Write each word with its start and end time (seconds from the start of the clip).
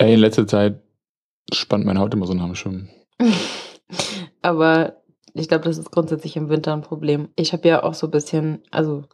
Ey, 0.00 0.14
in 0.14 0.20
letzter 0.20 0.46
Zeit 0.46 0.80
spannt 1.52 1.84
meine 1.84 2.00
Haut 2.00 2.14
immer 2.14 2.26
so 2.26 2.32
nach 2.32 2.46
dem 2.46 2.54
Schwimmen. 2.54 2.88
Aber 4.42 4.94
ich 5.34 5.46
glaube, 5.46 5.64
das 5.64 5.76
ist 5.76 5.90
grundsätzlich 5.90 6.38
im 6.38 6.48
Winter 6.48 6.72
ein 6.72 6.80
Problem. 6.80 7.28
Ich 7.36 7.52
habe 7.52 7.68
ja 7.68 7.82
auch 7.82 7.92
so 7.92 8.06
ein 8.06 8.10
bisschen, 8.10 8.62
also, 8.70 9.04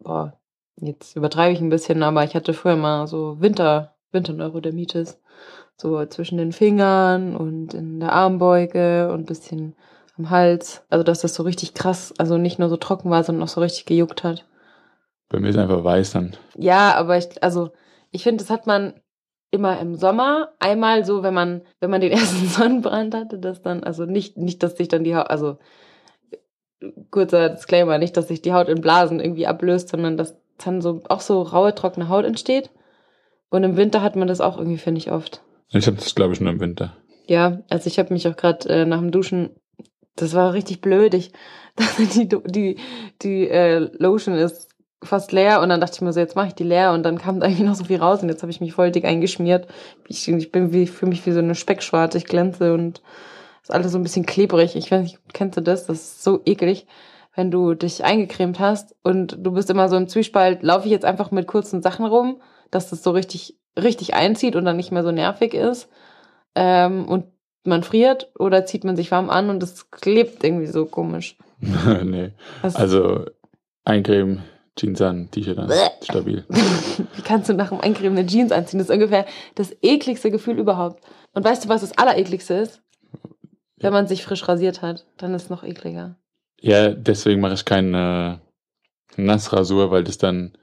boah, 0.00 0.36
jetzt 0.74 1.14
übertreibe 1.14 1.52
ich 1.52 1.60
ein 1.60 1.68
bisschen, 1.68 2.02
aber 2.02 2.24
ich 2.24 2.34
hatte 2.34 2.52
früher 2.52 2.74
mal 2.74 3.06
so 3.06 3.40
Winter, 3.40 3.94
Winterneurodermitis. 4.10 5.20
So 5.76 6.04
zwischen 6.06 6.38
den 6.38 6.50
Fingern 6.50 7.36
und 7.36 7.72
in 7.72 8.00
der 8.00 8.12
Armbeuge 8.12 9.12
und 9.12 9.20
ein 9.20 9.26
bisschen 9.26 9.76
am 10.16 10.30
Hals. 10.30 10.82
Also, 10.90 11.04
dass 11.04 11.20
das 11.20 11.36
so 11.36 11.44
richtig 11.44 11.74
krass, 11.74 12.12
also 12.18 12.38
nicht 12.38 12.58
nur 12.58 12.68
so 12.68 12.76
trocken 12.76 13.08
war, 13.08 13.22
sondern 13.22 13.44
auch 13.44 13.48
so 13.48 13.60
richtig 13.60 13.86
gejuckt 13.86 14.24
hat. 14.24 14.44
Bei 15.28 15.38
mir 15.38 15.50
ist 15.50 15.58
einfach 15.58 15.84
weiß 15.84 16.10
dann. 16.10 16.36
Ja, 16.56 16.96
aber 16.96 17.16
ich, 17.16 17.40
also, 17.40 17.70
ich 18.10 18.24
finde, 18.24 18.42
das 18.42 18.50
hat 18.50 18.66
man 18.66 18.94
immer 19.50 19.80
im 19.80 19.94
Sommer. 19.94 20.52
Einmal 20.58 21.04
so, 21.04 21.22
wenn 21.22 21.34
man, 21.34 21.62
wenn 21.80 21.90
man 21.90 22.00
den 22.00 22.12
ersten 22.12 22.46
Sonnenbrand 22.46 23.14
hatte, 23.14 23.38
dass 23.38 23.62
dann, 23.62 23.82
also 23.84 24.04
nicht, 24.04 24.36
nicht, 24.36 24.62
dass 24.62 24.76
sich 24.76 24.88
dann 24.88 25.04
die 25.04 25.16
Haut, 25.16 25.30
also 25.30 25.58
kurzer 27.10 27.48
Disclaimer, 27.50 27.98
nicht, 27.98 28.16
dass 28.16 28.28
sich 28.28 28.42
die 28.42 28.52
Haut 28.52 28.68
in 28.68 28.80
Blasen 28.80 29.20
irgendwie 29.20 29.46
ablöst, 29.46 29.88
sondern 29.88 30.16
dass 30.16 30.36
dann 30.64 30.80
so 30.80 31.02
auch 31.08 31.20
so 31.20 31.42
raue, 31.42 31.74
trockene 31.74 32.08
Haut 32.08 32.24
entsteht. 32.24 32.70
Und 33.50 33.64
im 33.64 33.76
Winter 33.76 34.02
hat 34.02 34.16
man 34.16 34.28
das 34.28 34.40
auch 34.40 34.58
irgendwie, 34.58 34.78
finde 34.78 34.98
ich, 34.98 35.10
oft. 35.10 35.42
Ich 35.70 35.86
habe 35.86 35.96
das, 35.96 36.14
glaube 36.14 36.34
ich, 36.34 36.40
nur 36.40 36.52
im 36.52 36.60
Winter. 36.60 36.96
Ja, 37.26 37.60
also 37.68 37.86
ich 37.86 37.98
habe 37.98 38.12
mich 38.12 38.26
auch 38.28 38.36
gerade 38.36 38.68
äh, 38.68 38.84
nach 38.84 39.00
dem 39.00 39.10
Duschen, 39.10 39.50
das 40.16 40.34
war 40.34 40.52
richtig 40.52 40.80
blöd. 40.80 41.14
Ich 41.14 41.32
dachte, 41.76 42.06
die, 42.06 42.28
die, 42.28 42.76
die 43.22 43.48
äh, 43.48 43.78
Lotion 43.98 44.34
ist 44.34 44.67
fast 45.02 45.32
leer 45.32 45.60
und 45.60 45.68
dann 45.68 45.80
dachte 45.80 45.94
ich 45.96 46.00
mir 46.00 46.12
so, 46.12 46.20
jetzt 46.20 46.36
mache 46.36 46.48
ich 46.48 46.54
die 46.54 46.64
leer 46.64 46.92
und 46.92 47.02
dann 47.02 47.18
kam 47.18 47.40
da 47.40 47.46
irgendwie 47.48 47.64
noch 47.64 47.74
so 47.74 47.84
viel 47.84 47.98
raus 47.98 48.22
und 48.22 48.28
jetzt 48.28 48.42
habe 48.42 48.50
ich 48.50 48.60
mich 48.60 48.72
voll 48.72 48.90
dick 48.90 49.04
eingeschmiert. 49.04 49.68
Ich, 50.06 50.28
ich 50.28 50.52
bin 50.52 50.72
wie 50.72 50.86
für 50.86 51.06
mich 51.06 51.24
wie 51.26 51.32
so 51.32 51.38
eine 51.38 51.54
Speckschwarte, 51.54 52.18
ich 52.18 52.26
glänze 52.26 52.74
und 52.74 53.02
ist 53.62 53.72
alles 53.72 53.92
so 53.92 53.98
ein 53.98 54.02
bisschen 54.02 54.26
klebrig. 54.26 54.76
Ich 54.76 54.90
weiß 54.90 55.02
nicht, 55.02 55.18
kennst 55.32 55.56
du 55.56 55.62
das? 55.62 55.86
Das 55.86 55.98
ist 55.98 56.24
so 56.24 56.40
eklig, 56.44 56.86
wenn 57.34 57.50
du 57.50 57.74
dich 57.74 58.04
eingecremt 58.04 58.58
hast 58.58 58.96
und 59.02 59.36
du 59.38 59.52
bist 59.52 59.70
immer 59.70 59.88
so 59.88 59.96
im 59.96 60.08
Zwiespalt, 60.08 60.62
laufe 60.62 60.86
ich 60.86 60.92
jetzt 60.92 61.04
einfach 61.04 61.30
mit 61.30 61.46
kurzen 61.46 61.82
Sachen 61.82 62.06
rum, 62.06 62.40
dass 62.70 62.90
das 62.90 63.02
so 63.02 63.10
richtig 63.10 63.58
richtig 63.78 64.14
einzieht 64.14 64.56
und 64.56 64.64
dann 64.64 64.76
nicht 64.76 64.92
mehr 64.92 65.02
so 65.02 65.12
nervig 65.12 65.54
ist 65.54 65.88
ähm, 66.54 67.06
und 67.06 67.26
man 67.64 67.82
friert 67.82 68.30
oder 68.38 68.64
zieht 68.66 68.84
man 68.84 68.96
sich 68.96 69.10
warm 69.10 69.30
an 69.30 69.50
und 69.50 69.62
es 69.62 69.90
klebt 69.90 70.42
irgendwie 70.42 70.66
so 70.66 70.86
komisch. 70.86 71.36
nee. 71.60 72.32
Was? 72.62 72.76
Also 72.76 73.26
eincremen, 73.84 74.42
Jeans 74.78 75.02
an, 75.02 75.30
T-Shirt 75.30 75.58
an, 75.58 75.70
stabil. 76.02 76.44
Wie 76.48 77.22
kannst 77.22 77.48
du 77.48 77.54
nach 77.54 77.70
dem 77.70 77.80
Eincremen 77.80 78.16
eine 78.16 78.26
Jeans 78.26 78.52
anziehen? 78.52 78.78
Das 78.78 78.88
ist 78.88 78.94
ungefähr 78.94 79.26
das 79.54 79.74
ekligste 79.82 80.30
Gefühl 80.30 80.58
überhaupt. 80.58 81.02
Und 81.34 81.44
weißt 81.44 81.64
du, 81.64 81.68
was 81.68 81.80
das 81.80 81.96
Allerekligste 81.98 82.54
ist? 82.54 82.80
Wenn 83.76 83.92
man 83.92 84.06
sich 84.06 84.24
frisch 84.24 84.46
rasiert 84.48 84.82
hat, 84.82 85.06
dann 85.16 85.34
ist 85.34 85.44
es 85.44 85.50
noch 85.50 85.62
ekliger. 85.62 86.16
Ja, 86.60 86.90
deswegen 86.90 87.40
mache 87.40 87.54
ich 87.54 87.64
keine 87.64 88.40
Nassrasur, 89.16 89.90
weil 89.90 90.04
das 90.04 90.18
dann 90.18 90.56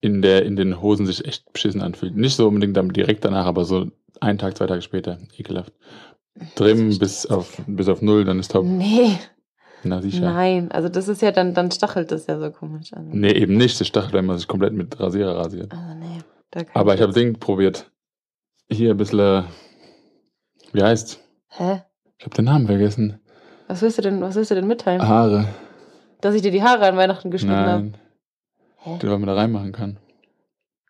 in, 0.00 0.20
der, 0.20 0.44
in 0.44 0.56
den 0.56 0.82
Hosen 0.82 1.06
sich 1.06 1.24
echt 1.24 1.50
beschissen 1.52 1.80
anfühlt. 1.80 2.16
Nicht 2.16 2.36
so 2.36 2.48
unbedingt 2.48 2.76
dann 2.76 2.90
direkt 2.90 3.24
danach, 3.24 3.46
aber 3.46 3.64
so 3.64 3.90
einen 4.20 4.38
Tag, 4.38 4.56
zwei 4.56 4.66
Tage 4.66 4.82
später. 4.82 5.18
Ekelhaft. 5.36 5.72
Trimmen 6.56 6.98
bis 6.98 7.26
auf, 7.26 7.62
bis 7.66 7.88
auf 7.88 8.02
null, 8.02 8.24
dann 8.24 8.40
ist 8.40 8.50
top. 8.50 8.64
Nee. 8.64 9.18
Na 9.84 10.00
sicher. 10.00 10.20
Nein, 10.20 10.72
also 10.72 10.88
das 10.88 11.08
ist 11.08 11.22
ja 11.22 11.30
dann, 11.30 11.54
dann 11.54 11.70
stachelt 11.70 12.10
das 12.10 12.26
ja 12.26 12.38
so 12.38 12.50
komisch 12.50 12.92
an. 12.92 13.08
Nee, 13.10 13.32
eben 13.32 13.56
nicht. 13.56 13.80
Das 13.80 13.86
stachelt, 13.86 14.14
wenn 14.14 14.26
man 14.26 14.38
sich 14.38 14.48
komplett 14.48 14.72
mit 14.72 14.98
Rasierer 14.98 15.36
rasiert. 15.36 15.72
Also 15.72 15.94
nee. 15.94 16.20
Aber 16.72 16.94
ich 16.94 17.00
habe 17.00 17.12
Ding 17.12 17.38
probiert. 17.38 17.90
Hier 18.70 18.92
ein 18.92 18.96
bisschen, 18.96 19.44
wie 20.72 20.82
heißt's? 20.82 21.20
Hä? 21.48 21.82
Ich 22.18 22.24
habe 22.24 22.34
den 22.36 22.46
Namen 22.46 22.66
vergessen. 22.66 23.20
Was 23.68 23.82
willst 23.82 23.98
du 23.98 24.02
denn, 24.02 24.20
was 24.20 24.36
willst 24.36 24.50
du 24.50 24.54
denn 24.54 24.66
mitteilen? 24.66 25.06
Haare. 25.06 25.48
Dass 26.20 26.34
ich 26.34 26.42
dir 26.42 26.50
die 26.50 26.62
Haare 26.62 26.86
an 26.86 26.96
Weihnachten 26.96 27.30
geschnitten 27.30 27.56
habe? 27.56 27.82
Nein. 27.82 27.96
Hä? 28.76 28.98
Den, 28.98 29.10
was 29.10 29.18
man 29.18 29.26
da 29.26 29.34
reinmachen 29.34 29.72
kann. 29.72 29.98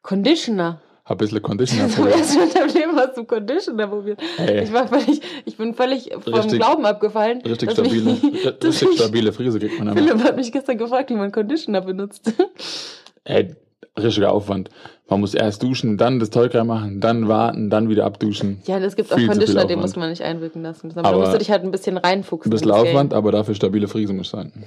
Conditioner. 0.02 0.80
Hab 1.04 1.16
ein 1.16 1.18
bisschen 1.18 1.42
Conditioner 1.42 1.88
probiert. 1.94 2.16
Mit 2.16 2.54
dem 2.54 2.68
Leben 2.74 2.96
hast 2.96 3.16
du 3.18 3.24
Conditioner 3.24 3.86
probiert. 3.88 4.20
Hey. 4.36 4.64
Ich, 4.64 4.72
war 4.72 4.88
völlig, 4.88 5.20
ich 5.44 5.56
bin 5.58 5.74
völlig 5.74 6.10
vom 6.18 6.32
richtig, 6.32 6.58
Glauben 6.58 6.86
abgefallen. 6.86 7.42
Richtig 7.42 7.72
stabile, 7.72 8.02
mich, 8.22 8.22
richtig 8.22 8.94
stabile 8.94 9.32
Frise 9.32 9.58
kriegt 9.58 9.78
man 9.78 9.94
Philipp 9.94 10.24
hat 10.24 10.36
mich 10.36 10.50
gestern 10.50 10.78
gefragt, 10.78 11.10
wie 11.10 11.14
man 11.14 11.30
Conditioner 11.30 11.82
benutzt. 11.82 12.32
Ey, 13.24 13.54
richtiger 13.98 14.32
Aufwand. 14.32 14.70
Man 15.06 15.20
muss 15.20 15.34
erst 15.34 15.62
duschen, 15.62 15.98
dann 15.98 16.20
das 16.20 16.30
Zeug 16.30 16.54
reinmachen, 16.54 17.02
dann 17.02 17.28
warten, 17.28 17.68
dann 17.68 17.90
wieder 17.90 18.06
abduschen. 18.06 18.62
Ja, 18.64 18.78
es 18.78 18.96
gibt 18.96 19.12
Viel 19.12 19.24
auch 19.24 19.32
Conditioner, 19.32 19.66
den 19.66 19.80
muss 19.80 19.96
man 19.96 20.08
nicht 20.08 20.22
einwirken 20.22 20.62
lassen. 20.62 20.90
Aber, 20.92 21.06
aber 21.06 21.10
da 21.10 21.18
musst 21.18 21.34
du 21.34 21.38
dich 21.38 21.50
halt 21.50 21.64
ein 21.64 21.70
bisschen 21.70 21.98
reinfuchsen. 21.98 22.50
Ein 22.50 22.54
bisschen 22.54 22.70
Aufwand, 22.70 23.12
aber 23.12 23.30
dafür 23.30 23.54
stabile 23.54 23.88
Frise 23.88 24.14
muss 24.14 24.30
sein. 24.30 24.64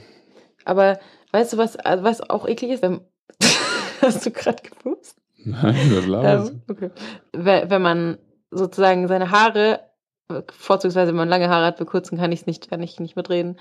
Aber 0.65 0.99
weißt 1.31 1.53
du, 1.53 1.57
was, 1.57 1.77
was 1.83 2.29
auch 2.29 2.47
eklig 2.47 2.71
ist? 2.71 2.83
Hast 4.01 4.23
du 4.23 4.29
gerade 4.29 4.61
gewusst? 4.61 5.15
Nein, 5.37 5.91
das 5.93 6.05
laberst 6.07 6.51
ähm, 6.51 6.61
okay. 6.69 6.91
Wenn 7.33 7.81
man 7.81 8.17
sozusagen 8.51 9.07
seine 9.07 9.31
Haare, 9.31 9.81
vorzugsweise 10.49 11.09
wenn 11.09 11.17
man 11.17 11.29
lange 11.29 11.49
Haare 11.49 11.65
hat, 11.65 11.77
für 11.77 11.85
kurzen 11.85 12.17
kann 12.17 12.31
ich 12.31 12.41
es 12.41 12.47
nicht, 12.47 12.69
kann 12.69 12.81
ich 12.81 12.99
nicht 12.99 13.15
mitreden. 13.15 13.57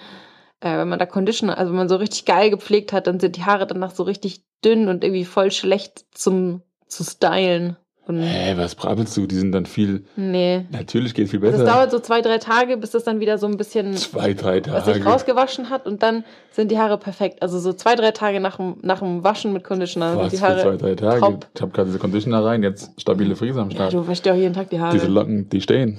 Äh, 0.60 0.78
wenn 0.78 0.88
man 0.88 0.98
da 0.98 1.06
Conditioner, 1.06 1.58
also 1.58 1.72
wenn 1.72 1.78
man 1.78 1.88
so 1.88 1.96
richtig 1.96 2.24
geil 2.24 2.50
gepflegt 2.50 2.92
hat, 2.92 3.06
dann 3.06 3.20
sind 3.20 3.36
die 3.36 3.44
Haare 3.44 3.66
danach 3.66 3.90
so 3.90 4.02
richtig 4.02 4.44
dünn 4.64 4.88
und 4.88 5.04
irgendwie 5.04 5.24
voll 5.24 5.50
schlecht 5.50 6.06
zum 6.12 6.62
zu 6.88 7.04
stylen. 7.04 7.76
Und 8.08 8.20
Hä, 8.20 8.54
was 8.56 8.76
brabbelst 8.76 9.16
du? 9.16 9.26
Die 9.26 9.34
sind 9.34 9.50
dann 9.50 9.66
viel. 9.66 10.04
Nee. 10.14 10.64
Natürlich 10.70 11.12
geht 11.12 11.28
viel 11.28 11.40
besser. 11.40 11.64
Das 11.64 11.74
dauert 11.74 11.90
so 11.90 11.98
zwei, 11.98 12.22
drei 12.22 12.38
Tage, 12.38 12.76
bis 12.76 12.92
das 12.92 13.02
dann 13.02 13.18
wieder 13.18 13.36
so 13.36 13.48
ein 13.48 13.56
bisschen. 13.56 13.94
Zwei, 13.96 14.32
drei 14.32 14.60
Tage. 14.60 14.76
Was 14.76 14.84
sich 14.94 15.04
rausgewaschen 15.04 15.70
hat 15.70 15.86
und 15.86 16.04
dann 16.04 16.24
sind 16.52 16.70
die 16.70 16.78
Haare 16.78 16.98
perfekt. 16.98 17.42
Also 17.42 17.58
so 17.58 17.72
zwei, 17.72 17.96
drei 17.96 18.12
Tage 18.12 18.38
nach 18.38 18.58
dem, 18.58 18.76
nach 18.82 19.00
dem 19.00 19.24
Waschen 19.24 19.52
mit 19.52 19.64
Conditioner 19.64 20.16
was 20.16 20.30
sind 20.30 20.40
die 20.40 20.46
Haare. 20.46 20.60
Für 20.60 20.78
zwei, 20.78 20.94
drei 20.94 20.94
Tage. 20.94 21.20
Top. 21.20 21.46
Ich 21.52 21.60
habe 21.62 21.72
gerade 21.72 21.86
diese 21.88 21.98
Conditioner 21.98 22.44
rein, 22.44 22.62
jetzt 22.62 22.92
stabile 23.00 23.34
Frise 23.34 23.60
am 23.60 23.72
Start. 23.72 23.92
Ja, 23.92 23.98
du 24.00 24.06
wäschst 24.06 24.24
ja 24.24 24.34
auch 24.34 24.36
jeden 24.36 24.54
Tag 24.54 24.70
die 24.70 24.78
Haare. 24.78 24.92
Diese 24.92 25.08
Locken, 25.08 25.48
die 25.48 25.60
stehen. 25.60 25.98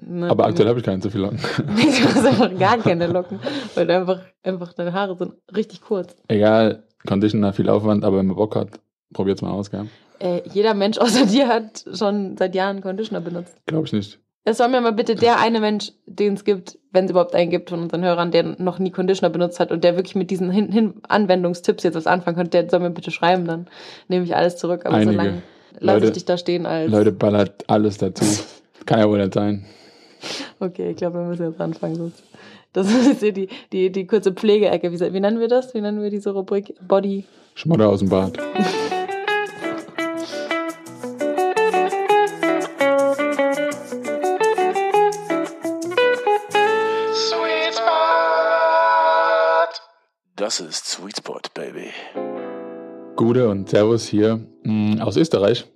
Ne, 0.00 0.28
Aber 0.30 0.46
aktuell 0.46 0.68
habe 0.68 0.78
ich 0.80 0.84
keine 0.84 1.02
so 1.02 1.10
viele 1.10 1.24
Locken. 1.24 1.38
Du 1.66 2.04
hast 2.08 2.26
einfach 2.26 2.58
gar 2.58 2.78
keine 2.78 3.06
Locken, 3.06 3.38
weil 3.74 3.90
einfach, 3.90 4.20
einfach 4.42 4.72
deine 4.72 4.92
Haare 4.92 5.16
sind 5.16 5.32
richtig 5.54 5.80
kurz. 5.80 6.16
Egal, 6.28 6.82
Conditioner, 7.06 7.52
viel 7.52 7.68
Aufwand, 7.68 8.04
aber 8.04 8.18
wenn 8.18 8.26
man 8.26 8.36
Bock 8.36 8.56
hat, 8.56 8.68
probiert's 9.12 9.42
mal 9.42 9.50
aus, 9.50 9.70
gell? 9.70 9.86
Äh, 10.18 10.42
jeder 10.52 10.74
Mensch 10.74 10.98
außer 10.98 11.26
dir 11.26 11.48
hat 11.48 11.84
schon 11.92 12.36
seit 12.36 12.54
Jahren 12.54 12.80
Conditioner 12.80 13.20
benutzt. 13.20 13.54
Glaube 13.66 13.86
ich 13.86 13.92
nicht. 13.92 14.18
Das 14.44 14.58
soll 14.58 14.68
mir 14.68 14.80
mal 14.80 14.92
bitte 14.92 15.16
der 15.16 15.40
eine 15.40 15.58
Mensch, 15.58 15.90
den 16.06 16.34
es 16.34 16.44
gibt, 16.44 16.78
wenn 16.92 17.06
es 17.06 17.10
überhaupt 17.10 17.34
einen 17.34 17.50
gibt 17.50 17.68
von 17.68 17.82
unseren 17.82 18.04
Hörern, 18.04 18.30
der 18.30 18.44
noch 18.44 18.78
nie 18.78 18.92
Conditioner 18.92 19.30
benutzt 19.30 19.58
hat 19.58 19.72
und 19.72 19.82
der 19.82 19.96
wirklich 19.96 20.14
mit 20.14 20.30
diesen 20.30 20.52
Hin 20.52 20.70
Hin 20.70 20.94
Anwendungstipps 21.08 21.82
jetzt 21.82 21.96
was 21.96 22.06
anfangen 22.06 22.36
könnte, 22.36 22.50
der 22.50 22.70
soll 22.70 22.78
mir 22.78 22.90
bitte 22.90 23.10
schreiben, 23.10 23.44
dann 23.44 23.66
nehme 24.06 24.24
ich 24.24 24.36
alles 24.36 24.56
zurück. 24.56 24.86
Aber 24.86 24.94
Einige. 24.94 25.10
so 25.10 25.16
lange 25.16 25.42
lasse 25.80 26.06
ich 26.06 26.12
dich 26.12 26.24
da 26.24 26.38
stehen 26.38 26.64
als. 26.64 26.90
Leute 26.90 27.10
ballert 27.10 27.64
alles 27.66 27.98
dazu. 27.98 28.24
Kann 28.86 29.00
ja 29.00 29.08
wohl 29.08 29.18
nicht 29.18 29.34
sein. 29.34 29.64
Okay, 30.60 30.90
ich 30.90 30.96
glaube, 30.96 31.18
wir 31.18 31.26
müssen 31.26 31.50
jetzt 31.50 31.60
anfangen. 31.60 31.96
Sonst. 31.96 32.22
Das 32.72 32.86
ist 33.06 33.20
hier 33.20 33.32
die, 33.32 33.48
die, 33.72 33.90
die 33.90 34.06
kurze 34.06 34.32
Pflegeecke. 34.32 34.92
Wie, 34.92 35.00
wie 35.12 35.20
nennen 35.20 35.40
wir 35.40 35.48
das? 35.48 35.74
Wie 35.74 35.80
nennen 35.80 36.00
wir 36.02 36.10
diese 36.10 36.30
Rubrik? 36.30 36.74
Body. 36.86 37.24
Schmodder 37.54 37.88
aus 37.88 37.98
dem 37.98 38.10
Bad. 38.10 38.38
Das 50.46 50.60
ist 50.60 50.86
Sweet 50.86 51.16
Spot, 51.16 51.40
Baby. 51.54 51.90
Gute 53.16 53.48
und 53.48 53.68
Servus 53.68 54.06
hier 54.06 54.46
mh, 54.62 54.94
mm, 54.94 55.00
aus 55.00 55.16
Österreich. 55.16 55.66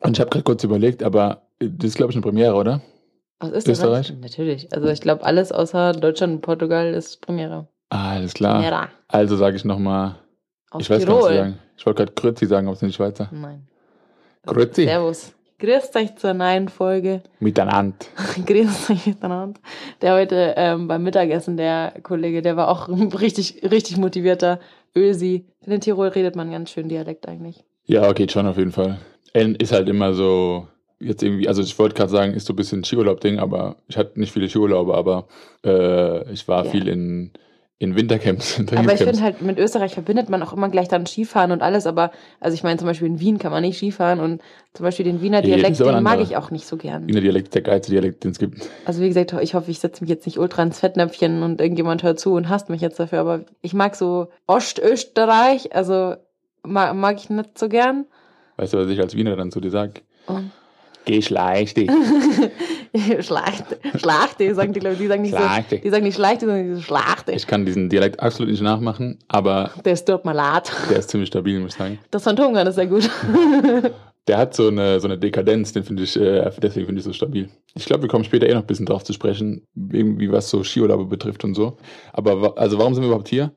Und 0.00 0.18
ich 0.18 0.20
habe 0.20 0.28
gerade 0.28 0.44
kurz 0.44 0.62
überlegt, 0.64 1.02
aber 1.02 1.46
das 1.58 1.92
ist, 1.92 1.96
glaube 1.96 2.12
ich, 2.12 2.16
eine 2.16 2.22
Premiere, 2.22 2.54
oder? 2.54 2.82
Aus 3.38 3.52
Österreich? 3.52 3.70
Österreich? 3.70 4.20
Natürlich. 4.20 4.70
Also 4.70 4.88
ich 4.88 5.00
glaube, 5.00 5.24
alles 5.24 5.50
außer 5.50 5.92
Deutschland 5.92 6.34
und 6.34 6.40
Portugal 6.42 6.92
ist 6.92 7.22
Premiere. 7.22 7.68
Ah, 7.88 8.10
alles 8.10 8.34
klar. 8.34 8.56
Premiere. 8.56 8.88
Also 9.08 9.36
sage 9.36 9.56
ich 9.56 9.64
nochmal. 9.64 10.16
Ich 10.78 10.90
weiß 10.90 11.04
Tirol. 11.04 11.20
gar 11.22 11.28
nicht 11.30 11.38
sagen. 11.38 11.58
Ich 11.78 11.86
wollte 11.86 12.04
gerade 12.04 12.12
Grüezi 12.12 12.44
sagen, 12.44 12.66
aber 12.66 12.76
es 12.76 12.82
nicht 12.82 12.96
Schweizer. 12.96 13.30
Nein. 13.32 13.66
Grüezi. 14.44 14.84
Servus. 14.84 15.32
Grüßt 15.62 15.94
euch 15.94 16.16
zur 16.16 16.34
neuen 16.34 16.68
Folge. 16.68 17.22
Miteinander. 17.38 17.94
Grüßt 18.46 18.90
euch 18.90 19.06
miteinander. 19.06 19.60
Der 20.00 20.14
heute 20.14 20.54
ähm, 20.56 20.88
beim 20.88 21.04
Mittagessen, 21.04 21.56
der 21.56 22.00
Kollege, 22.02 22.42
der 22.42 22.56
war 22.56 22.66
auch 22.66 22.88
richtig, 23.20 23.62
richtig 23.70 23.96
motivierter 23.96 24.58
Ösi. 24.96 25.46
In 25.64 25.80
Tirol 25.80 26.08
redet 26.08 26.34
man 26.34 26.50
ganz 26.50 26.70
schön 26.70 26.88
Dialekt 26.88 27.28
eigentlich. 27.28 27.62
Ja, 27.84 28.12
geht 28.12 28.32
schon 28.32 28.48
auf 28.48 28.58
jeden 28.58 28.72
Fall. 28.72 28.98
Ist 29.34 29.70
halt 29.70 29.88
immer 29.88 30.14
so 30.14 30.66
jetzt 30.98 31.22
irgendwie, 31.22 31.46
also 31.46 31.62
ich 31.62 31.78
wollte 31.78 31.94
gerade 31.94 32.10
sagen, 32.10 32.34
ist 32.34 32.48
so 32.48 32.54
ein 32.54 32.56
bisschen 32.56 32.82
Skiurlaub-Ding, 32.82 33.38
aber 33.38 33.76
ich 33.86 33.96
hatte 33.96 34.18
nicht 34.18 34.32
viele 34.32 34.48
Skiurlaube, 34.48 34.94
aber 34.94 35.28
äh, 35.64 36.28
ich 36.32 36.48
war 36.48 36.64
ja. 36.64 36.70
viel 36.72 36.88
in, 36.88 37.30
in 37.82 37.96
Wintercamps. 37.96 38.60
in 38.60 38.78
Aber 38.78 38.94
ich 38.94 39.00
finde 39.00 39.20
halt, 39.20 39.42
mit 39.42 39.58
Österreich 39.58 39.92
verbindet 39.92 40.28
man 40.28 40.40
auch 40.44 40.52
immer 40.52 40.68
gleich 40.68 40.86
dann 40.86 41.04
Skifahren 41.04 41.50
und 41.50 41.62
alles, 41.62 41.86
aber, 41.86 42.12
also 42.38 42.54
ich 42.54 42.62
meine, 42.62 42.78
zum 42.78 42.86
Beispiel 42.86 43.08
in 43.08 43.18
Wien 43.18 43.38
kann 43.38 43.50
man 43.50 43.62
nicht 43.62 43.76
Skifahren 43.76 44.20
und 44.20 44.40
zum 44.72 44.84
Beispiel 44.84 45.04
den 45.04 45.20
Wiener 45.20 45.38
Ja, 45.38 45.56
Dialekt, 45.56 45.80
ein 45.80 45.94
den 45.94 46.02
mag 46.04 46.20
ich 46.20 46.36
auch 46.36 46.52
nicht 46.52 46.64
so 46.64 46.76
gern. 46.76 47.08
Wiener 47.08 47.20
Dialekt 47.20 47.48
ist 47.48 47.54
der 47.56 47.62
geilste 47.62 47.90
Dialekt, 47.90 48.22
den 48.22 48.30
es 48.30 48.38
gibt. 48.38 48.68
Also 48.84 49.02
wie 49.02 49.08
gesagt, 49.08 49.34
ich 49.42 49.54
hoffe, 49.54 49.70
ich 49.70 49.80
setze 49.80 50.04
mich 50.04 50.10
jetzt 50.10 50.26
nicht 50.26 50.38
ultra 50.38 50.62
ins 50.62 50.78
Fettnäpfchen 50.78 51.42
und 51.42 51.60
irgendjemand 51.60 52.04
hört 52.04 52.20
zu 52.20 52.34
und 52.34 52.48
hasst 52.48 52.70
mich 52.70 52.80
jetzt 52.80 53.00
dafür, 53.00 53.18
aber 53.18 53.40
ich 53.62 53.74
mag 53.74 53.96
so 53.96 54.28
Ostösterreich, 54.46 55.74
also 55.74 56.14
mag, 56.62 56.94
mag 56.94 57.16
ich 57.16 57.30
nicht 57.30 57.58
so 57.58 57.68
gern. 57.68 58.06
Weißt 58.58 58.74
du, 58.74 58.78
was 58.78 58.88
ich 58.88 59.00
als 59.00 59.16
Wiener 59.16 59.34
dann 59.34 59.50
zu 59.50 59.60
dir 59.60 59.70
sag? 59.70 60.02
Und 60.26 60.52
Geh 61.04 61.20
schleich 61.22 61.74
dich. 61.74 61.90
Schlachte, 63.20 63.78
Schlachte, 63.96 64.54
sagen 64.54 64.72
die 64.72 64.80
Leute, 64.80 64.96
die 64.96 65.06
sagen 65.06 65.22
nicht 65.22 65.34
Schlachte. 65.34 65.76
so, 65.76 65.82
die 65.82 65.90
sagen 65.90 66.04
nicht 66.04 66.14
Schlachte, 66.14 66.46
sondern 66.46 66.74
die 66.76 66.82
Schlachte. 66.82 67.32
Ich 67.32 67.46
kann 67.46 67.64
diesen 67.64 67.88
Dialekt 67.88 68.20
absolut 68.20 68.50
nicht 68.50 68.62
nachmachen, 68.62 69.18
aber 69.28 69.70
Der 69.84 69.94
ist 69.94 70.08
dort 70.08 70.24
mal 70.24 70.32
lat. 70.32 70.70
der 70.90 70.98
ist 70.98 71.10
ziemlich 71.10 71.28
stabil, 71.28 71.58
muss 71.60 71.72
ich 71.72 71.78
sagen. 71.78 71.98
Das 72.10 72.22
Phantom 72.24 72.54
kann 72.54 72.66
ist 72.66 72.74
sehr 72.76 72.86
gut. 72.86 73.08
Der 74.28 74.38
hat 74.38 74.54
so 74.54 74.68
eine, 74.68 75.00
so 75.00 75.08
eine 75.08 75.18
Dekadenz, 75.18 75.72
den 75.72 75.82
finde 75.82 76.04
ich, 76.04 76.16
äh, 76.16 76.48
deswegen 76.62 76.86
finde 76.86 77.00
ich 77.00 77.04
so 77.04 77.12
stabil. 77.12 77.48
Ich 77.74 77.86
glaube, 77.86 78.02
wir 78.02 78.08
kommen 78.08 78.22
später 78.22 78.48
eh 78.48 78.54
noch 78.54 78.60
ein 78.60 78.66
bisschen 78.68 78.86
drauf 78.86 79.02
zu 79.02 79.12
sprechen, 79.12 79.66
irgendwie 79.74 80.30
was 80.30 80.48
so 80.48 80.62
Skiurlaube 80.62 81.06
betrifft 81.06 81.42
und 81.42 81.54
so. 81.54 81.76
Aber 82.12 82.56
also 82.56 82.78
warum 82.78 82.94
sind 82.94 83.02
wir 83.02 83.08
überhaupt 83.08 83.26
hier? 83.28 83.50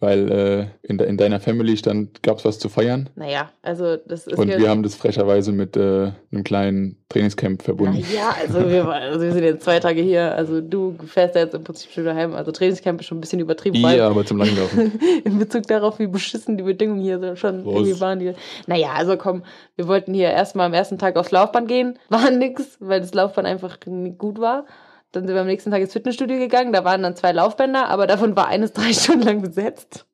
Weil 0.00 0.30
äh, 0.30 0.66
in, 0.82 0.98
de, 0.98 1.08
in 1.08 1.16
deiner 1.16 1.40
Family 1.40 1.76
stand, 1.76 2.22
gab 2.22 2.38
es 2.38 2.44
was 2.44 2.58
zu 2.58 2.68
feiern 2.68 3.08
Naja, 3.14 3.50
also 3.62 3.96
das 3.96 4.26
ist 4.26 4.36
und 4.36 4.48
wir 4.48 4.68
haben 4.68 4.82
das 4.82 4.96
frecherweise 4.96 5.52
mit 5.52 5.76
äh, 5.76 6.10
einem 6.32 6.44
kleinen 6.44 6.96
Trainingscamp 7.08 7.62
verbunden. 7.62 8.04
Ja, 8.14 8.34
also 8.38 8.68
wir, 8.68 8.84
waren- 8.86 9.02
also 9.02 9.20
wir 9.22 9.32
sind 9.32 9.44
jetzt 9.44 9.64
zwei 9.64 9.78
Tage 9.80 10.02
hier. 10.02 10.34
Also 10.34 10.60
du 10.60 10.96
fährst 11.06 11.36
ja 11.36 11.42
jetzt 11.42 11.54
im 11.54 11.62
Prinzip 11.64 11.90
schon 11.92 12.04
daheim. 12.04 12.34
Also 12.34 12.50
Trainingscamp 12.50 13.00
ist 13.00 13.06
schon 13.06 13.18
ein 13.18 13.20
bisschen 13.20 13.38
übertrieben. 13.40 13.76
Ja, 13.76 14.08
aber 14.08 14.26
zum 14.26 14.38
Langlaufen. 14.38 14.98
in 15.24 15.38
Bezug 15.38 15.68
darauf, 15.68 15.98
wie 15.98 16.08
beschissen 16.08 16.56
die 16.58 16.64
Bedingungen 16.64 17.00
hier 17.00 17.36
schon 17.36 17.64
Was? 17.64 17.72
irgendwie 17.74 18.00
waren. 18.00 18.18
Die, 18.18 18.32
naja, 18.66 18.88
also 18.96 19.16
komm, 19.16 19.44
wir 19.76 19.86
wollten 19.88 20.12
hier 20.12 20.28
erstmal 20.30 20.66
am 20.66 20.74
ersten 20.74 20.98
Tag 20.98 21.16
aufs 21.16 21.30
Laufband 21.30 21.68
gehen. 21.68 21.98
War 22.08 22.30
nix, 22.30 22.76
weil 22.80 23.00
das 23.00 23.14
Laufband 23.14 23.46
einfach 23.46 23.78
nicht 23.86 24.18
gut 24.18 24.38
war. 24.40 24.66
Dann 25.16 25.26
sind 25.26 25.34
wir 25.34 25.40
am 25.40 25.46
nächsten 25.46 25.70
Tag 25.70 25.80
ins 25.80 25.92
Fitnessstudio 25.92 26.38
gegangen. 26.38 26.72
Da 26.72 26.84
waren 26.84 27.02
dann 27.02 27.16
zwei 27.16 27.32
Laufbänder, 27.32 27.88
aber 27.88 28.06
davon 28.06 28.36
war 28.36 28.48
eines 28.48 28.72
drei 28.74 28.92
Stunden 28.92 29.22
lang 29.22 29.42
besetzt. 29.42 30.06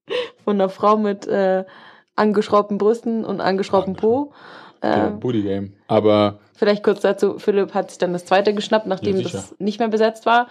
Von 0.44 0.56
einer 0.56 0.68
Frau 0.68 0.96
mit 0.96 1.26
äh, 1.26 1.64
angeschraubten 2.16 2.78
Brüsten 2.78 3.24
und 3.24 3.40
angeschraubtem 3.40 3.94
Po. 3.94 4.32
Äh, 4.80 5.10
Booty 5.10 5.42
Game. 5.42 5.74
Aber 5.88 6.38
Vielleicht 6.60 6.82
kurz 6.82 7.00
dazu, 7.00 7.38
Philipp 7.38 7.72
hat 7.72 7.90
sich 7.90 7.96
dann 7.96 8.12
das 8.12 8.26
zweite 8.26 8.52
geschnappt, 8.52 8.86
nachdem 8.86 9.16
Ja, 9.16 9.22
das 9.22 9.54
nicht 9.58 9.78
mehr 9.78 9.88
besetzt 9.88 10.26
war. 10.26 10.48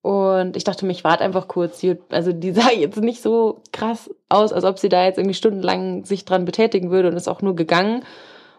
Und 0.00 0.56
ich 0.56 0.62
dachte 0.62 0.86
mir, 0.86 0.92
ich 0.92 1.02
warte 1.02 1.24
einfach 1.24 1.48
kurz. 1.48 1.80
Die, 1.80 1.98
also 2.10 2.32
die 2.32 2.52
sah 2.52 2.70
jetzt 2.70 3.00
nicht 3.00 3.20
so 3.20 3.60
krass 3.72 4.10
aus, 4.28 4.52
als 4.52 4.64
ob 4.64 4.78
sie 4.78 4.88
da 4.88 5.04
jetzt 5.04 5.18
irgendwie 5.18 5.34
stundenlang 5.34 6.04
sich 6.04 6.24
dran 6.24 6.44
betätigen 6.44 6.92
würde 6.92 7.08
und 7.08 7.16
ist 7.16 7.28
auch 7.28 7.42
nur 7.42 7.56
gegangen. 7.56 8.04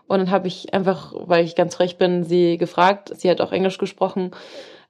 Und 0.08 0.20
dann 0.20 0.32
habe 0.32 0.50
ich 0.50 0.74
einfach, 0.74 1.14
weil 1.16 1.46
ich 1.46 1.56
ganz 1.56 1.76
frech 1.76 1.98
bin, 1.98 2.26
sie 2.26 2.58
gefragt, 2.58 3.14
sie 3.16 3.30
hat 3.30 3.40
auch 3.40 3.54
Englisch 3.54 3.78
gesprochen, 3.78 4.32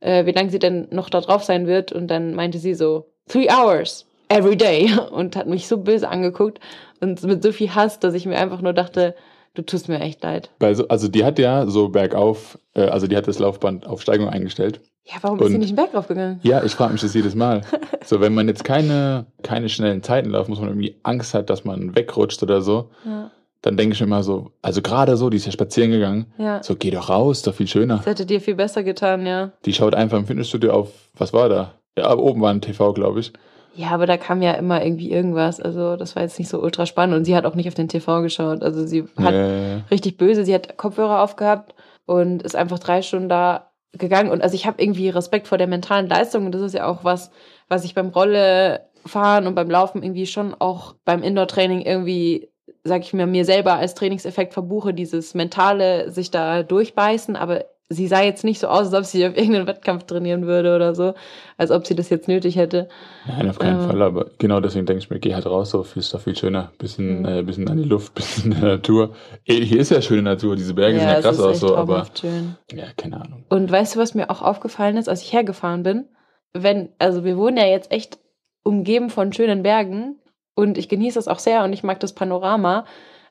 äh, 0.02 0.26
wie 0.26 0.32
lange 0.32 0.50
sie 0.50 0.60
denn 0.60 0.88
noch 0.92 1.10
da 1.10 1.22
drauf 1.22 1.44
sein 1.44 1.66
wird. 1.68 1.92
Und 1.94 2.08
dann 2.10 2.36
meinte 2.36 2.60
sie 2.60 2.74
so, 2.74 3.08
three 3.30 3.48
hours, 3.50 4.06
every 4.30 4.58
day. 4.58 4.90
Und 5.12 5.36
hat 5.36 5.48
mich 5.48 5.68
so 5.68 5.78
böse 5.78 6.10
angeguckt 6.10 6.60
und 7.00 7.24
mit 7.24 7.42
so 7.42 7.52
viel 7.52 7.74
Hass, 7.74 8.00
dass 8.00 8.14
ich 8.14 8.26
mir 8.28 8.38
einfach 8.38 8.62
nur 8.62 8.74
dachte, 8.74 9.16
du 9.56 9.64
tust 9.64 9.90
mir 9.90 10.00
echt 10.02 10.22
leid. 10.24 10.52
bei 10.60 10.74
so, 10.76 10.88
also 10.88 11.08
die 11.08 11.26
hat 11.26 11.40
ja 11.40 11.66
so 11.66 11.90
bergauf, 11.90 12.60
äh, 12.76 12.82
also 12.84 13.08
die 13.08 13.18
hat 13.18 13.28
das 13.28 13.40
Laufband 13.40 13.88
auf 13.88 14.02
Steigung 14.04 14.30
eingestellt. 14.30 14.82
Ja, 15.06 15.16
warum 15.22 15.40
ist 15.40 15.48
sie 15.48 15.54
Und- 15.56 15.60
nicht 15.62 15.72
den 15.72 15.76
Berg 15.78 15.96
raufgegangen? 15.96 16.40
Ja, 16.44 16.64
ich 16.64 16.74
frage 16.74 16.92
mich 16.94 17.02
das 17.02 17.14
jedes 17.16 17.34
Mal. 17.36 17.62
So, 18.04 18.20
wenn 18.20 18.34
man 18.34 18.48
jetzt 18.48 18.64
keine, 18.64 19.26
keine 19.44 19.70
schnellen 19.70 20.02
Zeiten 20.04 20.30
läuft, 20.32 20.50
muss 20.50 20.60
man 20.60 20.70
irgendwie 20.70 20.96
Angst 21.04 21.34
hat, 21.36 21.50
dass 21.52 21.66
man 21.66 21.96
wegrutscht 21.96 22.42
oder 22.44 22.62
so, 22.62 22.90
Ja. 23.06 23.30
Dann 23.62 23.78
denke 23.78 23.94
ich 23.94 24.00
mir 24.02 24.08
immer 24.08 24.24
so, 24.24 24.52
also 24.62 24.82
gerade 24.82 25.18
so, 25.18 25.30
die 25.30 25.38
ist 25.38 25.46
ja 25.46 25.52
spazieren 25.52 25.92
gegangen, 25.92 26.34
Ja. 26.38 26.64
so 26.64 26.76
geh 26.76 26.90
doch 26.92 27.10
raus, 27.10 27.38
ist 27.38 27.48
doch 27.48 27.54
viel 27.54 27.68
schöner. 27.68 27.98
Das 27.98 28.06
hätte 28.08 28.26
dir 28.26 28.42
viel 28.42 28.56
besser 28.56 28.84
getan, 28.84 29.26
ja. 29.26 29.52
Die 29.66 29.74
schaut 29.74 29.94
einfach 29.96 30.18
im 30.18 30.26
Fitnessstudio 30.26 30.72
auf, 30.72 30.90
was 31.16 31.32
war 31.34 31.48
da? 31.50 31.74
Ja, 31.98 32.16
oben 32.18 32.42
war 32.42 32.52
ein 32.52 32.62
TV, 32.62 32.94
glaube 32.94 33.20
ich. 33.20 33.34
Ja, 33.76 33.90
aber 33.92 34.06
da 34.06 34.18
kam 34.18 34.42
ja 34.42 34.52
immer 34.54 34.84
irgendwie 34.84 35.12
irgendwas. 35.12 35.62
Also 35.62 35.96
das 35.96 36.16
war 36.16 36.24
jetzt 36.24 36.38
nicht 36.40 36.50
so 36.50 36.60
ultra 36.62 36.86
spannend 36.86 37.16
und 37.16 37.24
sie 37.26 37.36
hat 37.36 37.46
auch 37.46 37.56
nicht 37.56 37.68
auf 37.70 37.74
den 37.74 37.88
TV 37.88 38.22
geschaut. 38.22 38.64
Also 38.64 38.86
sie 38.86 39.06
hat 39.18 39.34
Äh, 39.34 39.76
richtig 39.90 40.18
böse, 40.18 40.44
sie 40.44 40.54
hat 40.54 40.76
Kopfhörer 40.78 41.22
aufgehabt 41.22 41.74
und 42.06 42.44
ist 42.44 42.56
einfach 42.56 42.80
drei 42.80 43.02
Stunden 43.02 43.30
da 43.30 43.72
gegangen. 43.94 44.30
Und 44.32 44.42
also 44.42 44.56
ich 44.56 44.66
habe 44.66 44.82
irgendwie 44.82 45.08
Respekt 45.10 45.48
vor 45.48 45.58
der 45.58 45.68
mentalen 45.68 46.08
Leistung 46.10 46.46
und 46.48 46.52
das 46.54 46.62
ist 46.64 46.74
ja 46.74 46.86
auch 46.86 47.04
was, 47.06 47.32
was 47.70 47.86
ich 47.86 47.94
beim 47.96 48.10
Rollefahren 48.10 49.48
und 49.48 49.56
beim 49.56 49.70
Laufen 49.70 50.04
irgendwie 50.04 50.26
schon 50.28 50.54
auch 50.60 50.96
beim 51.06 51.24
Indoor-Training 51.24 51.82
irgendwie, 51.82 52.50
sag 52.84 53.02
ich 53.04 53.14
mir, 53.14 53.28
mir 53.28 53.46
selber 53.46 53.76
als 53.76 53.94
Trainingseffekt 53.96 54.54
verbuche, 54.54 54.94
dieses 54.94 55.34
mentale 55.34 56.10
sich 56.12 56.32
da 56.32 56.64
durchbeißen, 56.64 57.36
aber 57.36 57.66
sie 57.90 58.08
sah 58.08 58.22
jetzt 58.24 58.44
nicht 58.46 58.60
so 58.60 58.68
aus, 58.68 58.86
als 58.88 58.94
ob 58.94 59.04
sie 59.06 59.26
auf 59.28 59.36
irgendeinen 59.36 59.68
Wettkampf 59.68 60.06
trainieren 60.06 60.48
würde 60.48 60.74
oder 60.76 60.96
so, 60.96 61.14
als 61.58 61.72
ob 61.72 61.86
sie 61.86 61.94
das 61.94 62.10
jetzt 62.10 62.28
nötig 62.30 62.56
hätte. 62.56 62.88
nein, 63.28 63.50
auf 63.50 63.60
keinen 63.60 63.82
Ja. 63.82 63.88
Fall, 63.88 64.02
aber 64.02 64.28
genau 64.38 64.62
deswegen 64.62 64.86
denke 64.86 65.04
ich 65.04 65.10
mir, 65.10 65.20
geh 65.20 65.36
halt 65.36 65.46
raus, 65.46 65.72
so 65.72 65.86
ist 65.96 66.14
doch 66.14 66.22
viel 66.22 66.36
schöner. 66.38 66.72
Bisschen, 66.78 67.20
Mhm. 67.20 67.26
äh, 67.26 67.44
bisschen 67.44 67.68
an 67.70 67.78
die 67.78 67.84
Luft, 67.84 68.14
bisschen 68.16 68.54
in 68.54 68.62
der 68.62 68.70
Natur. 68.78 69.14
Ey, 69.46 69.66
hier 69.66 69.82
ist 69.82 69.92
ja 69.92 70.02
schöne 70.02 70.22
Natur, 70.22 70.56
diese 70.56 70.74
Berge 70.74 71.00
sehen 71.00 71.08
ja 71.10 71.20
krass 71.22 71.40
aus, 71.40 71.60
so, 71.60 71.76
aber 71.76 72.08
schön. 72.18 72.56
ja, 72.74 72.86
keine 72.96 73.18
Ahnung. 73.22 73.44
Und 73.50 73.70
weißt 73.70 73.96
du, 73.96 74.00
was 74.00 74.16
mir 74.16 74.30
auch 74.30 74.42
aufgefallen 74.42 74.96
ist, 74.98 75.10
als 75.10 75.22
ich 75.22 75.34
hergefahren 75.34 75.84
bin? 75.84 76.06
Wenn, 76.54 76.90
also 76.98 77.26
wir 77.26 77.38
wohnen 77.38 77.58
ja 77.58 77.66
jetzt 77.66 77.92
echt 77.92 78.20
umgeben 78.64 79.10
von 79.10 79.34
schönen 79.34 79.64
Bergen 79.64 80.16
und 80.56 80.78
ich 80.78 80.90
genieße 80.90 81.18
das 81.18 81.28
auch 81.28 81.40
sehr 81.40 81.64
und 81.64 81.74
ich 81.74 81.84
mag 81.84 82.00
das 82.00 82.14
Panorama. 82.14 82.86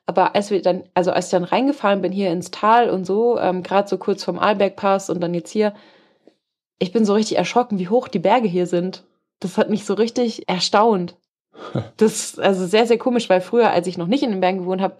Aber 0.07 0.35
als 0.35 0.49
wir 0.51 0.61
dann, 0.61 0.83
also 0.93 1.11
als 1.11 1.25
ich 1.27 1.31
dann 1.31 1.43
reingefahren 1.43 2.01
bin 2.01 2.11
hier 2.11 2.31
ins 2.31 2.51
Tal 2.51 2.89
und 2.89 3.05
so, 3.05 3.37
ähm, 3.39 3.63
gerade 3.63 3.87
so 3.87 3.97
kurz 3.97 4.23
vom 4.23 4.39
Arlbergpass 4.39 5.09
und 5.09 5.21
dann 5.21 5.33
jetzt 5.33 5.51
hier, 5.51 5.73
ich 6.79 6.91
bin 6.91 7.05
so 7.05 7.13
richtig 7.13 7.37
erschrocken, 7.37 7.77
wie 7.79 7.87
hoch 7.89 8.07
die 8.07 8.19
Berge 8.19 8.47
hier 8.47 8.65
sind. 8.65 9.03
Das 9.39 9.57
hat 9.57 9.69
mich 9.69 9.85
so 9.85 9.93
richtig 9.93 10.47
erstaunt. 10.49 11.15
Das 11.97 12.13
ist 12.13 12.39
also 12.39 12.65
sehr, 12.65 12.87
sehr 12.87 12.97
komisch, 12.97 13.29
weil 13.29 13.41
früher, 13.41 13.69
als 13.71 13.85
ich 13.85 13.97
noch 13.97 14.07
nicht 14.07 14.23
in 14.23 14.31
den 14.31 14.39
Bergen 14.39 14.59
gewohnt 14.59 14.81
habe, 14.81 14.97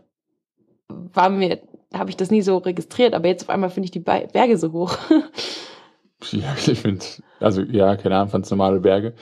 war 0.88 1.30
mir, 1.30 1.60
habe 1.94 2.10
ich 2.10 2.18
das 2.18 2.30
nie 2.30 2.42
so 2.42 2.58
registriert, 2.58 3.14
aber 3.16 3.28
jetzt 3.28 3.44
auf 3.44 3.50
einmal 3.50 3.70
finde 3.70 3.86
ich 3.86 3.92
die 3.92 4.00
Be- 4.00 4.28
Berge 4.32 4.58
so 4.58 4.72
hoch. 4.72 4.98
Ja, 6.32 6.56
ich 6.56 6.80
finde, 6.80 7.04
also 7.40 7.64
ja, 7.64 7.96
keine 7.96 8.16
Ahnung, 8.16 8.30
fand's 8.30 8.52
normale 8.52 8.80
Berge. 8.80 9.16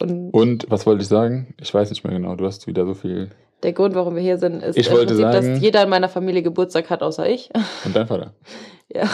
Und 0.00 0.30
Und 0.30 0.66
was 0.70 0.86
wollte 0.86 1.02
ich 1.02 1.08
sagen? 1.08 1.54
Ich 1.60 1.72
weiß 1.72 1.90
nicht 1.90 2.04
mehr 2.04 2.12
genau. 2.12 2.34
Du 2.36 2.44
hast 2.46 2.66
wieder 2.66 2.84
so 2.86 2.94
viel. 2.94 3.30
der 3.62 3.72
Grund, 3.72 3.94
warum 3.94 4.14
wir 4.14 4.22
hier 4.22 4.38
sind, 4.38 4.62
ist 4.62 4.76
Ich 4.76 4.90
wollte 4.90 5.06
Prinzip, 5.14 5.22
sagen- 5.32 5.52
dass 5.54 5.60
jeder 5.62 5.82
in 5.84 5.88
meiner 5.88 6.08
Familie 6.08 6.42
Geburtstag 6.42 6.90
hat, 6.90 7.02
außer 7.02 7.28
ich. 7.28 7.50
Und 7.84 7.94
dein 7.96 8.06
Vater. 8.06 8.32
Ja. 8.94 9.08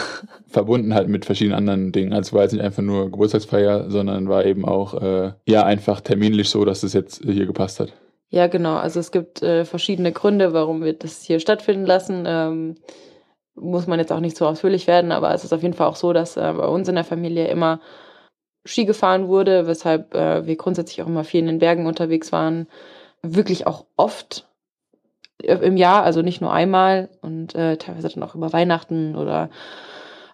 Verbunden 0.47 0.93
halt 0.93 1.07
mit 1.07 1.23
verschiedenen 1.25 1.57
anderen 1.57 1.93
Dingen. 1.93 2.11
Also 2.13 2.33
war 2.35 2.43
jetzt 2.43 2.51
nicht 2.51 2.61
einfach 2.61 2.83
nur 2.83 3.09
Geburtstagsfeier, 3.09 3.89
sondern 3.89 4.27
war 4.27 4.45
eben 4.45 4.65
auch 4.65 5.01
äh, 5.01 5.31
ja 5.47 5.63
einfach 5.63 6.01
terminlich 6.01 6.49
so, 6.49 6.65
dass 6.65 6.83
es 6.83 6.91
jetzt 6.91 7.23
hier 7.23 7.45
gepasst 7.45 7.79
hat. 7.79 7.93
Ja, 8.29 8.47
genau. 8.47 8.75
Also 8.75 8.99
es 8.99 9.11
gibt 9.11 9.41
äh, 9.41 9.63
verschiedene 9.63 10.11
Gründe, 10.11 10.51
warum 10.53 10.83
wir 10.83 10.93
das 10.93 11.21
hier 11.23 11.39
stattfinden 11.39 11.85
lassen. 11.85 12.25
Ähm, 12.27 12.75
muss 13.55 13.87
man 13.87 13.97
jetzt 13.99 14.11
auch 14.11 14.19
nicht 14.19 14.35
so 14.37 14.45
ausführlich 14.45 14.87
werden, 14.87 15.11
aber 15.13 15.33
es 15.33 15.45
ist 15.45 15.53
auf 15.53 15.63
jeden 15.63 15.73
Fall 15.73 15.87
auch 15.87 15.95
so, 15.95 16.11
dass 16.11 16.35
äh, 16.35 16.53
bei 16.55 16.65
uns 16.67 16.89
in 16.89 16.95
der 16.95 17.05
Familie 17.05 17.47
immer 17.47 17.79
Ski 18.65 18.85
gefahren 18.85 19.27
wurde, 19.27 19.67
weshalb 19.67 20.13
äh, 20.13 20.45
wir 20.45 20.55
grundsätzlich 20.55 21.01
auch 21.01 21.07
immer 21.07 21.23
viel 21.23 21.39
in 21.39 21.47
den 21.47 21.59
Bergen 21.59 21.87
unterwegs 21.87 22.31
waren. 22.31 22.67
Wirklich 23.23 23.67
auch 23.67 23.85
oft 23.97 24.47
äh, 25.41 25.55
im 25.55 25.77
Jahr, 25.77 26.03
also 26.03 26.21
nicht 26.21 26.41
nur 26.41 26.53
einmal 26.53 27.09
und 27.21 27.55
äh, 27.55 27.77
teilweise 27.77 28.09
dann 28.09 28.23
auch 28.23 28.35
über 28.35 28.53
Weihnachten 28.53 29.15
oder 29.15 29.49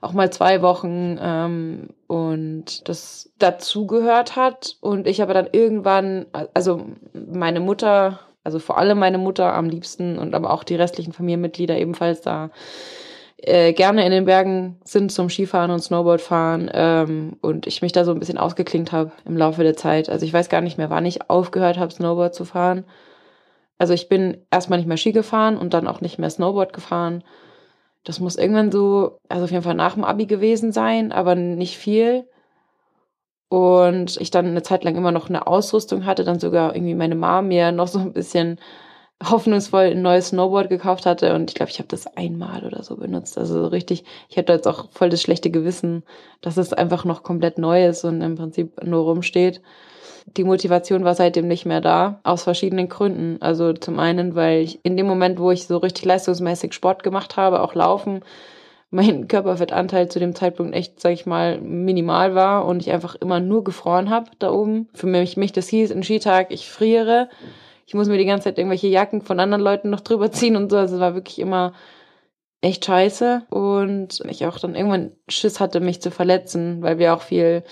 auch 0.02 0.14
mal 0.14 0.32
zwei 0.32 0.62
Wochen 0.62 1.18
ähm, 1.20 1.90
und 2.08 2.88
das 2.88 3.32
dazugehört 3.40 4.36
hat 4.36 4.78
und 4.80 5.08
ich 5.08 5.22
aber 5.22 5.34
dann 5.34 5.48
irgendwann, 5.52 6.28
also 6.54 6.86
meine 7.14 7.60
Mutter, 7.60 8.20
also 8.44 8.60
vor 8.60 8.78
allem 8.78 9.00
meine 9.00 9.18
Mutter 9.18 9.54
am 9.54 9.70
liebsten 9.70 10.20
und 10.20 10.36
aber 10.36 10.52
auch 10.52 10.64
die 10.64 10.76
restlichen 10.76 11.14
Familienmitglieder 11.14 11.78
ebenfalls 11.78 12.22
da 12.22 12.52
äh, 13.38 13.74
gerne 13.74 14.04
in 14.06 14.12
den 14.12 14.26
Bergen 14.26 14.80
sind 14.84 15.12
zum 15.12 15.30
Skifahren 15.30 15.72
und 15.72 15.80
Snowboardfahren 15.80 16.72
ähm, 16.74 17.38
und 17.42 17.68
ich 17.68 17.82
mich 17.82 17.92
da 17.92 18.04
so 18.04 18.12
ein 18.12 18.20
bisschen 18.20 18.38
ausgeklingt 18.38 18.92
habe 18.92 19.12
im 19.26 19.38
Laufe 19.38 19.64
der 19.64 19.76
Zeit. 19.76 20.10
Also 20.10 20.26
ich 20.26 20.34
weiß 20.34 20.50
gar 20.50 20.62
nicht 20.62 20.78
mehr, 20.78 20.90
wann 20.90 21.06
ich 21.06 21.30
aufgehört 21.30 21.78
habe, 21.78 21.94
Snowboard 21.94 22.34
zu 22.34 22.46
fahren. 22.46 22.84
Also 23.78 23.94
ich 23.94 24.10
bin 24.10 24.38
erstmal 24.50 24.80
nicht 24.80 24.88
mehr 24.88 24.98
Ski 24.98 25.12
gefahren 25.12 25.58
und 25.58 25.74
dann 25.74 25.88
auch 25.88 26.02
nicht 26.02 26.18
mehr 26.18 26.30
Snowboard 26.32 26.74
gefahren. 26.74 27.24
Das 28.04 28.20
muss 28.20 28.38
irgendwann 28.38 28.72
so, 28.72 29.20
also 29.30 29.44
auf 29.44 29.52
jeden 29.52 29.64
Fall 29.64 29.76
nach 29.76 29.94
dem 29.94 30.04
Abi 30.04 30.26
gewesen 30.26 30.72
sein, 30.72 31.12
aber 31.12 31.36
nicht 31.36 31.78
viel. 31.78 32.28
Und 33.50 34.18
ich 34.20 34.32
dann 34.32 34.48
eine 34.48 34.64
Zeit 34.64 34.84
lang 34.84 34.96
immer 34.96 35.12
noch 35.12 35.30
eine 35.30 35.46
Ausrüstung 35.46 36.06
hatte, 36.06 36.24
dann 36.24 36.40
sogar 36.40 36.76
irgendwie 36.76 36.96
meine 36.96 37.16
Mom 37.16 37.48
mir 37.50 37.72
noch 37.72 37.88
so 37.88 38.00
ein 38.00 38.14
bisschen 38.14 38.60
hoffnungsvoll 39.24 39.86
ein 39.86 40.02
neues 40.02 40.30
Snowboard 40.30 40.70
gekauft 40.70 41.06
hatte 41.06 41.34
und 41.34 41.50
ich 41.50 41.56
glaube, 41.56 41.72
ich 41.72 41.80
habe 41.80 41.88
das 41.88 42.06
einmal 42.16 42.64
oder 42.64 42.84
so 42.84 42.98
benutzt. 42.98 43.38
Also 43.38 43.62
so 43.62 43.68
richtig, 43.68 44.04
ich 44.30 44.38
hatte 44.38 44.54
jetzt 44.54 44.68
auch 44.68 44.92
voll 44.92 45.10
das 45.10 45.22
schlechte 45.22 45.50
Gewissen, 45.50 46.04
dass 46.42 46.58
es 46.58 46.72
einfach 46.72 47.04
noch 47.04 47.24
komplett 47.24 47.58
neu 47.58 47.86
ist 47.86 48.04
und 48.04 48.22
im 48.22 48.36
Prinzip 48.36 48.84
nur 48.84 49.04
rumsteht. 49.04 49.62
Die 50.36 50.44
Motivation 50.44 51.04
war 51.04 51.16
seitdem 51.16 51.48
nicht 51.48 51.66
mehr 51.66 51.82
da, 51.82 52.20
aus 52.24 52.44
verschiedenen 52.44 52.90
Gründen. 52.90 53.42
Also 53.42 53.74
zum 53.74 53.98
einen, 53.98 54.36
weil 54.36 54.62
ich 54.62 54.80
in 54.84 54.98
dem 54.98 55.08
Moment, 55.08 55.40
wo 55.40 55.52
ich 55.52 55.66
so 55.66 55.78
richtig 55.78 56.06
leistungsmäßig 56.06 56.74
Sport 56.74 57.02
gemacht 57.02 57.38
habe, 57.38 57.62
auch 57.62 57.74
laufen, 57.74 58.22
mein 58.90 59.28
Körperfettanteil 59.28 60.10
zu 60.10 60.20
dem 60.20 60.36
Zeitpunkt 60.36 60.76
echt, 60.76 61.00
sag 61.00 61.12
ich 61.12 61.26
mal, 61.26 61.60
minimal 61.60 62.36
war 62.36 62.66
und 62.66 62.82
ich 62.82 62.92
einfach 62.92 63.16
immer 63.16 63.40
nur 63.40 63.64
gefroren 63.64 64.10
habe 64.10 64.30
da 64.40 64.52
oben. 64.52 64.88
Für 64.94 65.08
mich, 65.08 65.38
mich 65.38 65.54
das 65.54 65.68
hieß, 65.70 65.92
ein 65.92 66.04
Skitag, 66.04 66.52
ich 66.52 66.70
friere. 66.70 67.30
Ich 67.88 67.94
muss 67.94 68.10
mir 68.10 68.18
die 68.18 68.26
ganze 68.26 68.44
Zeit 68.44 68.58
irgendwelche 68.58 68.88
Jacken 68.88 69.22
von 69.22 69.40
anderen 69.40 69.64
Leuten 69.64 69.90
noch 69.90 70.02
drüber 70.02 70.30
ziehen 70.32 70.58
und 70.58 70.70
so. 70.70 70.78
Also 70.78 70.96
es 70.96 71.02
war 71.02 71.16
wirklich 71.16 71.40
immer 71.40 71.74
echt 72.62 72.86
scheiße. 72.86 73.44
Und 73.50 74.22
ich 74.30 74.46
auch 74.46 74.60
dann 74.60 74.76
irgendwann 74.76 75.14
Schiss 75.30 75.60
hatte, 75.62 75.80
mich 75.80 76.02
zu 76.02 76.12
verletzen, 76.12 76.82
weil 76.82 77.00
wir 77.00 77.14
auch 77.14 77.22
viel 77.22 77.64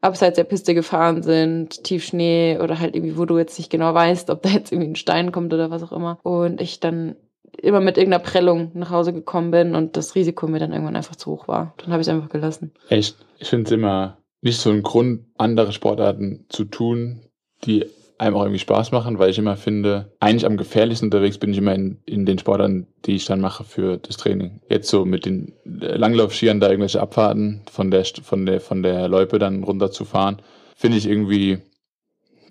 abseits 0.00 0.36
der 0.36 0.44
Piste 0.44 0.74
gefahren 0.74 1.22
sind, 1.22 1.84
Tiefschnee 1.84 2.58
oder 2.60 2.80
halt 2.80 2.96
irgendwie, 2.96 3.18
wo 3.18 3.26
du 3.26 3.38
jetzt 3.38 3.58
nicht 3.58 3.70
genau 3.70 3.92
weißt, 3.92 4.30
ob 4.30 4.42
da 4.42 4.48
jetzt 4.48 4.72
irgendwie 4.72 4.90
ein 4.90 4.96
Stein 4.96 5.32
kommt 5.32 5.52
oder 5.52 5.70
was 5.70 5.82
auch 5.82 5.92
immer. 5.92 6.18
Und 6.22 6.60
ich 6.62 6.80
dann 6.80 7.16
immer 7.60 7.80
mit 7.80 7.98
irgendeiner 7.98 8.24
Prellung 8.24 8.70
nach 8.72 8.90
Hause 8.90 9.12
gekommen 9.12 9.50
bin 9.50 9.74
und 9.74 9.98
das 9.98 10.14
Risiko 10.14 10.48
mir 10.48 10.60
dann 10.60 10.72
irgendwann 10.72 10.96
einfach 10.96 11.16
zu 11.16 11.30
hoch 11.30 11.46
war. 11.46 11.74
Dann 11.76 11.92
habe 11.92 12.00
ich 12.00 12.08
es 12.08 12.14
einfach 12.14 12.30
gelassen. 12.30 12.72
Echt, 12.88 13.16
ich 13.38 13.48
finde 13.48 13.66
es 13.66 13.72
immer 13.72 14.16
nicht 14.40 14.58
so 14.58 14.70
ein 14.70 14.82
Grund, 14.82 15.26
andere 15.36 15.72
Sportarten 15.72 16.46
zu 16.48 16.64
tun, 16.64 17.20
die 17.64 17.84
einem 18.22 18.36
auch 18.36 18.42
irgendwie 18.42 18.58
Spaß 18.58 18.92
machen, 18.92 19.18
weil 19.18 19.30
ich 19.30 19.38
immer 19.38 19.56
finde, 19.56 20.12
eigentlich 20.20 20.46
am 20.46 20.56
gefährlichsten 20.56 21.06
unterwegs 21.08 21.38
bin 21.38 21.50
ich 21.52 21.58
immer 21.58 21.74
in, 21.74 21.98
in 22.06 22.24
den 22.24 22.38
Sportarten, 22.38 22.86
die 23.04 23.16
ich 23.16 23.24
dann 23.26 23.40
mache 23.40 23.64
für 23.64 23.98
das 23.98 24.16
Training. 24.16 24.60
Jetzt 24.68 24.88
so 24.88 25.04
mit 25.04 25.26
den 25.26 25.52
Langlaufskiern 25.64 26.60
da 26.60 26.68
irgendwelche 26.68 27.00
Abfahrten 27.00 27.62
von 27.70 27.90
der, 27.90 28.04
von 28.04 28.46
der, 28.46 28.60
von 28.60 28.82
der 28.82 29.08
Loipe 29.08 29.38
dann 29.38 29.62
runterzufahren, 29.64 30.40
finde 30.76 30.98
ich 30.98 31.06
irgendwie 31.08 31.58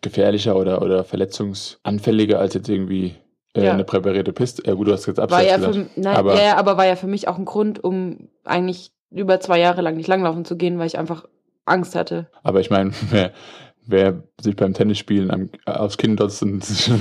gefährlicher 0.02 0.56
oder, 0.56 0.82
oder 0.82 1.04
verletzungsanfälliger 1.04 2.40
als 2.40 2.54
jetzt 2.54 2.70
irgendwie 2.70 3.16
äh, 3.56 3.66
Ja. 3.66 3.74
eine 3.74 3.84
präparierte 3.84 4.34
Piste. 4.34 4.64
Ja 4.66 4.74
gut, 4.74 4.88
du 4.88 4.94
hast 4.94 5.06
jetzt 5.06 5.18
War 5.18 5.26
Abseits 5.26 5.50
ja, 5.50 5.58
gesagt. 5.58 5.76
für, 5.76 6.00
nein, 6.00 6.16
aber 6.16 6.36
ja, 6.36 6.42
ja, 6.44 6.58
aber 6.58 6.78
war 6.78 6.86
ja 6.86 6.96
für 6.96 7.08
mich 7.08 7.28
auch 7.28 7.38
ein 7.38 7.46
Grund, 7.46 7.84
um 7.84 8.30
eigentlich 8.44 8.92
über 9.12 9.40
zwei 9.40 9.60
Jahre 9.60 9.82
lang 9.82 9.96
nicht 9.98 10.08
langlaufen 10.08 10.46
zu 10.46 10.56
gehen, 10.58 10.80
weil 10.80 10.88
ich 10.88 10.98
einfach 10.98 11.26
Angst 11.66 11.96
hatte. 11.96 12.30
Aber 12.44 12.60
ich 12.62 12.70
meine, 12.70 12.92
wer, 13.92 14.24
sich 14.40 14.56
beim 14.56 14.74
Tennisspielen 14.74 15.32
am, 15.32 15.50
aufs 15.66 15.98
Kinn 15.98 16.16
dotzt 16.16 16.42
und 16.44 16.64
sich, 16.66 16.92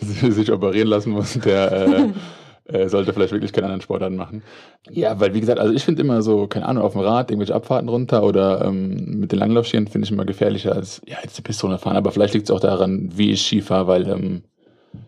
sich 0.00 0.52
operieren 0.52 0.88
lassen 0.88 1.10
muss, 1.10 1.34
der 1.34 1.72
äh, 1.72 2.08
äh, 2.72 2.88
sollte 2.88 3.12
vielleicht 3.12 3.32
wirklich 3.32 3.52
keinen 3.52 3.64
anderen 3.64 3.80
Sportarten 3.80 4.16
machen. 4.16 4.42
Ja, 4.90 5.18
weil 5.20 5.34
wie 5.34 5.40
gesagt, 5.40 5.58
also 5.58 5.72
ich 5.72 5.84
finde 5.84 6.02
immer 6.02 6.22
so, 6.22 6.46
keine 6.46 6.66
Ahnung, 6.66 6.84
auf 6.84 6.92
dem 6.92 7.02
Rad 7.02 7.30
irgendwelche 7.30 7.54
Abfahrten 7.54 7.88
runter 7.88 8.22
oder 8.22 8.64
ähm, 8.64 9.20
mit 9.20 9.32
den 9.32 9.38
Langlaufskiern 9.38 9.86
finde 9.86 10.06
ich 10.06 10.12
immer 10.12 10.24
gefährlicher 10.24 10.74
als 10.74 11.02
ja, 11.06 11.16
jetzt 11.22 11.36
die 11.36 11.42
Piste 11.42 11.62
runterfahren. 11.62 11.96
Aber 11.96 12.12
vielleicht 12.12 12.34
liegt 12.34 12.48
es 12.48 12.54
auch 12.54 12.60
daran, 12.60 13.10
wie 13.14 13.32
ich 13.32 13.42
Ski 13.42 13.60
fahre, 13.60 13.86
weil 13.86 14.08
ähm, 14.08 14.42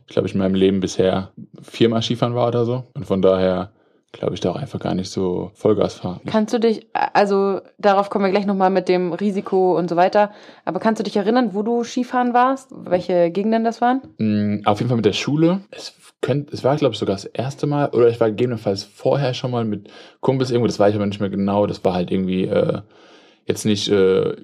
ich 0.07 0.13
glaube, 0.13 0.29
ich 0.29 0.35
in 0.35 0.41
meinem 0.41 0.55
Leben 0.55 0.81
bisher 0.81 1.33
viermal 1.61 2.03
Skifahren 2.03 2.35
war 2.35 2.49
oder 2.49 2.65
so. 2.65 2.85
Und 2.95 3.07
von 3.07 3.23
daher 3.23 3.73
glaube 4.13 4.35
ich 4.35 4.41
da 4.41 4.51
auch 4.51 4.57
einfach 4.57 4.79
gar 4.79 4.95
nicht 4.95 5.11
so 5.11 5.51
Vollgas 5.55 5.95
fahre. 5.95 6.21
Kannst 6.27 6.53
du 6.53 6.61
dich, 6.61 6.87
also 6.93 7.61
darauf 7.79 8.11
kommen 8.11 8.25
wir 8.25 8.31
gleich 8.31 8.47
nochmal 8.47 8.71
mit 8.71 8.89
dem 8.89 9.13
Risiko 9.13 9.77
und 9.77 9.89
so 9.89 9.97
weiter, 9.97 10.31
aber 10.65 10.81
kannst 10.81 11.01
du 11.01 11.05
dich 11.05 11.17
erinnern, 11.17 11.55
wo 11.55 11.63
du 11.63 11.83
Skifahren 11.83 12.35
warst? 12.35 12.69
Welche 12.71 13.31
Gegenden 13.31 13.65
das 13.65 13.81
waren? 13.81 14.03
Mm, 14.19 14.67
Auf 14.67 14.79
jeden 14.79 14.89
Fall 14.89 14.97
mit 14.97 15.07
der 15.07 15.15
Schule. 15.15 15.63
Es, 15.71 15.95
könnt, 16.21 16.53
es 16.53 16.63
war, 16.63 16.77
glaube 16.77 16.93
ich, 16.93 16.99
sogar 16.99 17.17
das 17.17 17.25
erste 17.25 17.67
Mal, 17.67 17.89
oder 17.89 18.09
ich 18.09 18.21
war 18.21 18.31
gegebenenfalls 18.31 18.85
vorher 18.85 19.35
schon 19.35 19.51
mal 19.51 19.65
mit 19.65 19.89
Kumpels 20.21 20.51
irgendwo, 20.51 20.67
das 20.69 20.79
weiß 20.79 20.91
ich 20.91 20.97
aber 20.97 21.07
nicht 21.07 21.21
mehr 21.21 21.31
genau. 21.31 21.67
Das 21.67 21.85
war 21.85 21.95
halt 21.95 22.11
irgendwie 22.11 22.45
äh, 22.45 22.81
jetzt 23.47 23.65
nicht 23.65 23.89
äh, 23.89 24.37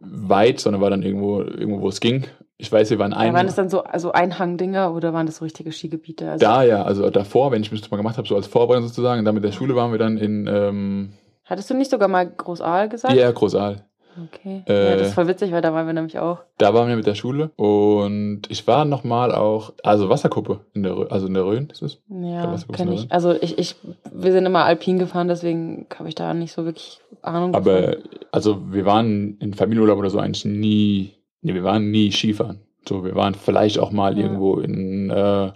weit, 0.00 0.58
sondern 0.58 0.82
war 0.82 0.90
dann 0.90 1.02
irgendwo, 1.02 1.42
irgendwo 1.42 1.80
wo 1.82 1.88
es 1.88 2.00
ging. 2.00 2.26
Ich 2.62 2.70
weiß, 2.70 2.90
wir 2.90 2.98
waren 3.00 3.10
Ja, 3.10 3.18
ein. 3.18 3.34
waren 3.34 3.46
das 3.46 3.56
dann 3.56 3.68
so 3.68 3.82
also 3.82 4.12
Einhangdinger 4.12 4.94
oder 4.94 5.12
waren 5.12 5.26
das 5.26 5.38
so 5.38 5.44
richtige 5.44 5.72
Skigebiete? 5.72 6.30
Also, 6.30 6.46
da, 6.46 6.62
ja, 6.62 6.84
also 6.84 7.10
davor, 7.10 7.50
wenn 7.50 7.60
ich 7.60 7.72
mich 7.72 7.80
das 7.80 7.90
mal 7.90 7.96
gemacht 7.96 8.18
habe, 8.18 8.28
so 8.28 8.36
als 8.36 8.46
Vorbereitung 8.46 8.86
sozusagen, 8.86 9.18
und 9.18 9.24
dann 9.24 9.34
mit 9.34 9.42
der 9.42 9.50
Schule 9.50 9.74
waren 9.74 9.90
wir 9.90 9.98
dann 9.98 10.16
in 10.16 10.46
ähm, 10.46 11.12
Hattest 11.44 11.68
du 11.70 11.74
nicht 11.74 11.90
sogar 11.90 12.06
mal 12.06 12.24
Großaal 12.24 12.88
gesagt? 12.88 13.14
ja, 13.14 13.28
Großaal. 13.32 13.84
Okay. 14.28 14.62
Äh, 14.68 14.90
ja, 14.90 14.96
das 14.96 15.08
ist 15.08 15.14
voll 15.14 15.26
witzig, 15.26 15.50
weil 15.50 15.60
da 15.60 15.74
waren 15.74 15.86
wir 15.86 15.92
nämlich 15.92 16.20
auch. 16.20 16.38
Da 16.58 16.72
waren 16.72 16.86
wir 16.88 16.94
mit 16.94 17.06
der 17.06 17.16
Schule 17.16 17.50
und 17.56 18.42
ich 18.48 18.64
war 18.68 18.84
nochmal 18.84 19.34
auch, 19.34 19.72
also 19.82 20.08
Wasserkuppe 20.08 20.60
in 20.72 20.84
der 20.84 20.96
Rhön, 20.96 21.10
also 21.10 21.26
in 21.26 21.34
der 21.34 21.44
Rhön, 21.44 21.68
ist 21.72 21.82
es? 21.82 22.00
Ja, 22.08 22.54
kenne 22.72 22.94
ich. 22.94 23.10
Also 23.10 23.32
ich, 23.32 23.58
ich, 23.58 23.74
wir 24.12 24.30
sind 24.30 24.46
immer 24.46 24.64
alpin 24.66 25.00
gefahren, 25.00 25.26
deswegen 25.26 25.86
habe 25.98 26.08
ich 26.08 26.14
da 26.14 26.32
nicht 26.32 26.52
so 26.52 26.64
wirklich 26.64 27.00
Ahnung. 27.22 27.54
Aber 27.56 27.80
davon. 27.80 28.02
also 28.30 28.72
wir 28.72 28.84
waren 28.84 29.36
in 29.40 29.54
Familienurlaub 29.54 29.98
oder 29.98 30.10
so 30.10 30.18
eigentlich 30.20 30.44
nie, 30.44 31.14
nee, 31.42 31.54
wir 31.54 31.64
waren 31.64 31.90
nie 31.90 32.10
Skifahren. 32.10 32.60
So, 32.88 33.04
wir 33.04 33.14
waren 33.14 33.34
vielleicht 33.34 33.78
auch 33.78 33.92
mal 33.92 34.16
Ja. 34.18 34.24
irgendwo 34.24 34.56
in 34.58 35.10
äh, 35.10 35.52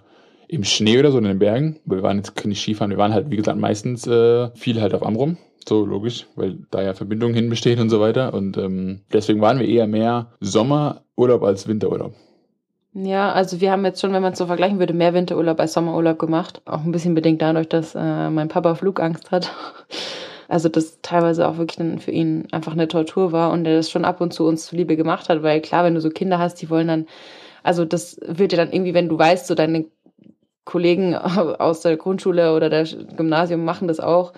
im 0.49 0.63
Schnee 0.63 0.97
oder 0.97 1.11
so 1.11 1.17
in 1.17 1.25
den 1.25 1.39
Bergen, 1.39 1.79
aber 1.85 1.97
wir 1.97 2.03
waren 2.03 2.17
jetzt 2.17 2.45
nicht 2.45 2.61
Skifahren, 2.61 2.91
wir 2.91 2.97
waren 2.97 3.13
halt, 3.13 3.29
wie 3.29 3.35
gesagt, 3.35 3.59
meistens 3.59 4.07
äh, 4.07 4.49
viel 4.55 4.79
halt 4.79 4.93
auf 4.93 5.05
Amrum. 5.05 5.37
So 5.67 5.85
logisch, 5.85 6.25
weil 6.37 6.59
da 6.71 6.81
ja 6.81 6.93
Verbindungen 6.93 7.35
hin 7.35 7.49
bestehen 7.49 7.79
und 7.81 7.89
so 7.89 7.99
weiter. 7.99 8.33
Und 8.33 8.57
ähm, 8.57 9.01
deswegen 9.11 9.41
waren 9.41 9.59
wir 9.59 9.67
eher 9.67 9.85
mehr 9.87 10.31
Sommerurlaub 10.39 11.43
als 11.43 11.67
Winterurlaub. 11.67 12.13
Ja, 12.93 13.33
also 13.33 13.59
wir 13.59 13.71
haben 13.71 13.83
jetzt 13.83 13.99
schon, 13.99 14.13
wenn 14.13 14.21
man 14.21 14.31
es 14.31 14.39
so 14.39 14.45
vergleichen 14.45 14.79
würde, 14.79 14.93
mehr 14.93 15.13
Winterurlaub 15.13 15.59
als 15.59 15.73
Sommerurlaub 15.73 16.17
gemacht. 16.17 16.61
Auch 16.65 16.85
ein 16.85 16.93
bisschen 16.93 17.15
bedingt 17.15 17.41
dadurch, 17.41 17.67
dass 17.67 17.95
äh, 17.95 18.29
mein 18.29 18.47
Papa 18.47 18.75
Flugangst 18.75 19.29
hat. 19.31 19.51
Also 20.47 20.69
das 20.69 20.99
teilweise 21.01 21.47
auch 21.47 21.57
wirklich 21.57 21.77
dann 21.77 21.99
für 21.99 22.11
ihn 22.11 22.47
einfach 22.51 22.73
eine 22.73 22.87
Tortur 22.87 23.31
war 23.31 23.51
und 23.51 23.65
er 23.65 23.75
das 23.75 23.89
schon 23.89 24.05
ab 24.05 24.21
und 24.21 24.33
zu 24.33 24.45
uns 24.45 24.65
zuliebe 24.65 24.95
gemacht 24.95 25.29
hat, 25.29 25.43
weil 25.43 25.61
klar, 25.61 25.83
wenn 25.83 25.95
du 25.95 26.01
so 26.01 26.09
Kinder 26.09 26.39
hast, 26.39 26.55
die 26.61 26.69
wollen 26.69 26.87
dann, 26.87 27.05
also 27.63 27.83
das 27.85 28.19
wird 28.25 28.53
ja 28.53 28.57
dann 28.57 28.71
irgendwie, 28.71 28.93
wenn 28.93 29.09
du 29.09 29.17
weißt, 29.17 29.47
so 29.47 29.55
deine 29.55 29.85
Kollegen 30.63 31.15
aus 31.15 31.81
der 31.81 31.97
Grundschule 31.97 32.55
oder 32.55 32.69
der 32.69 32.85
Gymnasium 32.85 33.65
machen 33.65 33.87
das 33.87 33.99
auch, 33.99 34.33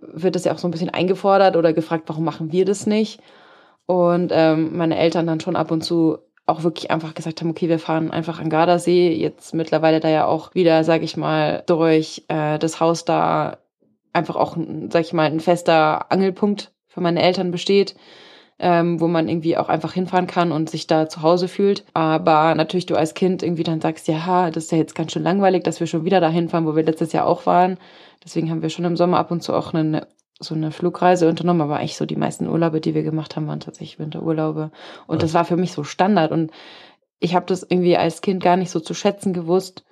wird 0.00 0.34
das 0.34 0.44
ja 0.44 0.52
auch 0.52 0.58
so 0.58 0.68
ein 0.68 0.72
bisschen 0.72 0.90
eingefordert 0.90 1.56
oder 1.56 1.72
gefragt, 1.72 2.04
warum 2.06 2.24
machen 2.24 2.52
wir 2.52 2.64
das 2.64 2.86
nicht? 2.86 3.20
Und 3.86 4.32
ähm, 4.32 4.76
meine 4.76 4.96
Eltern 4.96 5.26
dann 5.26 5.40
schon 5.40 5.56
ab 5.56 5.70
und 5.70 5.82
zu 5.82 6.18
auch 6.46 6.62
wirklich 6.62 6.90
einfach 6.90 7.14
gesagt 7.14 7.40
haben, 7.40 7.50
okay, 7.50 7.68
wir 7.68 7.78
fahren 7.78 8.10
einfach 8.10 8.38
an 8.38 8.50
Gardasee. 8.50 9.14
Jetzt 9.14 9.54
mittlerweile 9.54 10.00
da 10.00 10.08
ja 10.08 10.26
auch 10.26 10.54
wieder, 10.54 10.84
sag 10.84 11.02
ich 11.02 11.16
mal, 11.16 11.62
durch 11.66 12.24
äh, 12.28 12.58
das 12.58 12.80
Haus 12.80 13.04
da 13.04 13.58
einfach 14.14 14.36
auch, 14.36 14.56
sag 14.90 15.02
ich 15.02 15.12
mal, 15.12 15.26
ein 15.26 15.40
fester 15.40 16.10
Angelpunkt 16.10 16.72
für 16.86 17.00
meine 17.00 17.20
Eltern 17.22 17.50
besteht, 17.50 17.94
ähm, 18.58 19.00
wo 19.00 19.08
man 19.08 19.28
irgendwie 19.28 19.56
auch 19.56 19.68
einfach 19.68 19.92
hinfahren 19.92 20.28
kann 20.28 20.52
und 20.52 20.70
sich 20.70 20.86
da 20.86 21.08
zu 21.08 21.22
Hause 21.22 21.48
fühlt. 21.48 21.84
Aber 21.92 22.54
natürlich 22.54 22.86
du 22.86 22.94
als 22.94 23.14
Kind 23.14 23.42
irgendwie 23.42 23.64
dann 23.64 23.80
sagst, 23.80 24.06
ja, 24.08 24.50
das 24.50 24.64
ist 24.64 24.72
ja 24.72 24.78
jetzt 24.78 24.94
ganz 24.94 25.12
schön 25.12 25.24
langweilig, 25.24 25.64
dass 25.64 25.80
wir 25.80 25.86
schon 25.86 26.04
wieder 26.04 26.20
da 26.20 26.28
hinfahren, 26.28 26.66
wo 26.66 26.76
wir 26.76 26.84
letztes 26.84 27.12
Jahr 27.12 27.26
auch 27.26 27.46
waren. 27.46 27.78
Deswegen 28.24 28.50
haben 28.50 28.62
wir 28.62 28.70
schon 28.70 28.84
im 28.84 28.96
Sommer 28.96 29.18
ab 29.18 29.30
und 29.30 29.42
zu 29.42 29.52
auch 29.52 29.74
eine, 29.74 30.06
so 30.38 30.54
eine 30.54 30.70
Flugreise 30.70 31.28
unternommen, 31.28 31.62
aber 31.62 31.78
eigentlich 31.78 31.96
so 31.96 32.06
die 32.06 32.16
meisten 32.16 32.48
Urlaube, 32.48 32.80
die 32.80 32.94
wir 32.94 33.02
gemacht 33.02 33.34
haben, 33.34 33.48
waren 33.48 33.60
tatsächlich 33.60 33.98
Winterurlaube. 33.98 34.70
Und 35.08 35.22
das 35.22 35.34
war 35.34 35.44
für 35.44 35.56
mich 35.56 35.72
so 35.72 35.82
Standard. 35.82 36.30
Und 36.30 36.52
ich 37.18 37.34
habe 37.34 37.46
das 37.46 37.66
irgendwie 37.68 37.96
als 37.96 38.20
Kind 38.20 38.42
gar 38.42 38.56
nicht 38.56 38.70
so 38.70 38.78
zu 38.78 38.94
schätzen 38.94 39.32
gewusst, 39.32 39.84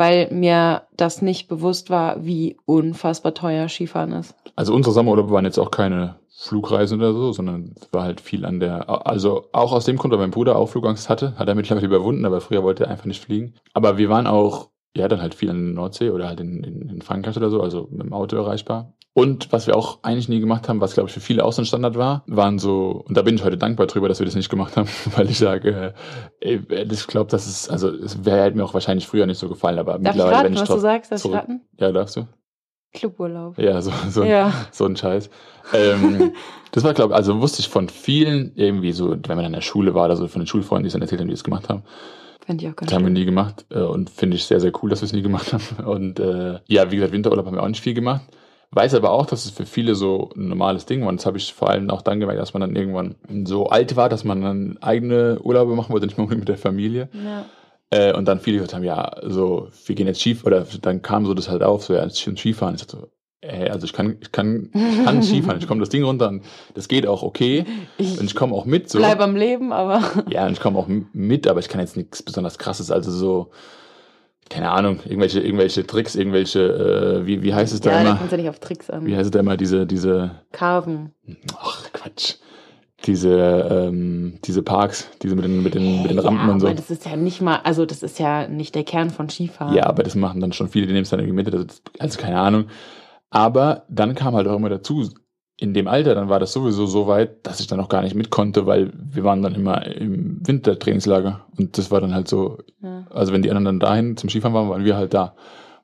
weil 0.00 0.30
mir 0.30 0.84
das 0.96 1.20
nicht 1.20 1.46
bewusst 1.46 1.90
war, 1.90 2.24
wie 2.24 2.56
unfassbar 2.64 3.34
teuer 3.34 3.68
Skifahren 3.68 4.12
ist. 4.12 4.34
Also 4.56 4.72
unsere 4.72 4.94
Sommerurlaube 4.94 5.30
waren 5.30 5.44
jetzt 5.44 5.58
auch 5.58 5.70
keine 5.70 6.14
Flugreisen 6.30 6.98
oder 6.98 7.12
so, 7.12 7.32
sondern 7.32 7.74
es 7.78 7.92
war 7.92 8.04
halt 8.04 8.22
viel 8.22 8.46
an 8.46 8.60
der, 8.60 8.88
also 9.06 9.48
auch 9.52 9.72
aus 9.72 9.84
dem 9.84 9.98
Grund, 9.98 10.12
weil 10.12 10.20
mein 10.20 10.30
Bruder 10.30 10.56
auch 10.56 10.70
Flugangst 10.70 11.10
hatte, 11.10 11.34
hat 11.36 11.48
er 11.48 11.54
mittlerweile 11.54 11.84
überwunden, 11.84 12.24
aber 12.24 12.40
früher 12.40 12.62
wollte 12.62 12.84
er 12.84 12.90
einfach 12.90 13.04
nicht 13.04 13.22
fliegen. 13.22 13.56
Aber 13.74 13.98
wir 13.98 14.08
waren 14.08 14.26
auch, 14.26 14.70
ja, 14.96 15.06
dann 15.06 15.20
halt 15.20 15.34
viel 15.34 15.50
an 15.50 15.66
der 15.66 15.74
Nordsee 15.74 16.08
oder 16.08 16.28
halt 16.28 16.40
in, 16.40 16.64
in, 16.64 16.88
in 16.88 17.02
Frankreich 17.02 17.36
oder 17.36 17.50
so, 17.50 17.60
also 17.60 17.86
mit 17.90 18.00
dem 18.00 18.14
Auto 18.14 18.36
erreichbar. 18.36 18.94
Und 19.12 19.52
was 19.52 19.66
wir 19.66 19.76
auch 19.76 19.98
eigentlich 20.02 20.28
nie 20.28 20.38
gemacht 20.38 20.68
haben, 20.68 20.80
was 20.80 20.94
glaube 20.94 21.08
ich 21.08 21.14
für 21.14 21.20
viele 21.20 21.44
auch 21.44 21.52
so 21.52 21.62
ein 21.62 21.66
Standard 21.66 21.96
war, 21.96 22.22
waren 22.26 22.60
so, 22.60 23.02
und 23.06 23.16
da 23.16 23.22
bin 23.22 23.34
ich 23.34 23.44
heute 23.44 23.58
dankbar 23.58 23.88
drüber, 23.88 24.08
dass 24.08 24.20
wir 24.20 24.24
das 24.24 24.36
nicht 24.36 24.50
gemacht 24.50 24.76
haben, 24.76 24.88
weil 25.16 25.28
ich 25.28 25.38
sage, 25.38 25.94
äh, 26.40 26.58
ey, 26.68 26.86
ich 26.90 27.06
glaube, 27.08 27.30
das 27.30 27.46
ist, 27.48 27.68
also 27.70 27.88
es 27.88 28.24
wäre 28.24 28.40
halt 28.42 28.54
mir 28.54 28.64
auch 28.64 28.74
wahrscheinlich 28.74 29.06
früher 29.08 29.26
nicht 29.26 29.38
so 29.38 29.48
gefallen, 29.48 29.78
aber 29.78 29.92
Darf 29.92 30.00
ich 30.00 30.06
mittlerweile, 30.06 30.36
raten, 30.36 30.44
wenn 30.44 30.52
ich 30.54 30.60
was 30.60 30.68
du 30.68 30.78
sagst? 30.78 31.12
Darf 31.12 31.24
ich 31.24 31.32
raten? 31.32 31.60
Ja, 31.78 31.90
darfst 31.90 32.16
du? 32.16 32.26
Cluburlaub. 32.92 33.58
Ja, 33.58 33.80
so, 33.82 33.92
so, 34.08 34.24
Ja. 34.24 34.52
so 34.72 34.84
ein 34.84 34.96
Scheiß. 34.96 35.30
Ähm, 35.74 36.32
das 36.72 36.84
war, 36.84 36.94
glaube 36.94 37.12
ich, 37.12 37.16
also 37.16 37.40
wusste 37.40 37.60
ich 37.60 37.68
von 37.68 37.88
vielen 37.88 38.52
irgendwie 38.54 38.92
so, 38.92 39.10
wenn 39.10 39.36
man 39.36 39.44
in 39.44 39.52
der 39.52 39.60
Schule 39.60 39.94
war 39.94 40.06
oder 40.06 40.16
so, 40.16 40.26
von 40.28 40.42
den 40.42 40.46
Schulfreunden, 40.46 40.84
die 40.84 40.88
es 40.88 40.92
dann 40.92 41.02
erzählt 41.02 41.20
haben, 41.20 41.28
die 41.28 41.34
es 41.34 41.44
gemacht 41.44 41.68
haben. 41.68 41.82
Fände 42.44 42.64
ich 42.64 42.70
auch 42.70 42.76
ganz 42.76 42.90
Das 42.90 42.96
haben 42.96 43.04
wir 43.04 43.12
nie 43.12 43.24
gemacht 43.24 43.64
äh, 43.70 43.80
und 43.80 44.10
finde 44.10 44.36
ich 44.36 44.44
sehr, 44.44 44.60
sehr 44.60 44.72
cool, 44.82 44.90
dass 44.90 45.02
wir 45.02 45.06
es 45.06 45.12
nie 45.12 45.22
gemacht 45.22 45.52
haben. 45.52 45.62
Und 45.86 46.18
äh, 46.18 46.58
ja, 46.66 46.90
wie 46.90 46.96
gesagt, 46.96 47.12
Winterurlaub 47.12 47.46
haben 47.46 47.56
wir 47.56 47.62
auch 47.62 47.68
nicht 47.68 47.82
viel 47.82 47.94
gemacht. 47.94 48.22
Weiß 48.72 48.94
aber 48.94 49.10
auch, 49.10 49.26
dass 49.26 49.44
es 49.44 49.50
für 49.50 49.66
viele 49.66 49.96
so 49.96 50.30
ein 50.36 50.48
normales 50.48 50.86
Ding 50.86 51.02
war. 51.02 51.08
Und 51.08 51.20
das 51.20 51.26
habe 51.26 51.38
ich 51.38 51.52
vor 51.52 51.70
allem 51.70 51.90
auch 51.90 52.02
dann 52.02 52.20
gemerkt, 52.20 52.40
dass 52.40 52.54
man 52.54 52.60
dann 52.60 52.76
irgendwann 52.76 53.16
so 53.44 53.66
alt 53.66 53.96
war, 53.96 54.08
dass 54.08 54.22
man 54.22 54.42
dann 54.42 54.78
eigene 54.80 55.40
Urlaube 55.40 55.74
machen 55.74 55.92
wollte, 55.92 56.06
nicht 56.08 56.18
mehr 56.18 56.28
mit 56.28 56.48
der 56.48 56.56
Familie. 56.56 57.08
Ja. 57.12 57.46
Äh, 57.90 58.14
und 58.14 58.26
dann 58.26 58.38
viele 58.38 58.58
gesagt 58.58 58.74
haben, 58.74 58.84
ja, 58.84 59.16
so, 59.22 59.68
wir 59.86 59.94
gehen 59.96 60.06
jetzt 60.06 60.20
Skif, 60.20 60.44
oder 60.44 60.64
dann 60.82 61.02
kam 61.02 61.26
so 61.26 61.34
das 61.34 61.48
halt 61.48 61.64
auf, 61.64 61.82
so, 61.82 61.94
ja, 61.94 62.08
Skifahren. 62.08 62.76
Ich 62.76 62.82
dachte 62.82 62.96
so, 62.98 63.08
ey, 63.40 63.68
also 63.68 63.84
ich 63.84 63.92
kann, 63.92 64.18
ich 64.20 64.30
kann, 64.30 64.70
ich 64.72 65.04
kann 65.04 65.22
Skifahren, 65.24 65.58
ich 65.58 65.66
komme 65.66 65.80
das 65.80 65.88
Ding 65.88 66.04
runter 66.04 66.28
und 66.28 66.44
das 66.74 66.86
geht 66.86 67.08
auch 67.08 67.24
okay. 67.24 67.64
Und 67.98 68.22
ich 68.22 68.36
komme 68.36 68.54
auch 68.54 68.66
mit, 68.66 68.88
so. 68.88 68.98
Bleib 68.98 69.18
am 69.18 69.34
Leben, 69.34 69.72
aber. 69.72 70.00
Ja, 70.30 70.46
und 70.46 70.52
ich 70.52 70.60
komme 70.60 70.78
auch 70.78 70.86
mit, 71.12 71.48
aber 71.48 71.58
ich 71.58 71.68
kann 71.68 71.80
jetzt 71.80 71.96
nichts 71.96 72.22
besonders 72.22 72.58
krasses, 72.58 72.92
also 72.92 73.10
so, 73.10 73.50
keine 74.50 74.70
Ahnung, 74.70 74.98
irgendwelche, 75.04 75.40
irgendwelche 75.40 75.86
Tricks, 75.86 76.16
irgendwelche, 76.16 76.60
äh, 76.60 77.26
wie, 77.26 77.42
wie 77.42 77.54
heißt 77.54 77.72
es 77.72 77.80
da 77.80 77.92
ja, 77.92 78.00
immer? 78.00 78.16
kommst 78.16 78.32
du 78.32 78.36
nicht 78.36 78.50
auf 78.50 78.58
Tricks 78.58 78.90
an. 78.90 79.06
Wie 79.06 79.14
heißt 79.14 79.26
es 79.26 79.30
da 79.30 79.40
immer, 79.40 79.56
diese, 79.56 79.86
diese, 79.86 80.42
Carven. 80.52 81.12
ach 81.56 81.84
Quatsch, 81.92 82.34
diese, 83.06 83.30
ähm, 83.70 84.40
diese 84.44 84.62
Parks, 84.62 85.08
diese 85.22 85.36
mit 85.36 85.44
den, 85.44 85.62
mit 85.62 85.74
den, 85.74 86.02
mit 86.02 86.10
den 86.10 86.18
Rampen 86.18 86.48
ja, 86.48 86.52
und 86.52 86.60
so. 86.60 86.66
aber 86.66 86.74
das 86.74 86.90
ist 86.90 87.06
ja 87.06 87.16
nicht 87.16 87.40
mal, 87.40 87.60
also 87.62 87.86
das 87.86 88.02
ist 88.02 88.18
ja 88.18 88.48
nicht 88.48 88.74
der 88.74 88.82
Kern 88.82 89.10
von 89.10 89.28
Skifahren. 89.30 89.74
Ja, 89.74 89.86
aber 89.86 90.02
das 90.02 90.16
machen 90.16 90.40
dann 90.40 90.52
schon 90.52 90.68
viele, 90.68 90.88
die 90.88 90.92
nehmen 90.92 91.04
es 91.04 91.10
dann 91.10 91.20
irgendwie 91.20 91.44
mit, 91.44 91.54
also, 91.54 91.66
also 92.00 92.20
keine 92.20 92.38
Ahnung. 92.40 92.64
Aber 93.30 93.84
dann 93.88 94.16
kam 94.16 94.34
halt 94.34 94.48
auch 94.48 94.56
immer 94.56 94.68
dazu, 94.68 95.08
in 95.60 95.74
dem 95.74 95.88
Alter, 95.88 96.14
dann 96.14 96.30
war 96.30 96.40
das 96.40 96.54
sowieso 96.54 96.86
so 96.86 97.06
weit, 97.06 97.46
dass 97.46 97.60
ich 97.60 97.66
dann 97.66 97.80
auch 97.80 97.90
gar 97.90 98.00
nicht 98.02 98.14
mit 98.14 98.30
konnte, 98.30 98.64
weil 98.66 98.90
wir 98.94 99.24
waren 99.24 99.42
dann 99.42 99.54
immer 99.54 99.84
im 99.86 100.40
Wintertrainingslager 100.46 101.40
und 101.58 101.76
das 101.76 101.90
war 101.90 102.00
dann 102.00 102.14
halt 102.14 102.28
so, 102.28 102.58
Ja. 102.82 103.04
also 103.10 103.32
wenn 103.34 103.42
die 103.42 103.50
anderen 103.50 103.66
dann 103.66 103.80
dahin 103.80 104.16
zum 104.16 104.30
Skifahren 104.30 104.54
waren, 104.54 104.70
waren 104.70 104.84
wir 104.84 104.96
halt 104.96 105.12
da. 105.12 105.34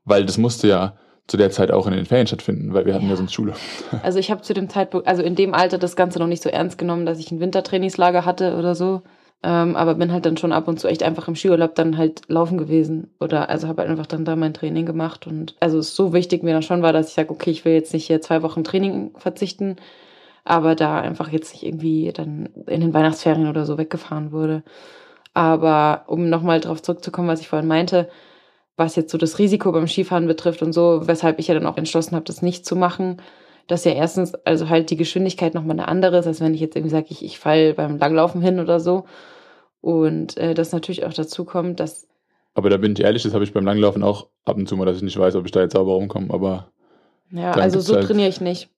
Weil 0.06 0.24
das 0.24 0.38
musste 0.38 0.68
ja 0.68 0.94
zu 1.26 1.36
der 1.36 1.50
Zeit 1.50 1.70
auch 1.72 1.86
in 1.86 1.92
den 1.92 2.06
Ferien 2.06 2.26
stattfinden, 2.26 2.72
weil 2.72 2.86
wir 2.86 2.94
hatten 2.94 3.08
ja, 3.08 3.16
sonst 3.16 3.34
Schule. 3.34 3.52
Also 4.02 4.18
ich 4.18 4.30
habe 4.30 4.40
zu 4.40 4.54
dem 4.54 4.70
Zeitpunkt, 4.70 5.06
also 5.06 5.22
in 5.22 5.34
dem 5.34 5.52
Alter 5.52 5.76
das 5.76 5.94
Ganze 5.94 6.20
noch 6.20 6.26
nicht 6.28 6.42
so 6.42 6.48
ernst 6.48 6.78
genommen, 6.78 7.04
dass 7.04 7.18
ich 7.18 7.30
ein 7.30 7.40
Wintertrainingslager 7.40 8.24
hatte 8.24 8.56
oder 8.56 8.74
so. 8.74 9.02
Ähm, 9.42 9.76
aber 9.76 9.94
bin 9.94 10.12
halt 10.12 10.26
dann 10.26 10.36
schon 10.36 10.52
ab 10.52 10.66
und 10.66 10.80
zu 10.80 10.88
echt 10.88 11.02
einfach 11.02 11.28
im 11.28 11.36
Skiurlaub 11.36 11.74
dann 11.74 11.96
halt 11.96 12.22
laufen 12.28 12.58
gewesen. 12.58 13.14
Oder 13.20 13.48
also 13.48 13.68
habe 13.68 13.82
halt 13.82 13.90
einfach 13.90 14.06
dann 14.06 14.24
da 14.24 14.34
mein 14.36 14.54
Training 14.54 14.86
gemacht. 14.86 15.26
Und 15.26 15.54
also 15.60 15.78
es 15.78 15.94
so 15.94 16.12
wichtig 16.12 16.42
mir 16.42 16.52
dann 16.52 16.62
schon 16.62 16.82
war, 16.82 16.92
dass 16.92 17.08
ich 17.08 17.14
sage, 17.14 17.30
okay, 17.30 17.50
ich 17.50 17.64
will 17.64 17.74
jetzt 17.74 17.92
nicht 17.94 18.06
hier 18.06 18.20
zwei 18.20 18.42
Wochen 18.42 18.64
Training 18.64 19.12
verzichten, 19.18 19.76
aber 20.44 20.74
da 20.74 21.00
einfach 21.00 21.30
jetzt 21.30 21.52
nicht 21.52 21.64
irgendwie 21.64 22.12
dann 22.12 22.48
in 22.66 22.80
den 22.80 22.94
Weihnachtsferien 22.94 23.48
oder 23.48 23.66
so 23.66 23.78
weggefahren 23.78 24.32
wurde. 24.32 24.62
Aber 25.34 26.04
um 26.08 26.28
nochmal 26.30 26.60
drauf 26.60 26.82
zurückzukommen, 26.82 27.28
was 27.28 27.40
ich 27.40 27.48
vorhin 27.48 27.68
meinte, 27.68 28.08
was 28.76 28.96
jetzt 28.96 29.12
so 29.12 29.18
das 29.18 29.38
Risiko 29.38 29.72
beim 29.72 29.88
Skifahren 29.88 30.26
betrifft 30.26 30.62
und 30.62 30.72
so, 30.72 31.02
weshalb 31.06 31.38
ich 31.38 31.48
ja 31.48 31.54
dann 31.54 31.66
auch 31.66 31.76
entschlossen 31.78 32.14
habe, 32.14 32.24
das 32.24 32.42
nicht 32.42 32.66
zu 32.66 32.76
machen, 32.76 33.18
dass 33.66 33.84
ja 33.84 33.92
erstens 33.92 34.34
also 34.44 34.68
halt 34.68 34.90
die 34.90 34.96
Geschwindigkeit 34.96 35.54
nochmal 35.54 35.78
eine 35.78 35.88
andere 35.88 36.18
ist, 36.18 36.26
als 36.26 36.40
wenn 36.40 36.54
ich 36.54 36.60
jetzt 36.60 36.76
irgendwie 36.76 36.92
sage, 36.92 37.06
ich, 37.10 37.24
ich 37.24 37.38
fall 37.38 37.74
beim 37.74 37.98
Langlaufen 37.98 38.40
hin 38.40 38.60
oder 38.60 38.80
so. 38.80 39.04
Und 39.80 40.36
äh, 40.36 40.54
das 40.54 40.72
natürlich 40.72 41.04
auch 41.04 41.12
dazu 41.12 41.44
kommt, 41.44 41.80
dass 41.80 42.06
Aber 42.54 42.70
da 42.70 42.76
bin 42.76 42.92
ich 42.92 43.00
ehrlich, 43.00 43.22
das 43.22 43.34
habe 43.34 43.44
ich 43.44 43.52
beim 43.52 43.64
Langlaufen 43.64 44.02
auch 44.02 44.28
ab 44.44 44.56
und 44.56 44.68
zu 44.68 44.76
mal, 44.76 44.84
dass 44.84 44.96
ich 44.96 45.02
nicht 45.02 45.18
weiß, 45.18 45.36
ob 45.36 45.46
ich 45.46 45.52
da 45.52 45.60
jetzt 45.60 45.72
sauber 45.72 45.94
rumkomme, 45.94 46.32
aber 46.32 46.70
ja, 47.30 47.52
also 47.52 47.80
so 47.80 47.94
halt 47.94 48.06
trainiere 48.06 48.28
ich 48.28 48.40
nicht, 48.40 48.70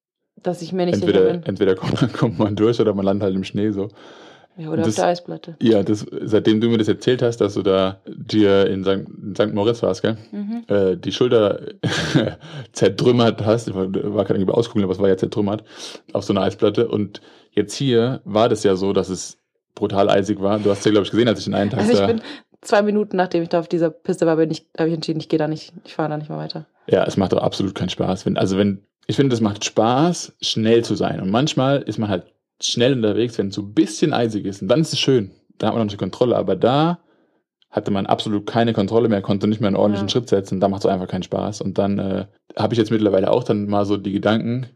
dass 0.42 0.62
ich 0.62 0.72
mir 0.72 0.86
nicht 0.86 0.96
sicher 0.96 1.08
entweder, 1.08 1.32
bin. 1.32 1.42
entweder 1.44 1.74
kommt, 1.76 2.12
kommt 2.14 2.38
man 2.38 2.56
durch 2.56 2.80
oder 2.80 2.94
man 2.94 3.04
landet 3.04 3.24
halt 3.24 3.34
im 3.36 3.44
Schnee 3.44 3.70
so. 3.70 3.88
Ja, 4.58 4.68
oder 4.70 4.80
auf 4.80 4.86
das- 4.86 4.96
der 4.96 5.06
Eisplatte. 5.06 5.56
Ja, 5.62 5.82
das, 5.84 6.04
seitdem 6.22 6.60
du 6.60 6.68
mir 6.68 6.78
das 6.78 6.88
erzählt 6.88 7.22
hast, 7.22 7.36
dass 7.38 7.54
du 7.54 7.62
da 7.62 8.00
dir 8.06 8.66
in 8.66 8.82
St. 8.84 9.06
in 9.22 9.34
St. 9.36 9.54
Moritz 9.54 9.82
warst, 9.82 10.02
gell? 10.02 10.16
Mhm. 10.32 10.64
Äh, 10.66 10.96
die 10.96 11.12
Schulter 11.12 11.60
zertrümmert 12.72 13.44
hast, 13.44 13.68
ich 13.68 13.74
war, 13.74 13.84
war 13.92 14.24
gerade 14.24 14.34
irgendwie 14.38 14.52
ausgucken, 14.52 14.82
aber 14.82 14.92
es 14.92 14.98
war 14.98 15.08
ja 15.08 15.16
zertrümmert 15.16 15.64
auf 16.12 16.24
so 16.24 16.32
einer 16.32 16.42
Eisplatte. 16.42 16.88
Und 16.88 17.20
jetzt 17.52 17.74
hier 17.74 18.20
war 18.24 18.48
das 18.48 18.64
ja 18.64 18.76
so, 18.76 18.92
dass 18.92 19.08
es 19.08 19.38
brutal 19.74 20.08
eisig 20.10 20.40
war. 20.40 20.58
Du 20.58 20.70
hast 20.70 20.84
ja, 20.84 20.90
glaube 20.90 21.04
ich, 21.04 21.10
gesehen, 21.10 21.28
als 21.28 21.38
ich 21.38 21.44
den 21.44 21.54
einen 21.54 21.70
Tag 21.70 21.80
Also 21.80 21.92
ich 21.92 22.06
bin 22.06 22.20
zwei 22.60 22.82
Minuten, 22.82 23.16
nachdem 23.16 23.42
ich 23.42 23.48
da 23.48 23.60
auf 23.60 23.68
dieser 23.68 23.90
Piste 23.90 24.26
war, 24.26 24.36
bin 24.36 24.50
ich, 24.50 24.66
habe 24.76 24.88
ich 24.88 24.94
entschieden, 24.94 25.20
ich 25.20 25.28
gehe 25.28 25.38
da 25.38 25.46
nicht, 25.48 25.72
ich 25.84 25.94
fahre 25.94 26.10
da 26.10 26.16
nicht 26.16 26.28
mehr 26.28 26.38
weiter. 26.38 26.66
Ja, 26.88 27.04
es 27.04 27.16
macht 27.16 27.32
doch 27.32 27.38
absolut 27.42 27.74
keinen 27.74 27.90
Spaß. 27.90 28.26
Wenn, 28.26 28.36
also 28.36 28.56
wenn, 28.58 28.82
ich 29.06 29.16
finde, 29.16 29.34
es 29.34 29.40
macht 29.40 29.64
Spaß, 29.64 30.34
schnell 30.40 30.82
zu 30.84 30.94
sein. 30.94 31.20
Und 31.20 31.30
manchmal 31.30 31.82
ist 31.82 31.98
man 31.98 32.08
halt 32.10 32.24
schnell 32.60 32.94
unterwegs, 32.94 33.38
wenn 33.38 33.48
es 33.48 33.54
so 33.54 33.62
ein 33.62 33.74
bisschen 33.74 34.12
eisig 34.12 34.44
ist. 34.44 34.62
Und 34.62 34.68
dann 34.68 34.80
ist 34.80 34.92
es 34.92 34.98
schön. 34.98 35.30
Da 35.58 35.68
hat 35.68 35.74
man 35.74 35.86
noch 35.86 35.92
eine 35.92 35.98
Kontrolle. 35.98 36.36
Aber 36.36 36.56
da 36.56 36.98
hatte 37.70 37.90
man 37.90 38.06
absolut 38.06 38.46
keine 38.46 38.72
Kontrolle 38.72 39.08
mehr, 39.08 39.20
konnte 39.22 39.46
nicht 39.46 39.60
mehr 39.60 39.68
einen 39.68 39.76
ordentlichen 39.76 40.08
Ja. 40.08 40.12
Schritt 40.12 40.28
setzen. 40.28 40.60
Da 40.60 40.68
macht 40.68 40.84
es 40.84 40.90
einfach 40.90 41.08
keinen 41.08 41.22
Spaß. 41.22 41.60
Und 41.60 41.78
dann 41.78 41.98
äh, 41.98 42.26
habe 42.56 42.74
ich 42.74 42.78
jetzt 42.78 42.90
mittlerweile 42.90 43.30
auch 43.30 43.44
dann 43.44 43.66
mal 43.66 43.84
so 43.84 43.96
die 43.96 44.12
Gedanken, 44.12 44.66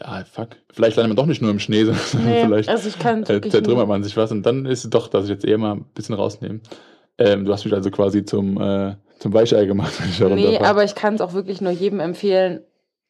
ah, 0.00 0.24
fuck, 0.24 0.50
vielleicht 0.72 0.96
landet 0.96 1.10
man 1.10 1.16
doch 1.16 1.26
nicht 1.26 1.42
nur 1.42 1.50
im 1.50 1.58
Schnee, 1.58 1.84
sondern 1.84 2.30
Nee, 2.30 2.44
vielleicht 2.44 2.68
also 2.68 2.88
äh, 2.88 3.40
zertrümmert 3.48 3.88
man 3.88 4.02
sich 4.02 4.16
was. 4.16 4.30
Und 4.30 4.44
dann 4.44 4.66
ist 4.66 4.84
es 4.84 4.90
doch, 4.90 5.08
dass 5.08 5.24
ich 5.24 5.30
jetzt 5.30 5.44
eher 5.44 5.58
mal 5.58 5.72
ein 5.72 5.84
bisschen 5.94 6.14
rausnehme. 6.14 6.60
Ähm, 7.16 7.44
du 7.44 7.52
hast 7.52 7.64
mich 7.64 7.72
also 7.72 7.90
quasi 7.90 8.24
zum, 8.24 8.60
äh, 8.60 8.96
zum 9.20 9.32
Weichei 9.32 9.66
gemacht, 9.66 9.92
wenn 10.00 10.10
ich 10.10 10.18
da 10.18 10.28
Nee, 10.28 10.58
aber 10.58 10.84
ich 10.84 10.94
kann 10.94 11.14
es 11.14 11.20
auch 11.20 11.32
wirklich 11.32 11.60
nur 11.60 11.72
jedem 11.72 12.00
empfehlen, 12.00 12.60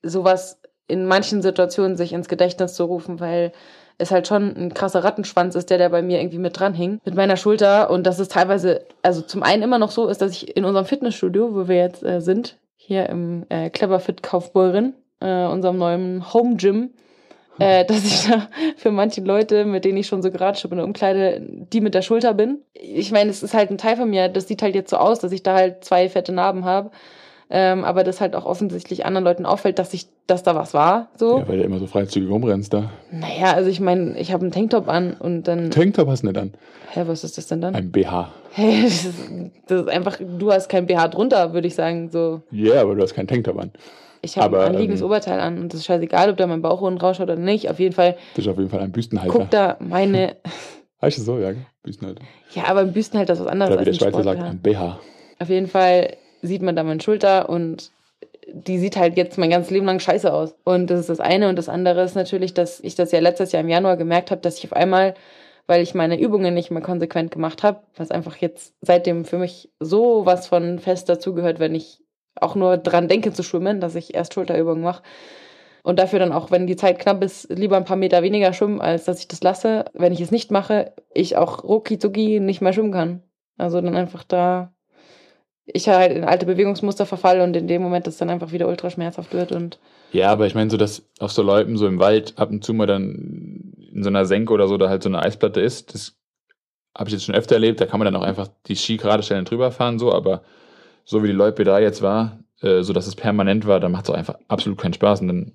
sowas 0.02 0.60
in 0.87 1.06
manchen 1.06 1.40
Situationen 1.40 1.96
sich 1.96 2.12
ins 2.12 2.28
Gedächtnis 2.28 2.74
zu 2.74 2.84
rufen, 2.84 3.18
weil 3.18 3.52
es 3.98 4.11
halt 4.11 4.26
schon 4.26 4.57
ein 4.57 4.74
krasser 4.74 5.04
Rattenschwanz 5.04 5.54
ist, 5.54 5.70
der 5.70 5.78
da 5.78 5.88
bei 5.88 6.02
mir 6.02 6.20
irgendwie 6.20 6.38
mit 6.38 6.59
dran 6.59 6.74
hing, 6.74 7.00
mit 7.04 7.14
meiner 7.14 7.37
Schulter. 7.37 7.90
Und 7.90 8.07
dass 8.07 8.18
es 8.18 8.28
teilweise, 8.28 8.85
also 9.02 9.22
zum 9.22 9.42
einen 9.42 9.62
immer 9.62 9.78
noch 9.78 9.90
so 9.90 10.09
ist, 10.09 10.20
dass 10.20 10.33
ich 10.33 10.57
in 10.57 10.64
unserem 10.64 10.87
Fitnessstudio, 10.87 11.54
wo 11.54 11.68
wir 11.68 11.76
jetzt 11.76 12.02
äh, 12.02 12.20
sind, 12.20 12.59
hier 12.76 13.09
im 13.09 13.46
äh, 13.48 13.70
Cleverfit 13.70 14.22
Kaufbeuren, 14.22 14.94
äh, 15.20 15.46
unserem 15.46 15.78
neuen 15.78 16.35
Home 16.35 16.57
Gym, 16.57 16.90
äh, 17.59 17.85
dass 17.85 18.04
ich 18.04 18.28
da 18.28 18.48
für 18.76 18.90
manche 18.90 19.20
Leute, 19.20 19.64
mit 19.64 19.85
denen 19.85 19.98
ich 19.98 20.07
schon 20.07 20.22
so 20.22 20.30
geratscht 20.30 20.64
habe 20.64 20.74
in 20.74 20.78
der 20.78 20.87
Umkleide, 20.87 21.40
die 21.72 21.80
mit 21.80 21.94
der 21.94 22.02
Schulter 22.02 22.35
bin. 22.35 22.59
Ich 22.72 23.12
meine, 23.12 23.30
es 23.30 23.42
ist 23.42 23.54
halt 23.54 23.70
ein 23.70 23.78
Teil 23.78 23.96
von 23.96 24.11
mir, 24.11 24.28
das 24.28 24.48
sieht 24.48 24.62
halt 24.62 24.74
jetzt 24.74 24.90
so 24.90 24.96
aus, 24.96 25.20
dass 25.20 25.33
ich 25.33 25.42
da 25.42 25.54
halt 25.54 25.85
zwei 25.85 26.09
fette 26.09 26.33
Narben 26.33 26.64
habe. 26.64 26.90
Ähm, 27.56 27.84
aber 27.84 28.02
das 28.02 28.20
halt 28.20 28.34
auch 28.34 28.46
offensichtlich 28.46 29.06
anderen 29.06 29.24
Leuten 29.24 29.46
auffällt, 29.46 29.78
dass 29.78 29.94
ich, 29.94 30.08
dass 30.26 30.42
da 30.42 30.56
was 30.56 30.74
war. 30.74 31.10
So. 31.16 31.38
Ja, 31.38 31.46
weil 31.48 31.58
du 31.58 31.62
immer 31.62 31.78
so 31.78 31.86
freizügig 31.86 32.28
rumrennst 32.28 32.74
da. 32.74 32.90
Naja, 33.12 33.52
also 33.52 33.70
ich 33.70 33.78
meine, 33.78 34.18
ich 34.18 34.32
habe 34.32 34.42
einen 34.42 34.50
Tanktop 34.50 34.88
an 34.88 35.12
und 35.14 35.44
dann. 35.44 35.70
Tanktop 35.70 36.08
hast 36.08 36.24
du 36.24 36.26
nicht 36.26 36.36
an. 36.36 36.52
Hä, 36.90 37.02
was 37.06 37.22
ist 37.22 37.38
das 37.38 37.46
denn 37.46 37.60
dann? 37.60 37.76
Ein 37.76 37.92
BH. 37.92 38.32
Hey, 38.50 38.82
das 38.82 39.04
ist, 39.04 39.30
das 39.68 39.82
ist 39.82 39.88
einfach, 39.88 40.18
du 40.20 40.50
hast 40.50 40.68
kein 40.68 40.86
BH 40.86 41.06
drunter, 41.08 41.52
würde 41.52 41.68
ich 41.68 41.76
sagen. 41.76 42.10
So, 42.10 42.42
Ja, 42.50 42.80
aber 42.82 42.96
du 42.96 43.02
hast 43.04 43.14
keinen 43.14 43.28
Tanktop 43.28 43.56
an. 43.56 43.70
ich 44.20 44.36
habe 44.36 44.58
ein 44.60 44.74
anliegendes 44.74 45.00
ähm, 45.00 45.06
Oberteil 45.06 45.38
an 45.38 45.60
und 45.60 45.72
es 45.72 45.78
ist 45.80 45.86
scheißegal, 45.86 46.30
ob 46.30 46.36
da 46.36 46.48
mein 46.48 46.60
Bauch 46.60 46.80
unten 46.80 47.00
rausschaut 47.00 47.28
oder 47.30 47.36
nicht. 47.36 47.70
Auf 47.70 47.78
jeden 47.78 47.94
Fall 47.94 48.16
Das 48.34 48.44
ist 48.46 48.50
auf 48.50 48.58
jeden 48.58 48.70
Fall 48.70 48.80
ein 48.80 48.90
Büstenhalter. 48.90 49.32
guckt 49.32 49.54
da 49.54 49.76
meine. 49.78 50.34
Heißt 51.00 51.18
es 51.18 51.24
so, 51.24 51.38
ja? 51.38 51.52
Büstenhalter. 51.84 52.22
Ja, 52.52 52.64
aber 52.66 52.80
ein 52.80 52.92
Büsten 52.92 53.16
halt 53.18 53.28
das 53.28 53.38
ist 53.38 53.44
was 53.44 53.52
anderes 53.52 53.72
Oder 53.74 53.82
wie 53.82 53.84
der 53.84 53.92
Schweizer 53.92 54.22
sagt, 54.24 54.42
ein 54.42 54.58
BH. 54.58 54.98
Auf 55.38 55.48
jeden 55.50 55.68
Fall 55.68 56.16
sieht 56.46 56.62
man 56.62 56.76
da 56.76 56.83
meine 56.83 57.00
Schulter 57.00 57.48
und 57.48 57.90
die 58.52 58.78
sieht 58.78 58.96
halt 58.96 59.16
jetzt 59.16 59.38
mein 59.38 59.50
ganzes 59.50 59.70
Leben 59.70 59.87
lang 59.87 60.00
scheiße 60.00 60.33
aus. 60.33 60.54
Und 60.64 60.88
das 60.88 61.00
ist 61.00 61.09
das 61.09 61.20
eine. 61.20 61.48
Und 61.48 61.57
das 61.57 61.68
andere 61.68 62.02
ist 62.02 62.14
natürlich, 62.14 62.54
dass 62.54 62.80
ich 62.80 62.94
das 62.94 63.12
ja 63.12 63.20
letztes 63.20 63.52
Jahr 63.52 63.62
im 63.62 63.68
Januar 63.68 63.96
gemerkt 63.96 64.30
habe, 64.30 64.40
dass 64.40 64.59
ich 64.59 64.66
auf 64.66 64.72
einmal, 64.72 65.14
weil 65.66 65.83
ich 65.83 65.94
meine 65.94 66.20
Übungen 66.20 66.54
nicht 66.54 66.70
mehr 66.70 66.83
konsequent 66.83 67.30
gemacht 67.30 67.62
habe, 67.62 67.80
was 67.96 68.11
einfach 68.11 68.37
jetzt 68.37 68.74
seitdem 68.80 69.24
für 69.24 69.38
mich 69.38 69.70
so 69.80 70.26
was 70.26 70.46
von 70.46 70.78
fest 70.78 71.09
dazugehört, 71.09 71.59
wenn 71.59 71.74
ich 71.74 72.00
auch 72.40 72.54
nur 72.54 72.76
dran 72.76 73.09
denke 73.09 73.33
zu 73.33 73.42
schwimmen, 73.42 73.80
dass 73.80 73.94
ich 73.94 74.14
erst 74.14 74.35
Schulterübungen 74.35 74.83
mache. 74.83 75.02
Und 75.83 75.98
dafür 75.98 76.18
dann 76.18 76.33
auch, 76.33 76.50
wenn 76.50 76.66
die 76.66 76.76
Zeit 76.76 76.98
knapp 76.98 77.22
ist, 77.22 77.50
lieber 77.50 77.76
ein 77.76 77.85
paar 77.85 77.96
Meter 77.96 78.22
weniger 78.22 78.52
schwimmen, 78.52 78.80
als 78.80 79.04
dass 79.04 79.20
ich 79.20 79.28
das 79.28 79.42
lasse. 79.42 79.85
Wenn 79.92 80.12
ich 80.12 80.20
es 80.20 80.30
nicht 80.30 80.50
mache, 80.50 80.92
ich 81.12 81.37
auch 81.37 81.62
rucki 81.62 82.40
nicht 82.40 82.62
mehr 82.62 82.72
schwimmen 82.72 82.92
kann. 82.92 83.22
Also 83.59 83.80
dann 83.80 83.94
einfach 83.94 84.24
da 84.24 84.73
ich 85.66 85.88
halt 85.88 86.12
in 86.12 86.24
alte 86.24 86.46
Bewegungsmuster 86.46 87.07
verfalle 87.07 87.42
und 87.42 87.57
in 87.57 87.68
dem 87.68 87.83
Moment 87.83 88.07
das 88.07 88.18
dann 88.18 88.31
einfach 88.31 88.53
wieder 88.53 88.68
ultra 88.68 88.90
schmerzhaft 88.90 89.33
wird 89.33 89.53
und 89.53 89.79
Ja, 90.12 90.31
aber 90.31 90.46
ich 90.46 90.55
meine 90.55 90.70
so, 90.70 90.77
dass 90.77 91.03
auf 91.18 91.33
so 91.33 91.42
Läupen 91.42 91.77
so 91.77 91.87
im 91.87 91.98
Wald 91.98 92.35
ab 92.37 92.50
und 92.50 92.64
zu 92.64 92.74
mal 92.74 92.87
dann 92.87 93.72
in 93.92 94.03
so 94.03 94.09
einer 94.09 94.27
Senke 94.27 94.53
oder 94.53 94.68
so 94.68 94.77
da 94.77 94.88
halt 94.88 95.03
so 95.03 95.09
eine 95.09 95.22
Eisplatte 95.22 95.61
ist, 95.61 95.94
das 95.94 96.16
habe 96.96 97.09
ich 97.09 97.14
jetzt 97.14 97.24
schon 97.24 97.35
öfter 97.35 97.57
erlebt. 97.57 97.81
Da 97.81 97.87
kann 97.87 97.98
man 97.98 98.05
dann 98.07 98.16
auch 98.16 98.27
einfach 98.27 98.48
die 98.66 98.77
Ski 98.77 98.96
gerade 98.96 99.22
stellen 99.22 99.44
drüber 99.44 99.70
fahren, 99.70 99.98
so, 99.98 100.12
aber 100.12 100.42
so 101.05 101.22
wie 101.22 101.29
die 101.29 101.33
Loipe 101.33 101.64
da 101.64 101.79
jetzt 101.79 102.03
war, 102.03 102.38
äh, 102.61 102.83
so 102.83 102.92
dass 102.92 103.07
es 103.07 103.16
permanent 103.16 103.66
war, 103.66 103.81
dann 103.81 103.92
macht 103.92 104.05
es 104.05 104.11
auch 104.11 104.14
einfach 104.14 104.37
absolut 104.48 104.79
keinen 104.79 104.94
Spaß. 104.94 105.20
Und 105.20 105.29
dann 105.29 105.53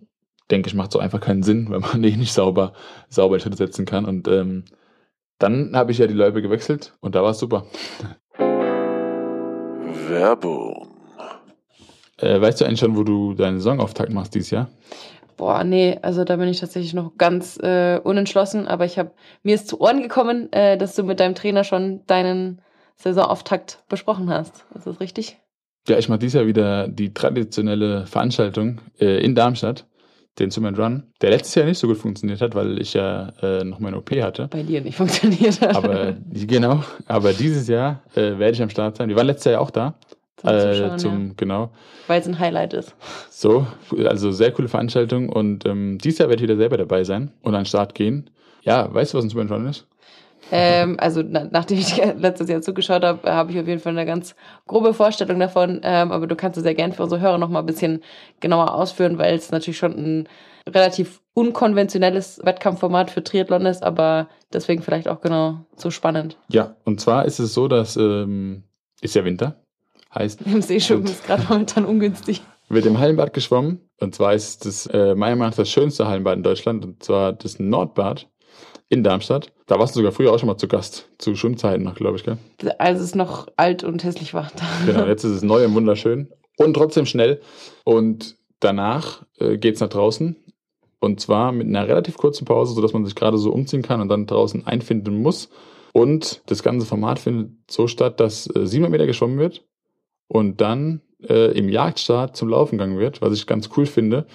denke 0.51 0.67
ich, 0.67 0.75
macht 0.75 0.89
es 0.91 0.95
auch 0.95 1.01
einfach 1.01 1.21
keinen 1.21 1.43
Sinn, 1.43 1.67
wenn 1.69 1.81
man 1.81 2.03
eh 2.03 2.15
nicht 2.15 2.33
sauber, 2.33 2.73
sauber 3.09 3.39
Schritte 3.39 3.57
setzen 3.57 3.85
kann. 3.85 4.05
Und 4.05 4.27
ähm, 4.27 4.65
dann 5.37 5.75
habe 5.75 5.91
ich 5.91 5.97
ja 5.97 6.07
die 6.07 6.13
Loipe 6.13 6.41
gewechselt 6.41 6.93
und 6.99 7.15
da 7.15 7.23
war 7.23 7.31
es 7.31 7.39
super. 7.39 7.65
Werbung. 10.07 10.87
Äh, 12.17 12.41
weißt 12.41 12.61
du 12.61 12.65
eigentlich 12.65 12.79
schon, 12.79 12.97
wo 12.97 13.03
du 13.03 13.33
deinen 13.33 13.59
Saisonauftakt 13.59 14.11
machst 14.11 14.35
dieses 14.35 14.51
Jahr? 14.51 14.69
boah, 15.39 15.63
nee, 15.63 15.97
also 16.01 16.25
da 16.25 16.35
bin 16.35 16.49
ich 16.49 16.59
tatsächlich 16.59 16.93
noch 16.93 17.17
ganz 17.17 17.57
äh, 17.63 17.97
unentschlossen, 18.03 18.67
aber 18.67 18.83
ich 18.83 18.99
habe 18.99 19.11
mir 19.41 19.55
ist 19.55 19.69
zu 19.69 19.79
Ohren 19.79 20.01
gekommen, 20.01 20.51
äh, 20.51 20.77
dass 20.77 20.95
du 20.95 21.03
mit 21.03 21.21
deinem 21.21 21.33
Trainer 21.33 21.63
schon 21.63 22.05
deinen 22.07 22.61
Saisonauftakt 22.97 23.81
besprochen 23.87 24.29
hast. 24.29 24.65
Ist 24.75 24.85
das 24.85 24.99
richtig? 24.99 25.37
Ja, 25.87 25.97
ich 25.97 26.09
mache 26.09 26.19
dieses 26.19 26.33
Jahr 26.33 26.45
wieder 26.45 26.89
die 26.89 27.13
traditionelle 27.13 28.05
Veranstaltung 28.05 28.81
äh, 28.99 29.23
in 29.23 29.33
Darmstadt. 29.33 29.87
Den 30.37 30.51
Swim 30.51 30.65
and 30.65 30.79
Run, 30.79 31.03
der 31.21 31.31
letztes 31.31 31.55
Jahr 31.55 31.65
nicht 31.65 31.79
so 31.79 31.87
gut 31.87 31.97
funktioniert 31.97 32.41
hat, 32.41 32.55
weil 32.55 32.79
ich 32.79 32.93
ja 32.93 33.33
äh, 33.41 33.63
noch 33.63 33.79
meine 33.79 33.97
OP 33.97 34.11
hatte. 34.11 34.47
Bei 34.47 34.63
dir 34.63 34.81
nicht 34.81 34.95
funktioniert 34.95 35.59
hat. 35.61 35.75
Aber 35.75 36.15
genau, 36.31 36.83
aber 37.07 37.33
dieses 37.33 37.67
Jahr 37.67 38.03
äh, 38.15 38.37
werde 38.37 38.51
ich 38.51 38.61
am 38.61 38.69
Start 38.69 38.97
sein. 38.97 39.09
Wir 39.09 39.15
waren 39.15 39.27
letztes 39.27 39.45
Jahr 39.45 39.53
ja 39.53 39.59
auch 39.59 39.71
da. 39.71 39.95
Zum 40.37 40.49
äh, 40.49 40.73
Zuschauen, 40.73 40.99
zum, 40.99 41.27
ja. 41.27 41.33
genau. 41.35 41.71
Weil 42.07 42.21
es 42.21 42.27
ein 42.27 42.39
Highlight 42.39 42.73
ist. 42.73 42.95
So, 43.29 43.67
also 44.05 44.31
sehr 44.31 44.51
coole 44.51 44.69
Veranstaltung 44.69 45.29
und 45.29 45.65
ähm, 45.65 45.97
dieses 45.97 46.19
Jahr 46.19 46.29
werde 46.29 46.41
ich 46.41 46.49
wieder 46.49 46.57
selber 46.57 46.77
dabei 46.77 47.03
sein 47.03 47.31
und 47.41 47.55
an 47.55 47.61
den 47.61 47.65
Start 47.65 47.93
gehen. 47.93 48.29
Ja, 48.63 48.93
weißt 48.93 49.13
du, 49.13 49.17
was 49.17 49.25
ein 49.25 49.29
Swim 49.29 49.41
and 49.41 49.51
Run 49.51 49.65
ist? 49.67 49.87
Ähm, 50.51 50.97
also 50.99 51.21
na, 51.23 51.47
nachdem 51.51 51.77
ich 51.77 51.97
letztes 52.17 52.49
Jahr 52.49 52.61
zugeschaut 52.61 53.03
habe, 53.03 53.31
habe 53.31 53.51
ich 53.51 53.59
auf 53.59 53.67
jeden 53.67 53.79
Fall 53.81 53.93
eine 53.93 54.05
ganz 54.05 54.35
grobe 54.67 54.93
Vorstellung 54.93 55.39
davon. 55.39 55.81
Ähm, 55.83 56.11
aber 56.11 56.27
du 56.27 56.35
kannst 56.35 56.57
es 56.57 56.63
sehr 56.63 56.75
gern 56.75 56.91
für 56.93 57.03
unsere 57.03 57.21
Hörer 57.21 57.37
noch 57.37 57.49
mal 57.49 57.59
ein 57.59 57.65
bisschen 57.65 58.01
genauer 58.39 58.73
ausführen, 58.73 59.17
weil 59.17 59.35
es 59.35 59.51
natürlich 59.51 59.77
schon 59.77 59.93
ein 59.93 60.29
relativ 60.67 61.21
unkonventionelles 61.33 62.41
Wettkampfformat 62.43 63.11
für 63.11 63.23
Triathlon 63.23 63.65
ist, 63.65 63.83
aber 63.83 64.27
deswegen 64.53 64.81
vielleicht 64.81 65.07
auch 65.07 65.21
genau 65.21 65.65
so 65.75 65.89
spannend. 65.89 66.37
Ja, 66.49 66.75
und 66.83 66.99
zwar 66.99 67.25
ist 67.25 67.39
es 67.39 67.53
so, 67.53 67.67
dass 67.67 67.95
ähm, 67.97 68.63
ist 69.01 69.15
ja 69.15 69.23
Winter, 69.23 69.55
heißt 70.13 70.41
Im 70.41 70.61
Seeschwimmen 70.61 71.05
ist 71.05 71.25
gerade 71.25 71.43
momentan 71.47 71.85
ungünstig. 71.85 72.41
wird 72.67 72.85
im 72.85 72.99
Hallenbad 72.99 73.33
geschwommen. 73.33 73.79
Und 73.99 74.15
zwar 74.15 74.33
ist 74.33 74.65
das 74.65 74.85
äh, 74.87 75.15
meiner 75.15 75.35
Meinung 75.35 75.49
nach 75.49 75.55
das 75.55 75.69
schönste 75.69 76.07
Hallenbad 76.07 76.37
in 76.37 76.43
Deutschland, 76.43 76.85
und 76.85 77.03
zwar 77.03 77.33
das 77.33 77.59
Nordbad 77.59 78.27
in 78.89 79.03
Darmstadt. 79.03 79.51
Da 79.67 79.79
warst 79.79 79.95
du 79.95 79.99
sogar 79.99 80.11
früher 80.11 80.33
auch 80.33 80.39
schon 80.39 80.47
mal 80.47 80.57
zu 80.57 80.67
Gast, 80.67 81.09
zu 81.19 81.35
Schwimmzeiten 81.35 81.83
noch, 81.83 81.95
glaube 81.95 82.17
ich, 82.17 82.23
gell? 82.23 82.37
Als 82.79 82.99
es 82.99 83.15
noch 83.15 83.47
alt 83.55 83.83
und 83.83 84.03
hässlich 84.03 84.33
war. 84.33 84.51
Genau, 84.85 85.05
jetzt 85.05 85.23
ist 85.23 85.31
es 85.31 85.43
neu 85.43 85.63
und 85.65 85.75
wunderschön 85.75 86.29
und 86.57 86.73
trotzdem 86.73 87.05
schnell. 87.05 87.39
Und 87.83 88.35
danach 88.59 89.23
äh, 89.37 89.57
geht's 89.57 89.79
nach 89.79 89.89
draußen. 89.89 90.35
Und 90.99 91.21
zwar 91.21 91.51
mit 91.51 91.67
einer 91.67 91.87
relativ 91.87 92.17
kurzen 92.17 92.45
Pause, 92.45 92.73
sodass 92.73 92.93
man 92.93 93.05
sich 93.05 93.15
gerade 93.15 93.37
so 93.37 93.51
umziehen 93.51 93.83
kann 93.83 94.01
und 94.01 94.09
dann 94.09 94.25
draußen 94.25 94.67
einfinden 94.67 95.21
muss. 95.21 95.49
Und 95.93 96.41
das 96.47 96.61
ganze 96.61 96.85
Format 96.85 97.19
findet 97.19 97.51
so 97.71 97.87
statt, 97.87 98.19
dass 98.19 98.47
äh, 98.53 98.65
700 98.65 98.91
Meter 98.91 99.05
geschwommen 99.05 99.39
wird 99.39 99.65
und 100.27 100.61
dann 100.61 101.01
äh, 101.27 101.57
im 101.57 101.69
Jagdstart 101.69 102.35
zum 102.35 102.49
Laufen 102.49 102.77
gegangen 102.77 102.99
wird, 102.99 103.21
was 103.21 103.33
ich 103.33 103.47
ganz 103.47 103.69
cool 103.77 103.85
finde, 103.85 104.27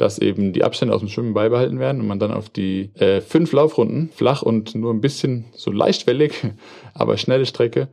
dass 0.00 0.18
eben 0.18 0.52
die 0.52 0.64
Abstände 0.64 0.94
aus 0.94 1.00
dem 1.00 1.08
Schwimmen 1.08 1.34
beibehalten 1.34 1.78
werden 1.78 2.00
und 2.00 2.06
man 2.08 2.18
dann 2.18 2.32
auf 2.32 2.48
die 2.48 2.90
äh, 2.94 3.20
fünf 3.20 3.52
Laufrunden, 3.52 4.10
flach 4.14 4.42
und 4.42 4.74
nur 4.74 4.92
ein 4.92 5.00
bisschen 5.00 5.46
so 5.52 5.70
leicht 5.70 6.06
wellig, 6.06 6.32
aber 6.94 7.16
schnelle 7.16 7.46
Strecke. 7.46 7.88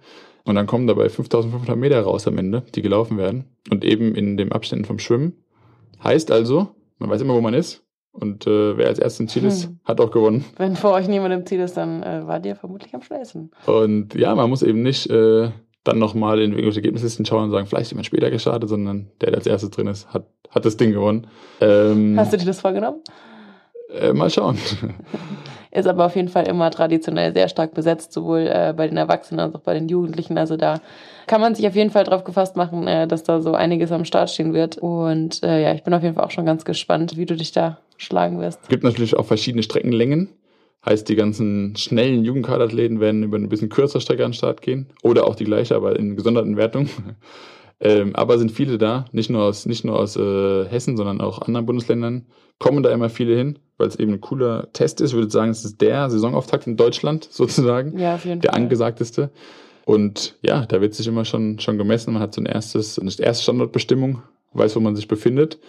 Und 0.46 0.56
dann 0.56 0.66
kommen 0.68 0.88
dabei 0.88 1.10
5500 1.10 1.76
Meter 1.76 2.02
raus 2.02 2.26
am 2.28 2.38
Ende, 2.38 2.64
die 2.74 2.82
gelaufen 2.82 3.18
werden. 3.18 3.46
Und 3.70 3.84
eben 3.84 4.16
in 4.16 4.38
den 4.38 4.54
Abständen 4.54 4.86
vom 4.86 4.98
Schwimmen. 5.00 5.34
Heißt 6.02 6.32
also, 6.32 6.70
man 7.00 7.10
weiß 7.10 7.20
immer, 7.22 7.34
wo 7.34 7.42
man 7.42 7.54
ist. 7.54 7.84
Und 8.14 8.48
äh, 8.48 8.78
wer 8.78 8.88
als 8.88 8.98
erstes 8.98 9.20
im 9.20 9.28
Ziel 9.28 9.44
ist, 9.46 9.66
Hm. 9.66 9.80
hat 9.84 10.00
auch 10.00 10.10
gewonnen. 10.10 10.46
Wenn 10.56 10.76
vor 10.76 10.94
euch 10.94 11.08
niemand 11.08 11.34
im 11.34 11.46
Ziel 11.46 11.60
ist, 11.60 11.76
dann 11.76 12.02
äh, 12.02 12.26
war 12.26 12.40
dir 12.40 12.56
vermutlich 12.56 12.96
am 12.96 13.02
schnellsten. 13.02 13.52
Und 13.66 14.16
ja, 14.16 14.34
man 14.34 14.50
muss 14.50 14.64
eben 14.64 14.82
nicht 14.82 15.08
äh, 15.10 15.52
dann 15.88 16.00
nochmal 16.00 16.40
in 16.40 16.52
irgendwelche 16.52 16.80
Ergebnislisten 16.80 17.26
schauen 17.26 17.46
und 17.46 17.52
sagen, 17.52 17.68
vielleicht 17.68 17.92
jemand 17.92 18.06
später 18.06 18.30
gestartet, 18.30 18.70
sondern 18.70 19.08
der, 19.22 19.32
der 19.32 19.38
als 19.40 19.48
erstes 19.48 19.70
drin 19.72 19.88
ist, 19.88 20.14
hat, 20.14 20.28
hat 20.50 20.66
das 20.66 20.78
Ding 20.78 20.92
gewonnen. 20.92 21.28
Ähm, 21.62 22.16
Hast 22.18 22.34
du 22.34 22.38
dir 22.38 22.46
das 22.46 22.62
vorgenommen? 22.62 23.02
äh, 23.94 24.14
mal 24.14 24.30
schauen. 24.30 24.58
Ist 25.72 25.88
aber 25.88 26.06
auf 26.06 26.16
jeden 26.16 26.30
Fall 26.30 26.48
immer 26.48 26.72
traditionell 26.72 27.34
sehr 27.34 27.50
stark 27.50 27.74
besetzt, 27.74 28.14
sowohl 28.14 28.48
äh, 28.48 28.74
bei 28.76 28.88
den 28.88 28.98
Erwachsenen 28.98 29.40
als 29.42 29.54
auch 29.54 29.60
bei 29.60 29.74
den 29.74 29.90
Jugendlichen. 29.90 30.38
Also 30.38 30.58
da 30.58 30.80
kann 31.28 31.42
man 31.42 31.56
sich 31.56 31.68
auf 31.68 31.76
jeden 31.76 31.92
Fall 31.92 32.04
drauf 32.04 32.24
gefasst 32.24 32.56
machen, 32.56 32.88
äh, 32.88 33.08
dass 33.08 33.24
da 33.24 33.42
so 33.42 33.54
einiges 33.54 33.92
am 33.92 34.06
Start 34.06 34.30
stehen 34.30 34.54
wird. 34.54 34.78
Und 34.78 35.44
äh, 35.44 35.62
ja, 35.62 35.74
ich 35.74 35.84
bin 35.84 35.94
auf 35.94 36.04
jeden 36.04 36.16
Fall 36.16 36.24
auch 36.24 36.32
schon 36.32 36.46
ganz 36.46 36.66
gespannt, 36.66 37.18
wie 37.18 37.26
du 37.26 37.36
dich 37.36 37.52
da 37.52 37.80
schlagen 37.98 38.40
wirst. 38.40 38.60
Es 38.64 38.70
gibt 38.70 38.84
natürlich 38.84 39.16
auch 39.18 39.26
verschiedene 39.26 39.62
Streckenlängen. 39.62 40.30
Heißt, 40.86 41.10
die 41.10 41.16
ganzen 41.16 41.76
schnellen 41.76 42.24
Jugendkaderathleten 42.24 43.00
werden 43.00 43.24
über 43.24 43.38
eine 43.38 43.48
bisschen 43.48 43.70
kürzere 43.70 44.02
Strecke 44.02 44.24
an 44.24 44.32
den 44.32 44.38
Start 44.38 44.62
gehen. 44.62 44.88
Oder 45.02 45.28
auch 45.28 45.36
die 45.36 45.44
gleiche, 45.44 45.76
aber 45.76 45.98
in 45.98 46.16
gesonderten 46.16 46.56
Wertungen. 46.56 46.90
ähm, 47.80 48.16
aber 48.16 48.38
sind 48.38 48.52
viele 48.52 48.78
da, 48.78 49.06
nicht 49.12 49.30
nur 49.30 49.44
aus, 49.44 49.66
nicht 49.66 49.84
nur 49.84 50.00
aus 50.00 50.16
äh, 50.16 50.66
Hessen, 50.66 50.96
sondern 50.96 51.20
auch 51.20 51.42
anderen 51.42 51.66
Bundesländern. 51.66 52.28
Kommen 52.60 52.84
da 52.84 52.92
immer 52.92 53.10
viele 53.10 53.36
hin, 53.36 53.60
weil 53.78 53.88
es 53.88 53.98
eben 53.98 54.14
ein 54.14 54.22
cooler 54.22 54.72
Test 54.74 55.02
ist. 55.02 55.12
Ich 55.12 55.16
würde 55.16 55.30
sagen, 55.30 55.52
es 55.52 55.66
ist 55.66 55.82
der 55.82 56.10
Saisonauftakt 56.10 56.68
in 56.68 56.78
Deutschland 56.78 57.28
sozusagen. 57.32 57.98
Ja, 57.98 58.16
auf 58.16 58.26
jeden 58.26 58.42
der 58.42 58.52
Fall. 58.52 58.62
angesagteste. 58.62 59.32
Und 59.86 60.36
ja, 60.42 60.66
da 60.66 60.82
wird 60.82 60.94
sich 60.94 61.08
immer 61.08 61.26
schon, 61.26 61.60
schon 61.60 61.78
gemessen. 61.78 62.14
Man 62.14 62.22
hat 62.22 62.34
so 62.34 62.42
ein 62.42 62.46
erstes, 62.46 63.00
eine 63.00 63.10
erste 63.20 63.44
Standortbestimmung, 63.44 64.22
weiß, 64.54 64.76
wo 64.76 64.80
man 64.80 64.96
sich 64.96 65.08
befindet. 65.08 65.60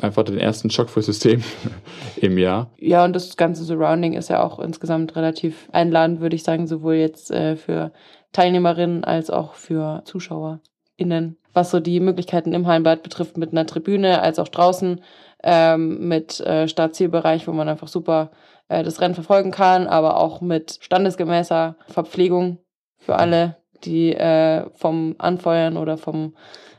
Einfach 0.00 0.22
den 0.22 0.38
ersten 0.38 0.70
Schock 0.70 0.88
fürs 0.88 1.06
System 1.06 1.42
im 2.16 2.38
Jahr. 2.38 2.70
Ja, 2.78 3.04
und 3.04 3.14
das 3.14 3.36
ganze 3.36 3.64
Surrounding 3.64 4.12
ist 4.12 4.30
ja 4.30 4.42
auch 4.42 4.60
insgesamt 4.60 5.16
relativ 5.16 5.68
einladend, 5.72 6.20
würde 6.20 6.36
ich 6.36 6.44
sagen, 6.44 6.66
sowohl 6.68 6.94
jetzt 6.94 7.30
äh, 7.30 7.56
für 7.56 7.92
Teilnehmerinnen 8.32 9.02
als 9.02 9.30
auch 9.30 9.54
für 9.54 10.02
ZuschauerInnen. 10.04 11.36
Was 11.52 11.72
so 11.72 11.80
die 11.80 11.98
Möglichkeiten 11.98 12.52
im 12.52 12.68
Hallenbad 12.68 13.02
betrifft, 13.02 13.36
mit 13.36 13.50
einer 13.50 13.66
Tribüne 13.66 14.22
als 14.22 14.38
auch 14.38 14.48
draußen, 14.48 15.00
ähm, 15.42 16.06
mit 16.06 16.38
äh, 16.40 16.68
Startzielbereich, 16.68 17.48
wo 17.48 17.52
man 17.52 17.68
einfach 17.68 17.88
super 17.88 18.30
äh, 18.68 18.84
das 18.84 19.00
Rennen 19.00 19.14
verfolgen 19.14 19.50
kann, 19.50 19.88
aber 19.88 20.18
auch 20.18 20.40
mit 20.40 20.78
standesgemäßer 20.80 21.74
Verpflegung 21.88 22.58
für 22.98 23.16
alle, 23.16 23.56
die 23.84 24.14
äh, 24.14 24.70
vom 24.74 25.16
Anfeuern 25.18 25.76
oder 25.76 25.96
vom 25.96 26.34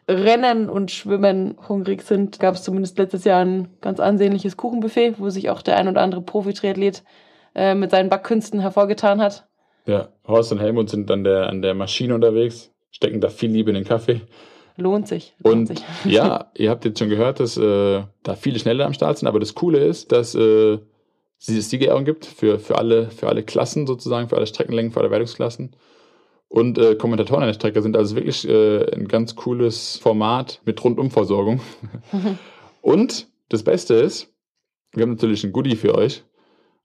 Rennen 0.08 0.70
und 0.70 0.92
Schwimmen 0.92 1.56
hungrig 1.68 2.02
sind, 2.02 2.40
gab 2.40 2.56
es 2.56 2.64
zumindest 2.64 2.98
letztes 2.98 3.24
Jahr 3.24 3.44
ein 3.44 3.70
ganz 3.82 4.00
ansehnliches 4.00 4.58
Kuchenbuffet, 4.58 5.16
wo 5.20 5.30
sich 5.30 5.50
auch 5.50 5.62
der 5.62 5.78
ein 5.78 5.88
oder 5.88 6.02
andere 6.02 6.22
Profi-Triathlet 6.22 7.04
äh, 7.56 7.76
mit 7.76 7.92
seinen 7.92 8.10
Backkünsten 8.10 8.60
hervorgetan 8.60 9.22
hat. 9.22 9.48
Ja, 9.86 10.10
Horst 10.28 10.52
und 10.52 10.60
Helmut 10.60 10.90
sind 10.90 11.10
an 11.12 11.24
der, 11.24 11.50
an 11.50 11.62
der 11.62 11.74
Maschine 11.74 12.16
unterwegs, 12.16 12.72
stecken 12.92 13.22
da 13.22 13.30
viel 13.30 13.52
Liebe 13.52 13.72
in 13.72 13.76
den 13.76 13.86
Kaffee. 13.86 14.22
Lohnt 14.78 15.08
sich. 15.08 15.36
Lohnt 15.44 15.70
Und 15.70 15.78
sich. 15.78 15.84
ja, 16.06 16.52
ihr 16.56 16.70
habt 16.70 16.86
jetzt 16.86 17.00
schon 17.00 17.10
gehört, 17.10 17.40
dass 17.40 17.58
äh, 17.58 18.04
da 18.24 18.36
viele 18.36 18.60
schneller 18.60 18.86
am 18.86 18.94
Start 18.94 19.18
sind, 19.18 19.28
aber 19.28 19.40
das 19.40 19.56
Coole 19.56 19.80
ist, 19.80 20.12
dass 20.12 20.36
äh, 20.36 20.80
es 21.40 21.70
Siegerehrung 21.70 22.06
gibt 22.06 22.26
für, 22.26 22.60
für, 22.60 22.78
alle, 22.78 23.10
für 23.10 23.28
alle 23.28 23.44
Klassen 23.44 23.88
sozusagen, 23.88 24.30
für 24.30 24.38
alle 24.38 24.48
Streckenlängen, 24.48 24.92
für 24.92 25.00
alle 25.00 25.12
Wertungsklassen. 25.12 25.76
Und 26.52 26.78
äh, 26.78 26.96
Kommentatoren 26.96 27.44
an 27.44 27.48
der 27.48 27.54
Strecke 27.54 27.82
sind 27.82 27.96
also 27.96 28.18
wirklich 28.18 28.46
äh, 28.46 28.84
ein 28.94 29.08
ganz 29.08 29.38
cooles 29.38 29.96
Format 29.96 30.60
mit 30.66 30.84
Rundumversorgung. 30.84 31.62
Und 32.82 33.28
das 33.48 33.64
Beste 33.64 33.94
ist, 33.94 34.34
wir 34.92 35.04
haben 35.04 35.12
natürlich 35.12 35.46
ein 35.46 35.54
Goodie 35.54 35.78
für 35.78 35.96
euch. 35.96 36.26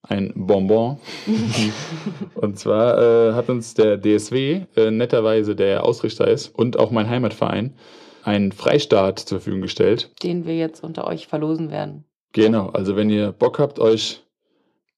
Ein 0.03 0.33
Bonbon. 0.37 0.99
und 2.37 2.57
zwar 2.61 3.31
äh, 3.31 3.33
hat 3.33 3.49
uns 3.49 3.75
der 3.75 4.01
DSW, 4.01 4.67
äh, 4.77 4.93
netterweise 4.93 5.57
der 5.57 5.85
Ausrichter 5.85 6.29
ist, 6.29 6.47
und 6.47 6.79
auch 6.79 6.93
mein 6.93 7.11
Heimatverein, 7.11 7.75
einen 8.23 8.53
Freistaat 8.53 9.19
zur 9.19 9.41
Verfügung 9.41 9.63
gestellt. 9.63 10.13
Den 10.23 10.47
wir 10.47 10.57
jetzt 10.57 10.85
unter 10.85 11.09
euch 11.09 11.27
verlosen 11.27 11.73
werden. 11.73 12.05
Genau, 12.33 12.69
also 12.69 12.95
wenn 12.95 13.11
ihr 13.11 13.33
Bock 13.33 13.59
habt, 13.59 13.81
euch 13.81 14.23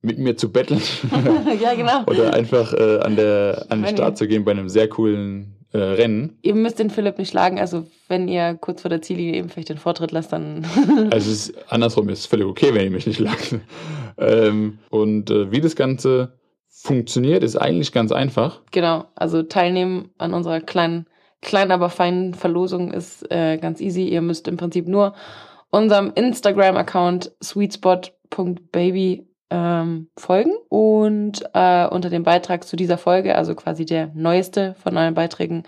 mit 0.00 0.18
mir 0.18 0.36
zu 0.36 0.52
betteln 0.52 0.80
ja, 1.60 1.74
genau. 1.74 2.04
oder 2.06 2.34
einfach 2.34 2.72
äh, 2.72 3.00
an, 3.00 3.16
der, 3.16 3.66
an 3.68 3.82
den 3.82 3.96
Start 3.96 4.16
zu 4.16 4.28
gehen 4.28 4.44
bei 4.44 4.52
einem 4.52 4.68
sehr 4.68 4.88
coolen 4.88 5.56
äh, 5.72 5.78
Rennen. 5.78 6.38
Ihr 6.42 6.54
müsst 6.54 6.78
den 6.78 6.90
Philipp 6.90 7.18
nicht 7.18 7.30
schlagen, 7.30 7.58
also 7.58 7.86
wenn 8.06 8.28
ihr 8.28 8.54
kurz 8.54 8.82
vor 8.82 8.88
der 8.88 9.02
Ziellinie 9.02 9.34
eben 9.34 9.48
vielleicht 9.48 9.68
den 9.68 9.78
Vortritt 9.78 10.12
lasst, 10.12 10.32
dann 10.32 10.64
Also 11.10 11.30
es 11.30 11.48
ist 11.48 11.72
andersrum, 11.72 12.08
ist 12.08 12.26
völlig 12.26 12.46
okay, 12.46 12.72
wenn 12.72 12.84
ihr 12.84 12.90
mich 12.90 13.06
nicht 13.06 13.20
lasst. 13.20 13.56
ähm, 14.18 14.78
und 14.90 15.30
äh, 15.30 15.50
wie 15.50 15.60
das 15.60 15.76
Ganze 15.76 16.38
funktioniert, 16.68 17.42
ist 17.42 17.56
eigentlich 17.56 17.92
ganz 17.92 18.12
einfach. 18.12 18.62
Genau, 18.70 19.06
also 19.16 19.42
teilnehmen 19.42 20.10
an 20.16 20.32
unserer 20.32 20.60
kleinen, 20.60 21.06
kleinen, 21.42 21.72
aber 21.72 21.90
feinen 21.90 22.34
Verlosung 22.34 22.92
ist 22.92 23.30
äh, 23.30 23.58
ganz 23.58 23.80
easy. 23.80 24.04
Ihr 24.04 24.22
müsst 24.22 24.46
im 24.46 24.56
Prinzip 24.56 24.86
nur 24.86 25.14
unserem 25.70 26.12
Instagram-Account 26.14 27.32
sweetspot.baby 27.42 29.27
ähm, 29.50 30.08
folgen 30.16 30.52
und 30.68 31.42
äh, 31.54 31.86
unter 31.86 32.10
dem 32.10 32.22
Beitrag 32.22 32.64
zu 32.64 32.76
dieser 32.76 32.98
Folge, 32.98 33.34
also 33.34 33.54
quasi 33.54 33.86
der 33.86 34.10
neueste 34.14 34.74
von 34.82 34.96
allen 34.96 35.14
Beiträgen, 35.14 35.64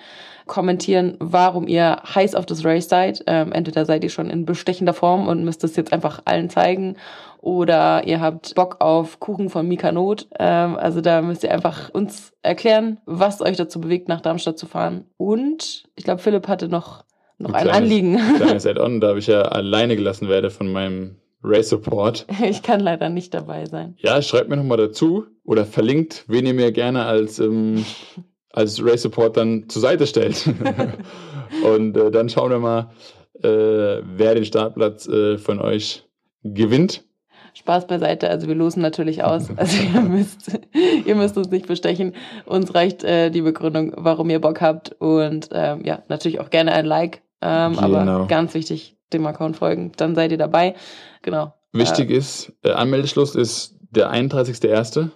kommentieren, 0.47 1.17
warum 1.21 1.69
ihr 1.69 2.03
heiß 2.15 2.35
auf 2.35 2.45
das 2.45 2.65
Race 2.65 2.89
seid. 2.89 3.23
Ähm, 3.29 3.53
entweder 3.53 3.87
seid 3.87 4.03
ihr 4.03 4.11
schon 4.11 4.31
in 4.31 4.45
bestechender 4.45 4.93
Form 4.93 5.29
und 5.29 5.45
müsst 5.45 5.63
es 5.63 5.77
jetzt 5.77 5.93
einfach 5.93 6.23
allen 6.25 6.51
zeigen 6.51 6.97
oder 7.41 8.07
ihr 8.07 8.21
habt 8.21 8.55
Bock 8.55 8.77
auf 8.81 9.21
Kuchen 9.21 9.49
von 9.49 9.67
Mika 9.67 9.93
Not. 9.93 10.27
Ähm, 10.39 10.77
also 10.77 11.01
da 11.01 11.23
müsst 11.23 11.45
ihr 11.45 11.53
einfach 11.53 11.91
uns 11.91 12.33
erklären, 12.43 12.99
was 13.07 13.41
euch 13.41 13.57
dazu 13.57 13.81
bewegt, 13.81 14.09
nach 14.09 14.21
Darmstadt 14.21 14.59
zu 14.59 14.67
fahren. 14.67 15.05
Und 15.17 15.85
ich 15.95 16.05
glaube, 16.05 16.21
Philipp 16.21 16.49
hatte 16.49 16.69
noch, 16.69 17.05
noch 17.39 17.53
ein, 17.53 17.63
kleines- 17.63 17.77
Anliegen. 17.77 18.21
Kleines 18.37 18.67
Add-on, 18.67 19.01
da 19.01 19.15
ich 19.17 19.29
ja 19.29 19.43
alleine 19.43 19.97
gelassen 19.97 20.29
werde 20.29 20.51
von 20.51 20.71
meinem 20.71 21.20
Race 21.43 21.69
Support. 21.71 22.27
Ich 22.43 22.63
kann 22.63 22.81
leider 22.81 23.09
nicht 23.09 23.35
dabei 23.35 23.67
sein. 23.67 23.95
Ja, 23.99 24.21
schreibt 24.23 24.49
mir 24.49 24.57
nochmal 24.57 24.79
dazu 24.79 25.27
oder 25.45 25.65
verlinkt, 25.65 26.25
wen 26.29 26.47
ihr 26.47 26.55
mir 26.55 26.73
gerne 26.73 27.05
als, 27.05 27.39
ähm, 27.39 27.85
als 28.51 28.85
Race 28.85 29.03
Support 29.03 29.37
dann 29.37 29.69
zur 29.69 29.83
Seite 29.83 30.07
stellt. 30.07 30.47
Und 31.65 31.97
äh, 31.97 32.11
dann 32.11 32.29
schauen 32.29 32.51
wir 32.51 32.59
mal, 32.59 32.91
äh, 33.43 34.03
wer 34.05 34.35
den 34.35 34.45
Startplatz 34.45 35.09
äh, 35.09 35.39
von 35.39 35.61
euch 35.61 36.05
gewinnt. 36.43 37.05
Spaß 37.55 37.89
beiseite, 37.89 38.31
also 38.31 38.47
wir 38.47 38.55
losen 38.55 38.81
natürlich 38.81 39.25
aus. 39.25 39.49
Also 39.57 39.83
ihr 39.83 40.01
müsst, 40.03 40.59
ihr 41.05 41.17
müsst 41.17 41.37
uns 41.37 41.51
nicht 41.51 41.67
bestechen. 41.67 42.15
Uns 42.47 42.75
reicht 42.75 43.03
äh, 43.03 43.31
die 43.31 43.43
Begründung, 43.43 43.93
warum 43.97 44.31
ihr 44.31 44.41
Bock 44.41 44.61
habt. 44.61 44.93
Und 45.01 45.49
ähm, 45.53 45.85
ja, 45.85 46.03
natürlich 46.09 46.39
auch 46.39 46.51
gerne 46.51 46.73
ein 46.73 46.87
Like. 46.87 47.23
Ähm, 47.43 47.73
Genau. 47.73 47.83
Aber 47.83 48.27
ganz 48.29 48.55
wichtig, 48.55 48.97
dem 49.13 49.27
Account 49.27 49.57
folgen. 49.57 49.93
Dann 49.97 50.15
seid 50.15 50.33
ihr 50.33 50.39
dabei. 50.39 50.75
Genau. 51.23 51.55
Wichtig 51.73 52.11
ist, 52.11 52.53
äh, 52.63 52.71
Anmeldeschluss 52.73 53.35
ist 53.35 53.77
der 53.91 54.11
31.01. 54.13 55.11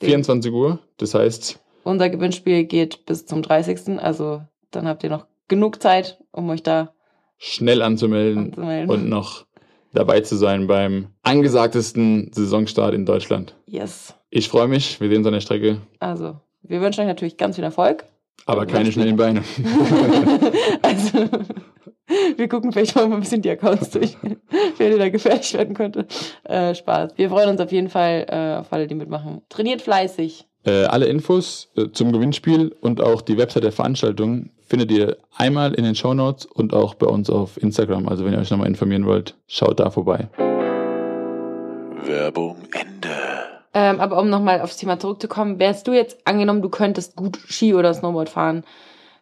24 0.00 0.50
Uhr. 0.52 0.78
Das 0.96 1.14
heißt, 1.14 1.58
Unser 1.84 2.08
Gewinnspiel 2.08 2.64
geht 2.64 3.04
bis 3.06 3.26
zum 3.26 3.42
30. 3.42 4.00
Also 4.00 4.42
dann 4.70 4.88
habt 4.88 5.04
ihr 5.04 5.10
noch 5.10 5.26
genug 5.48 5.82
Zeit, 5.82 6.18
um 6.32 6.48
euch 6.48 6.62
da 6.62 6.94
schnell 7.36 7.82
anzumelden 7.82 8.46
anzumelden. 8.46 8.90
und 8.90 9.08
noch 9.08 9.44
dabei 9.92 10.20
zu 10.20 10.36
sein 10.36 10.66
beim 10.68 11.08
angesagtesten 11.22 12.30
Saisonstart 12.32 12.94
in 12.94 13.04
Deutschland. 13.06 13.56
yes. 13.66 14.14
Ich 14.32 14.48
freue 14.48 14.68
mich, 14.68 15.00
wir 15.00 15.08
sehen 15.08 15.18
uns 15.18 15.26
an 15.26 15.32
der 15.32 15.40
Strecke, 15.40 15.80
Also, 15.98 16.36
wir 16.62 16.80
wünschen 16.80 17.00
euch 17.00 17.08
natürlich 17.08 17.36
ganz 17.36 17.56
viel 17.56 17.64
Erfolg. 17.64 18.04
aber 18.46 18.64
keine 18.66 18.92
schnellen 18.92 19.16
Beine. 19.16 19.42
also, 20.82 21.28
wir 22.36 22.48
gucken 22.48 22.72
vielleicht 22.72 22.94
mal 22.96 23.04
ein 23.04 23.20
bisschen 23.20 23.42
die 23.42 23.50
Accounts 23.50 23.90
durch, 23.90 24.16
wer 24.76 24.90
dir 24.90 24.98
da 24.98 25.08
gefährlich 25.08 25.54
werden 25.54 25.74
könnte. 25.74 26.06
Äh, 26.44 26.74
Spaß. 26.74 27.12
Wir 27.16 27.30
freuen 27.30 27.50
uns 27.50 27.60
auf 27.60 27.72
jeden 27.72 27.88
Fall 27.88 28.26
äh, 28.28 28.60
auf 28.60 28.72
alle, 28.72 28.86
die 28.86 28.94
mitmachen. 28.94 29.42
Trainiert 29.48 29.82
fleißig. 29.82 30.46
Äh, 30.64 30.84
alle 30.84 31.06
Infos 31.06 31.70
äh, 31.76 31.86
zum 31.92 32.12
Gewinnspiel 32.12 32.76
und 32.80 33.00
auch 33.00 33.22
die 33.22 33.38
Website 33.38 33.64
der 33.64 33.72
Veranstaltung 33.72 34.50
findet 34.60 34.90
ihr 34.90 35.16
einmal 35.36 35.72
in 35.74 35.84
den 35.84 35.94
Shownotes 35.94 36.44
und 36.46 36.74
auch 36.74 36.94
bei 36.94 37.06
uns 37.06 37.30
auf 37.30 37.56
Instagram. 37.62 38.08
Also 38.08 38.24
wenn 38.24 38.34
ihr 38.34 38.38
euch 38.38 38.50
nochmal 38.50 38.68
informieren 38.68 39.06
wollt, 39.06 39.36
schaut 39.46 39.80
da 39.80 39.90
vorbei. 39.90 40.28
Werbung 42.04 42.56
Ende. 42.72 43.08
Ähm, 43.72 44.00
aber 44.00 44.20
um 44.20 44.28
nochmal 44.28 44.60
aufs 44.60 44.76
Thema 44.76 44.98
zurückzukommen, 44.98 45.58
wärst 45.58 45.86
du 45.86 45.92
jetzt 45.92 46.18
angenommen, 46.24 46.60
du 46.60 46.68
könntest 46.68 47.16
gut 47.16 47.38
Ski 47.48 47.74
oder 47.74 47.94
Snowboard 47.94 48.28
fahren, 48.28 48.64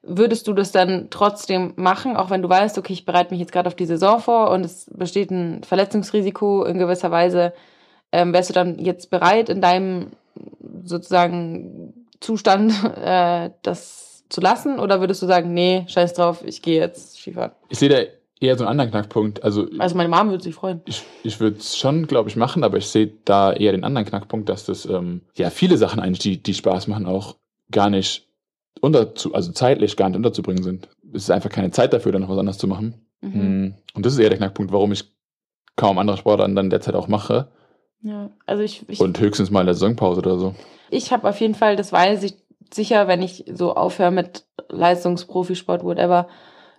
würdest 0.08 0.48
du 0.48 0.52
das 0.52 0.72
dann 0.72 1.08
trotzdem 1.10 1.74
machen, 1.76 2.16
auch 2.16 2.30
wenn 2.30 2.42
du 2.42 2.48
weißt, 2.48 2.78
okay, 2.78 2.92
ich 2.92 3.04
bereite 3.04 3.30
mich 3.30 3.40
jetzt 3.40 3.52
gerade 3.52 3.68
auf 3.68 3.74
die 3.74 3.86
Saison 3.86 4.20
vor 4.20 4.50
und 4.50 4.64
es 4.64 4.90
besteht 4.92 5.30
ein 5.30 5.62
Verletzungsrisiko 5.64 6.64
in 6.64 6.78
gewisser 6.78 7.10
Weise, 7.10 7.52
ähm, 8.10 8.32
wärst 8.32 8.50
du 8.50 8.54
dann 8.54 8.78
jetzt 8.78 9.10
bereit, 9.10 9.48
in 9.48 9.60
deinem 9.60 10.08
sozusagen 10.84 12.06
Zustand 12.20 12.72
äh, 13.02 13.50
das 13.62 14.24
zu 14.28 14.40
lassen 14.40 14.78
oder 14.78 15.00
würdest 15.00 15.22
du 15.22 15.26
sagen, 15.26 15.54
nee, 15.54 15.84
scheiß 15.88 16.14
drauf, 16.14 16.42
ich 16.44 16.62
gehe 16.62 16.80
jetzt 16.80 17.18
Skifahren? 17.18 17.52
Ich 17.68 17.78
sehe 17.78 17.88
da 17.88 17.98
eher 18.40 18.56
so 18.56 18.64
einen 18.64 18.70
anderen 18.70 18.90
Knackpunkt. 18.90 19.42
Also 19.42 19.66
Also 19.78 19.96
meine 19.96 20.08
Mom 20.08 20.30
würde 20.30 20.42
sich 20.42 20.54
freuen. 20.54 20.80
ich, 20.86 21.02
ich 21.22 21.40
würde 21.40 21.58
es 21.58 21.76
schon, 21.76 22.06
glaube 22.06 22.28
ich, 22.28 22.36
machen, 22.36 22.62
aber 22.62 22.78
ich 22.78 22.86
sehe 22.86 23.12
da 23.24 23.52
eher 23.52 23.72
den 23.72 23.84
anderen 23.84 24.06
Knackpunkt, 24.06 24.48
dass 24.48 24.64
das 24.66 24.86
ähm, 24.86 25.22
ja 25.36 25.50
viele 25.50 25.76
Sachen 25.76 26.00
eigentlich, 26.00 26.20
die, 26.20 26.42
die 26.42 26.54
Spaß 26.54 26.86
machen, 26.86 27.06
auch 27.06 27.36
gar 27.70 27.90
nicht 27.90 28.27
unter 28.80 29.12
also 29.32 29.52
zeitlich 29.52 29.96
gar 29.96 30.08
nicht 30.08 30.16
unterzubringen 30.16 30.62
sind. 30.62 30.88
Es 31.12 31.24
ist 31.24 31.30
einfach 31.30 31.50
keine 31.50 31.70
Zeit 31.70 31.92
dafür, 31.92 32.12
dann 32.12 32.22
noch 32.22 32.28
was 32.28 32.38
anderes 32.38 32.58
zu 32.58 32.66
machen. 32.66 32.94
Mhm. 33.20 33.40
Mm, 33.40 33.74
Und 33.94 34.06
das 34.06 34.12
ist 34.14 34.18
eher 34.18 34.28
der 34.30 34.38
Knackpunkt, 34.38 34.72
warum 34.72 34.92
ich 34.92 35.04
kaum 35.76 35.98
andere 35.98 36.16
Sportarten 36.16 36.56
dann 36.56 36.70
derzeit 36.70 36.94
auch 36.94 37.08
mache 37.08 37.48
Ja, 38.02 38.30
also 38.46 38.62
ich, 38.62 38.88
ich 38.88 39.00
und 39.00 39.18
höchstens 39.18 39.50
mal 39.50 39.60
in 39.60 39.66
der 39.66 39.74
Saisonpause 39.74 40.20
oder 40.20 40.38
so. 40.38 40.54
Ich 40.90 41.12
habe 41.12 41.28
auf 41.28 41.40
jeden 41.40 41.54
Fall, 41.54 41.76
das 41.76 41.92
weiß 41.92 42.22
ich 42.22 42.34
sicher, 42.72 43.08
wenn 43.08 43.22
ich 43.22 43.44
so 43.52 43.74
aufhöre 43.74 44.10
mit 44.10 44.44
Leistungsprofisport, 44.68 45.84
whatever, 45.84 46.28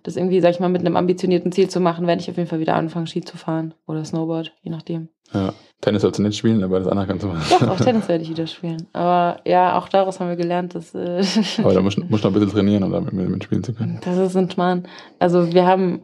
das 0.03 0.15
irgendwie, 0.15 0.41
sag 0.41 0.51
ich 0.51 0.59
mal, 0.59 0.69
mit 0.69 0.81
einem 0.81 0.95
ambitionierten 0.95 1.51
Ziel 1.51 1.69
zu 1.69 1.79
machen, 1.79 2.07
werde 2.07 2.21
ich 2.21 2.29
auf 2.29 2.37
jeden 2.37 2.49
Fall 2.49 2.59
wieder 2.59 2.75
anfangen, 2.75 3.07
Ski 3.07 3.21
zu 3.21 3.37
fahren 3.37 3.73
oder 3.87 4.03
Snowboard, 4.03 4.53
je 4.61 4.71
nachdem. 4.71 5.09
Ja. 5.33 5.53
Tennis 5.81 6.01
sollst 6.01 6.19
du 6.19 6.23
nicht 6.23 6.37
spielen, 6.37 6.61
aber 6.61 6.79
das 6.79 6.89
andere 6.89 7.07
kannst 7.07 7.23
du 7.23 7.27
machen. 7.27 7.41
Doch, 7.49 7.67
auch 7.69 7.77
Tennis 7.77 8.07
werde 8.09 8.23
ich 8.23 8.29
wieder 8.29 8.47
spielen. 8.47 8.87
Aber 8.91 9.39
ja, 9.45 9.77
auch 9.77 9.87
daraus 9.87 10.19
haben 10.19 10.27
wir 10.27 10.35
gelernt, 10.35 10.75
dass 10.75 10.93
äh, 10.93 11.23
aber 11.59 11.73
da 11.73 11.81
musst 11.81 11.97
du 11.97 12.01
noch 12.01 12.25
ein 12.25 12.33
bisschen 12.33 12.49
trainieren, 12.49 12.83
um 12.83 12.91
damit 12.91 13.13
mitspielen 13.13 13.63
zu 13.63 13.73
können. 13.73 13.99
das 14.03 14.17
ist 14.17 14.35
ein 14.35 14.51
Schmarrn. 14.51 14.87
Also 15.19 15.53
wir 15.53 15.65
haben 15.65 16.01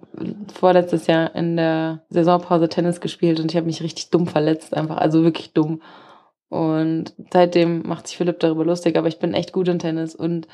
vorletztes 0.53 1.07
Jahr 1.07 1.35
in 1.35 1.57
der 1.57 2.03
Saisonpause 2.09 2.69
Tennis 2.69 3.01
gespielt 3.01 3.39
und 3.41 3.51
ich 3.51 3.57
habe 3.57 3.65
mich 3.65 3.83
richtig 3.83 4.11
dumm 4.11 4.27
verletzt, 4.27 4.75
einfach, 4.75 4.97
also 4.97 5.23
wirklich 5.23 5.51
dumm. 5.53 5.81
Und 6.49 7.13
seitdem 7.33 7.81
macht 7.87 8.07
sich 8.07 8.17
Philipp 8.17 8.39
darüber 8.39 8.63
lustig, 8.63 8.97
aber 8.97 9.07
ich 9.07 9.19
bin 9.19 9.33
echt 9.33 9.51
gut 9.51 9.67
in 9.67 9.79
Tennis. 9.79 10.15
Und 10.15 10.47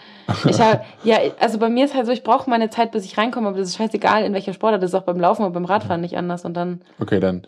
ich 0.49 0.59
habe, 0.59 0.81
ja, 1.03 1.17
also 1.39 1.57
bei 1.59 1.69
mir 1.69 1.85
ist 1.85 1.93
halt 1.93 2.05
so, 2.05 2.11
ich 2.11 2.23
brauche 2.23 2.49
meine 2.49 2.69
Zeit, 2.69 2.91
bis 2.91 3.05
ich 3.05 3.17
reinkomme, 3.17 3.49
aber 3.49 3.57
das 3.57 3.69
ist 3.69 3.77
scheißegal, 3.77 4.23
in 4.23 4.33
welcher 4.33 4.53
Sportart. 4.53 4.81
Das 4.81 4.91
ist 4.91 4.95
auch 4.95 5.03
beim 5.03 5.19
Laufen 5.19 5.43
und 5.45 5.53
beim 5.53 5.65
Radfahren 5.65 6.01
nicht 6.01 6.17
anders. 6.17 6.45
Und 6.45 6.55
dann, 6.55 6.81
Okay, 6.99 7.19
dann 7.19 7.45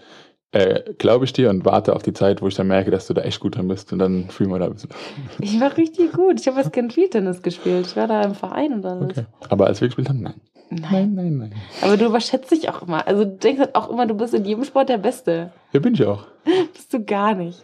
äh, 0.53 0.93
glaube 0.97 1.25
ich 1.25 1.33
dir 1.33 1.49
und 1.49 1.65
warte 1.65 1.95
auf 1.95 2.03
die 2.03 2.13
Zeit, 2.13 2.41
wo 2.41 2.47
ich 2.47 2.55
dann 2.55 2.67
merke, 2.67 2.91
dass 2.91 3.07
du 3.07 3.13
da 3.13 3.21
echt 3.21 3.39
gut 3.39 3.55
drin 3.55 3.67
bist 3.67 3.91
und 3.91 3.99
dann 3.99 4.29
fühlen 4.29 4.51
wir 4.51 4.59
da 4.59 4.65
ein 4.65 4.73
bisschen. 4.73 4.91
ich 5.39 5.59
war 5.59 5.75
richtig 5.77 6.11
gut. 6.11 6.39
Ich 6.39 6.47
habe 6.47 6.57
als 6.57 6.71
Kind 6.71 6.93
viel 6.93 7.09
Tennis 7.09 7.41
gespielt. 7.41 7.87
Ich 7.87 7.95
war 7.95 8.07
da 8.07 8.21
im 8.21 8.35
Verein 8.35 8.73
und 8.73 8.85
alles. 8.85 9.17
Okay. 9.17 9.25
Aber 9.49 9.67
als 9.67 9.81
wir 9.81 9.87
gespielt 9.87 10.09
haben, 10.09 10.21
nein. 10.21 10.35
Nein. 10.69 11.13
nein, 11.13 11.37
nein. 11.37 11.53
Aber 11.81 11.97
du 11.97 12.05
überschätzt 12.05 12.51
dich 12.51 12.69
auch 12.69 12.81
immer. 12.83 13.05
Also 13.07 13.25
du 13.25 13.31
denkst 13.31 13.59
halt 13.59 13.75
auch 13.75 13.89
immer, 13.89 14.05
du 14.05 14.15
bist 14.15 14.33
in 14.33 14.45
jedem 14.45 14.63
Sport 14.63 14.89
der 14.89 14.97
Beste. 14.97 15.51
Ja, 15.71 15.79
bin 15.79 15.93
ich 15.93 16.05
auch. 16.05 16.25
Bist 16.73 16.93
du 16.93 17.03
gar 17.03 17.35
nicht. 17.35 17.63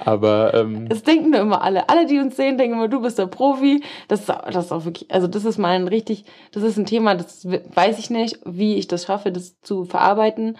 Aber 0.00 0.54
ähm, 0.54 0.86
Es 0.90 1.02
denken 1.02 1.30
nur 1.30 1.40
immer 1.40 1.62
alle. 1.62 1.88
Alle, 1.88 2.06
die 2.06 2.18
uns 2.18 2.36
sehen, 2.36 2.58
denken 2.58 2.76
immer, 2.76 2.88
du 2.88 3.00
bist 3.00 3.18
der 3.18 3.26
Profi. 3.26 3.82
Das 4.08 4.26
das 4.26 4.66
ist 4.66 4.72
auch 4.72 4.84
wirklich, 4.84 5.10
also 5.10 5.26
das 5.26 5.44
ist 5.44 5.58
mal 5.58 5.74
ein 5.74 5.88
richtig, 5.88 6.24
das 6.52 6.62
ist 6.62 6.76
ein 6.76 6.86
Thema, 6.86 7.14
das 7.14 7.46
weiß 7.46 7.98
ich 7.98 8.10
nicht, 8.10 8.38
wie 8.44 8.76
ich 8.76 8.88
das 8.88 9.04
schaffe, 9.04 9.32
das 9.32 9.60
zu 9.60 9.84
verarbeiten, 9.84 10.56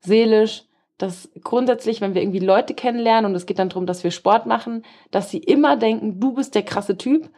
seelisch, 0.00 0.64
dass 0.98 1.30
grundsätzlich, 1.42 2.00
wenn 2.00 2.14
wir 2.14 2.22
irgendwie 2.22 2.40
Leute 2.40 2.74
kennenlernen 2.74 3.30
und 3.30 3.36
es 3.36 3.46
geht 3.46 3.58
dann 3.58 3.70
darum, 3.70 3.86
dass 3.86 4.04
wir 4.04 4.10
Sport 4.10 4.46
machen, 4.46 4.84
dass 5.10 5.30
sie 5.30 5.38
immer 5.38 5.76
denken, 5.76 6.20
du 6.20 6.34
bist 6.34 6.54
der 6.54 6.62
krasse 6.62 6.96
Typ 6.96 7.30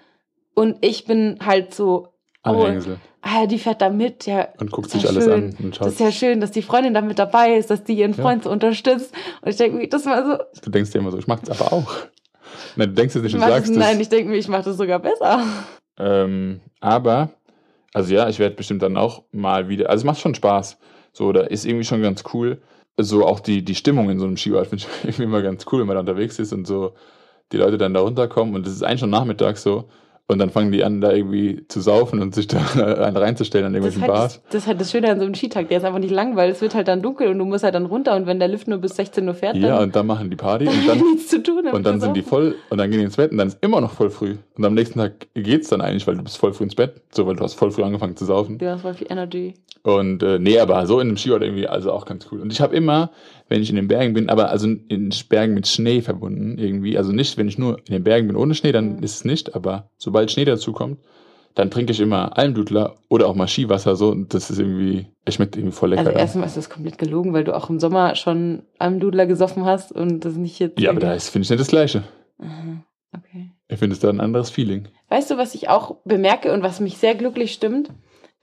und 0.55 0.77
ich 0.81 1.05
bin 1.05 1.39
halt 1.45 1.73
so, 1.75 2.09
oh, 2.45 2.65
Anhängsel. 2.65 2.99
ah, 3.23 3.47
die 3.47 3.59
fährt 3.59 3.81
da 3.81 3.91
mit, 3.91 4.27
ja, 4.27 4.49
Und 4.59 4.71
guckt 4.71 4.89
ist 4.89 4.95
ja 4.95 5.01
sich 5.01 5.09
alles 5.11 5.25
schön. 5.25 5.33
an 5.33 5.57
und 5.65 5.81
Das 5.81 5.89
ist 5.89 6.01
ja 6.01 6.11
schön, 6.13 6.41
dass 6.41 6.51
die 6.51 6.63
Freundin 6.63 6.95
da 6.95 7.01
mit 7.01 7.19
dabei 7.19 7.55
ist, 7.55 7.71
dass 7.71 7.85
die 7.85 7.95
ihren 7.95 8.15
Ja. 8.15 8.23
Freund 8.23 8.45
so 8.45 8.51
unterstützt. 8.51 9.13
Und 9.43 9.51
ich 9.51 9.57
denke 9.57 9.77
mir, 9.79 9.89
das 9.89 10.07
war 10.07 10.25
so, 10.25 10.61
Du 10.63 10.71
denkst 10.71 10.91
dir 10.91 10.99
immer 10.99 11.11
so, 11.11 11.19
ich 11.19 11.27
mach's 11.27 11.49
aber 11.51 11.73
auch. 11.73 11.93
Nein, 12.77 12.89
du 12.91 12.95
denkst 12.95 13.15
es 13.17 13.23
nicht 13.23 13.35
ich 13.35 13.41
und 13.41 13.49
sagst 13.49 13.71
es. 13.71 13.77
nein, 13.77 14.01
ich 14.01 14.09
denke 14.09 14.31
mir, 14.31 14.37
ich 14.37 14.49
mache 14.49 14.65
das 14.65 14.77
sogar 14.77 14.99
besser. 14.99 15.43
Ähm, 15.99 16.61
aber, 16.81 17.31
also 17.95 18.13
ja, 18.15 18.29
ich 18.29 18.39
werde 18.39 18.57
bestimmt 18.57 18.83
dann 18.83 18.97
auch 18.97 19.23
mal 19.33 19.69
wieder, 19.69 19.91
also 19.91 20.03
es 20.03 20.05
macht 20.05 20.21
schon 20.21 20.35
Spaß. 20.35 20.79
So, 21.13 21.33
da 21.33 21.43
ist 21.43 21.65
irgendwie 21.67 21.85
schon 21.85 22.03
ganz 22.03 22.25
cool. 22.33 22.63
So 22.99 23.25
auch 23.27 23.41
die, 23.41 23.65
die 23.65 23.75
Stimmung 23.75 24.11
in 24.11 24.19
so 24.19 24.27
einem 24.27 24.37
Skiort 24.37 24.67
finde 24.69 24.85
ich 24.85 25.05
irgendwie 25.05 25.25
immer 25.25 25.43
ganz 25.43 25.65
cool, 25.71 25.81
wenn 25.81 25.87
man 25.87 25.97
da 25.97 26.01
unterwegs 26.01 26.39
ist 26.39 26.53
und 26.53 26.67
so 26.67 26.95
die 27.53 27.59
Leute 27.59 27.77
dann 27.79 27.93
da 27.95 28.01
runterkommen 28.01 28.55
und 28.55 28.67
es 28.67 28.73
ist 28.73 28.83
eigentlich 28.83 29.01
schon 29.01 29.11
Nachmittag 29.11 29.59
so. 29.59 29.89
Und 30.29 30.39
dann 30.39 30.51
fangen 30.51 30.73
die 30.73 30.83
an, 30.85 31.01
da 31.01 31.13
irgendwie 31.13 31.65
zu 31.69 31.81
saufen 31.81 32.21
und 32.23 32.35
sich 32.35 32.47
da 32.47 32.59
einen 32.75 33.17
reinzustellen 33.17 33.67
an 33.67 33.73
Das 33.75 33.83
irgendwelchen 33.85 34.03
halt 34.03 34.13
Bars. 34.13 34.35
das, 34.35 34.43
das 34.53 34.63
ist 34.63 34.67
halt 34.69 34.81
das 34.81 34.91
Schöne 34.91 35.11
an 35.11 35.19
so 35.19 35.25
einem 35.27 35.35
Skitag. 35.35 35.69
Der 35.69 35.79
ist 35.79 35.85
einfach 35.85 35.99
nicht 35.99 36.13
lang, 36.13 36.37
weil 36.37 36.51
es 36.51 36.61
wird 36.63 36.75
halt 36.75 36.89
dann 36.89 37.03
dunkel 37.03 37.29
und 37.29 37.39
du 37.39 37.45
musst 37.45 37.65
halt 37.65 37.75
dann 37.75 37.87
runter 37.87 38.15
und 38.17 38.27
wenn 38.27 38.39
der 38.39 38.49
Lift 38.49 38.67
nur 38.69 38.79
bis 38.79 38.97
16 38.97 39.27
Uhr 39.29 39.35
fährt, 39.35 39.57
Ja, 39.57 39.69
dann, 39.75 39.83
und 39.85 39.97
dann 39.97 40.07
machen 40.07 40.31
die 40.31 40.37
Party 40.37 40.65
dann 40.67 40.75
und 40.79 40.87
dann, 40.89 40.99
nichts 41.01 41.29
zu 41.29 41.43
tun. 41.43 41.67
und 41.67 41.85
dann 41.85 42.01
sind 42.01 42.15
die 42.17 42.23
voll 42.23 42.55
und 42.71 42.79
dann 42.79 42.91
gehen 42.91 43.01
die 43.01 43.05
ins 43.05 43.17
Bett 43.17 43.33
und 43.33 43.39
dann 43.39 43.49
ist 43.49 43.59
immer 43.61 43.81
noch 43.81 43.93
voll 43.93 44.11
früh. 44.11 44.37
Und 44.57 44.65
am 44.65 44.75
nächsten 44.75 44.99
Tag 45.01 45.27
geht's 45.35 45.69
dann 45.69 45.81
eigentlich, 45.81 46.07
weil 46.07 46.17
du 46.17 46.23
bist 46.23 46.39
voll 46.39 46.53
früh 46.55 46.65
ins 46.65 46.77
Bett, 46.77 47.03
so 47.11 47.27
weil 47.27 47.37
du 47.37 47.43
hast 47.43 47.55
voll 47.55 47.71
früh 47.73 47.83
angefangen 47.83 48.17
zu 48.17 48.25
saufen. 48.25 48.59
Du 48.59 48.71
hast 48.71 48.83
voll 48.83 48.95
viel 48.95 49.09
Energy. 49.11 49.55
Und 49.83 50.23
äh, 50.23 50.39
nee, 50.39 50.61
aber 50.61 50.87
so 50.87 51.01
in 51.01 51.09
einem 51.09 51.17
Skiort 51.17 51.43
irgendwie, 51.43 51.67
also 51.67 51.91
auch 51.93 52.07
ganz 52.07 52.29
cool. 52.31 52.41
Und 52.41 52.53
ich 52.53 52.61
habe 52.61 52.77
immer, 52.77 53.11
wenn 53.53 53.63
ich 53.63 53.69
in 53.69 53.77
den 53.77 53.87
Bergen 53.87 54.15
bin, 54.15 54.31
aber 54.31 54.49
also 54.49 54.67
in 54.67 54.89
den 54.89 55.13
Bergen 55.29 55.53
mit 55.53 55.67
Schnee 55.67 56.01
verbunden 56.01 56.57
irgendwie, 56.57 56.97
also 56.97 57.13
nicht, 57.13 57.37
wenn 57.37 57.49
ich 57.49 57.59
nur 57.59 57.79
in 57.87 57.93
den 57.93 58.03
Bergen 58.03 58.27
bin 58.27 58.37
ohne 58.37 58.55
Schnee, 58.55 58.73
dann 58.73 59.03
ist 59.03 59.17
es 59.17 59.25
nicht, 59.27 59.55
aber 59.55 59.91
sobald 59.99 60.31
Schnee 60.31 60.47
dazu 60.47 60.73
kommt, 60.73 60.99
dann 61.55 61.71
trinke 61.71 61.93
ich 61.93 62.01
immer 62.01 62.39
Almdudler 62.39 62.95
oder 63.11 63.29
auch 63.29 63.35
mal 63.35 63.47
Skiwasser 63.47 63.95
so 63.95 64.09
und 64.09 64.33
das 64.33 64.49
ist 64.51 64.59
irgendwie, 64.59 65.07
es 65.27 65.35
schmeckt 65.35 65.55
irgendwie 65.55 65.75
voll 65.75 65.91
lecker. 65.91 66.07
Also 66.07 66.19
erstmal 66.19 66.47
ist 66.47 66.57
das 66.57 66.71
komplett 66.71 66.97
gelogen, 66.97 67.35
weil 67.35 67.45
du 67.45 67.55
auch 67.55 67.69
im 67.69 67.79
Sommer 67.79 68.15
schon 68.15 68.63
am 68.79 69.01
Dudler 69.01 69.27
gesoffen 69.27 69.67
hast 69.67 69.93
und 69.93 70.25
das 70.25 70.35
nicht 70.37 70.59
jetzt... 70.59 70.81
ja, 70.81 70.89
aber 70.89 71.01
da 71.01 71.13
ist, 71.13 71.29
finde 71.29 71.45
ich 71.45 71.51
nicht 71.51 71.61
das 71.61 71.69
Gleiche. 71.69 72.05
Aha, 72.39 72.83
okay. 73.15 73.51
Ich 73.69 73.79
finde 73.79 73.93
es 73.93 74.01
da 74.01 74.09
ein 74.09 74.21
anderes 74.21 74.49
Feeling. 74.49 74.89
Weißt 75.11 75.31
du, 75.31 75.37
was 75.37 75.55
ich 75.55 75.69
auch 75.69 75.97
bemerke 76.07 76.55
und 76.55 76.63
was 76.63 76.81
mich 76.81 76.97
sehr 76.97 77.15
glücklich 77.15 77.53
stimmt? 77.53 77.91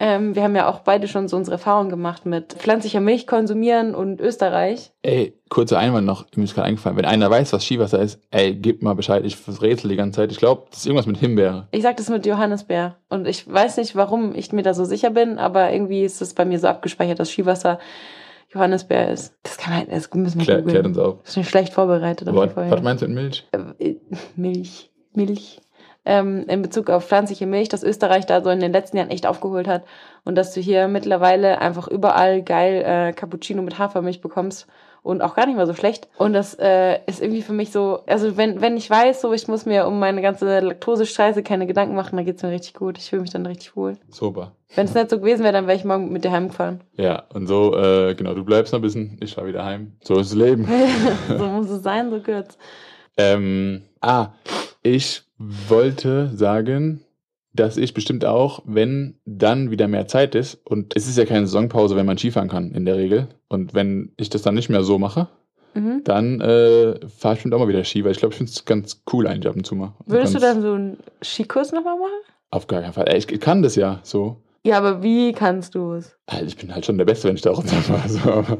Ähm, 0.01 0.33
wir 0.33 0.43
haben 0.43 0.55
ja 0.55 0.69
auch 0.69 0.79
beide 0.79 1.09
schon 1.09 1.27
so 1.27 1.35
unsere 1.35 1.55
Erfahrungen 1.55 1.89
gemacht 1.89 2.25
mit 2.25 2.53
pflanzlicher 2.53 3.01
Milch 3.01 3.27
konsumieren 3.27 3.93
und 3.93 4.21
Österreich. 4.21 4.93
Ey, 5.01 5.37
kurzer 5.49 5.77
Einwand 5.77 6.07
noch, 6.07 6.25
mir 6.35 6.45
ist 6.45 6.55
gerade 6.55 6.67
eingefallen, 6.67 6.97
wenn 6.97 7.05
einer 7.05 7.29
weiß, 7.29 7.51
was 7.51 7.65
Skiwasser 7.65 7.99
ist, 7.99 8.21
ey, 8.31 8.55
gib 8.55 8.81
mal 8.81 8.93
Bescheid, 8.93 9.25
ich 9.25 9.37
rätsel 9.61 9.89
die 9.89 9.97
ganze 9.97 10.17
Zeit. 10.17 10.31
Ich 10.31 10.37
glaube, 10.37 10.67
das 10.69 10.79
ist 10.79 10.85
irgendwas 10.85 11.05
mit 11.05 11.17
Himbeere. 11.17 11.67
Ich 11.71 11.81
sag 11.81 11.97
das 11.97 12.09
mit 12.09 12.25
Johannisbeer. 12.25 12.95
Und 13.09 13.27
ich 13.27 13.51
weiß 13.51 13.75
nicht, 13.77 13.95
warum 13.97 14.33
ich 14.35 14.53
mir 14.53 14.63
da 14.63 14.73
so 14.73 14.85
sicher 14.85 15.09
bin, 15.09 15.37
aber 15.37 15.73
irgendwie 15.73 16.03
ist 16.03 16.21
es 16.21 16.33
bei 16.33 16.45
mir 16.45 16.59
so 16.59 16.67
abgespeichert, 16.67 17.19
dass 17.19 17.31
Skiwasser 17.31 17.77
Johannisbeer 18.53 19.11
ist. 19.11 19.35
Das 19.43 19.57
kann 19.57 19.73
man, 19.73 19.89
das 19.89 20.13
müssen 20.13 20.39
wir 20.39 20.45
Klär, 20.45 20.61
klärt 20.63 20.85
uns 20.85 20.97
auf. 20.97 21.17
Das 21.19 21.29
ist 21.29 21.33
schon 21.35 21.43
schlecht 21.43 21.73
vorbereitet. 21.73 22.27
auf 22.27 22.35
Was, 22.35 22.55
was 22.55 22.81
meinst 22.81 23.03
du 23.03 23.07
mit 23.07 23.15
Milch? 23.15 23.47
Äh, 23.51 23.95
Milch. 24.35 24.91
Milch. 25.13 25.61
Ähm, 26.05 26.45
in 26.47 26.61
Bezug 26.61 26.89
auf 26.89 27.05
pflanzliche 27.05 27.45
Milch, 27.45 27.69
dass 27.69 27.83
Österreich 27.83 28.25
da 28.25 28.41
so 28.41 28.49
in 28.49 28.61
den 28.61 28.71
letzten 28.71 28.97
Jahren 28.97 29.11
echt 29.11 29.27
aufgeholt 29.27 29.67
hat 29.67 29.83
und 30.23 30.35
dass 30.35 30.53
du 30.53 30.61
hier 30.61 30.87
mittlerweile 30.87 31.59
einfach 31.59 31.87
überall 31.87 32.41
geil 32.41 32.83
äh, 32.85 33.13
Cappuccino 33.13 33.61
mit 33.61 33.77
Hafermilch 33.77 34.21
bekommst 34.21 34.67
und 35.01 35.21
auch 35.21 35.35
gar 35.35 35.45
nicht 35.45 35.55
mal 35.55 35.67
so 35.67 35.73
schlecht. 35.73 36.07
Und 36.17 36.33
das 36.33 36.55
äh, 36.59 36.99
ist 37.05 37.21
irgendwie 37.21 37.41
für 37.41 37.53
mich 37.53 37.71
so, 37.71 37.99
also 38.05 38.37
wenn, 38.37 38.61
wenn 38.61 38.77
ich 38.77 38.89
weiß, 38.89 39.21
so 39.21 39.33
ich 39.33 39.47
muss 39.47 39.65
mir 39.65 39.87
um 39.87 39.99
meine 39.99 40.21
ganze 40.21 40.59
Laktose-Scheiße 40.59 41.43
keine 41.43 41.67
Gedanken 41.67 41.95
machen, 41.95 42.15
dann 42.15 42.25
geht's 42.25 42.43
mir 42.43 42.51
richtig 42.51 42.73
gut. 42.73 42.97
Ich 42.97 43.09
fühle 43.09 43.21
mich 43.21 43.31
dann 43.31 43.45
richtig 43.45 43.75
wohl. 43.75 43.97
Super. 44.09 44.53
Wenn 44.75 44.85
es 44.85 44.93
nicht 44.93 45.09
so 45.09 45.19
gewesen 45.19 45.43
wäre, 45.43 45.53
dann 45.53 45.67
wäre 45.67 45.77
ich 45.77 45.85
morgen 45.85 46.11
mit 46.11 46.23
dir 46.23 46.31
heimgefahren. 46.31 46.81
Ja, 46.95 47.23
und 47.33 47.47
so, 47.47 47.75
äh, 47.75 48.13
genau, 48.15 48.33
du 48.33 48.43
bleibst 48.43 48.73
noch 48.73 48.79
ein 48.79 48.83
bisschen, 48.83 49.17
ich 49.21 49.33
fahr 49.33 49.47
wieder 49.47 49.65
heim. 49.65 49.93
So 50.03 50.19
ist 50.19 50.31
das 50.31 50.37
Leben. 50.37 50.67
so 51.27 51.45
muss 51.45 51.69
es 51.69 51.81
sein, 51.81 52.11
so 52.11 52.19
gehört's. 52.19 52.57
Ähm, 53.17 53.83
ah, 54.01 54.29
ich 54.83 55.23
wollte 55.39 56.29
sagen, 56.35 57.01
dass 57.53 57.77
ich 57.77 57.93
bestimmt 57.93 58.25
auch, 58.25 58.61
wenn 58.65 59.15
dann 59.25 59.71
wieder 59.71 59.87
mehr 59.87 60.07
Zeit 60.07 60.35
ist, 60.35 60.55
und 60.65 60.95
es 60.95 61.07
ist 61.07 61.17
ja 61.17 61.25
keine 61.25 61.47
Saisonpause, 61.47 61.95
wenn 61.95 62.05
man 62.05 62.17
Skifahren 62.17 62.49
kann, 62.49 62.71
in 62.71 62.85
der 62.85 62.97
Regel. 62.97 63.27
Und 63.47 63.73
wenn 63.73 64.11
ich 64.17 64.29
das 64.29 64.43
dann 64.43 64.53
nicht 64.55 64.69
mehr 64.69 64.83
so 64.83 64.99
mache, 64.99 65.27
Mhm. 65.75 66.01
dann 66.03 66.41
äh, 66.41 66.99
fahre 67.07 67.35
ich 67.35 67.37
bestimmt 67.39 67.53
auch 67.53 67.59
mal 67.59 67.67
wieder 67.67 67.83
Ski, 67.83 68.03
weil 68.03 68.11
ich 68.11 68.17
glaube, 68.17 68.33
ich 68.33 68.39
finde 68.39 68.51
es 68.51 68.65
ganz 68.65 69.03
cool 69.13 69.27
eigentlich 69.27 69.47
ab 69.47 69.55
und 69.55 69.67
zu 69.67 69.75
mal. 69.75 69.93
Würdest 70.07 70.33
du 70.33 70.39
dann 70.39 70.63
so 70.63 70.73
einen 70.73 70.97
Skikurs 71.23 71.71
nochmal 71.71 71.95
machen? 71.95 72.09
Auf 72.49 72.65
gar 72.65 72.81
keinen 72.81 72.93
Fall. 72.93 73.15
Ich 73.15 73.27
kann 73.39 73.61
das 73.61 73.75
ja 73.75 73.99
so. 74.01 74.37
Ja, 74.69 74.77
aber 74.77 75.01
wie 75.01 75.33
kannst 75.33 75.73
du 75.73 75.93
es? 75.93 76.15
Halt, 76.29 76.47
Ich 76.47 76.55
bin 76.55 76.71
halt 76.71 76.85
schon 76.85 76.99
der 76.99 77.05
Beste, 77.05 77.27
wenn 77.27 77.35
ich 77.35 77.41
da 77.41 77.49
runterfahre. 77.49 78.07
So, 78.07 78.29
aber, 78.29 78.59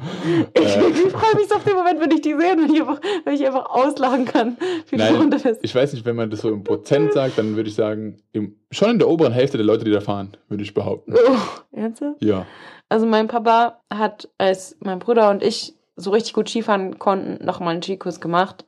Ich, 0.56 0.76
äh, 0.76 0.90
ich 0.90 1.12
freue 1.12 1.36
mich 1.36 1.48
so 1.48 1.54
auf 1.56 1.64
den 1.64 1.76
Moment, 1.76 2.02
wenn 2.02 2.10
ich 2.10 2.22
die 2.22 2.34
sehe 2.34 2.54
und 2.54 2.64
wenn 2.64 2.74
ich 2.74 2.82
einfach, 2.82 3.00
wenn 3.26 3.34
ich 3.36 3.46
einfach 3.46 3.70
auslachen 3.70 4.26
kann, 4.26 4.58
wie 4.90 4.96
Nein, 4.96 5.32
ich 5.62 5.76
weiß 5.76 5.94
nicht, 5.94 6.06
wenn 6.06 6.16
man 6.16 6.32
das 6.32 6.42
so 6.42 6.50
im 6.50 6.64
Prozent 6.64 7.14
sagt, 7.14 7.38
dann 7.38 7.56
würde 7.56 7.70
ich 7.70 7.76
sagen, 7.76 8.18
im, 8.32 8.56
schon 8.72 8.90
in 8.90 8.98
der 8.98 9.08
oberen 9.08 9.34
Hälfte 9.34 9.58
der 9.58 9.68
Leute, 9.68 9.86
die 9.86 9.92
da 9.92 10.02
fahren, 10.02 10.36
würde 10.48 10.64
ich 10.64 10.74
behaupten. 10.74 11.14
Oh, 11.14 11.38
ernsthaft? 11.78 12.24
Ja. 12.24 12.48
Also 12.90 13.06
mein 13.06 13.28
Papa 13.28 13.80
hat, 13.94 14.30
als 14.40 14.78
mein 14.80 14.98
Bruder 14.98 15.30
und 15.30 15.44
ich 15.44 15.76
so 15.96 16.10
richtig 16.10 16.34
gut 16.34 16.50
Skifahren 16.50 16.98
konnten, 16.98 17.46
nochmal 17.46 17.74
einen 17.74 17.84
Skikurs 17.84 18.20
gemacht, 18.20 18.66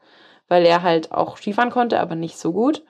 weil 0.47 0.63
er 0.63 0.83
halt 0.83 1.11
auch 1.11 1.37
Skifahren 1.37 1.71
konnte, 1.71 1.99
aber 1.99 2.13
nicht 2.13 2.37
so 2.37 2.53
gut. 2.53 2.83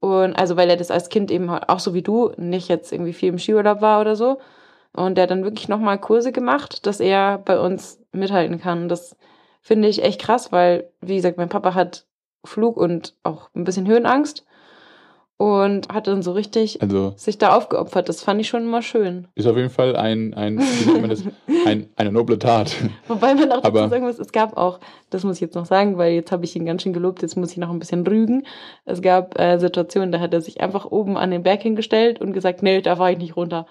Und 0.00 0.34
also 0.34 0.56
weil 0.56 0.70
er 0.70 0.76
das 0.76 0.90
als 0.90 1.08
Kind 1.08 1.30
eben 1.30 1.50
halt 1.50 1.68
auch 1.68 1.80
so 1.80 1.94
wie 1.94 2.02
du 2.02 2.32
nicht 2.36 2.68
jetzt 2.68 2.92
irgendwie 2.92 3.12
viel 3.12 3.30
im 3.30 3.38
Skiurlaub 3.38 3.80
war 3.80 4.00
oder 4.00 4.16
so. 4.16 4.38
Und 4.92 5.16
der 5.16 5.24
hat 5.24 5.30
dann 5.30 5.44
wirklich 5.44 5.68
nochmal 5.68 6.00
Kurse 6.00 6.32
gemacht, 6.32 6.86
dass 6.86 7.00
er 7.00 7.38
bei 7.38 7.58
uns 7.58 8.00
mithalten 8.12 8.60
kann. 8.60 8.88
Das 8.88 9.16
finde 9.60 9.88
ich 9.88 10.02
echt 10.02 10.20
krass, 10.20 10.52
weil, 10.52 10.90
wie 11.00 11.16
gesagt, 11.16 11.36
mein 11.36 11.48
Papa 11.48 11.74
hat 11.74 12.06
Flug 12.44 12.76
und 12.76 13.14
auch 13.22 13.50
ein 13.54 13.64
bisschen 13.64 13.86
Höhenangst 13.86 14.46
und 15.38 15.88
hat 15.88 16.08
dann 16.08 16.20
so 16.20 16.32
richtig 16.32 16.82
Also 16.82 17.14
sich 17.16 17.38
da 17.38 17.56
aufgeopfert. 17.56 18.08
Das 18.08 18.22
fand 18.22 18.40
ich 18.40 18.48
schon 18.48 18.64
immer 18.64 18.82
schön. 18.82 19.28
ist 19.36 19.46
auf 19.46 19.56
jeden 19.56 19.70
Fall 19.70 19.94
ein, 19.96 20.34
ein, 20.34 20.56
das? 21.08 21.22
ein 21.66 21.88
eine 21.96 22.10
noble 22.12 22.40
Tat. 22.40 22.74
Wobei 23.06 23.34
man 23.34 23.52
auch 23.52 23.62
dazu 23.62 23.88
sagen 23.88 24.04
muss, 24.04 24.18
es 24.18 24.32
gab 24.32 24.56
auch, 24.56 24.80
das 25.10 25.22
muss 25.22 25.36
ich 25.36 25.40
jetzt 25.40 25.54
noch 25.54 25.64
sagen, 25.64 25.96
weil 25.96 26.12
jetzt 26.12 26.32
habe 26.32 26.44
ich 26.44 26.56
ihn 26.56 26.66
ganz 26.66 26.82
schön 26.82 26.92
gelobt, 26.92 27.22
jetzt 27.22 27.36
muss 27.36 27.52
ich 27.52 27.58
noch 27.58 27.70
ein 27.70 27.78
bisschen 27.78 28.04
rügen. 28.04 28.46
Es 28.84 29.00
gab 29.00 29.38
äh, 29.38 29.58
Situationen, 29.58 30.10
da 30.10 30.18
hat 30.18 30.34
er 30.34 30.40
sich 30.40 30.60
einfach 30.60 30.86
oben 30.86 31.16
an 31.16 31.30
den 31.30 31.44
Berg 31.44 31.62
hingestellt 31.62 32.20
und 32.20 32.32
gesagt, 32.32 32.64
nee, 32.64 32.82
da 32.82 32.96
fahre 32.96 33.12
ich 33.12 33.18
nicht 33.18 33.36
runter. 33.36 33.66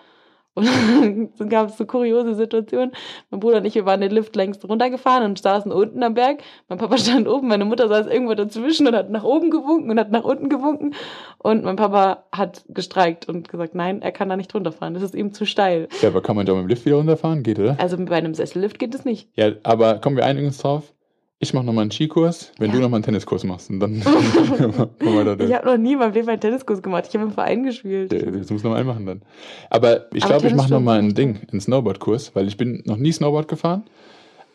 Und 0.57 0.67
dann 1.37 1.49
gab 1.49 1.69
es 1.69 1.77
so 1.77 1.85
kuriose 1.85 2.33
Situationen. 2.33 2.91
Mein 3.29 3.39
Bruder 3.39 3.57
und 3.57 3.65
ich, 3.65 3.75
wir 3.75 3.85
waren 3.85 4.01
den 4.01 4.09
Lift 4.09 4.35
längst 4.35 4.67
runtergefahren 4.67 5.23
und 5.23 5.37
saßen 5.37 5.71
unten 5.71 6.01
am 6.01 6.15
Berg. 6.15 6.41
Mein 6.67 6.79
Papa 6.79 6.97
stand 6.97 7.27
oben, 7.27 7.47
meine 7.47 7.63
Mutter 7.63 7.87
saß 7.87 8.07
irgendwo 8.07 8.33
dazwischen 8.33 8.87
und 8.87 8.95
hat 8.95 9.11
nach 9.11 9.23
oben 9.23 9.51
gewunken 9.51 9.91
und 9.91 9.99
hat 9.99 10.09
nach 10.09 10.23
unten 10.23 10.49
gewunken. 10.49 10.95
Und 11.37 11.63
mein 11.63 11.75
Papa 11.75 12.23
hat 12.31 12.65
gestreikt 12.69 13.29
und 13.29 13.49
gesagt, 13.49 13.75
nein, 13.75 14.01
er 14.01 14.11
kann 14.11 14.29
da 14.29 14.35
nicht 14.35 14.53
runterfahren. 14.55 14.95
Das 14.95 15.03
ist 15.03 15.13
ihm 15.13 15.31
zu 15.31 15.45
steil. 15.45 15.89
Ja, 16.01 16.09
aber 16.09 16.23
kann 16.23 16.35
man 16.35 16.47
da 16.47 16.55
mit 16.55 16.63
dem 16.63 16.69
Lift 16.69 16.85
wieder 16.87 16.95
runterfahren? 16.95 17.43
Geht, 17.43 17.59
oder? 17.59 17.75
Also 17.79 17.95
bei 17.97 18.15
einem 18.15 18.33
Sessellift 18.33 18.79
geht 18.79 18.95
es 18.95 19.05
nicht. 19.05 19.29
Ja, 19.35 19.51
aber 19.61 19.99
kommen 19.99 20.17
wir 20.17 20.25
einigen 20.25 20.47
uns 20.47 20.57
drauf. 20.57 20.91
Ich 21.39 21.53
mache 21.53 21.65
nochmal 21.65 21.83
einen 21.83 21.91
Skikurs, 21.91 22.51
wenn 22.57 22.69
Ja. 22.71 22.75
du 22.77 22.81
nochmal 22.81 22.97
einen 22.97 23.03
Tenniskurs 23.03 23.43
machst. 23.43 23.69
Und 23.69 23.79
dann 23.79 24.01
da. 24.99 25.35
Ich 25.39 25.53
habe 25.53 25.65
noch 25.67 25.77
nie 25.77 25.93
in 25.93 25.99
meinem 25.99 26.27
einen 26.29 26.39
Tenniskurs 26.41 26.81
gemacht. 26.81 27.05
Ich 27.07 27.13
habe 27.13 27.25
im 27.25 27.31
Verein 27.31 27.63
gespielt. 27.63 28.11
Das 28.11 28.49
muss 28.49 28.63
noch 28.63 28.71
mal 28.71 28.77
einen 28.77 28.87
machen 28.87 29.05
dann. 29.05 29.21
Aber 29.69 30.11
ich 30.13 30.25
glaube, 30.25 30.47
ich 30.47 30.55
mache 30.55 30.69
noch 30.69 30.77
schon 30.77 30.83
mal 30.83 30.97
ein 30.99 31.13
Ding, 31.13 31.39
einen 31.51 31.61
Snowboardkurs, 31.61 32.35
weil 32.35 32.47
ich 32.47 32.57
bin 32.57 32.81
noch 32.85 32.97
nie 32.97 33.11
Snowboard 33.11 33.47
gefahren. 33.47 33.83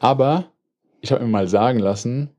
Aber 0.01 0.47
ich 1.01 1.13
habe 1.13 1.23
mir 1.23 1.31
mal 1.31 1.47
sagen 1.47 1.79
lassen, 1.79 2.31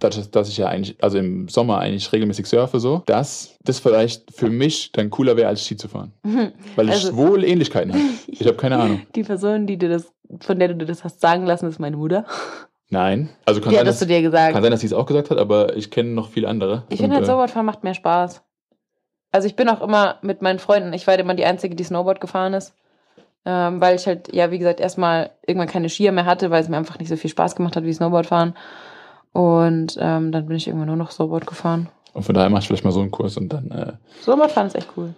dass, 0.00 0.28
dass 0.28 0.48
ich 0.48 0.56
ja 0.56 0.66
eigentlich, 0.66 0.96
also 1.02 1.18
im 1.18 1.46
Sommer 1.48 1.78
eigentlich 1.78 2.12
regelmäßig 2.12 2.46
surfe 2.46 2.80
so, 2.80 3.04
dass 3.06 3.56
das 3.62 3.78
vielleicht 3.78 4.34
für 4.34 4.50
mich 4.50 4.90
dann 4.90 5.08
cooler 5.10 5.36
wäre, 5.36 5.46
als 5.48 5.64
Ski 5.64 5.76
zu 5.76 5.86
fahren. 5.86 6.12
Weil 6.74 6.86
ich 6.88 6.94
Also- 6.94 7.16
wohl 7.16 7.44
Ähnlichkeiten 7.44 7.92
habe. 7.92 8.02
Ich 8.26 8.44
habe 8.44 8.56
keine 8.56 8.76
Ahnung. 8.76 9.02
Die 9.14 9.22
Person, 9.22 9.68
die 9.68 9.78
dir 9.78 9.88
das, 9.88 10.12
von 10.40 10.58
der 10.58 10.66
du 10.68 10.74
dir 10.74 10.86
das 10.86 11.04
hast 11.04 11.20
sagen 11.20 11.46
lassen, 11.46 11.68
ist 11.68 11.78
meine 11.78 11.96
Mutter. 11.96 12.26
Nein. 12.94 13.28
Also 13.44 13.60
kann 13.60 13.70
Die 13.70 13.76
sein, 13.76 13.86
dass, 13.86 13.98
zu 13.98 14.06
dir 14.06 14.22
gesagt. 14.22 14.52
kann 14.52 14.62
sein, 14.62 14.70
dass 14.70 14.80
sie 14.80 14.86
es 14.86 14.92
auch 14.92 15.06
gesagt 15.06 15.30
hat, 15.30 15.38
aber 15.38 15.76
ich 15.76 15.90
kenne 15.90 16.10
noch 16.10 16.28
viele 16.28 16.48
andere. 16.48 16.84
Ich 16.90 17.00
finde 17.00 17.16
halt 17.16 17.24
äh, 17.24 17.26
Snowboardfahren 17.26 17.66
macht 17.66 17.82
mehr 17.82 17.94
Spaß. 17.94 18.42
Also 19.32 19.48
ich 19.48 19.56
bin 19.56 19.68
auch 19.68 19.82
immer 19.82 20.18
mit 20.22 20.42
meinen 20.42 20.60
Freunden, 20.60 20.92
ich 20.92 21.04
war 21.08 21.12
halt 21.12 21.20
immer 21.20 21.34
die 21.34 21.44
Einzige, 21.44 21.74
die 21.74 21.82
Snowboard 21.82 22.20
gefahren 22.20 22.54
ist. 22.54 22.72
Ähm, 23.44 23.80
weil 23.80 23.96
ich 23.96 24.06
halt, 24.06 24.32
ja, 24.32 24.52
wie 24.52 24.58
gesagt, 24.58 24.78
erstmal 24.78 25.32
irgendwann 25.44 25.68
keine 25.68 25.88
Skier 25.88 26.12
mehr 26.12 26.24
hatte, 26.24 26.52
weil 26.52 26.62
es 26.62 26.68
mir 26.68 26.76
einfach 26.76 27.00
nicht 27.00 27.08
so 27.08 27.16
viel 27.16 27.30
Spaß 27.30 27.56
gemacht 27.56 27.74
hat 27.74 27.82
wie 27.82 27.92
Snowboardfahren. 27.92 28.54
Und 29.32 29.98
ähm, 30.00 30.30
dann 30.30 30.46
bin 30.46 30.56
ich 30.56 30.68
irgendwann 30.68 30.86
nur 30.86 30.96
noch 30.96 31.10
Snowboard 31.10 31.46
gefahren. 31.46 31.88
Und 32.12 32.22
von 32.22 32.34
daher 32.34 32.48
mache 32.48 32.60
ich 32.60 32.68
vielleicht 32.68 32.84
mal 32.84 32.92
so 32.92 33.00
einen 33.00 33.10
Kurs 33.10 33.36
und 33.36 33.52
dann 33.52 33.72
äh, 33.72 33.92
Snowboardfahren 34.22 34.68
ist 34.68 34.76
echt 34.76 34.88
cool. 34.96 35.14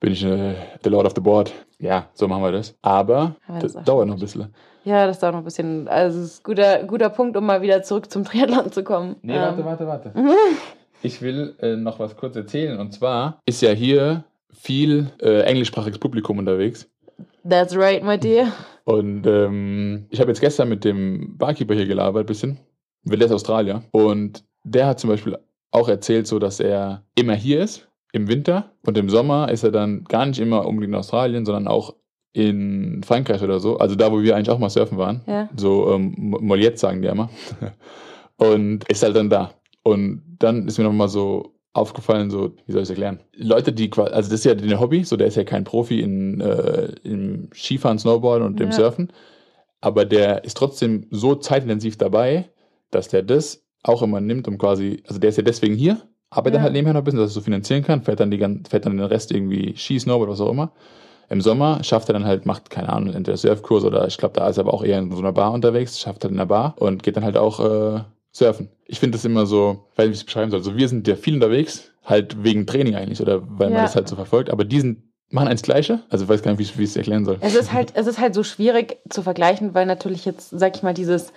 Bin 0.00 0.12
ich 0.12 0.24
äh, 0.24 0.54
der 0.84 0.90
Lord 0.92 1.06
of 1.06 1.12
the 1.14 1.20
Board. 1.20 1.52
Ja, 1.78 2.08
so 2.14 2.28
machen 2.28 2.42
wir 2.42 2.52
das. 2.52 2.74
Aber 2.82 3.36
Aber 3.48 3.58
das, 3.60 3.72
das 3.74 3.84
dauert 3.84 4.06
noch 4.08 4.14
ein 4.14 4.20
bisschen. 4.20 4.54
Ja, 4.84 5.06
das 5.06 5.18
dauert 5.18 5.34
noch 5.34 5.40
ein 5.40 5.44
bisschen. 5.44 5.88
Also 5.88 6.20
es 6.20 6.24
ist 6.26 6.40
ein 6.40 6.42
guter, 6.44 6.84
guter 6.84 7.10
Punkt, 7.10 7.36
um 7.36 7.44
mal 7.44 7.60
wieder 7.62 7.82
zurück 7.82 8.10
zum 8.10 8.24
Triathlon 8.24 8.70
zu 8.72 8.84
kommen. 8.84 9.16
Nee, 9.22 9.34
Ähm, 9.34 9.40
warte, 9.40 9.64
warte, 9.64 9.86
warte. 9.86 10.12
Ich 11.02 11.20
will 11.20 11.54
äh, 11.60 11.76
noch 11.76 11.98
was 11.98 12.16
kurz 12.16 12.34
erzählen. 12.36 12.80
Und 12.80 12.92
zwar 12.92 13.38
ist 13.44 13.60
ja 13.60 13.70
hier 13.70 14.24
viel 14.50 15.10
äh, 15.20 15.42
englischsprachiges 15.42 15.98
Publikum 15.98 16.38
unterwegs. 16.38 16.88
That's 17.48 17.76
right, 17.76 18.02
my 18.02 18.18
dear. 18.18 18.50
Und 18.84 19.26
ähm, 19.26 20.06
ich 20.10 20.18
habe 20.20 20.30
jetzt 20.30 20.40
gestern 20.40 20.68
mit 20.70 20.84
dem 20.84 21.36
Barkeeper 21.36 21.74
hier 21.74 21.86
gelabert 21.86 22.24
ein 22.24 22.26
bisschen. 22.26 22.58
Weil 23.04 23.18
der 23.18 23.26
ist 23.26 23.32
Australier. 23.32 23.82
Und 23.92 24.42
der 24.64 24.86
hat 24.86 24.98
zum 24.98 25.10
Beispiel 25.10 25.38
auch 25.70 25.88
erzählt, 25.88 26.26
so 26.26 26.38
dass 26.38 26.58
er 26.60 27.02
immer 27.14 27.34
hier 27.34 27.60
ist 27.60 27.85
im 28.16 28.28
Winter 28.28 28.72
und 28.84 28.98
im 28.98 29.08
Sommer 29.08 29.50
ist 29.50 29.62
er 29.62 29.70
dann 29.70 30.04
gar 30.04 30.26
nicht 30.26 30.40
immer 30.40 30.66
unbedingt 30.66 30.94
in 30.94 30.98
Australien, 30.98 31.44
sondern 31.44 31.68
auch 31.68 31.94
in 32.32 33.02
Frankreich 33.04 33.42
oder 33.42 33.60
so. 33.60 33.78
Also 33.78 33.94
da, 33.94 34.12
wo 34.12 34.20
wir 34.20 34.36
eigentlich 34.36 34.50
auch 34.50 34.58
mal 34.58 34.68
surfen 34.68 34.98
waren. 34.98 35.22
Ja. 35.26 35.48
So 35.56 35.92
ähm, 35.92 36.14
Mollet 36.18 36.78
sagen 36.78 37.00
die 37.00 37.08
immer. 37.08 37.30
Und 38.36 38.84
ist 38.88 39.02
halt 39.02 39.16
dann 39.16 39.30
da. 39.30 39.52
Und 39.82 40.22
dann 40.38 40.66
ist 40.66 40.76
mir 40.76 40.84
nochmal 40.84 41.08
so 41.08 41.54
aufgefallen, 41.72 42.30
so, 42.30 42.54
wie 42.66 42.72
soll 42.72 42.82
ich 42.82 42.86
es 42.86 42.90
erklären? 42.90 43.20
Leute, 43.34 43.72
die 43.72 43.88
quasi, 43.88 44.12
also 44.12 44.30
das 44.30 44.40
ist 44.40 44.44
ja 44.44 44.52
ein 44.52 44.80
Hobby, 44.80 45.04
so 45.04 45.16
der 45.16 45.26
ist 45.26 45.36
ja 45.36 45.44
kein 45.44 45.64
Profi 45.64 46.00
in, 46.00 46.40
äh, 46.40 46.92
im 47.04 47.50
Skifahren, 47.54 47.98
Snowboarden 47.98 48.46
und 48.46 48.60
im 48.60 48.70
Ja. 48.70 48.72
Surfen, 48.72 49.12
aber 49.80 50.04
der 50.04 50.44
ist 50.44 50.56
trotzdem 50.56 51.06
so 51.10 51.34
zeitintensiv 51.34 51.96
dabei, 51.98 52.48
dass 52.90 53.08
der 53.08 53.22
das 53.22 53.64
auch 53.82 54.02
immer 54.02 54.20
nimmt, 54.20 54.48
um 54.48 54.58
quasi, 54.58 55.02
also 55.06 55.20
der 55.20 55.30
ist 55.30 55.36
ja 55.36 55.42
deswegen 55.42 55.74
hier, 55.74 56.00
arbeitet 56.36 56.58
Ja. 56.58 56.62
halt 56.64 56.72
nebenher 56.72 56.94
noch 56.94 57.00
ein 57.00 57.04
bisschen, 57.04 57.18
dass 57.20 57.30
er 57.30 57.34
so 57.34 57.40
finanzieren 57.40 57.82
kann, 57.82 58.02
fährt 58.02 58.20
dann, 58.20 58.30
die, 58.30 58.38
fährt 58.38 58.86
dann 58.86 58.96
den 58.96 59.06
Rest 59.06 59.32
irgendwie 59.32 59.74
Ski, 59.76 59.98
Snowboard, 59.98 60.30
was 60.30 60.40
auch 60.40 60.50
immer. 60.50 60.70
Im 61.28 61.40
Sommer 61.40 61.82
schafft 61.82 62.08
er 62.08 62.12
dann 62.12 62.24
halt, 62.24 62.46
macht, 62.46 62.70
keine 62.70 62.88
Ahnung, 62.88 63.12
entweder 63.14 63.36
Surfkurs 63.36 63.82
oder 63.84 64.06
ich 64.06 64.16
glaube, 64.16 64.34
da 64.38 64.48
ist 64.48 64.58
er 64.58 64.62
aber 64.64 64.74
auch 64.74 64.84
eher 64.84 64.98
in 64.98 65.10
so 65.10 65.18
einer 65.18 65.32
Bar 65.32 65.52
unterwegs, 65.52 65.98
schafft 65.98 66.22
halt 66.22 66.32
in 66.32 66.38
einer 66.38 66.46
Bar 66.46 66.74
und 66.78 67.02
geht 67.02 67.16
dann 67.16 67.24
halt 67.24 67.36
auch 67.36 67.58
äh, 67.58 68.00
surfen. 68.32 68.68
Ich 68.84 69.00
finde 69.00 69.16
das 69.18 69.24
immer 69.24 69.44
so, 69.46 69.86
weil 69.96 70.10
ich 70.10 70.18
es 70.18 70.24
beschreiben 70.24 70.50
soll. 70.52 70.60
Also 70.60 70.76
wir 70.76 70.88
sind 70.88 71.08
ja 71.08 71.16
viel 71.16 71.34
unterwegs, 71.34 71.90
halt 72.04 72.44
wegen 72.44 72.64
Training 72.66 72.94
eigentlich 72.94 73.20
oder 73.20 73.42
weil 73.42 73.70
man 73.70 73.78
Ja. 73.78 73.82
das 73.82 73.96
halt 73.96 74.06
so 74.08 74.14
verfolgt, 74.14 74.50
aber 74.50 74.64
die 74.64 74.78
sind, 74.80 75.02
machen 75.30 75.48
eins 75.48 75.62
Gleiche. 75.62 76.00
Also 76.10 76.24
ich 76.26 76.28
weiß 76.28 76.42
gar 76.42 76.52
nicht, 76.52 76.60
wie 76.60 76.62
ich- 76.62 76.78
wie 76.78 76.84
ich 76.84 76.90
es 76.90 76.96
erklären 76.96 77.24
soll. 77.24 77.38
Es 77.40 77.56
ist 77.56 77.72
halt, 77.72 77.90
es 77.96 78.06
ist 78.06 78.20
halt 78.20 78.32
so 78.32 78.44
schwierig 78.44 78.98
zu 79.08 79.22
vergleichen, 79.22 79.74
weil 79.74 79.84
natürlich 79.86 80.24
jetzt, 80.24 80.50
sag 80.50 80.76
ich 80.76 80.84
mal, 80.84 80.94
dieses, 80.94 81.32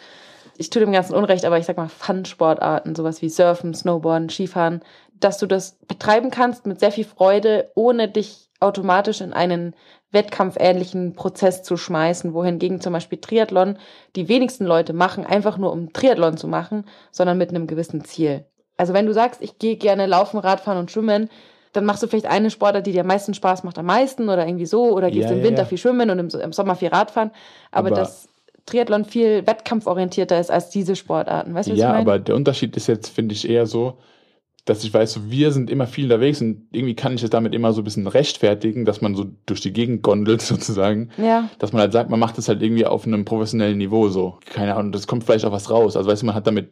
ich 0.60 0.70
tue 0.70 0.82
dem 0.82 0.92
Ganzen 0.92 1.16
Unrecht, 1.16 1.46
aber 1.46 1.58
ich 1.58 1.66
sag 1.66 1.78
mal 1.78 1.88
Fun-Sportarten, 1.90 2.94
sowas 2.94 3.22
wie 3.22 3.30
Surfen, 3.30 3.74
Snowboarden, 3.74 4.30
Skifahren, 4.30 4.82
dass 5.20 5.38
du 5.38 5.48
das 5.48 5.78
betreiben 5.88 6.30
kannst 6.32 6.66
mit 6.66 6.80
sehr 6.80 6.92
viel 6.92 7.06
Freude, 7.06 7.72
ohne 7.76 8.08
dich 8.10 8.50
automatisch 8.60 9.22
in 9.22 9.34
einen 9.34 9.74
wettkampfähnlichen 10.12 11.14
Prozess 11.14 11.64
zu 11.64 11.78
schmeißen, 11.78 12.34
wohingegen 12.34 12.82
zum 12.82 12.94
Beispiel 12.94 13.20
Triathlon 13.20 13.78
die 14.16 14.28
wenigsten 14.28 14.66
Leute 14.66 14.94
machen, 14.94 15.26
einfach 15.26 15.58
nur 15.58 15.72
um 15.72 15.94
Triathlon 15.94 16.38
zu 16.38 16.48
machen, 16.48 16.86
sondern 17.12 17.38
mit 17.38 17.50
einem 17.50 17.68
gewissen 17.68 18.04
Ziel. 18.04 18.46
Also 18.78 18.94
wenn 18.94 19.06
du 19.06 19.14
sagst, 19.14 19.42
ich 19.42 19.60
gehe 19.60 19.76
gerne 19.78 20.06
laufen, 20.06 20.40
Radfahren 20.40 20.80
und 20.80 20.92
schwimmen, 20.92 21.30
dann 21.74 21.86
machst 21.86 22.02
du 22.02 22.08
vielleicht 22.08 22.26
eine 22.26 22.50
Sportart, 22.50 22.88
die 22.88 22.92
dir 22.92 23.02
am 23.02 23.08
meisten 23.08 23.34
Spaß 23.34 23.64
macht, 23.64 23.78
am 23.78 23.86
meisten 23.86 24.28
oder 24.30 24.46
irgendwie 24.48 24.66
so, 24.66 24.90
oder 24.92 25.12
gehst 25.12 25.30
Ja, 25.30 25.36
im 25.36 25.40
ja, 25.40 25.44
Winter 25.46 25.62
ja. 25.64 25.68
viel 25.68 25.78
schwimmen 25.78 26.10
und 26.10 26.20
im, 26.20 26.30
im 26.42 26.54
Sommer 26.54 26.76
viel 26.76 26.90
Radfahren. 26.90 27.32
Aber, 27.72 27.88
Aber- 27.88 27.96
dass 27.98 28.28
Triathlon 28.70 29.06
viel 29.06 29.46
wettkampforientierter 29.48 30.40
ist 30.40 30.52
als 30.52 30.70
diese 30.70 30.96
Sportarten. 30.96 31.54
Weißt 31.54 31.70
du, 31.70 31.74
was 31.74 31.80
Ja, 31.80 31.88
ich 31.88 31.92
meine? 31.92 32.02
aber 32.02 32.20
der 32.20 32.36
Unterschied 32.36 32.76
ist 32.78 32.88
jetzt, 32.88 33.10
finde 33.10 33.34
ich, 33.34 33.50
eher 33.50 33.66
so, 33.66 33.98
dass 34.66 34.84
ich 34.84 34.94
weiß, 34.94 35.14
so, 35.14 35.32
wir 35.32 35.52
sind 35.52 35.70
immer 35.72 35.88
viel 35.88 36.06
unterwegs 36.06 36.42
und 36.42 36.68
irgendwie 36.72 36.94
kann 36.96 37.16
ich 37.16 37.24
es 37.24 37.30
damit 37.30 37.56
immer 37.56 37.74
so 37.74 37.82
ein 37.82 37.84
bisschen 37.84 38.06
rechtfertigen, 38.08 38.86
dass 38.86 39.02
man 39.02 39.16
so 39.16 39.26
durch 39.46 39.62
die 39.62 39.74
Gegend 39.74 40.04
gondelt 40.04 40.42
sozusagen. 40.44 41.10
Ja. 41.18 41.50
Dass 41.60 41.74
man 41.74 41.82
halt 41.82 41.94
sagt, 41.94 42.10
man 42.10 42.20
macht 42.20 42.38
das 42.38 42.48
halt 42.48 42.62
irgendwie 42.62 42.86
auf 42.86 43.06
einem 43.08 43.26
professionellen 43.26 43.78
Niveau 43.78 44.10
so. 44.10 44.38
Keine 44.46 44.76
Ahnung, 44.76 44.92
das 44.92 45.08
kommt 45.08 45.24
vielleicht 45.24 45.46
auch 45.46 45.52
was 45.52 45.70
raus. 45.72 45.96
Also 45.98 46.10
weißt 46.10 46.22
du, 46.22 46.28
man 46.28 46.36
hat 46.36 46.46
damit, 46.46 46.70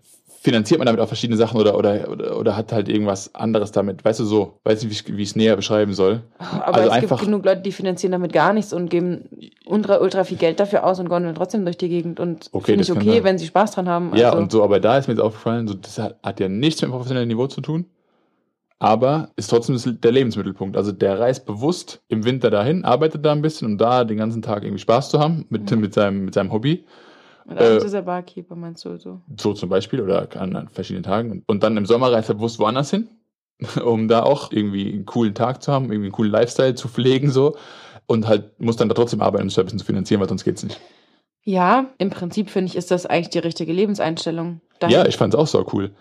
finanziert 0.48 0.78
man 0.80 0.86
damit 0.86 1.02
auch 1.02 1.08
verschiedene 1.08 1.36
Sachen 1.38 1.60
oder, 1.60 1.78
oder, 1.78 2.10
oder, 2.10 2.38
oder 2.40 2.56
hat 2.56 2.72
halt 2.72 2.88
irgendwas 2.90 3.36
anderes 3.36 3.72
damit. 3.74 4.06
Weißt 4.06 4.20
du 4.22 4.26
so, 4.26 4.60
weiß 4.64 4.84
nicht, 4.84 5.08
wie 5.16 5.22
ich, 5.22 5.30
es 5.30 5.36
näher 5.36 5.56
beschreiben 5.58 5.94
soll. 5.94 6.22
Aber 6.40 6.76
Also 6.76 6.88
es 6.88 6.94
einfach- 6.96 7.18
gibt 7.18 7.26
genug 7.30 7.46
Leute, 7.46 7.62
die 7.62 7.72
finanzieren 7.74 8.14
damit 8.14 8.32
gar 8.32 8.54
nichts 8.54 8.72
und 8.72 8.90
geben 8.90 9.30
ultra, 9.66 9.98
ultra 10.00 10.24
viel 10.24 10.38
Geld 10.38 10.60
dafür 10.60 10.86
aus 10.86 11.00
und 11.00 11.10
gondeln 11.10 11.36
trotzdem 11.36 11.66
durch 11.66 11.78
die 11.78 11.90
Gegend. 11.90 12.20
Und 12.20 12.48
Okay, 12.54 12.66
finde 12.78 12.84
ich 12.84 12.92
okay, 12.92 13.24
wenn 13.24 13.38
sie 13.38 13.46
Spaß 13.48 13.72
dran 13.72 13.90
haben. 13.90 14.16
Ja, 14.16 14.28
Also, 14.30 14.38
und 14.40 14.52
so, 14.52 14.64
aber 14.64 14.80
da 14.80 14.98
ist 14.98 15.08
mir 15.08 15.14
jetzt 15.16 15.22
aufgefallen, 15.24 15.68
so, 15.68 15.74
das 15.74 15.98
hat, 16.00 16.18
hat 16.24 16.40
ja 16.40 16.48
nichts 16.48 16.82
mit 16.82 16.90
dem 16.90 16.94
professionellen 16.94 17.28
Niveau 17.28 17.48
zu 17.48 17.60
tun. 17.62 17.86
Aber 18.80 19.30
ist 19.36 19.50
trotzdem 19.50 19.78
der 20.02 20.12
Lebensmittelpunkt. 20.12 20.78
Also 20.78 20.92
der 20.92 21.20
reist 21.20 21.46
bewusst 21.48 22.02
im 22.10 22.26
Winter 22.26 22.52
dahin, 22.52 22.86
arbeitet 22.86 23.26
da 23.26 23.32
ein 23.32 23.42
bisschen, 23.42 23.68
um 23.68 23.78
da 23.78 24.04
den 24.04 24.18
ganzen 24.18 24.44
Tag 24.44 24.64
irgendwie 24.64 24.82
Spaß 24.82 25.10
zu 25.10 25.20
haben 25.20 25.46
mit, 25.50 25.72
Mhm. 25.72 25.80
mit, 25.80 25.94
seinem, 25.96 26.26
mit 26.26 26.34
seinem 26.36 26.52
Hobby. 26.52 26.86
Und 27.48 27.58
abends 27.58 27.84
äh, 27.84 27.88
ist 27.88 27.94
er 27.94 28.02
Barkeeper, 28.04 28.56
meinst 28.56 28.84
du 28.86 28.98
so? 28.98 29.22
So 29.40 29.54
zum 29.54 29.70
Beispiel 29.70 30.02
oder 30.02 30.28
an, 30.40 30.56
an 30.56 30.68
verschiedenen 30.68 31.04
Tagen. 31.04 31.44
Und 31.48 31.64
dann 31.64 31.78
im 31.78 31.86
Sommer 31.86 32.12
reist 32.12 32.30
er 32.30 32.36
bewusst 32.36 32.60
woanders 32.60 32.92
hin, 32.92 33.10
um 33.86 34.08
da 34.08 34.24
auch 34.24 34.52
irgendwie 34.52 34.92
einen 34.94 35.06
coolen 35.06 35.34
Tag 35.34 35.64
zu 35.64 35.72
haben, 35.72 35.86
irgendwie 35.86 36.08
einen 36.08 36.12
coolen 36.12 36.32
Lifestyle 36.32 36.76
zu 36.76 36.88
pflegen 36.88 37.32
so. 37.32 37.56
Und 38.06 38.28
halt 38.28 38.60
muss 38.60 38.76
dann 38.78 38.90
da 38.90 38.96
trotzdem 38.96 39.22
arbeiten, 39.22 39.44
um 39.44 39.48
bisschen 39.48 39.80
zu 39.80 39.86
finanzieren, 39.86 40.22
weil 40.22 40.30
sonst 40.30 40.44
geht's 40.44 40.64
nicht. 40.64 40.80
Ja, 41.44 41.86
im 41.98 42.10
Prinzip 42.10 42.50
finde 42.50 42.70
ich, 42.70 42.76
ist 42.76 42.92
das 42.92 43.06
eigentlich 43.06 43.30
die 43.30 43.40
richtige 43.40 43.72
Lebenseinstellung. 43.72 44.60
Dahin- 44.80 44.94
Ja, 44.96 45.06
ich 45.06 45.16
fand's 45.18 45.36
auch 45.36 45.48
so 45.48 45.66
cool. 45.74 45.92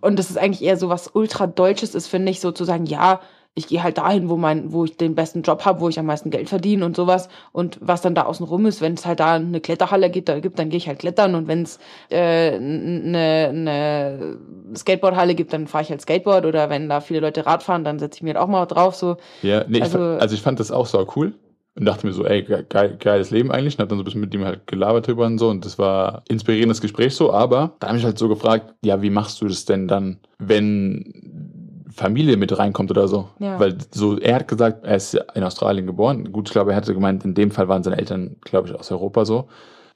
Und 0.00 0.18
das 0.18 0.30
ist 0.30 0.38
eigentlich 0.38 0.62
eher 0.62 0.76
so 0.76 0.88
was 0.88 1.10
ultra 1.12 1.46
Deutsches 1.46 1.94
ist, 1.94 2.06
finde 2.06 2.30
ich, 2.30 2.40
so 2.40 2.50
zu 2.52 2.64
sagen, 2.64 2.86
ja, 2.86 3.20
ich 3.58 3.66
gehe 3.68 3.82
halt 3.82 3.96
dahin, 3.96 4.28
wo 4.28 4.36
mein, 4.36 4.70
wo 4.72 4.84
ich 4.84 4.98
den 4.98 5.14
besten 5.14 5.40
Job 5.40 5.64
habe, 5.64 5.80
wo 5.80 5.88
ich 5.88 5.98
am 5.98 6.04
meisten 6.04 6.28
Geld 6.30 6.48
verdiene 6.50 6.84
und 6.84 6.94
sowas. 6.94 7.30
Und 7.52 7.78
was 7.80 8.02
dann 8.02 8.14
da 8.14 8.24
außen 8.26 8.44
rum 8.44 8.66
ist, 8.66 8.82
wenn 8.82 8.92
es 8.94 9.06
halt 9.06 9.18
da 9.18 9.32
eine 9.36 9.60
Kletterhalle 9.62 10.10
gibt, 10.10 10.28
da 10.28 10.38
gibt, 10.40 10.58
dann 10.58 10.68
gehe 10.68 10.76
ich 10.76 10.88
halt 10.88 10.98
klettern. 10.98 11.34
Und 11.34 11.48
wenn 11.48 11.62
es 11.62 11.78
äh, 12.10 12.54
eine, 12.54 13.46
eine 13.48 14.38
Skateboardhalle 14.76 15.34
gibt, 15.34 15.54
dann 15.54 15.66
fahre 15.66 15.84
ich 15.84 15.90
halt 15.90 16.02
Skateboard. 16.02 16.44
Oder 16.44 16.68
wenn 16.70 16.88
da 16.90 17.00
viele 17.00 17.20
Leute 17.20 17.46
Rad 17.46 17.62
fahren, 17.62 17.82
dann 17.82 17.98
setze 17.98 18.18
ich 18.18 18.22
mir 18.22 18.34
halt 18.34 18.38
auch 18.42 18.48
mal 18.48 18.66
drauf. 18.66 18.94
So, 18.94 19.16
Ja, 19.42 19.64
nee, 19.66 19.80
Also- 19.80 19.96
ich, 19.98 20.04
fa- 20.04 20.16
also 20.18 20.34
ich 20.34 20.42
fand 20.42 20.60
das 20.60 20.70
auch 20.70 20.84
so 20.86 21.06
cool 21.16 21.32
und 21.78 21.84
dachte 21.86 22.06
mir 22.06 22.12
so, 22.12 22.24
ey, 22.26 22.42
ge 22.42 22.62
geil, 22.68 22.96
geiles 22.98 23.30
Leben 23.30 23.50
eigentlich. 23.50 23.78
Und 23.78 23.82
hab 23.82 23.88
dann 23.88 23.96
so 23.98 24.02
ein 24.02 24.04
bisschen 24.04 24.20
mit 24.20 24.34
ihm 24.34 24.44
halt 24.44 24.66
gelabert 24.66 25.06
drüber 25.06 25.24
und 25.24 25.38
so. 25.38 25.48
Und 25.48 25.64
das 25.64 25.78
war 25.78 26.24
inspirierendes 26.28 26.82
Gespräch 26.82 27.14
so. 27.14 27.32
Aber 27.32 27.76
da 27.80 27.88
habe 27.88 27.96
ich 27.96 28.04
halt 28.04 28.18
so 28.18 28.28
gefragt, 28.28 28.74
ja, 28.84 29.00
wie 29.00 29.10
machst 29.10 29.40
du 29.40 29.46
das 29.48 29.64
denn 29.64 29.88
dann, 29.88 30.18
wenn 30.38 31.45
Familie 31.96 32.36
mit 32.36 32.56
reinkommt 32.56 32.90
oder 32.90 33.08
so? 33.08 33.28
Ja. 33.38 33.58
Weil 33.58 33.78
so, 33.90 34.18
er 34.18 34.36
hat 34.36 34.48
gesagt, 34.48 34.84
er 34.84 34.96
ist 34.96 35.18
in 35.34 35.42
Australien 35.42 35.86
geboren. 35.86 36.30
Gut, 36.30 36.48
ich 36.48 36.52
glaube, 36.52 36.72
er 36.72 36.76
hatte 36.76 36.92
gemeint, 36.92 37.24
in 37.24 37.34
dem 37.34 37.50
Fall 37.50 37.68
waren 37.68 37.82
seine 37.82 37.98
Eltern, 37.98 38.36
glaube 38.42 38.68
ich, 38.68 38.74
aus 38.74 38.92
Europa 38.92 39.24
so. 39.24 39.48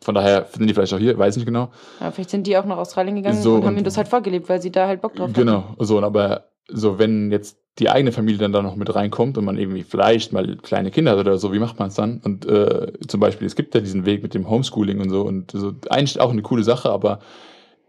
Von 0.03 0.15
daher 0.15 0.47
sind 0.51 0.67
die 0.67 0.73
vielleicht 0.73 0.95
auch 0.95 0.99
hier, 0.99 1.19
weiß 1.19 1.37
nicht 1.37 1.45
genau. 1.45 1.69
ja, 2.01 2.11
vielleicht 2.11 2.31
sind 2.31 2.47
die 2.47 2.57
auch 2.57 2.65
nach 2.65 2.79
Australien 2.79 3.17
gegangen 3.17 3.43
So, 3.43 3.57
und 3.57 3.67
haben 3.67 3.77
ihm 3.77 3.85
das 3.85 3.99
halt 3.99 4.09
vorgelebt, 4.09 4.49
weil 4.49 4.63
sie 4.63 4.73
da 4.73 4.87
halt 4.87 5.03
Bock 5.03 5.15
drauf 5.15 5.29
hatten. 5.29 5.35
Genau, 5.35 5.75
so, 5.79 6.01
aber 6.03 6.45
so, 6.69 6.99
wenn 6.99 7.31
jetzt 7.31 7.59
die 7.79 7.91
eigene 7.91 8.11
Familie 8.11 8.39
dann 8.39 8.53
da 8.53 8.63
noch 8.63 8.77
mit 8.77 8.95
reinkommt 8.95 9.37
und 9.37 9.45
man 9.45 9.59
irgendwie 9.59 9.83
vielleicht 9.83 10.33
mal 10.33 10.57
kleine 10.57 10.91
Kinder 10.91 11.13
hat 11.13 11.19
oder 11.19 11.37
so, 11.37 11.53
wie 11.53 11.59
macht 11.59 11.79
man 11.79 11.89
es 11.89 11.95
dann? 11.95 12.23
Und 12.25 12.47
äh, 12.47 12.93
zum 13.07 13.21
Beispiel, 13.21 13.47
es 13.47 13.57
gibt 13.57 13.75
ja 13.75 13.81
diesen 13.83 14.07
Weg 14.07 14.23
mit 14.23 14.33
dem 14.33 14.49
Homeschooling 14.49 15.01
und 15.01 15.11
so 15.11 15.23
und 15.23 15.51
so, 15.51 15.73
eigentlich 15.91 16.19
auch 16.19 16.31
eine 16.31 16.43
coole 16.43 16.63
Sache, 16.63 16.91
aber 16.91 17.21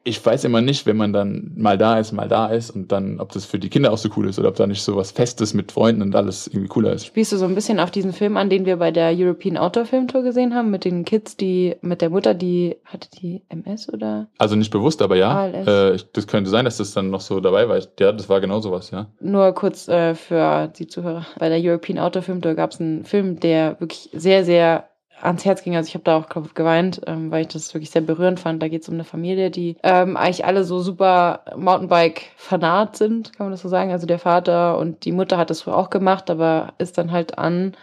ich 0.03 0.25
weiß 0.25 0.45
immer 0.45 0.61
nicht, 0.61 0.85
wenn 0.87 0.97
man 0.97 1.13
dann 1.13 1.51
mal 1.55 1.77
da 1.77 1.99
ist, 1.99 2.11
mal 2.11 2.27
da 2.27 2.47
ist 2.47 2.71
und 2.71 2.91
dann, 2.91 3.19
ob 3.19 3.31
das 3.31 3.45
für 3.45 3.59
die 3.59 3.69
Kinder 3.69 3.91
auch 3.91 3.97
so 3.97 4.09
cool 4.15 4.27
ist 4.27 4.39
oder 4.39 4.49
ob 4.49 4.55
da 4.55 4.65
nicht 4.65 4.81
so 4.81 4.95
was 4.95 5.11
Festes 5.11 5.53
mit 5.53 5.71
Freunden 5.71 6.01
und 6.01 6.15
alles 6.15 6.47
irgendwie 6.47 6.69
cooler 6.69 6.93
ist. 6.93 7.05
Spielst 7.05 7.31
du 7.31 7.37
so 7.37 7.45
ein 7.45 7.53
bisschen 7.53 7.79
auf 7.79 7.91
diesen 7.91 8.11
Film 8.11 8.35
an, 8.37 8.49
den 8.49 8.65
wir 8.65 8.77
bei 8.77 8.89
der 8.89 9.13
European 9.15 9.57
Outdoor 9.57 9.85
Film 9.85 10.07
Tour 10.07 10.23
gesehen 10.23 10.55
haben, 10.55 10.71
mit 10.71 10.85
den 10.85 11.05
Kids, 11.05 11.37
die, 11.37 11.75
mit 11.81 12.01
der 12.01 12.09
Mutter, 12.09 12.33
die, 12.33 12.77
hatte 12.85 13.09
die 13.21 13.43
MS 13.49 13.93
oder? 13.93 14.27
Also 14.39 14.55
nicht 14.55 14.71
bewusst, 14.71 15.01
aber 15.03 15.15
ja. 15.15 15.47
Äh, 15.47 15.99
das 16.13 16.27
könnte 16.27 16.49
sein, 16.49 16.65
dass 16.65 16.77
das 16.77 16.93
dann 16.93 17.11
noch 17.11 17.21
so 17.21 17.39
dabei 17.39 17.69
war. 17.69 17.79
Ja, 17.99 18.11
das 18.11 18.27
war 18.27 18.41
genau 18.41 18.59
sowas, 18.59 18.89
ja. 18.89 19.07
Nur 19.19 19.51
kurz 19.53 19.87
äh, 19.87 20.15
für 20.15 20.67
die 20.67 20.87
Zuhörer. 20.87 21.27
Bei 21.37 21.49
der 21.49 21.59
European 21.61 21.99
Outdoor 21.99 22.23
Film 22.23 22.41
Tour 22.41 22.55
gab 22.55 22.71
es 22.71 22.79
einen 22.79 23.05
Film, 23.05 23.39
der 23.39 23.79
wirklich 23.79 24.09
sehr, 24.13 24.43
sehr 24.45 24.90
ans 25.21 25.45
Herz 25.45 25.63
ging. 25.63 25.75
Also 25.75 25.87
ich 25.87 25.93
habe 25.93 26.03
da 26.03 26.17
auch 26.17 26.27
geweint, 26.53 27.01
ähm, 27.07 27.31
weil 27.31 27.41
ich 27.41 27.47
das 27.49 27.73
wirklich 27.73 27.91
sehr 27.91 28.01
berührend 28.01 28.39
fand. 28.39 28.61
Da 28.61 28.67
geht 28.67 28.83
es 28.83 28.89
um 28.89 28.95
eine 28.95 29.03
Familie, 29.03 29.51
die 29.51 29.77
ähm, 29.83 30.17
eigentlich 30.17 30.45
alle 30.45 30.63
so 30.63 30.79
super 30.79 31.45
Mountainbike-Fanat 31.55 32.95
sind, 32.97 33.35
kann 33.35 33.47
man 33.47 33.51
das 33.51 33.61
so 33.61 33.69
sagen. 33.69 33.91
Also 33.91 34.07
der 34.07 34.19
Vater 34.19 34.77
und 34.77 35.05
die 35.05 35.11
Mutter 35.11 35.37
hat 35.37 35.49
das 35.49 35.61
früher 35.61 35.77
auch 35.77 35.89
gemacht, 35.89 36.29
aber 36.29 36.73
ist 36.77 36.97
dann 36.97 37.11
halt 37.11 37.37
an 37.37 37.75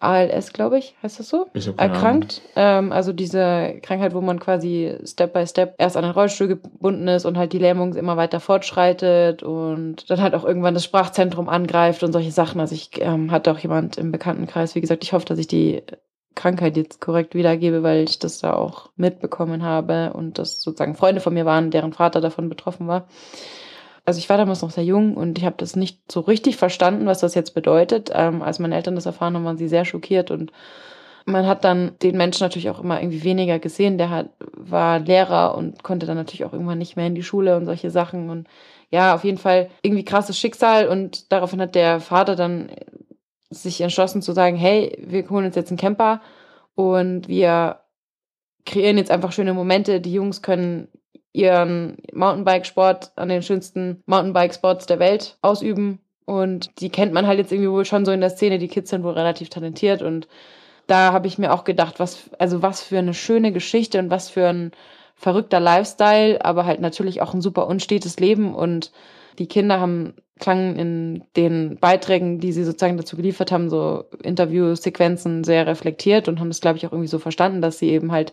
ALS, 0.00 0.54
glaube 0.54 0.78
ich, 0.78 0.94
heißt 1.02 1.20
das 1.20 1.28
so? 1.28 1.48
Ich 1.52 1.70
erkrankt. 1.76 2.40
Ähm, 2.56 2.90
also 2.90 3.12
diese 3.12 3.74
Krankheit, 3.82 4.14
wo 4.14 4.22
man 4.22 4.40
quasi 4.40 4.96
Step 5.04 5.34
by 5.34 5.46
Step 5.46 5.74
erst 5.76 5.96
an 5.98 6.04
den 6.04 6.12
Rollstuhl 6.12 6.48
gebunden 6.48 7.06
ist 7.06 7.26
und 7.26 7.36
halt 7.36 7.52
die 7.52 7.58
Lähmung 7.58 7.94
immer 7.94 8.16
weiter 8.16 8.40
fortschreitet 8.40 9.42
und 9.42 10.08
dann 10.10 10.22
halt 10.22 10.34
auch 10.34 10.44
irgendwann 10.44 10.72
das 10.72 10.84
Sprachzentrum 10.84 11.50
angreift 11.50 12.02
und 12.02 12.12
solche 12.12 12.30
Sachen. 12.30 12.60
Also 12.60 12.74
ich 12.74 12.90
ähm, 12.98 13.30
hatte 13.30 13.52
auch 13.52 13.58
jemand 13.58 13.98
im 13.98 14.10
Bekanntenkreis, 14.10 14.74
wie 14.74 14.80
gesagt, 14.80 15.04
ich 15.04 15.12
hoffe, 15.12 15.26
dass 15.26 15.38
ich 15.38 15.48
die 15.48 15.82
Krankheit 16.40 16.76
jetzt 16.76 17.00
korrekt 17.00 17.34
wiedergebe, 17.34 17.82
weil 17.82 18.04
ich 18.04 18.18
das 18.18 18.38
da 18.38 18.54
auch 18.54 18.88
mitbekommen 18.96 19.62
habe 19.62 20.12
und 20.14 20.38
das 20.38 20.62
sozusagen 20.62 20.94
Freunde 20.94 21.20
von 21.20 21.34
mir 21.34 21.44
waren, 21.44 21.70
deren 21.70 21.92
Vater 21.92 22.22
davon 22.22 22.48
betroffen 22.48 22.88
war. 22.88 23.06
Also 24.06 24.18
ich 24.18 24.28
war 24.30 24.38
damals 24.38 24.62
noch 24.62 24.70
sehr 24.70 24.84
jung 24.84 25.16
und 25.16 25.36
ich 25.36 25.44
habe 25.44 25.56
das 25.58 25.76
nicht 25.76 26.10
so 26.10 26.20
richtig 26.20 26.56
verstanden, 26.56 27.04
was 27.04 27.20
das 27.20 27.34
jetzt 27.34 27.54
bedeutet. 27.54 28.10
Ähm, 28.14 28.40
als 28.40 28.58
meine 28.58 28.74
Eltern 28.74 28.94
das 28.94 29.04
erfahren 29.04 29.34
haben, 29.34 29.44
waren 29.44 29.58
sie 29.58 29.68
sehr 29.68 29.84
schockiert 29.84 30.30
und 30.30 30.50
man 31.26 31.46
hat 31.46 31.64
dann 31.64 31.92
den 32.02 32.16
Menschen 32.16 32.42
natürlich 32.42 32.70
auch 32.70 32.80
immer 32.80 33.00
irgendwie 33.00 33.22
weniger 33.22 33.58
gesehen. 33.58 33.98
Der 33.98 34.08
hat, 34.08 34.30
war 34.54 34.98
Lehrer 34.98 35.54
und 35.54 35.82
konnte 35.82 36.06
dann 36.06 36.16
natürlich 36.16 36.46
auch 36.46 36.54
irgendwann 36.54 36.78
nicht 36.78 36.96
mehr 36.96 37.06
in 37.06 37.14
die 37.14 37.22
Schule 37.22 37.56
und 37.56 37.66
solche 37.66 37.90
Sachen. 37.90 38.30
Und 38.30 38.48
ja, 38.90 39.14
auf 39.14 39.24
jeden 39.24 39.38
Fall 39.38 39.68
irgendwie 39.82 40.04
krasses 40.04 40.38
Schicksal. 40.38 40.88
Und 40.88 41.30
daraufhin 41.30 41.60
hat 41.60 41.74
der 41.74 42.00
Vater 42.00 42.34
dann 42.34 42.70
sich 43.50 43.80
entschlossen 43.80 44.22
zu 44.22 44.32
sagen, 44.32 44.56
hey, 44.56 44.96
wir 45.00 45.28
holen 45.28 45.46
uns 45.46 45.56
jetzt 45.56 45.70
einen 45.70 45.78
Camper 45.78 46.20
und 46.74 47.28
wir 47.28 47.80
kreieren 48.64 48.98
jetzt 48.98 49.10
einfach 49.10 49.32
schöne 49.32 49.54
Momente. 49.54 50.00
Die 50.00 50.12
Jungs 50.12 50.42
können 50.42 50.88
ihren 51.32 51.98
Mountainbike-Sport 52.12 53.12
an 53.16 53.28
den 53.28 53.42
schönsten 53.42 54.02
Mountainbike-Spots 54.06 54.86
der 54.86 54.98
Welt 54.98 55.38
ausüben. 55.42 56.00
Und 56.24 56.80
die 56.80 56.90
kennt 56.90 57.12
man 57.12 57.26
halt 57.26 57.38
jetzt 57.38 57.52
irgendwie 57.52 57.70
wohl 57.70 57.84
schon 57.84 58.04
so 58.04 58.12
in 58.12 58.20
der 58.20 58.30
Szene. 58.30 58.58
Die 58.58 58.68
Kids 58.68 58.90
sind 58.90 59.02
wohl 59.02 59.14
relativ 59.14 59.48
talentiert. 59.48 60.02
Und 60.02 60.28
da 60.86 61.12
habe 61.12 61.26
ich 61.26 61.38
mir 61.38 61.52
auch 61.52 61.64
gedacht, 61.64 61.98
was, 61.98 62.30
also 62.38 62.62
was 62.62 62.82
für 62.82 62.98
eine 62.98 63.14
schöne 63.14 63.52
Geschichte 63.52 63.98
und 63.98 64.10
was 64.10 64.28
für 64.28 64.48
ein 64.48 64.72
verrückter 65.14 65.60
Lifestyle, 65.60 66.44
aber 66.44 66.64
halt 66.64 66.80
natürlich 66.80 67.20
auch 67.20 67.34
ein 67.34 67.42
super 67.42 67.66
unstetes 67.66 68.18
Leben. 68.18 68.54
Und 68.54 68.92
die 69.38 69.48
Kinder 69.48 69.80
haben, 69.80 70.14
klangen 70.40 70.76
in 70.76 71.24
den 71.36 71.78
Beiträgen, 71.78 72.40
die 72.40 72.52
sie 72.52 72.64
sozusagen 72.64 72.96
dazu 72.96 73.16
geliefert 73.16 73.52
haben, 73.52 73.70
so 73.70 74.04
Interviewsequenzen 74.22 75.44
sehr 75.44 75.66
reflektiert 75.66 76.28
und 76.28 76.40
haben 76.40 76.48
es, 76.48 76.60
glaube 76.60 76.78
ich, 76.78 76.86
auch 76.86 76.92
irgendwie 76.92 77.08
so 77.08 77.18
verstanden, 77.18 77.62
dass 77.62 77.78
sie 77.78 77.90
eben 77.90 78.10
halt 78.10 78.32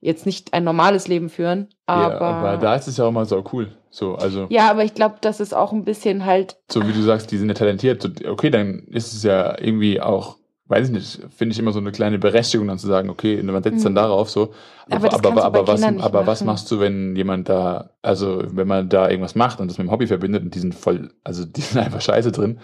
jetzt 0.00 0.26
nicht 0.26 0.54
ein 0.54 0.64
normales 0.64 1.08
Leben 1.08 1.28
führen. 1.28 1.68
Aber, 1.86 2.14
ja, 2.14 2.20
aber 2.20 2.56
da 2.56 2.74
ist 2.74 2.88
es 2.88 2.96
ja 2.96 3.04
auch 3.04 3.10
mal 3.10 3.26
so 3.26 3.44
cool. 3.52 3.74
So, 3.90 4.14
also. 4.14 4.46
ja, 4.50 4.70
aber 4.70 4.84
ich 4.84 4.94
glaube, 4.94 5.16
das 5.20 5.40
ist 5.40 5.52
auch 5.52 5.72
ein 5.72 5.84
bisschen 5.84 6.24
halt, 6.24 6.56
so 6.70 6.86
wie 6.86 6.92
du 6.92 7.02
sagst, 7.02 7.32
die 7.32 7.38
sind 7.38 7.48
ja 7.48 7.54
talentiert. 7.54 8.24
Okay, 8.26 8.50
dann 8.50 8.84
ist 8.90 9.12
es 9.12 9.24
ja 9.24 9.58
irgendwie 9.60 10.00
auch, 10.00 10.36
weiß 10.70 10.86
ich 10.86 10.92
nicht, 10.92 11.20
finde 11.36 11.52
ich 11.52 11.58
immer 11.58 11.72
so 11.72 11.80
eine 11.80 11.92
kleine 11.92 12.18
Berechtigung, 12.18 12.68
dann 12.68 12.78
zu 12.78 12.86
sagen, 12.86 13.10
okay, 13.10 13.42
man 13.42 13.62
setzt 13.62 13.84
dann 13.84 13.92
Mhm. 13.92 13.96
darauf 13.96 14.30
so. 14.30 14.54
Aber 14.88 15.08
kannst 15.08 15.24
du 15.24 15.30
bei 15.50 15.66
was, 15.66 15.82
aber 15.82 16.26
was 16.26 16.44
machst 16.44 16.70
du, 16.70 16.80
wenn 16.80 17.16
jemand 17.16 17.48
da, 17.48 17.90
also 18.02 18.42
wenn 18.46 18.68
man 18.68 18.88
da 18.88 19.08
irgendwas 19.10 19.34
macht 19.34 19.60
und 19.60 19.68
das 19.68 19.78
mit 19.78 19.86
dem 19.86 19.90
Hobby 19.90 20.06
verbindet 20.06 20.42
und 20.44 20.54
die 20.54 20.60
sind 20.60 20.74
voll, 20.74 21.10
also 21.24 21.44
die 21.44 21.60
sind 21.60 21.80
einfach 21.80 22.00
scheiße 22.00 22.32
drin. 22.32 22.58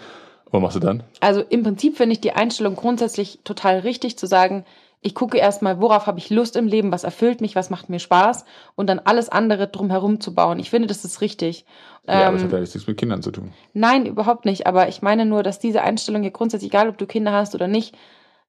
Was 0.49 0.61
machst 0.61 0.75
du 0.77 0.79
dann? 0.79 1.03
also 1.19 1.41
im 1.49 1.63
Prinzip 1.63 1.97
finde 1.97 2.13
ich 2.13 2.21
die 2.21 2.31
Einstellung 2.31 2.75
grundsätzlich 2.77 3.39
total 3.43 3.79
richtig, 3.79 4.17
zu 4.17 4.27
sagen, 4.27 4.63
ich 5.01 5.13
gucke 5.15 5.37
erstmal, 5.37 5.79
worauf 5.79 6.07
habe 6.07 6.19
ich 6.19 6.29
Lust 6.29 6.55
im 6.55 6.67
Leben, 6.67 6.91
was 6.91 7.03
erfüllt 7.03 7.39
mich, 7.41 7.55
was 7.55 7.69
macht 7.69 7.89
mir 7.89 7.99
Spaß 7.99 8.45
und 8.75 8.87
dann 8.87 8.99
alles 8.99 9.29
andere 9.29 9.67
drumherum 9.67 10.19
zu 10.19 10.33
bauen. 10.33 10.59
Ich 10.59 10.69
finde, 10.69 10.87
das 10.87 11.05
ist 11.05 11.21
richtig. 11.21 11.65
ja, 12.07 12.27
aber 12.27 12.33
das 12.33 12.43
Ähm, 12.43 12.47
hat 12.47 12.53
ja 12.53 12.59
nichts 12.59 12.87
mit 12.87 12.97
Kindern 12.97 13.21
zu 13.21 13.31
tun. 13.31 13.53
Nein, 13.73 14.05
überhaupt 14.05 14.45
nicht. 14.45 14.65
Aber 14.67 14.87
ich 14.87 15.01
meine 15.01 15.25
nur, 15.25 15.43
dass 15.43 15.59
diese 15.59 15.81
Einstellung 15.81 16.23
ja 16.23 16.29
grundsätzlich, 16.31 16.71
egal 16.71 16.89
ob 16.89 16.97
du 16.97 17.05
Kinder 17.05 17.31
hast 17.31 17.53
oder 17.55 17.67
nicht, 17.67 17.95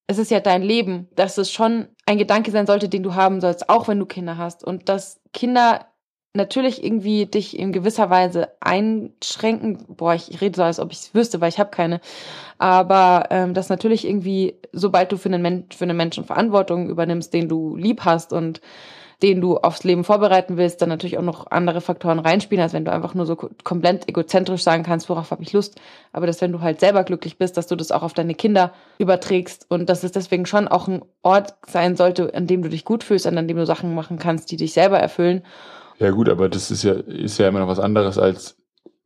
es 0.06 0.18
ist 0.18 0.30
ja 0.30 0.40
dein 0.40 0.62
Leben, 0.62 1.08
dass 1.16 1.36
es 1.36 1.52
schon 1.52 1.88
ein 2.06 2.16
Gedanke 2.18 2.50
sein 2.50 2.66
sollte, 2.66 2.88
den 2.88 3.02
du 3.02 3.14
haben 3.14 3.40
sollst, 3.42 3.68
auch 3.68 3.88
wenn 3.88 3.98
du 3.98 4.06
Kinder 4.06 4.38
hast. 4.38 4.64
Und 4.64 4.88
dass 4.88 5.20
Kinder 5.34 5.86
natürlich 6.34 6.84
irgendwie 6.84 7.26
dich 7.26 7.58
in 7.58 7.72
gewisser 7.72 8.10
Weise 8.10 8.48
einschränken. 8.60 9.78
Boah, 9.88 10.14
ich 10.14 10.40
rede 10.40 10.56
so, 10.56 10.62
als 10.62 10.80
ob 10.80 10.92
ich 10.92 10.98
es 10.98 11.14
wüsste, 11.14 11.40
weil 11.40 11.48
ich 11.48 11.58
habe 11.58 11.70
keine. 11.70 12.00
Aber 12.58 13.26
ähm, 13.30 13.54
dass 13.54 13.68
natürlich 13.68 14.06
irgendwie, 14.06 14.54
sobald 14.72 15.12
du 15.12 15.16
für 15.16 15.28
einen, 15.28 15.42
Men 15.42 15.64
für 15.74 15.84
einen 15.84 15.96
Menschen 15.96 16.24
Verantwortung 16.24 16.88
übernimmst, 16.88 17.32
den 17.32 17.48
du 17.48 17.76
lieb 17.76 18.04
hast 18.04 18.32
und 18.32 18.60
den 19.22 19.40
du 19.40 19.56
aufs 19.56 19.82
Leben 19.82 20.04
vorbereiten 20.04 20.56
willst, 20.56 20.80
dann 20.80 20.90
natürlich 20.90 21.18
auch 21.18 21.22
noch 21.22 21.50
andere 21.50 21.80
Faktoren 21.80 22.20
reinspielen, 22.20 22.62
als 22.62 22.72
wenn 22.72 22.84
du 22.84 22.92
einfach 22.92 23.14
nur 23.14 23.26
so 23.26 23.34
komplett 23.34 24.08
egozentrisch 24.08 24.62
sagen 24.62 24.84
kannst, 24.84 25.08
worauf 25.08 25.32
habe 25.32 25.42
ich 25.42 25.52
Lust. 25.52 25.80
Aber 26.12 26.26
dass 26.28 26.40
wenn 26.40 26.52
du 26.52 26.60
halt 26.60 26.78
selber 26.78 27.02
glücklich 27.02 27.36
bist, 27.36 27.56
dass 27.56 27.66
du 27.66 27.74
das 27.74 27.90
auch 27.90 28.02
auf 28.02 28.12
deine 28.12 28.34
Kinder 28.34 28.72
überträgst 28.98 29.66
und 29.68 29.88
dass 29.88 30.04
es 30.04 30.12
deswegen 30.12 30.46
schon 30.46 30.68
auch 30.68 30.86
ein 30.86 31.02
Ort 31.22 31.56
sein 31.66 31.96
sollte, 31.96 32.32
an 32.32 32.46
dem 32.46 32.62
du 32.62 32.68
dich 32.68 32.84
gut 32.84 33.02
fühlst 33.02 33.26
und 33.26 33.36
an 33.36 33.48
dem 33.48 33.56
du 33.56 33.66
Sachen 33.66 33.92
machen 33.92 34.20
kannst, 34.20 34.52
die 34.52 34.56
dich 34.56 34.72
selber 34.72 35.00
erfüllen. 35.00 35.42
Ja 35.98 36.10
gut, 36.10 36.28
aber 36.28 36.48
das 36.48 36.70
ist 36.70 36.82
ja, 36.82 36.92
ist 36.92 37.38
ja 37.38 37.48
immer 37.48 37.60
noch 37.60 37.68
was 37.68 37.80
anderes 37.80 38.18
als 38.18 38.56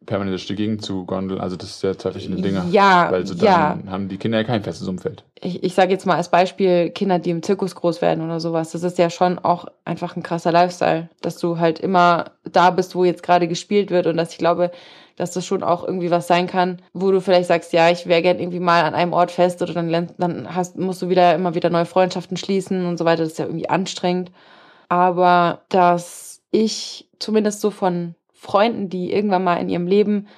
permanent 0.06 0.34
durch 0.34 0.46
die 0.46 0.54
Gegend 0.54 0.84
zu 0.84 1.04
gondeln. 1.06 1.40
Also 1.40 1.56
das 1.56 1.70
ist 1.70 1.82
ja 1.82 1.96
zwei 1.96 2.12
verschiedene 2.12 2.40
Dinge. 2.40 2.64
Ja, 2.70 3.08
Weil 3.10 3.26
so 3.26 3.34
dann 3.34 3.44
ja. 3.44 3.78
haben 3.90 4.08
die 4.08 4.18
Kinder 4.18 4.38
ja 4.38 4.44
kein 4.44 4.62
festes 4.62 4.88
Umfeld. 4.88 5.24
ich, 5.40 5.62
ich 5.62 5.74
sage 5.74 5.92
jetzt 5.92 6.06
mal 6.06 6.16
als 6.16 6.28
Beispiel 6.28 6.90
Kinder, 6.90 7.18
die 7.18 7.30
im 7.30 7.42
Zirkus 7.42 7.74
groß 7.74 8.02
werden 8.02 8.24
oder 8.24 8.40
sowas. 8.40 8.72
Das 8.72 8.82
ist 8.82 8.98
ja 8.98 9.10
schon 9.10 9.38
auch 9.38 9.66
einfach 9.84 10.16
ein 10.16 10.22
krasser 10.22 10.52
Lifestyle, 10.52 11.08
dass 11.20 11.38
du 11.38 11.58
halt 11.58 11.80
immer 11.80 12.32
da 12.50 12.70
bist, 12.70 12.94
wo 12.94 13.04
jetzt 13.04 13.22
gerade 13.22 13.48
gespielt 13.48 13.90
wird 13.90 14.06
und 14.06 14.16
dass 14.16 14.32
ich 14.32 14.38
glaube, 14.38 14.70
dass 15.16 15.32
das 15.32 15.46
schon 15.46 15.62
auch 15.62 15.84
irgendwie 15.84 16.10
was 16.10 16.26
sein 16.26 16.46
kann, 16.46 16.80
wo 16.92 17.10
du 17.10 17.20
vielleicht 17.20 17.48
sagst, 17.48 17.72
ja, 17.72 17.90
ich 17.90 18.06
wäre 18.06 18.22
gern 18.22 18.38
irgendwie 18.38 18.60
mal 18.60 18.82
an 18.82 18.94
einem 18.94 19.12
Ort 19.12 19.30
fest 19.30 19.62
oder 19.62 19.74
dann, 19.74 20.10
dann 20.18 20.54
hast, 20.54 20.78
musst 20.78 21.02
du 21.02 21.08
wieder 21.10 21.34
immer 21.34 21.54
wieder 21.54 21.70
neue 21.70 21.84
Freundschaften 21.84 22.36
schließen 22.36 22.86
und 22.86 22.98
so 22.98 23.04
weiter. 23.04 23.22
Das 23.22 23.32
ist 23.32 23.38
ja 23.38 23.44
irgendwie 23.44 23.68
anstrengend. 23.68 24.32
Aber 24.88 25.62
dass 25.68 26.31
ich 26.52 27.08
zumindest 27.18 27.60
so 27.60 27.70
von 27.70 28.14
Freunden, 28.32 28.88
die 28.88 29.12
irgendwann 29.12 29.42
mal 29.42 29.56
in 29.56 29.68
ihrem 29.68 29.88
Leben 29.88 30.28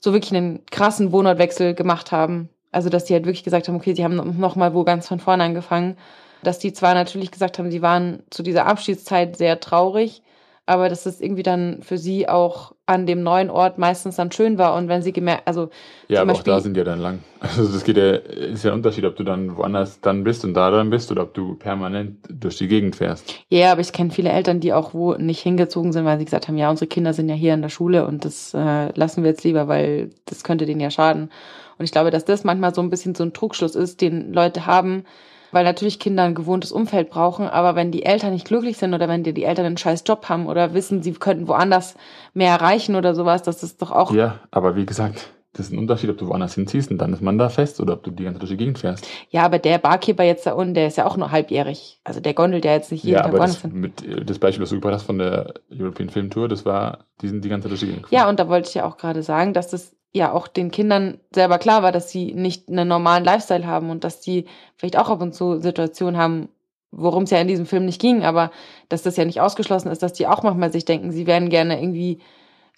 so 0.00 0.12
wirklich 0.12 0.34
einen 0.34 0.66
krassen 0.66 1.12
Wohnortwechsel 1.12 1.74
gemacht 1.74 2.12
haben, 2.12 2.50
also 2.72 2.90
dass 2.90 3.04
die 3.04 3.14
halt 3.14 3.24
wirklich 3.24 3.44
gesagt 3.44 3.68
haben, 3.68 3.76
okay, 3.76 3.94
sie 3.94 4.04
haben 4.04 4.38
noch 4.38 4.56
mal 4.56 4.74
wo 4.74 4.84
ganz 4.84 5.08
von 5.08 5.20
vorne 5.20 5.44
angefangen, 5.44 5.96
dass 6.42 6.58
die 6.58 6.72
zwar 6.72 6.94
natürlich 6.94 7.30
gesagt 7.30 7.58
haben, 7.58 7.70
sie 7.70 7.82
waren 7.82 8.22
zu 8.30 8.42
dieser 8.42 8.66
Abschiedszeit 8.66 9.36
sehr 9.36 9.60
traurig, 9.60 10.22
aber 10.66 10.88
dass 10.88 11.06
es 11.06 11.20
irgendwie 11.20 11.42
dann 11.42 11.82
für 11.82 11.98
sie 11.98 12.28
auch 12.28 12.72
an 12.86 13.06
dem 13.06 13.22
neuen 13.22 13.50
Ort 13.50 13.78
meistens 13.78 14.16
dann 14.16 14.30
schön 14.30 14.58
war 14.58 14.74
und 14.76 14.88
wenn 14.88 15.02
sie 15.02 15.12
gemerkt, 15.12 15.42
also 15.46 15.70
Ja, 16.08 16.20
aber 16.22 16.32
auch 16.32 16.36
Beispiel- 16.36 16.52
da 16.52 16.60
sind 16.60 16.76
ja 16.76 16.84
dann 16.84 17.00
lang. 17.00 17.20
Also 17.40 17.66
das 17.72 17.82
geht 17.82 17.96
ja, 17.96 18.12
ist 18.14 18.62
ja 18.64 18.70
ein 18.70 18.76
Unterschied, 18.76 19.04
ob 19.04 19.16
du 19.16 19.24
dann 19.24 19.56
woanders 19.56 20.00
dann 20.00 20.22
bist 20.22 20.44
und 20.44 20.54
da 20.54 20.70
dann 20.70 20.90
bist 20.90 21.10
oder 21.10 21.22
ob 21.24 21.34
du 21.34 21.56
permanent 21.56 22.18
durch 22.30 22.58
die 22.58 22.68
Gegend 22.68 22.94
fährst. 22.94 23.34
Ja, 23.48 23.72
aber 23.72 23.80
ich 23.80 23.92
kenne 23.92 24.10
viele 24.12 24.30
Eltern, 24.30 24.60
die 24.60 24.72
auch 24.72 24.94
wo 24.94 25.14
nicht 25.14 25.40
hingezogen 25.40 25.92
sind, 25.92 26.04
weil 26.04 26.18
sie 26.18 26.24
gesagt 26.24 26.46
haben, 26.46 26.56
ja, 26.58 26.70
unsere 26.70 26.86
Kinder 26.86 27.12
sind 27.12 27.28
ja 27.28 27.34
hier 27.34 27.54
in 27.54 27.62
der 27.62 27.68
Schule 27.68 28.06
und 28.06 28.24
das 28.24 28.54
äh, 28.54 28.92
lassen 28.96 29.24
wir 29.24 29.30
jetzt 29.30 29.42
lieber, 29.42 29.66
weil 29.66 30.10
das 30.26 30.44
könnte 30.44 30.66
denen 30.66 30.80
ja 30.80 30.90
schaden. 30.90 31.30
Und 31.78 31.84
ich 31.84 31.90
glaube, 31.90 32.10
dass 32.12 32.24
das 32.24 32.44
manchmal 32.44 32.72
so 32.74 32.80
ein 32.80 32.90
bisschen 32.90 33.16
so 33.16 33.24
ein 33.24 33.32
Trugschluss 33.32 33.74
ist, 33.74 34.00
den 34.00 34.32
Leute 34.32 34.66
haben, 34.66 35.04
weil 35.52 35.64
natürlich 35.64 35.98
Kinder 36.00 36.24
ein 36.24 36.34
gewohntes 36.34 36.72
Umfeld 36.72 37.10
brauchen, 37.10 37.46
aber 37.46 37.76
wenn 37.76 37.92
die 37.92 38.04
Eltern 38.04 38.32
nicht 38.32 38.46
glücklich 38.46 38.78
sind 38.78 38.94
oder 38.94 39.08
wenn 39.08 39.22
die, 39.22 39.32
die 39.34 39.44
Eltern 39.44 39.66
einen 39.66 39.76
scheiß 39.76 40.02
Job 40.06 40.28
haben 40.28 40.46
oder 40.46 40.74
wissen, 40.74 41.02
sie 41.02 41.12
könnten 41.12 41.46
woanders 41.48 41.94
mehr 42.34 42.50
erreichen 42.50 42.96
oder 42.96 43.14
sowas, 43.14 43.42
das 43.42 43.62
ist 43.62 43.80
doch 43.82 43.90
auch 43.92 44.12
Ja, 44.12 44.40
aber 44.50 44.76
wie 44.76 44.86
gesagt, 44.86 45.30
das 45.54 45.66
ist 45.66 45.72
ein 45.72 45.78
Unterschied, 45.78 46.08
ob 46.10 46.18
du 46.18 46.28
woanders 46.28 46.54
hinziehst 46.54 46.90
und 46.90 46.98
dann 46.98 47.12
ist 47.12 47.20
man 47.22 47.36
da 47.38 47.50
fest 47.50 47.80
oder 47.80 47.92
ob 47.94 48.02
du 48.02 48.10
die 48.10 48.24
ganze 48.24 48.38
durch 48.40 48.50
die 48.50 48.56
Gegend 48.56 48.78
fährst. 48.78 49.06
Ja, 49.30 49.42
aber 49.42 49.58
der 49.58 49.78
Barkeeper 49.78 50.24
jetzt 50.24 50.46
da 50.46 50.52
unten, 50.52 50.74
der 50.74 50.86
ist 50.86 50.96
ja 50.96 51.06
auch 51.06 51.16
nur 51.16 51.30
halbjährig. 51.30 52.00
Also 52.04 52.20
der 52.20 52.32
gondelt 52.34 52.64
ja 52.64 52.72
jetzt 52.72 52.90
nicht 52.90 53.04
jeden 53.04 53.16
Ja, 53.16 53.22
Tag 53.22 53.34
aber 53.34 53.46
das, 53.46 53.62
mit, 53.64 54.02
das 54.28 54.38
Beispiel, 54.38 54.62
was 54.62 54.70
du 54.70 54.76
gebracht 54.76 54.94
hast 54.94 55.02
von 55.04 55.18
der 55.18 55.52
European 55.70 56.08
Film 56.08 56.30
Tour, 56.30 56.48
das 56.48 56.64
war, 56.64 57.04
die 57.20 57.28
sind 57.28 57.44
die 57.44 57.48
ganze 57.50 57.68
durch 57.68 57.80
die 57.80 57.86
Gegend 57.86 58.02
Ja, 58.10 58.10
gefahren. 58.10 58.30
und 58.30 58.40
da 58.40 58.48
wollte 58.48 58.68
ich 58.68 58.74
ja 58.74 58.86
auch 58.86 58.96
gerade 58.96 59.22
sagen, 59.22 59.52
dass 59.52 59.68
das 59.68 59.94
ja 60.12 60.32
auch 60.32 60.46
den 60.46 60.70
Kindern 60.70 61.18
selber 61.34 61.58
klar 61.58 61.82
war, 61.82 61.92
dass 61.92 62.10
sie 62.10 62.34
nicht 62.34 62.68
einen 62.68 62.88
normalen 62.88 63.24
Lifestyle 63.24 63.66
haben 63.66 63.90
und 63.90 64.04
dass 64.04 64.20
die 64.20 64.44
vielleicht 64.76 64.98
auch 64.98 65.08
ab 65.08 65.22
und 65.22 65.34
zu 65.34 65.60
Situationen 65.60 66.20
haben, 66.20 66.48
worum 66.90 67.22
es 67.22 67.30
ja 67.30 67.38
in 67.38 67.48
diesem 67.48 67.66
Film 67.66 67.86
nicht 67.86 68.00
ging, 68.00 68.22
aber 68.22 68.50
dass 68.90 69.02
das 69.02 69.16
ja 69.16 69.24
nicht 69.24 69.40
ausgeschlossen 69.40 69.90
ist, 69.90 70.02
dass 70.02 70.12
die 70.12 70.26
auch 70.26 70.42
manchmal 70.42 70.70
sich 70.70 70.84
denken, 70.84 71.10
sie 71.10 71.26
wären 71.26 71.48
gerne 71.48 71.80
irgendwie 71.80 72.18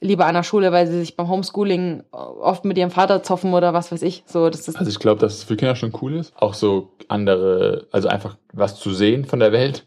lieber 0.00 0.26
an 0.26 0.34
der 0.34 0.42
Schule, 0.42 0.70
weil 0.70 0.86
sie 0.86 0.98
sich 0.98 1.16
beim 1.16 1.28
Homeschooling 1.28 2.04
oft 2.12 2.64
mit 2.64 2.78
ihrem 2.78 2.90
Vater 2.90 3.22
zoffen 3.22 3.54
oder 3.54 3.72
was 3.72 3.90
weiß 3.90 4.02
ich. 4.02 4.22
So, 4.26 4.50
das 4.50 4.68
Also 4.76 4.90
ich 4.90 4.98
glaube, 4.98 5.20
dass 5.20 5.34
es 5.34 5.44
für 5.44 5.56
Kinder 5.56 5.74
schon 5.76 5.92
cool 6.02 6.14
ist. 6.14 6.32
Auch 6.36 6.54
so 6.54 6.90
andere, 7.08 7.88
also 7.90 8.08
einfach 8.08 8.36
was 8.52 8.78
zu 8.78 8.92
sehen 8.92 9.24
von 9.24 9.40
der 9.40 9.52
Welt, 9.52 9.84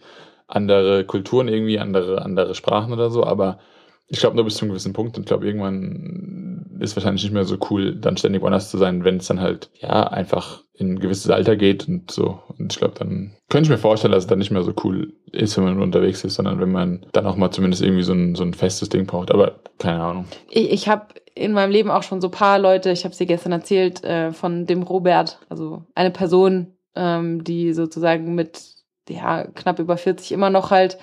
andere 0.47 1.05
Kulturen 1.05 1.47
irgendwie, 1.47 1.79
andere, 1.79 2.21
andere 2.21 2.55
Sprachen 2.55 2.91
oder 2.91 3.09
so, 3.09 3.23
aber 3.23 3.59
ich 4.07 4.19
glaube 4.19 4.35
nur 4.35 4.45
bis 4.45 4.55
zu 4.55 4.61
einem 4.63 4.71
gewissen 4.71 4.93
Punkt 4.93 5.17
und 5.17 5.23
ich 5.23 5.27
glaube, 5.27 5.45
irgendwann 5.45 6.77
ist 6.79 6.95
wahrscheinlich 6.95 7.23
nicht 7.23 7.33
mehr 7.33 7.43
so 7.43 7.57
cool, 7.69 7.95
dann 7.95 8.17
ständig 8.17 8.41
woanders 8.41 8.69
zu 8.69 8.77
sein, 8.77 9.03
wenn 9.03 9.17
es 9.17 9.27
dann 9.27 9.41
halt, 9.41 9.69
ja, 9.79 10.03
einfach 10.03 10.63
in 10.73 10.93
ein 10.93 10.99
gewisses 10.99 11.29
Alter 11.31 11.55
geht 11.55 11.87
und 11.87 12.11
so. 12.11 12.39
Und 12.57 12.71
ich 12.71 12.77
glaube, 12.77 12.93
dann 12.97 13.35
könnte 13.49 13.67
ich 13.67 13.71
mir 13.71 13.79
vorstellen, 13.79 14.11
dass 14.11 14.25
es 14.25 14.29
dann 14.29 14.37
nicht 14.39 14.51
mehr 14.51 14.63
so 14.63 14.73
cool 14.83 15.13
ist, 15.31 15.57
wenn 15.57 15.63
man 15.63 15.81
unterwegs 15.81 16.23
ist, 16.23 16.35
sondern 16.35 16.59
wenn 16.59 16.71
man 16.71 17.05
dann 17.13 17.25
auch 17.25 17.35
mal 17.35 17.51
zumindest 17.51 17.81
irgendwie 17.81 18.03
so 18.03 18.13
ein, 18.13 18.35
so 18.35 18.43
ein 18.43 18.53
festes 18.53 18.89
Ding 18.89 19.07
braucht. 19.07 19.31
Aber 19.31 19.59
keine 19.79 20.01
Ahnung. 20.01 20.25
ich, 20.49 20.71
ich 20.71 20.87
habe 20.87 21.07
in 21.33 21.53
meinem 21.53 21.71
Leben 21.71 21.91
auch 21.91 22.03
schon 22.03 22.21
so 22.21 22.29
paar 22.29 22.59
Leute, 22.59 22.91
ich 22.91 23.05
habe 23.05 23.15
sie 23.15 23.25
gestern 23.25 23.51
erzählt, 23.51 24.03
äh, 24.03 24.31
von 24.31 24.65
dem 24.65 24.83
Robert, 24.83 25.39
also 25.49 25.83
eine 25.95 26.11
Person, 26.11 26.77
ähm, 26.95 27.43
die 27.43 27.73
sozusagen 27.73 28.35
mit 28.35 28.61
ja, 29.09 29.45
knapp 29.45 29.79
über 29.79 29.97
40 29.97 30.31
immer 30.31 30.49
noch 30.49 30.71
halt 30.71 30.97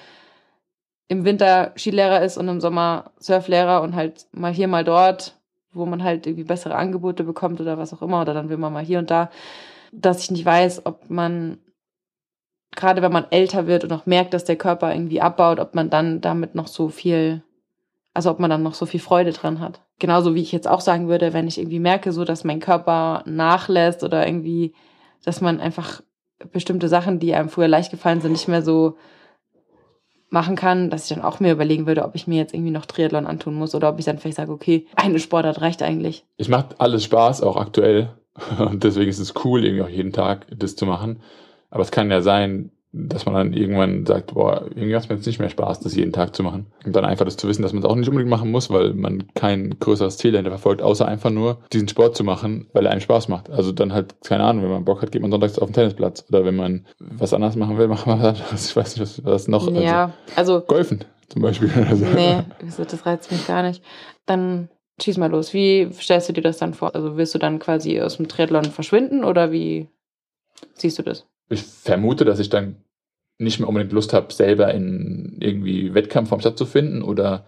im 1.09 1.25
Winter 1.25 1.73
Skilehrer 1.77 2.23
ist 2.23 2.39
und 2.39 2.49
im 2.49 2.61
Sommer 2.61 3.13
Surflehrer 3.19 3.83
und 3.83 3.95
halt 3.95 4.27
mal 4.33 4.53
hier, 4.53 4.69
mal 4.69 4.85
dort, 4.85 5.39
wo 5.73 5.87
man 5.87 6.03
halt 6.03 6.27
irgendwie 6.27 6.45
bessere 6.45 6.77
Angebote 6.77 7.25
bekommt 7.25 7.61
oder 7.61 7.79
was 7.79 7.93
auch 7.93 8.03
immer, 8.03 8.23
oder 8.23 8.35
dann 8.35 8.49
will 8.49 8.57
man 8.57 8.73
mal 8.73 8.85
hier 8.85 8.99
und 8.99 9.11
da, 9.11 9.31
dass 9.93 10.23
ich 10.23 10.31
nicht 10.31 10.45
weiß, 10.45 10.87
ob 10.87 11.11
man, 11.11 11.59
gerade 12.75 13.03
wenn 13.03 13.13
man 13.13 13.27
älter 13.31 13.67
wird 13.67 13.85
und 13.85 13.93
auch 13.93 14.07
merkt, 14.07 14.35
dass 14.35 14.45
der 14.45 14.57
Körper 14.57 14.95
irgendwie 14.95 15.21
abbaut, 15.21 15.61
ob 15.61 15.75
man 15.75 15.91
dann 15.91 16.21
damit 16.21 16.55
noch 16.55 16.69
so 16.69 16.89
viel 16.89 17.43
also 18.15 18.31
ob 18.31 18.39
man 18.39 18.49
dann 18.49 18.63
noch 18.63 18.75
so 18.75 18.87
viel 18.87 19.01
Freude 19.01 19.33
dran 19.33 19.61
hat. 19.61 19.81
Genauso 19.99 20.35
wie 20.35 20.41
ich 20.41 20.53
jetzt 20.53 20.69
auch 20.69 20.81
sagen 20.81 21.09
würde, 21.09 21.33
wenn 21.33 21.49
ich 21.49 21.59
irgendwie 21.59 21.81
merke, 21.81 22.13
so 22.13 22.25
dass 22.25 22.45
mein 22.45 22.61
Körper 22.61 23.25
nachlässt 23.27 24.05
oder 24.05 24.27
irgendwie, 24.27 24.73
dass 25.25 25.41
man 25.41 25.61
einfach 25.61 26.01
bestimmte 26.53 26.89
Sachen, 26.89 27.19
die 27.19 27.35
einem 27.35 27.49
früher 27.49 27.69
leicht 27.69 27.91
gefallen 27.91 28.21
sind, 28.21 28.33
nicht 28.33 28.49
mehr 28.49 28.63
so 28.63 28.97
machen 30.31 30.57
kann, 30.57 30.91
dass 30.91 31.05
ich 31.05 31.15
dann 31.15 31.25
auch 31.25 31.41
mir 31.41 31.53
überlegen 31.53 31.87
würde, 31.87 32.05
ob 32.05 32.15
ich 32.15 32.27
mir 32.27 32.37
jetzt 32.37 32.55
irgendwie 32.55 32.73
noch 32.73 32.87
Triathlon 32.87 33.27
antun 33.27 33.55
muss 33.55 33.75
oder 33.75 33.89
ob 33.89 33.99
ich 33.99 34.05
dann 34.05 34.19
vielleicht 34.19 34.37
sage, 34.37 34.53
okay, 34.53 34.87
eine 34.97 35.21
Sportart 35.21 35.61
reicht 35.61 35.83
eigentlich. 35.83 36.25
Es 36.37 36.49
macht 36.49 36.81
alles 36.81 37.05
Spaß, 37.05 37.43
auch 37.43 37.57
aktuell. 37.57 38.11
Und 38.59 38.83
deswegen 38.85 39.11
ist 39.11 39.21
es 39.21 39.35
cool, 39.45 39.65
irgendwie 39.65 39.85
auch 39.85 39.89
jeden 39.89 40.13
Tag 40.13 40.47
das 40.51 40.77
zu 40.77 40.87
machen. 40.87 41.21
Aber 41.71 41.83
es 41.83 41.91
kann 41.91 42.11
ja 42.11 42.21
sein, 42.21 42.71
dass 42.97 43.27
man 43.27 43.35
dann 43.35 43.53
irgendwann 43.53 44.07
sagt, 44.07 44.35
boah, 44.35 44.63
irgendwie 44.69 44.95
macht 44.95 45.09
mir 45.11 45.17
jetzt 45.17 45.27
nicht 45.27 45.41
mehr 45.41 45.49
Spaß, 45.49 45.81
das 45.81 45.97
jeden 45.97 46.13
Tag 46.13 46.35
zu 46.37 46.45
machen. 46.45 46.67
Und 46.87 46.95
dann 46.95 47.05
einfach 47.05 47.25
das 47.25 47.37
zu 47.37 47.49
wissen, 47.49 47.63
dass 47.63 47.73
man 47.73 47.83
es 47.83 47.89
auch 47.89 47.97
nicht 47.97 48.09
unbedingt 48.09 48.31
machen 48.31 48.53
muss, 48.53 48.71
weil 48.71 48.95
man 48.95 49.25
kein 49.35 49.77
größeres 49.81 50.17
Ziel 50.17 50.31
dahinter 50.31 50.53
verfolgt, 50.53 50.81
außer 50.81 51.07
einfach 51.07 51.31
nur 51.31 51.59
diesen 51.73 51.89
Sport 51.89 52.17
zu 52.17 52.23
machen, 52.23 52.69
weil 52.73 52.87
er 52.87 52.93
einem 52.93 53.01
Spaß 53.01 53.29
macht. 53.29 53.51
Also 53.51 53.73
dann 53.73 53.93
halt, 53.93 54.15
keine 54.23 54.45
Ahnung, 54.45 54.63
wenn 54.63 54.71
man 54.71 54.85
Bock 54.85 55.03
hat, 55.03 55.11
geht 55.11 55.23
man 55.23 55.33
sonntags 55.33 55.59
auf 55.59 55.69
den 55.69 55.75
Tennisplatz. 55.75 56.25
Oder 56.29 56.45
wenn 56.45 56.55
man 56.55 56.87
was 57.01 57.35
anderes 57.35 57.57
machen 57.57 57.79
will, 57.79 57.89
macht 57.89 58.07
man 58.07 58.23
was 58.23 58.41
anderes. 58.41 58.71
Ich 58.71 58.77
weiß 58.77 58.97
nicht, 58.97 59.01
was, 59.03 59.25
was 59.25 59.49
noch. 59.49 59.69
ja, 59.73 60.13
also, 60.37 60.55
Also, 60.55 60.67
Golfen 60.67 61.05
zum 61.29 61.43
Beispiel. 61.43 61.71
Also, 61.91 62.05
nee, 62.07 62.43
das 62.61 62.77
das 62.77 63.07
reizt 63.07 63.33
mich 63.33 63.47
gar 63.47 63.63
nicht. 63.65 63.83
Dann 64.27 64.69
schieß 65.03 65.19
mal 65.19 65.31
los. 65.31 65.53
Wie 65.53 65.89
stellst 65.93 66.29
du 66.29 66.33
dir 66.33 66.43
das 66.43 66.59
dann 66.59 66.75
vor? 66.75 66.95
Also 66.95 67.17
willst 67.17 67.35
du 67.35 67.39
dann 67.39 67.59
quasi 67.59 68.01
aus 68.01 68.19
dem 68.19 68.29
Triathlon 68.29 68.65
verschwinden 68.65 69.25
oder 69.25 69.51
wie 69.51 69.89
siehst 70.75 70.99
du 70.99 71.03
das? 71.03 71.27
ich 71.51 71.63
vermute, 71.63 72.25
dass 72.25 72.39
ich 72.39 72.49
dann 72.49 72.77
nicht 73.45 73.61
mehr 73.61 73.69
unbedingt 73.69 73.93
Lust 73.93 74.13
habe, 74.13 74.33
selber 74.33 74.73
in 74.75 75.37
irgendwie 75.41 75.95
Wettkampfform 75.95 76.41
stattzufinden 76.41 77.03
oder 77.03 77.45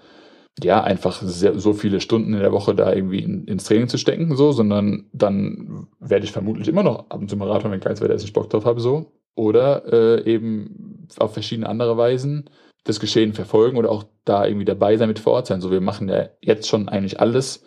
ja, 0.63 0.83
einfach 0.83 1.21
sehr, 1.23 1.59
so 1.59 1.75
viele 1.75 2.01
Stunden 2.01 2.33
in 2.33 2.41
der 2.41 2.53
Woche 2.53 2.75
da 2.75 2.93
irgendwie 2.93 3.19
in, 3.21 3.45
ins 3.45 3.65
Training 3.65 3.89
zu 3.89 3.99
stecken, 3.99 4.37
so, 4.37 4.53
sondern 4.53 5.07
dann 5.13 5.89
werde 6.01 6.25
ich 6.25 6.33
vermutlich 6.33 6.69
immer 6.69 6.83
noch 6.83 7.11
ab 7.11 7.21
und 7.21 7.29
zu 7.29 7.37
mal 7.37 7.49
Radfahren, 7.49 7.73
wenn 7.73 7.81
geiles 7.81 8.01
Wetter 8.01 8.15
ist, 8.15 8.25
ich 8.25 8.33
Bock 8.33 8.49
drauf 8.49 8.65
habe, 8.65 8.81
so. 8.81 9.13
Oder 9.35 9.93
äh, 9.93 10.33
eben 10.33 11.09
auf 11.19 11.35
verschiedene 11.35 11.69
andere 11.69 11.99
Weisen 11.99 12.49
das 12.85 13.01
Geschehen 13.01 13.35
verfolgen 13.35 13.77
oder 13.77 13.91
auch 13.91 14.05
da 14.25 14.47
irgendwie 14.47 14.65
dabei 14.65 14.97
sein, 14.97 15.09
mit 15.09 15.19
vor 15.19 15.35
Ort 15.35 15.47
sein. 15.47 15.61
So, 15.61 15.71
wir 15.71 15.81
machen 15.81 16.09
ja 16.09 16.29
jetzt 16.41 16.69
schon 16.69 16.89
eigentlich 16.89 17.21
alles, 17.21 17.65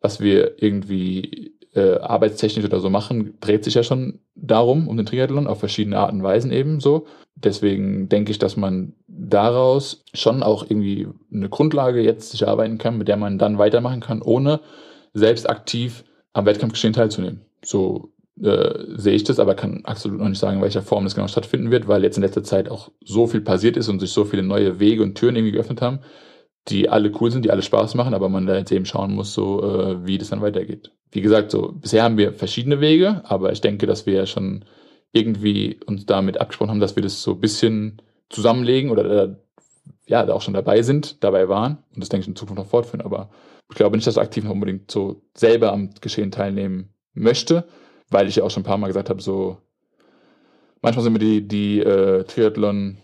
was 0.00 0.20
wir 0.20 0.60
irgendwie 0.62 1.54
äh, 1.74 1.98
arbeitstechnisch 1.98 2.64
oder 2.64 2.80
so 2.80 2.90
machen, 2.90 3.34
dreht 3.40 3.64
sich 3.64 3.74
ja 3.74 3.82
schon 3.82 4.20
darum, 4.34 4.88
um 4.88 4.96
den 4.96 5.06
Triathlon, 5.06 5.46
auf 5.46 5.58
verschiedene 5.58 5.98
Arten 5.98 6.18
und 6.18 6.22
Weisen 6.22 6.52
eben 6.52 6.80
so. 6.80 7.06
Deswegen 7.36 8.08
denke 8.08 8.30
ich, 8.30 8.38
dass 8.38 8.56
man 8.56 8.94
daraus 9.08 10.04
schon 10.14 10.42
auch 10.42 10.64
irgendwie 10.68 11.08
eine 11.32 11.48
Grundlage 11.48 12.00
jetzt 12.00 12.30
sich 12.30 12.46
arbeiten 12.46 12.78
kann, 12.78 12.96
mit 12.96 13.08
der 13.08 13.16
man 13.16 13.38
dann 13.38 13.58
weitermachen 13.58 14.00
kann, 14.00 14.22
ohne 14.22 14.60
selbst 15.14 15.48
aktiv 15.48 16.04
am 16.32 16.46
Wettkampfgeschehen 16.46 16.94
teilzunehmen. 16.94 17.40
So 17.64 18.10
äh, 18.42 18.74
sehe 18.96 19.14
ich 19.14 19.24
das, 19.24 19.38
aber 19.38 19.54
kann 19.54 19.84
absolut 19.84 20.18
noch 20.18 20.28
nicht 20.28 20.38
sagen, 20.38 20.56
in 20.56 20.62
welcher 20.62 20.82
Form 20.82 21.04
das 21.04 21.14
genau 21.14 21.28
stattfinden 21.28 21.70
wird, 21.70 21.88
weil 21.88 22.02
jetzt 22.02 22.16
in 22.16 22.22
letzter 22.22 22.42
Zeit 22.42 22.68
auch 22.68 22.90
so 23.04 23.26
viel 23.26 23.40
passiert 23.40 23.76
ist 23.76 23.88
und 23.88 24.00
sich 24.00 24.10
so 24.10 24.24
viele 24.24 24.42
neue 24.42 24.80
Wege 24.80 25.02
und 25.02 25.14
Türen 25.16 25.36
irgendwie 25.36 25.52
geöffnet 25.52 25.82
haben, 25.82 26.00
die 26.68 26.88
alle 26.88 27.12
cool 27.20 27.30
sind, 27.30 27.44
die 27.44 27.50
alle 27.50 27.62
Spaß 27.62 27.94
machen, 27.94 28.14
aber 28.14 28.28
man 28.28 28.46
da 28.46 28.56
jetzt 28.56 28.72
eben 28.72 28.86
schauen 28.86 29.14
muss, 29.14 29.34
so 29.34 29.62
äh, 29.62 30.06
wie 30.06 30.18
das 30.18 30.30
dann 30.30 30.40
weitergeht. 30.40 30.92
Wie 31.10 31.20
gesagt, 31.20 31.50
so 31.50 31.72
bisher 31.72 32.02
haben 32.02 32.16
wir 32.16 32.32
verschiedene 32.32 32.80
Wege, 32.80 33.22
aber 33.24 33.52
ich 33.52 33.60
denke, 33.60 33.86
dass 33.86 34.06
wir 34.06 34.14
ja 34.14 34.26
schon 34.26 34.64
irgendwie 35.12 35.78
uns 35.86 36.06
damit 36.06 36.40
abgesprochen 36.40 36.70
haben, 36.70 36.80
dass 36.80 36.96
wir 36.96 37.02
das 37.02 37.22
so 37.22 37.32
ein 37.32 37.40
bisschen 37.40 38.00
zusammenlegen 38.30 38.90
oder 38.90 39.24
äh, 39.24 39.36
ja, 40.06 40.24
da 40.24 40.34
auch 40.34 40.42
schon 40.42 40.54
dabei 40.54 40.82
sind, 40.82 41.22
dabei 41.22 41.48
waren 41.48 41.78
und 41.94 42.00
das 42.00 42.08
denke 42.08 42.22
ich 42.22 42.28
in 42.28 42.36
Zukunft 42.36 42.58
noch 42.58 42.68
fortführen. 42.68 43.04
Aber 43.04 43.30
ich 43.70 43.76
glaube 43.76 43.96
nicht, 43.96 44.06
dass 44.06 44.16
ich 44.16 44.22
aktiv 44.22 44.44
noch 44.44 44.52
unbedingt 44.52 44.90
so 44.90 45.22
selber 45.34 45.72
am 45.72 45.90
Geschehen 46.00 46.30
teilnehmen 46.30 46.90
möchte, 47.12 47.64
weil 48.10 48.28
ich 48.28 48.36
ja 48.36 48.44
auch 48.44 48.50
schon 48.50 48.62
ein 48.62 48.66
paar 48.66 48.78
Mal 48.78 48.88
gesagt 48.88 49.10
habe, 49.10 49.22
so 49.22 49.58
manchmal 50.82 51.04
sind 51.04 51.12
mir 51.12 51.18
die, 51.18 51.46
die 51.46 51.80
äh, 51.80 52.24
Triathlon 52.24 52.98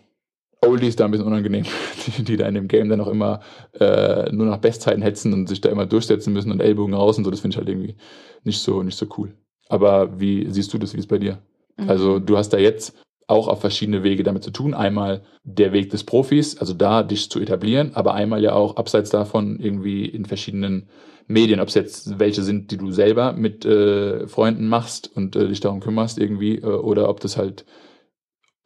Oldies 0.70 0.96
da 0.96 1.04
ein 1.04 1.10
bisschen 1.10 1.26
unangenehm, 1.26 1.64
die, 2.06 2.22
die 2.24 2.36
da 2.36 2.46
in 2.46 2.54
dem 2.54 2.68
Game 2.68 2.88
dann 2.88 3.00
auch 3.00 3.08
immer 3.08 3.40
äh, 3.78 4.30
nur 4.32 4.46
nach 4.46 4.58
Bestzeiten 4.58 5.02
hetzen 5.02 5.32
und 5.32 5.48
sich 5.48 5.60
da 5.60 5.68
immer 5.68 5.86
durchsetzen 5.86 6.32
müssen 6.32 6.52
und 6.52 6.60
Ellbogen 6.60 6.94
raus 6.94 7.18
und 7.18 7.24
so, 7.24 7.30
das 7.30 7.40
finde 7.40 7.54
ich 7.54 7.58
halt 7.58 7.68
irgendwie 7.68 7.96
nicht 8.44 8.60
so, 8.60 8.82
nicht 8.82 8.96
so 8.96 9.06
cool. 9.18 9.34
Aber 9.68 10.20
wie 10.20 10.46
siehst 10.50 10.72
du 10.72 10.78
das, 10.78 10.94
wie 10.94 10.98
ist 10.98 11.08
bei 11.08 11.18
dir? 11.18 11.38
Mhm. 11.76 11.90
Also 11.90 12.18
du 12.18 12.36
hast 12.36 12.50
da 12.50 12.58
jetzt 12.58 12.94
auch 13.26 13.46
auf 13.46 13.60
verschiedene 13.60 14.02
Wege 14.02 14.24
damit 14.24 14.42
zu 14.42 14.50
tun. 14.50 14.74
Einmal 14.74 15.22
der 15.44 15.72
Weg 15.72 15.90
des 15.90 16.04
Profis, 16.04 16.58
also 16.58 16.74
da 16.74 17.04
dich 17.04 17.30
zu 17.30 17.40
etablieren, 17.40 17.92
aber 17.94 18.14
einmal 18.14 18.42
ja 18.42 18.52
auch 18.54 18.76
abseits 18.76 19.10
davon 19.10 19.60
irgendwie 19.60 20.04
in 20.04 20.24
verschiedenen 20.24 20.88
Medien, 21.28 21.60
ob 21.60 21.68
es 21.68 21.74
jetzt 21.74 22.18
welche 22.18 22.42
sind, 22.42 22.72
die 22.72 22.76
du 22.76 22.90
selber 22.90 23.32
mit 23.32 23.64
äh, 23.64 24.26
Freunden 24.26 24.66
machst 24.66 25.10
und 25.14 25.36
äh, 25.36 25.46
dich 25.46 25.60
darum 25.60 25.78
kümmerst 25.78 26.18
irgendwie, 26.18 26.56
äh, 26.56 26.64
oder 26.64 27.08
ob 27.08 27.20
das 27.20 27.36
halt 27.36 27.64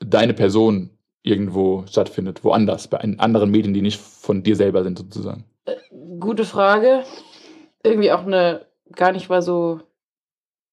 deine 0.00 0.32
Person 0.32 0.93
irgendwo 1.24 1.84
stattfindet, 1.88 2.44
woanders, 2.44 2.86
bei 2.86 2.98
anderen 2.98 3.50
Medien, 3.50 3.74
die 3.74 3.82
nicht 3.82 4.00
von 4.00 4.42
dir 4.42 4.54
selber 4.54 4.84
sind 4.84 4.98
sozusagen. 4.98 5.44
Äh, 5.64 5.76
gute 6.20 6.44
Frage. 6.44 7.02
Irgendwie 7.82 8.12
auch 8.12 8.24
eine 8.24 8.66
gar 8.92 9.10
nicht 9.10 9.28
mal 9.28 9.42
so 9.42 9.80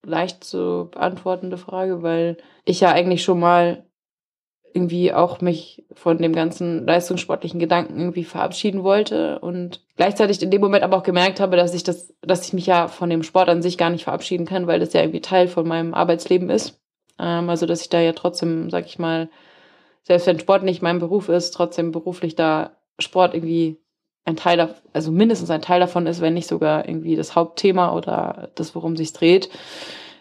leicht 0.04 0.44
zu 0.44 0.88
beantwortende 0.92 1.56
Frage, 1.56 2.02
weil 2.02 2.36
ich 2.64 2.80
ja 2.80 2.92
eigentlich 2.92 3.24
schon 3.24 3.40
mal 3.40 3.86
irgendwie 4.74 5.12
auch 5.12 5.40
mich 5.40 5.84
von 5.92 6.18
dem 6.18 6.34
ganzen 6.34 6.86
leistungssportlichen 6.86 7.60
Gedanken 7.60 7.98
irgendwie 7.98 8.24
verabschieden 8.24 8.82
wollte 8.82 9.38
und 9.40 9.84
gleichzeitig 9.96 10.42
in 10.42 10.50
dem 10.50 10.62
Moment 10.62 10.82
aber 10.82 10.96
auch 10.96 11.02
gemerkt 11.02 11.40
habe, 11.40 11.56
dass 11.56 11.74
ich 11.74 11.82
das, 11.82 12.14
dass 12.22 12.46
ich 12.46 12.52
mich 12.52 12.66
ja 12.66 12.88
von 12.88 13.10
dem 13.10 13.22
Sport 13.22 13.48
an 13.48 13.62
sich 13.62 13.76
gar 13.76 13.90
nicht 13.90 14.04
verabschieden 14.04 14.46
kann, 14.46 14.66
weil 14.66 14.80
das 14.80 14.92
ja 14.92 15.02
irgendwie 15.02 15.20
Teil 15.20 15.48
von 15.48 15.68
meinem 15.68 15.92
Arbeitsleben 15.92 16.48
ist. 16.48 16.80
Ähm, 17.18 17.50
also 17.50 17.66
dass 17.66 17.82
ich 17.82 17.90
da 17.90 18.00
ja 18.00 18.12
trotzdem, 18.12 18.70
sag 18.70 18.86
ich 18.86 18.98
mal, 18.98 19.28
selbst 20.02 20.26
wenn 20.26 20.40
Sport 20.40 20.64
nicht 20.64 20.82
mein 20.82 20.98
Beruf 20.98 21.28
ist, 21.28 21.52
trotzdem 21.52 21.92
beruflich 21.92 22.34
da 22.34 22.76
Sport 22.98 23.34
irgendwie 23.34 23.78
ein 24.24 24.36
Teil, 24.36 24.74
also 24.92 25.10
mindestens 25.10 25.50
ein 25.50 25.62
Teil 25.62 25.80
davon 25.80 26.06
ist, 26.06 26.20
wenn 26.20 26.34
nicht 26.34 26.46
sogar 26.46 26.88
irgendwie 26.88 27.16
das 27.16 27.34
Hauptthema 27.34 27.94
oder 27.94 28.50
das, 28.54 28.74
worum 28.74 28.96
sich 28.96 29.12
dreht. 29.12 29.50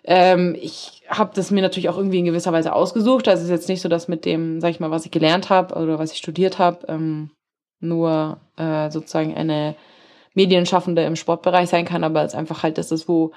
Ähm, 0.03 0.55
ich 0.59 1.03
habe 1.07 1.32
das 1.36 1.51
mir 1.51 1.61
natürlich 1.61 1.89
auch 1.89 1.97
irgendwie 1.97 2.19
in 2.19 2.25
gewisser 2.25 2.51
Weise 2.51 2.73
ausgesucht. 2.73 3.27
Also 3.27 3.41
es 3.41 3.45
ist 3.45 3.51
jetzt 3.51 3.69
nicht 3.69 3.82
so, 3.82 3.89
dass 3.89 4.07
mit 4.07 4.25
dem, 4.25 4.59
sag 4.59 4.71
ich 4.71 4.79
mal, 4.79 4.89
was 4.89 5.05
ich 5.05 5.11
gelernt 5.11 5.49
habe 5.49 5.75
oder 5.75 5.99
was 5.99 6.11
ich 6.11 6.17
studiert 6.17 6.57
habe, 6.57 6.88
ähm, 6.88 7.32
nur 7.79 8.39
äh, 8.57 8.89
sozusagen 8.89 9.36
eine 9.36 9.75
Medienschaffende 10.34 11.03
im 11.03 11.15
Sportbereich 11.15 11.69
sein 11.69 11.86
kann, 11.86 12.03
aber 12.03 12.23
es 12.23 12.34
ist 12.34 12.39
einfach 12.39 12.63
halt 12.63 12.77
das 12.77 12.91
ist, 12.91 13.07
wo 13.07 13.32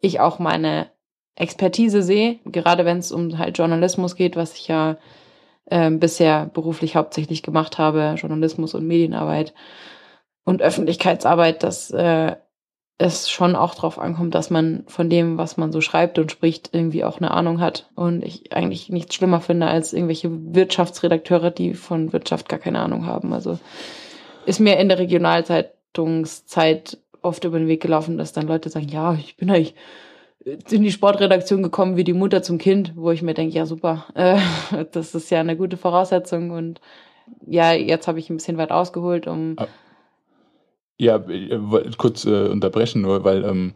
ich 0.00 0.20
auch 0.20 0.38
meine 0.38 0.90
Expertise 1.36 2.02
sehe, 2.02 2.40
gerade 2.44 2.84
wenn 2.84 2.98
es 2.98 3.12
um 3.12 3.38
halt 3.38 3.56
Journalismus 3.56 4.16
geht, 4.16 4.36
was 4.36 4.54
ich 4.54 4.68
ja 4.68 4.98
äh, 5.66 5.90
bisher 5.90 6.46
beruflich 6.46 6.96
hauptsächlich 6.96 7.42
gemacht 7.42 7.78
habe, 7.78 8.14
Journalismus 8.16 8.74
und 8.74 8.86
Medienarbeit 8.86 9.52
und 10.44 10.62
Öffentlichkeitsarbeit, 10.62 11.62
dass 11.62 11.90
äh, 11.90 12.36
es 12.98 13.30
schon 13.30 13.56
auch 13.56 13.74
darauf 13.74 13.98
ankommt, 13.98 14.34
dass 14.34 14.50
man 14.50 14.84
von 14.86 15.08
dem, 15.10 15.38
was 15.38 15.56
man 15.56 15.72
so 15.72 15.80
schreibt 15.80 16.18
und 16.18 16.30
spricht, 16.30 16.70
irgendwie 16.72 17.04
auch 17.04 17.16
eine 17.18 17.32
Ahnung 17.32 17.60
hat. 17.60 17.90
Und 17.94 18.22
ich 18.22 18.52
eigentlich 18.52 18.90
nichts 18.90 19.14
schlimmer 19.14 19.40
finde 19.40 19.66
als 19.66 19.92
irgendwelche 19.92 20.30
Wirtschaftsredakteure, 20.30 21.50
die 21.50 21.74
von 21.74 22.12
Wirtschaft 22.12 22.48
gar 22.48 22.60
keine 22.60 22.80
Ahnung 22.80 23.06
haben. 23.06 23.32
Also 23.32 23.58
ist 24.46 24.60
mir 24.60 24.78
in 24.78 24.88
der 24.88 24.98
Regionalzeitungszeit 24.98 26.98
oft 27.22 27.44
über 27.44 27.58
den 27.58 27.68
Weg 27.68 27.82
gelaufen, 27.82 28.18
dass 28.18 28.32
dann 28.32 28.46
Leute 28.46 28.68
sagen, 28.68 28.88
ja, 28.88 29.14
ich 29.14 29.36
bin 29.36 29.50
eigentlich 29.50 29.74
in 30.44 30.82
die 30.82 30.92
Sportredaktion 30.92 31.62
gekommen 31.62 31.96
wie 31.96 32.04
die 32.04 32.12
Mutter 32.12 32.42
zum 32.42 32.58
Kind, 32.58 32.92
wo 32.96 33.10
ich 33.10 33.22
mir 33.22 33.34
denke, 33.34 33.56
ja 33.56 33.66
super, 33.66 34.06
äh, 34.14 34.38
das 34.92 35.14
ist 35.14 35.30
ja 35.30 35.40
eine 35.40 35.56
gute 35.56 35.76
Voraussetzung 35.76 36.50
und 36.50 36.80
ja, 37.46 37.72
jetzt 37.72 38.08
habe 38.08 38.18
ich 38.18 38.28
ein 38.28 38.36
bisschen 38.36 38.58
weit 38.58 38.70
ausgeholt, 38.70 39.26
um 39.26 39.54
ah. 39.58 39.68
Ja, 40.98 41.16
äh, 41.16 41.58
kurz 41.96 42.24
äh, 42.26 42.48
unterbrechen 42.48 43.02
nur, 43.02 43.24
weil 43.24 43.44
ähm, 43.44 43.74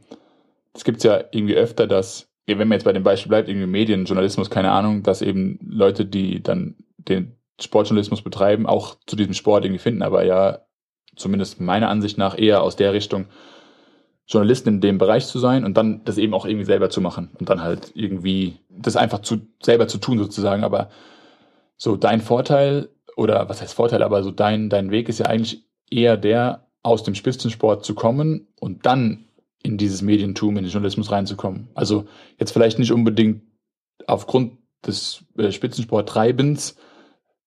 es 0.74 0.84
gibt 0.84 1.02
ja 1.02 1.24
irgendwie 1.32 1.56
öfter, 1.56 1.86
dass, 1.86 2.28
wenn 2.46 2.58
man 2.68 2.72
jetzt 2.72 2.84
bei 2.84 2.92
dem 2.92 3.02
Beispiel 3.02 3.30
bleibt, 3.30 3.48
irgendwie 3.48 3.66
Medien, 3.66 4.04
Journalismus, 4.04 4.50
keine 4.50 4.70
Ahnung, 4.70 5.02
dass 5.02 5.22
eben 5.22 5.58
Leute, 5.66 6.04
die 6.04 6.42
dann 6.42 6.76
den 6.98 7.36
Sportjournalismus 7.60 8.22
betreiben, 8.22 8.66
auch 8.66 8.96
zu 9.06 9.16
diesem 9.16 9.34
Sport 9.34 9.64
irgendwie 9.64 9.80
finden, 9.80 10.02
aber 10.02 10.24
ja, 10.24 10.60
zumindest 11.16 11.60
meiner 11.60 11.88
Ansicht 11.88 12.18
nach 12.18 12.38
eher 12.38 12.62
aus 12.62 12.76
der 12.76 12.92
Richtung, 12.92 13.26
Journalisten 14.26 14.68
in 14.68 14.80
dem 14.80 14.98
Bereich 14.98 15.26
zu 15.26 15.38
sein 15.38 15.64
und 15.64 15.76
dann 15.76 16.04
das 16.04 16.18
eben 16.18 16.34
auch 16.34 16.46
irgendwie 16.46 16.64
selber 16.64 16.90
zu 16.90 17.00
machen 17.00 17.30
und 17.38 17.48
dann 17.48 17.62
halt 17.62 17.92
irgendwie 17.94 18.56
das 18.68 18.96
einfach 18.96 19.20
zu 19.20 19.38
selber 19.62 19.88
zu 19.88 19.98
tun 19.98 20.18
sozusagen. 20.18 20.64
Aber 20.64 20.90
so 21.76 21.96
dein 21.96 22.20
Vorteil 22.20 22.88
oder 23.16 23.48
was 23.48 23.62
heißt 23.62 23.74
Vorteil, 23.74 24.02
aber 24.02 24.22
so 24.22 24.30
dein 24.30 24.68
dein 24.68 24.90
Weg 24.90 25.08
ist 25.08 25.20
ja 25.20 25.26
eigentlich 25.26 25.64
eher 25.90 26.16
der, 26.16 26.66
aus 26.82 27.02
dem 27.02 27.14
Spitzensport 27.14 27.84
zu 27.84 27.94
kommen 27.94 28.48
und 28.60 28.86
dann 28.86 29.24
in 29.62 29.76
dieses 29.76 30.02
Medientum, 30.02 30.56
in 30.56 30.64
den 30.64 30.70
Journalismus 30.70 31.10
reinzukommen. 31.10 31.68
Also 31.74 32.06
jetzt 32.38 32.52
vielleicht 32.52 32.78
nicht 32.78 32.92
unbedingt 32.92 33.42
aufgrund 34.06 34.58
des 34.86 35.24
äh, 35.36 35.50
Spitzensporttreibens 35.50 36.76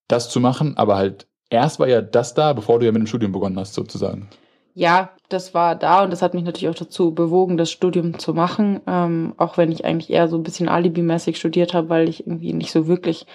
das 0.07 0.29
zu 0.29 0.39
machen, 0.39 0.75
aber 0.75 0.97
halt 0.97 1.27
erst 1.49 1.79
war 1.79 1.87
ja 1.87 2.01
das 2.01 2.33
da, 2.33 2.53
bevor 2.53 2.79
du 2.79 2.85
ja 2.85 2.91
mit 2.91 3.01
dem 3.01 3.07
Studium 3.07 3.31
begonnen 3.31 3.59
hast, 3.59 3.73
sozusagen. 3.73 4.29
Ja, 4.73 5.11
das 5.29 5.53
war 5.53 5.75
da 5.75 6.03
und 6.03 6.11
das 6.11 6.21
hat 6.21 6.33
mich 6.33 6.43
natürlich 6.43 6.69
auch 6.69 6.79
dazu 6.79 7.13
bewogen, 7.13 7.57
das 7.57 7.71
Studium 7.71 8.17
zu 8.19 8.33
machen, 8.33 8.81
ähm, 8.87 9.33
auch 9.37 9.57
wenn 9.57 9.71
ich 9.71 9.85
eigentlich 9.85 10.09
eher 10.09 10.27
so 10.27 10.35
ein 10.35 10.43
bisschen 10.43 10.67
alibimäßig 10.67 11.37
studiert 11.37 11.73
habe, 11.73 11.89
weil 11.89 12.09
ich 12.09 12.25
irgendwie 12.25 12.53
nicht 12.53 12.71
so 12.71 12.87
wirklich 12.87 13.27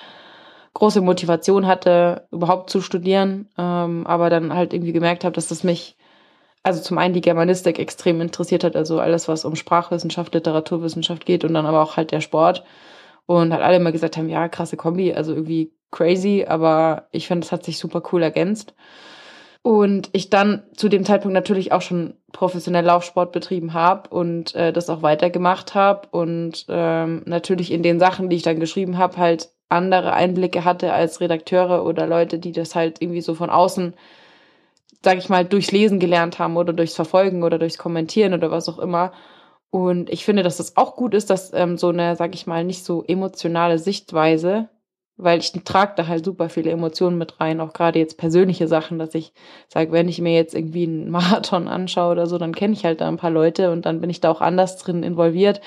große 0.75 1.01
Motivation 1.01 1.67
hatte, 1.67 2.27
überhaupt 2.33 2.69
zu 2.69 2.81
studieren, 2.81 3.49
ähm, 3.57 4.07
aber 4.07 4.29
dann 4.29 4.53
halt 4.53 4.73
irgendwie 4.75 4.93
gemerkt 4.93 5.25
habe, 5.25 5.35
dass 5.35 5.49
das 5.49 5.63
mich, 5.63 5.97
also 6.65 6.83
zum 6.83 6.99
einen 6.99 7.15
die 7.15 7.21
Germanistik 7.21 7.79
extrem 7.79 8.21
interessiert 8.21 8.65
hat, 8.65 8.75
also 8.75 8.99
alles, 8.99 9.29
was 9.29 9.45
um 9.45 9.55
Sprachwissenschaft, 9.55 10.35
Literaturwissenschaft 10.35 11.25
geht 11.25 11.45
und 11.45 11.55
dann 11.55 11.67
aber 11.67 11.83
auch 11.83 11.97
halt 11.97 12.11
der 12.11 12.21
Sport. 12.21 12.65
Und 13.27 13.53
halt 13.53 13.63
alle 13.63 13.77
immer 13.77 13.93
gesagt 13.93 14.19
haben, 14.19 14.29
ja, 14.29 14.49
krasse 14.49 14.77
Kombi, 14.77 15.15
also 15.15 15.33
irgendwie 15.33 15.73
crazy, 15.91 16.45
aber 16.47 17.09
ich 17.11 17.27
finde, 17.27 17.47
es 17.47 17.53
hat 17.53 17.65
sich 17.65 17.79
super 17.79 18.03
cool 18.13 18.23
ergänzt. 18.23 18.75
Und 19.65 20.11
ich 20.13 20.29
dann 20.29 20.63
zu 20.77 20.91
dem 20.91 21.07
Zeitpunkt 21.07 21.33
natürlich 21.33 21.73
auch 21.73 21.81
schon 21.81 22.13
professionell 22.33 22.85
Laufsport 22.85 23.33
betrieben 23.33 23.73
habe 23.73 24.11
und 24.11 24.55
äh, 24.55 24.75
das 24.75 24.91
auch 24.91 25.01
weitergemacht 25.01 25.75
habe 25.75 26.07
und 26.11 26.67
ähm, 26.69 27.23
natürlich 27.25 27.73
in 27.73 27.83
den 27.83 27.99
Sachen, 27.99 28.29
die 28.29 28.37
ich 28.37 28.43
dann 28.43 28.61
geschrieben 28.61 28.99
habe, 28.99 29.17
halt 29.17 29.49
andere 29.71 30.13
Einblicke 30.13 30.67
hatte 30.67 30.93
als 30.93 31.23
Redakteure 31.23 31.87
oder 31.87 32.07
Leute, 32.07 32.39
die 32.39 32.53
das 32.53 32.75
halt 32.75 33.01
irgendwie 33.01 33.23
so 33.23 33.35
von 33.35 33.49
außen, 33.49 33.95
sag 35.03 35.17
ich 35.17 35.31
mal, 35.31 35.47
durchs 35.47 35.73
Lesen 35.73 35.99
gelernt 35.99 36.39
haben 36.39 36.59
oder 36.59 36.75
durchs 36.75 36.95
Verfolgen 36.95 37.43
oder 37.43 37.59
durchs 37.59 37.79
Kommentieren 37.79 38.35
oder 38.35 38.51
was 38.51 38.69
auch 38.69 38.79
immer. 38.79 39.13
Und 39.71 40.11
ich 40.11 40.27
finde, 40.27 40.43
dass 40.43 40.59
das 40.59 40.77
auch 40.77 40.95
gut 40.95 41.15
ist, 41.15 41.31
dass 41.31 41.55
ähm, 41.55 41.79
so 41.79 41.89
eine, 41.89 42.17
sag 42.17 42.35
ich 42.35 42.47
mal, 42.47 42.65
nicht 42.65 42.85
so 42.85 43.03
emotionale 43.03 43.79
Sichtweise, 43.79 44.69
weil 45.17 45.39
ich 45.39 45.53
trage 45.53 45.93
da 45.97 46.07
halt 46.07 46.25
super 46.25 46.49
viele 46.49 46.71
Emotionen 46.71 47.19
mit 47.19 47.41
rein, 47.41 47.61
auch 47.61 47.73
gerade 47.73 47.99
jetzt 47.99 48.19
persönliche 48.19 48.69
Sachen, 48.69 48.99
dass 48.99 49.15
ich 49.15 49.33
sage, 49.69 49.93
wenn 49.93 50.09
ich 50.09 50.21
mir 50.21 50.35
jetzt 50.35 50.55
irgendwie 50.55 50.85
einen 50.85 51.11
Marathon 51.13 51.69
anschaue 51.69 52.13
oder 52.13 52.27
so, 52.27 52.39
dann 52.39 52.55
kenne 52.55 52.75
ich 52.75 52.85
halt 52.85 53.01
da 53.01 53.09
ein 53.09 53.17
paar 53.17 53.31
Leute 53.31 53.71
und 53.71 53.87
dann 53.87 54.01
bin 54.01 54.11
ich 54.11 54.21
da 54.21 54.31
auch 54.31 54.41
anders 54.41 54.77
drin 54.79 55.03
involviert, 55.03 55.61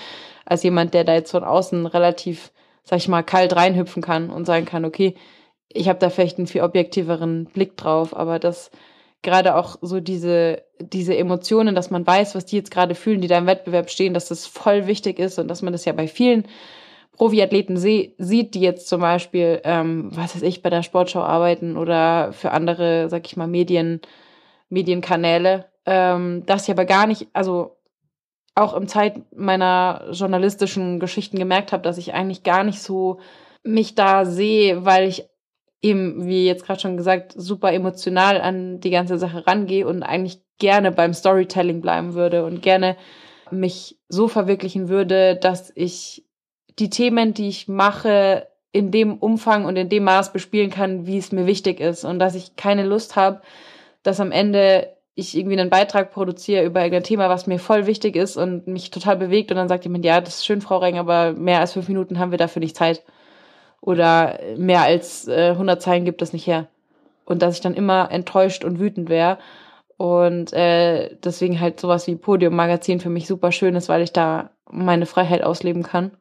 als 0.46 0.64
jemand, 0.64 0.94
der 0.94 1.04
da 1.04 1.14
jetzt 1.14 1.32
von 1.32 1.44
außen 1.44 1.86
relativ 1.86 2.52
sag 2.88 3.00
ich 3.00 3.10
mal, 3.10 3.22
kalt 3.22 3.54
reinhüpfen 3.54 4.02
kann 4.02 4.30
und 4.30 4.46
sagen 4.46 4.66
kann, 4.66 4.86
okay, 4.86 5.16
ich 5.68 5.90
habe 5.90 6.00
da 6.00 6.10
vielleicht 6.10 6.38
einen 6.38 6.48
viel 6.48 6.62
objektiveren 6.62 7.46
Blick 7.46 7.76
drauf, 7.76 8.16
aber 8.16 8.40
das 8.40 8.72
gerade 9.22 9.56
auch 9.56 9.78
so 9.82 10.00
diese, 10.00 10.64
diese 10.80 11.18
Emotionen, 11.18 11.76
dass 11.76 11.90
man 11.90 12.08
weiß, 12.08 12.34
was 12.34 12.46
die 12.46 12.56
jetzt 12.56 12.72
gerade 12.72 12.96
fühlen, 12.96 13.20
die 13.20 13.28
da 13.28 13.40
im 13.40 13.46
Wettbewerb 13.46 13.90
stehen, 13.90 14.14
dass 14.14 14.30
das 14.30 14.46
voll 14.46 14.88
wichtig 14.88 15.20
ist 15.20 15.38
und 15.38 15.50
dass 15.50 15.62
man 15.62 15.74
das 15.74 15.84
ja 15.84 15.92
bei 15.92 16.08
vielen 16.08 16.48
Profiathleten 17.18 17.78
sieht, 17.78 18.54
die 18.54 18.62
jetzt 18.62 18.88
zum 18.88 19.02
Beispiel, 19.02 19.60
ähm, 19.64 20.10
was 20.16 20.36
weiß 20.36 20.44
ich, 20.44 20.62
bei 20.62 20.70
der 20.70 20.84
Sportschau 20.84 21.22
arbeiten 21.22 21.76
oder 21.76 22.32
für 22.32 22.52
andere, 22.52 23.10
sag 23.10 23.26
ich 23.26 23.36
mal, 23.36 23.48
Medien, 23.48 24.02
Medienkanäle, 24.70 25.66
ähm, 25.88 26.46
dass 26.46 26.66
sie 26.66 26.72
aber 26.72 26.86
gar 26.86 27.08
nicht, 27.08 27.28
also 27.34 27.78
auch 28.54 28.76
im 28.76 28.88
Zeit 28.88 29.22
meiner 29.36 30.06
journalistischen 30.12 31.00
Geschichten 31.00 31.40
gemerkt 31.40 31.72
habe, 31.72 31.82
dass 31.82 31.98
ich 31.98 32.14
eigentlich 32.14 32.44
gar 32.44 32.64
nicht 32.64 32.82
so 32.82 33.20
mich 33.64 33.96
da 33.96 34.26
sehe, 34.26 34.86
weil 34.86 35.08
ich 35.08 35.26
eben, 35.82 36.28
wie 36.28 36.46
jetzt 36.46 36.66
gerade 36.66 36.80
schon 36.80 36.98
gesagt, 36.98 37.34
super 37.36 37.74
emotional 37.74 38.40
an 38.42 38.80
die 38.80 38.92
ganze 38.92 39.18
Sache 39.18 39.48
rangehe 39.48 39.88
und 39.88 40.04
eigentlich 40.04 40.42
gerne 40.60 40.92
beim 40.92 41.14
Storytelling 41.14 41.82
bleiben 41.82 42.14
würde 42.14 42.46
und 42.46 42.62
gerne 42.62 42.96
mich 43.50 44.00
so 44.08 44.28
verwirklichen 44.28 44.88
würde, 44.88 45.36
dass 45.36 45.72
ich 45.76 46.27
die 46.80 46.90
Themen, 46.90 47.34
die 47.34 47.50
ich 47.50 47.68
mache, 47.68 48.48
in 48.72 48.92
dem 48.92 49.18
Umfang 49.18 49.66
und 49.66 49.76
in 49.76 49.90
dem 49.90 50.04
Maß 50.04 50.34
bespielen 50.34 50.70
kann, 50.70 51.08
wie 51.08 51.18
es 51.18 51.32
mir 51.32 51.48
wichtig 51.48 51.80
ist 51.80 52.04
und 52.04 52.20
dass 52.20 52.36
ich 52.36 52.56
keine 52.56 52.86
Lust 52.86 53.16
habe, 53.16 53.42
dass 54.04 54.20
am 54.20 54.32
Ende 54.32 54.90
ich 55.16 55.36
irgendwie 55.36 55.60
einen 55.60 55.72
Beitrag 55.72 56.12
produziere 56.12 56.64
über 56.64 56.82
irgendein 56.82 57.04
Thema, 57.04 57.28
was 57.28 57.48
mir 57.48 57.58
voll 57.58 57.88
wichtig 57.88 58.16
ist 58.16 58.38
und 58.38 58.68
mich 58.68 58.92
total 58.92 59.18
bewegt 59.18 59.50
und 59.50 59.58
dann 59.58 59.68
sagt 59.68 59.84
jemand, 59.84 60.06
ja, 60.06 60.22
das 60.22 60.36
ist 60.36 60.46
schön, 60.46 60.62
Frau 60.62 60.78
Reng, 60.78 61.00
aber 61.00 61.34
mehr 61.34 61.60
als 61.60 61.74
fünf 61.74 61.88
Minuten 61.88 62.20
haben 62.20 62.30
wir 62.30 62.38
dafür 62.38 62.60
nicht 62.60 62.76
Zeit. 62.76 63.04
Oder 63.82 64.40
mehr 64.58 64.82
als 64.82 65.28
äh, 65.28 65.52
100 65.52 65.82
Zeilen 65.82 66.06
gibt 66.06 66.22
es 66.22 66.34
nicht 66.34 66.46
her. 66.46 66.68
Und 67.26 67.42
dass 67.42 67.56
ich 67.56 67.62
dann 67.62 67.74
immer 67.74 68.12
enttäuscht 68.12 68.64
und 68.64 68.80
wütend 68.80 69.10
wäre. 69.10 69.40
Und 69.98 70.54
äh, 70.54 71.16
deswegen 71.24 71.60
halt 71.60 71.80
sowas 71.80 72.06
wie 72.06 72.16
Podium-Magazin 72.16 73.00
für 73.00 73.10
mich 73.10 73.28
super 73.28 73.52
schön 73.52 73.76
ist, 73.76 73.90
weil 73.90 74.04
ich 74.04 74.14
da 74.14 74.52
meine 74.70 75.08
Freiheit 75.08 75.44
ausleben 75.44 75.84
kann. 75.84 76.12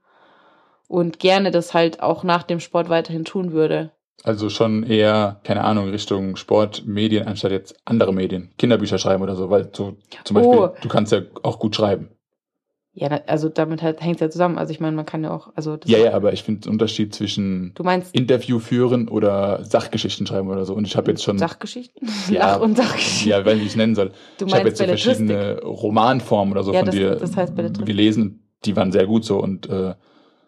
Und 0.88 1.18
gerne 1.18 1.50
das 1.50 1.74
halt 1.74 2.00
auch 2.00 2.22
nach 2.22 2.42
dem 2.44 2.60
Sport 2.60 2.88
weiterhin 2.88 3.24
tun 3.24 3.52
würde. 3.52 3.90
Also 4.22 4.48
schon 4.48 4.82
eher, 4.84 5.40
keine 5.44 5.62
Ahnung, 5.64 5.90
Richtung 5.90 6.36
Sport, 6.36 6.84
Medien, 6.86 7.26
anstatt 7.26 7.52
jetzt 7.52 7.76
andere 7.84 8.12
Medien. 8.12 8.50
Kinderbücher 8.58 8.98
schreiben 8.98 9.22
oder 9.22 9.36
so, 9.36 9.50
weil 9.50 9.70
so 9.74 9.96
zum 10.24 10.34
Beispiel, 10.34 10.54
Oh. 10.58 10.68
du 10.80 10.88
kannst 10.88 11.12
ja 11.12 11.22
auch 11.42 11.58
gut 11.58 11.76
schreiben. 11.76 12.08
Ja, 12.98 13.08
also 13.26 13.50
damit 13.50 13.82
halt 13.82 14.00
hängt 14.00 14.16
es 14.16 14.20
ja 14.22 14.30
zusammen. 14.30 14.56
Also 14.56 14.72
ich 14.72 14.80
meine, 14.80 14.96
man 14.96 15.04
kann 15.04 15.22
ja 15.22 15.30
auch, 15.30 15.50
also 15.54 15.76
das 15.76 15.90
Ja, 15.90 15.98
ja, 15.98 16.14
aber 16.14 16.32
ich 16.32 16.42
finde 16.44 16.62
den 16.62 16.72
Unterschied 16.72 17.14
zwischen 17.14 17.72
du 17.74 17.82
meinst 17.84 18.14
Interview 18.14 18.58
führen 18.58 19.08
oder 19.08 19.62
Sachgeschichten 19.66 20.26
schreiben 20.26 20.48
oder 20.48 20.64
so. 20.64 20.72
Und 20.74 20.86
ich 20.86 20.96
habe 20.96 21.10
jetzt 21.10 21.22
schon, 21.22 21.36
Sachgeschichten? 21.36 22.08
Ja, 22.30 22.54
Sach- 22.54 22.60
und 22.62 22.76
Sachgeschichten. 22.78 23.30
ja, 23.30 23.44
weil 23.44 23.58
ich 23.60 23.66
es 23.66 23.76
nennen 23.76 23.94
soll. 23.94 24.12
du 24.38 24.46
ich 24.46 24.54
habe 24.54 24.68
jetzt 24.68 24.78
so 24.78 24.84
verschiedene 24.84 25.60
Romanformen 25.62 26.52
oder 26.52 26.62
so 26.64 26.72
Ja, 26.72 26.78
von 26.78 26.86
das- 26.86 26.94
dir 26.94 27.16
das 27.16 27.36
heißt 27.36 27.52
gelesen. 27.84 28.42
Die 28.64 28.74
waren 28.74 28.90
sehr 28.92 29.06
gut 29.06 29.26
so. 29.26 29.42
Und 29.42 29.68
äh, 29.68 29.94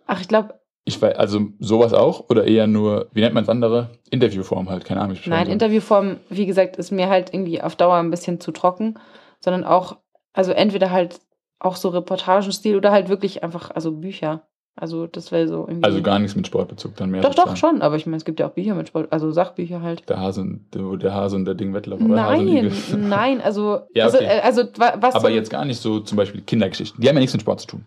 Ach, 0.08 0.20
ich 0.20 0.26
glaube, 0.28 0.54
ich 0.84 1.00
weiß, 1.00 1.16
also 1.16 1.48
sowas 1.60 1.92
auch 1.92 2.28
oder 2.30 2.46
eher 2.46 2.66
nur, 2.66 3.08
wie 3.12 3.20
nennt 3.20 3.34
man 3.34 3.42
es 3.44 3.48
andere? 3.50 3.90
Interviewform 4.10 4.70
halt, 4.70 4.84
keine 4.86 5.02
Ahnung. 5.02 5.16
ich 5.20 5.26
nein. 5.26 5.46
Interviewform, 5.46 6.16
wie 6.30 6.46
gesagt, 6.46 6.76
ist 6.76 6.90
mir 6.90 7.08
halt 7.10 7.32
irgendwie 7.32 7.60
auf 7.60 7.76
Dauer 7.76 7.96
ein 7.96 8.10
bisschen 8.10 8.40
zu 8.40 8.52
trocken, 8.52 8.98
sondern 9.38 9.64
auch, 9.64 9.98
also 10.32 10.52
entweder 10.52 10.90
halt 10.90 11.20
auch 11.60 11.76
so 11.76 11.90
Reportagenstil 11.90 12.74
oder 12.76 12.90
halt 12.90 13.10
wirklich 13.10 13.42
einfach, 13.42 13.70
also 13.70 13.92
Bücher. 13.92 14.48
Also 14.80 15.06
das 15.08 15.32
wäre 15.32 15.48
so 15.48 15.66
irgendwie. 15.66 15.84
Also 15.84 16.00
gar 16.02 16.18
nichts 16.20 16.36
mit 16.36 16.46
Sportbezug 16.46 16.94
dann 16.96 17.10
mehr. 17.10 17.20
Doch, 17.20 17.30
doch, 17.34 17.48
sozusagen. 17.48 17.56
schon, 17.56 17.82
aber 17.82 17.96
ich 17.96 18.06
meine, 18.06 18.16
es 18.16 18.24
gibt 18.24 18.38
ja 18.40 18.46
auch 18.48 18.52
Bücher 18.52 18.74
mit 18.76 18.88
Sport, 18.88 19.12
also 19.12 19.32
Sachbücher 19.32 19.82
halt. 19.82 20.08
Der 20.08 20.20
Hase 20.20 20.40
und 20.40 20.66
der, 21.02 21.12
Hase 21.12 21.34
und 21.36 21.44
der 21.44 21.54
Ding 21.54 21.74
Wettlauf. 21.74 22.00
Nein, 22.00 22.70
nein, 22.96 23.40
also, 23.42 23.80
Ja, 23.94 24.04
also, 24.04 24.18
okay. 24.18 24.26
äh, 24.26 24.40
also 24.40 24.62
wa- 24.76 24.94
was 25.00 25.16
Aber 25.16 25.28
so, 25.28 25.34
jetzt 25.34 25.50
gar 25.50 25.64
nicht 25.64 25.82
so 25.82 25.98
zum 26.00 26.16
Beispiel 26.16 26.42
Kindergeschichten. 26.42 27.00
Die 27.00 27.08
haben 27.08 27.16
ja 27.16 27.20
nichts 27.20 27.34
mit 27.34 27.42
Sport 27.42 27.60
zu 27.60 27.66
tun. 27.66 27.84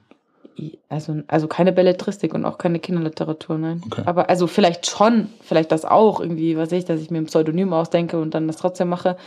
Also, 0.89 1.21
also 1.27 1.47
keine 1.47 1.71
Belletristik 1.71 2.33
und 2.33 2.45
auch 2.45 2.57
keine 2.57 2.79
Kinderliteratur, 2.79 3.57
nein. 3.57 3.81
Okay. 3.85 4.03
Aber 4.05 4.29
also 4.29 4.47
vielleicht 4.47 4.87
schon, 4.87 5.29
vielleicht 5.41 5.71
das 5.71 5.85
auch 5.85 6.19
irgendwie, 6.19 6.57
was 6.57 6.71
weiß 6.71 6.79
ich, 6.79 6.85
dass 6.85 7.01
ich 7.01 7.11
mir 7.11 7.19
ein 7.19 7.25
Pseudonym 7.25 7.73
ausdenke 7.73 8.19
und 8.19 8.33
dann 8.33 8.47
das 8.47 8.57
trotzdem 8.57 8.89
mache. 8.89 9.17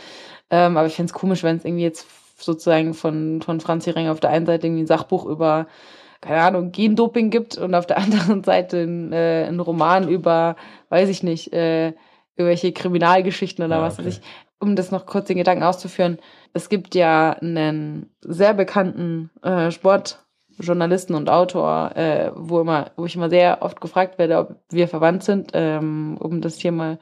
Ähm, 0.49 0.77
aber 0.77 0.87
ich 0.87 0.95
fände 0.95 1.09
es 1.09 1.13
komisch, 1.13 1.43
wenn 1.43 1.57
es 1.57 1.65
irgendwie 1.65 1.83
jetzt 1.83 2.07
sozusagen 2.37 2.93
von, 2.93 3.41
von 3.41 3.59
Franzi 3.59 3.89
Reng 3.89 4.09
auf 4.09 4.19
der 4.19 4.29
einen 4.29 4.45
Seite 4.45 4.67
irgendwie 4.67 4.83
ein 4.83 4.87
Sachbuch 4.87 5.25
über, 5.25 5.67
keine 6.21 6.41
Ahnung, 6.41 6.71
Gendoping 6.71 7.29
gibt 7.29 7.57
und 7.57 7.73
auf 7.75 7.85
der 7.87 7.97
anderen 7.99 8.43
Seite 8.43 8.79
ein, 8.79 9.11
äh, 9.13 9.45
ein 9.47 9.59
Roman 9.59 10.07
über, 10.07 10.55
weiß 10.89 11.09
ich 11.09 11.23
nicht, 11.23 11.53
äh, 11.53 11.93
irgendwelche 12.35 12.73
Kriminalgeschichten 12.73 13.63
oder 13.63 13.77
Ja, 13.77 13.81
was 13.81 13.99
okay. 13.99 14.07
weiß 14.07 14.17
ich. 14.17 14.23
Um 14.59 14.75
das 14.75 14.91
noch 14.91 15.05
kurz 15.05 15.27
den 15.27 15.37
Gedanken 15.37 15.63
auszuführen, 15.63 16.17
es 16.53 16.69
gibt 16.69 16.95
ja 16.95 17.31
einen 17.31 18.09
sehr 18.21 18.53
bekannten 18.53 19.29
äh, 19.43 19.69
Sportjournalisten 20.55 21.15
und 21.15 21.29
Autor, 21.29 21.95
äh, 21.95 22.31
wo 22.33 22.61
immer, 22.61 22.91
wo 22.95 23.05
ich 23.05 23.15
immer 23.15 23.29
sehr 23.29 23.61
oft 23.61 23.81
gefragt 23.81 24.17
werde, 24.17 24.37
ob 24.37 24.55
wir 24.69 24.87
verwandt 24.87 25.23
sind, 25.23 25.51
ähm, 25.53 26.17
um 26.19 26.41
das 26.41 26.57
hier 26.57 26.71
mal 26.71 26.97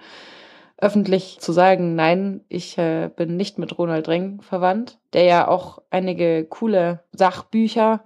öffentlich 0.78 1.38
zu 1.40 1.52
sagen, 1.52 1.96
nein, 1.96 2.42
ich 2.50 2.78
äh, 2.78 3.10
bin 3.16 3.38
nicht 3.38 3.60
mit 3.60 3.78
Ronald 3.78 4.08
Reng 4.10 4.42
verwandt, 4.42 4.98
der 5.14 5.24
ja 5.24 5.48
auch 5.48 5.82
einige 5.92 6.46
coole 6.46 7.02
Sachbücher 7.12 8.02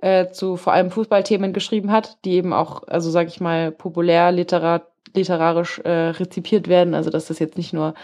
äh, 0.00 0.28
zu 0.28 0.56
vor 0.56 0.74
allem 0.74 0.90
Fußballthemen 0.90 1.54
geschrieben 1.54 1.90
hat, 1.90 2.18
die 2.24 2.34
eben 2.34 2.52
auch, 2.52 2.86
also 2.86 3.10
sag 3.10 3.28
ich 3.28 3.40
mal, 3.40 3.72
populär 3.72 4.30
literat 4.30 4.86
literarisch 5.14 5.78
äh, 5.80 6.10
rezipiert 6.10 6.68
werden. 6.68 6.94
Also 6.94 7.08
dass 7.08 7.26
das 7.26 7.38
jetzt 7.38 7.56
nicht 7.56 7.72
nur 7.72 7.94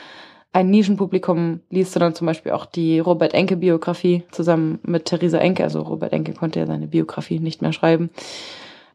ein 0.53 0.71
Nischenpublikum 0.71 1.61
liest, 1.71 1.93
sondern 1.93 2.15
zum 2.15 2.27
Beispiel 2.27 2.53
auch 2.53 2.67
die 2.67 2.99
Robert 2.99 3.33
Enke-Biografie 3.33 4.25
zusammen 4.31 4.79
mit 4.83 5.07
Theresa 5.07 5.39
Enke. 5.39 5.65
Also 5.65 5.81
Robert 5.81 6.13
Enke 6.13 6.35
konnte 6.35 6.61
ja 6.61 6.67
seine 6.67 6.87
Biografie 6.87 7.39
nicht 7.39 7.63
mehr 7.63 7.73
schreiben. 7.73 8.11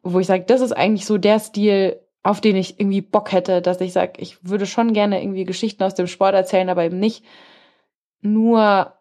Wo 0.04 0.20
ich 0.20 0.28
sage, 0.28 0.46
das 0.46 0.62
ist 0.62 0.72
eigentlich 0.72 1.06
so 1.06 1.18
der 1.18 1.40
Stil, 1.40 2.00
auf 2.22 2.42
den 2.42 2.56
ich 2.56 2.80
irgendwie 2.80 3.02
Bock 3.02 3.32
hätte, 3.32 3.62
dass 3.62 3.82
ich 3.82 3.92
sage, 3.94 4.14
ich 4.18 4.38
würde 4.44 4.66
schon 4.68 4.94
gerne 4.94 5.22
irgendwie 5.22 5.46
Geschichten 5.46 5.84
aus 5.84 5.96
dem 5.96 6.08
Sport 6.08 6.36
erzählen, 6.36 6.70
aber 6.70 6.84
eben 6.84 7.00
nicht 7.00 7.26
nur 8.22 8.94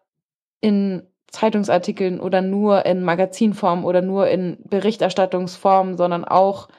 in 0.59 1.03
Zeitungsartikeln 1.27 2.19
oder 2.19 2.41
nur 2.41 2.85
in 2.85 3.03
Magazinform 3.03 3.85
oder 3.85 4.01
nur 4.01 4.27
in 4.27 4.57
Berichterstattungsform, 4.63 5.95
sondern 5.97 6.25
auch 6.25 6.69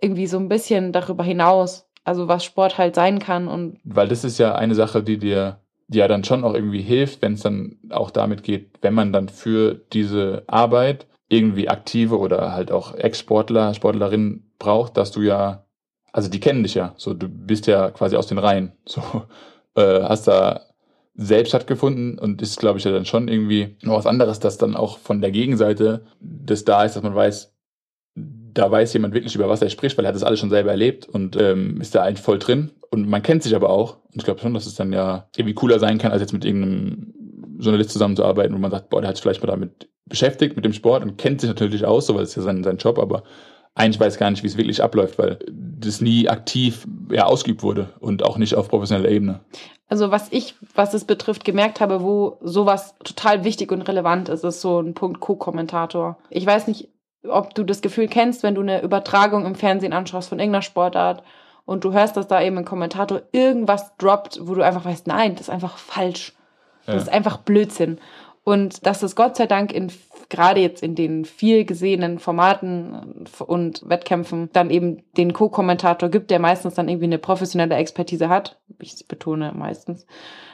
irgendwie 0.00 0.26
so 0.26 0.38
ein 0.38 0.48
bisschen 0.48 0.92
darüber 0.92 1.24
hinaus, 1.24 1.88
also 2.04 2.28
was 2.28 2.44
Sport 2.44 2.78
halt 2.78 2.94
sein 2.94 3.18
kann 3.18 3.48
und 3.48 3.78
Weil 3.84 4.08
das 4.08 4.24
ist 4.24 4.38
ja 4.38 4.54
eine 4.54 4.74
Sache, 4.74 5.02
die 5.02 5.18
dir 5.18 5.58
ja 5.88 6.08
dann 6.08 6.24
schon 6.24 6.44
auch 6.44 6.54
irgendwie 6.54 6.80
hilft, 6.80 7.22
wenn 7.22 7.34
es 7.34 7.42
dann 7.42 7.76
auch 7.90 8.10
damit 8.10 8.42
geht, 8.42 8.70
wenn 8.80 8.94
man 8.94 9.12
dann 9.12 9.28
für 9.28 9.74
diese 9.92 10.44
Arbeit 10.46 11.06
irgendwie 11.28 11.68
aktive 11.68 12.18
oder 12.18 12.52
halt 12.52 12.72
auch 12.72 12.94
Ex-Sportler, 12.94 13.74
Sportlerinnen 13.74 14.52
braucht, 14.58 14.96
dass 14.96 15.12
du 15.12 15.22
ja, 15.22 15.64
also 16.12 16.28
die 16.28 16.40
kennen 16.40 16.62
dich 16.62 16.74
ja, 16.74 16.94
so 16.96 17.14
du 17.14 17.28
bist 17.28 17.66
ja 17.66 17.90
quasi 17.90 18.16
aus 18.16 18.26
den 18.26 18.38
Reihen, 18.38 18.72
so 18.86 19.02
äh, 19.74 20.02
hast 20.02 20.28
da 20.28 20.60
selbst 21.14 21.50
stattgefunden 21.50 22.18
und 22.18 22.40
ist, 22.40 22.58
glaube 22.58 22.78
ich, 22.78 22.84
ja 22.84 22.90
dann 22.90 23.04
schon 23.04 23.28
irgendwie 23.28 23.76
noch 23.82 23.96
was 23.96 24.06
anderes, 24.06 24.40
dass 24.40 24.56
dann 24.56 24.76
auch 24.76 24.98
von 24.98 25.20
der 25.20 25.30
Gegenseite 25.30 26.06
das 26.20 26.64
da 26.64 26.84
ist, 26.84 26.96
dass 26.96 27.02
man 27.02 27.14
weiß, 27.14 27.51
da 28.54 28.70
weiß 28.70 28.92
jemand 28.92 29.14
wirklich, 29.14 29.34
über 29.34 29.48
was 29.48 29.62
er 29.62 29.70
spricht, 29.70 29.96
weil 29.96 30.04
er 30.04 30.08
hat 30.08 30.14
das 30.14 30.22
alles 30.22 30.40
schon 30.40 30.50
selber 30.50 30.70
erlebt 30.70 31.08
und 31.08 31.36
ähm, 31.40 31.80
ist 31.80 31.94
da 31.94 32.02
eigentlich 32.02 32.24
voll 32.24 32.38
drin. 32.38 32.70
Und 32.90 33.08
man 33.08 33.22
kennt 33.22 33.42
sich 33.42 33.54
aber 33.56 33.70
auch. 33.70 33.96
Und 34.12 34.16
ich 34.16 34.24
glaube 34.24 34.40
schon, 34.40 34.54
dass 34.54 34.66
es 34.66 34.74
dann 34.74 34.92
ja 34.92 35.28
irgendwie 35.36 35.54
cooler 35.54 35.78
sein 35.78 35.98
kann, 35.98 36.12
als 36.12 36.20
jetzt 36.20 36.32
mit 36.32 36.44
irgendeinem 36.44 37.14
Journalist 37.58 37.90
zusammenzuarbeiten, 37.90 38.54
wo 38.54 38.58
man 38.58 38.70
sagt, 38.70 38.90
boah, 38.90 39.00
der 39.00 39.08
hat 39.08 39.16
sich 39.16 39.22
vielleicht 39.22 39.42
mal 39.42 39.50
damit 39.50 39.88
beschäftigt, 40.06 40.56
mit 40.56 40.64
dem 40.64 40.72
Sport 40.72 41.02
und 41.02 41.16
kennt 41.16 41.40
sich 41.40 41.48
natürlich 41.48 41.86
aus, 41.86 42.06
so 42.06 42.14
weil 42.14 42.24
es 42.24 42.34
ja 42.34 42.42
sein, 42.42 42.62
sein 42.64 42.76
Job, 42.76 42.98
aber 42.98 43.22
eigentlich 43.74 44.00
weiß 44.00 44.18
gar 44.18 44.30
nicht, 44.30 44.42
wie 44.42 44.48
es 44.48 44.58
wirklich 44.58 44.82
abläuft, 44.82 45.18
weil 45.18 45.38
das 45.50 46.00
nie 46.00 46.28
aktiv 46.28 46.86
ja, 47.10 47.24
ausgeübt 47.24 47.62
wurde 47.62 47.88
und 48.00 48.22
auch 48.22 48.36
nicht 48.36 48.54
auf 48.54 48.68
professioneller 48.68 49.08
Ebene. 49.08 49.40
Also 49.88 50.10
was 50.10 50.28
ich, 50.30 50.54
was 50.74 50.94
es 50.94 51.04
betrifft, 51.04 51.44
gemerkt 51.44 51.80
habe, 51.80 52.02
wo 52.02 52.38
sowas 52.42 52.94
total 53.04 53.44
wichtig 53.44 53.72
und 53.72 53.82
relevant 53.82 54.28
ist, 54.28 54.44
ist 54.44 54.60
so 54.60 54.80
ein 54.80 54.94
Punkt 54.94 55.20
Co-Kommentator. 55.20 56.18
Ich 56.30 56.46
weiß 56.46 56.66
nicht, 56.66 56.88
ob 57.28 57.54
du 57.54 57.64
das 57.64 57.82
Gefühl 57.82 58.08
kennst, 58.08 58.42
wenn 58.42 58.54
du 58.54 58.60
eine 58.62 58.82
Übertragung 58.82 59.46
im 59.46 59.54
Fernsehen 59.54 59.92
anschaust 59.92 60.28
von 60.28 60.38
irgendeiner 60.38 60.62
Sportart 60.62 61.22
und 61.64 61.84
du 61.84 61.92
hörst, 61.92 62.16
dass 62.16 62.26
da 62.26 62.42
eben 62.42 62.58
ein 62.58 62.64
Kommentator 62.64 63.22
irgendwas 63.32 63.96
droppt, 63.96 64.40
wo 64.42 64.54
du 64.54 64.62
einfach 64.62 64.84
weißt, 64.84 65.06
nein, 65.06 65.32
das 65.34 65.42
ist 65.42 65.50
einfach 65.50 65.76
falsch. 65.78 66.34
Das 66.86 66.94
Ja. 66.94 67.00
ist 67.02 67.08
einfach 67.12 67.38
Blödsinn. 67.38 67.98
Und 68.44 68.84
dass 68.86 69.04
es 69.04 69.14
Gott 69.14 69.36
sei 69.36 69.46
Dank 69.46 69.72
in 69.72 69.92
gerade 70.28 70.60
jetzt 70.60 70.82
in 70.82 70.94
den 70.94 71.24
viel 71.26 71.64
gesehenen 71.64 72.18
Formaten 72.18 73.26
und 73.46 73.88
Wettkämpfen 73.88 74.48
dann 74.52 74.70
eben 74.70 75.02
den 75.16 75.34
Co-Kommentator 75.34 76.08
gibt, 76.08 76.30
der 76.30 76.38
meistens 76.38 76.74
dann 76.74 76.88
irgendwie 76.88 77.04
eine 77.04 77.18
professionelle 77.18 77.74
Expertise 77.76 78.30
hat. 78.30 78.58
Ich 78.80 79.06
betone 79.06 79.52
meistens. 79.54 80.06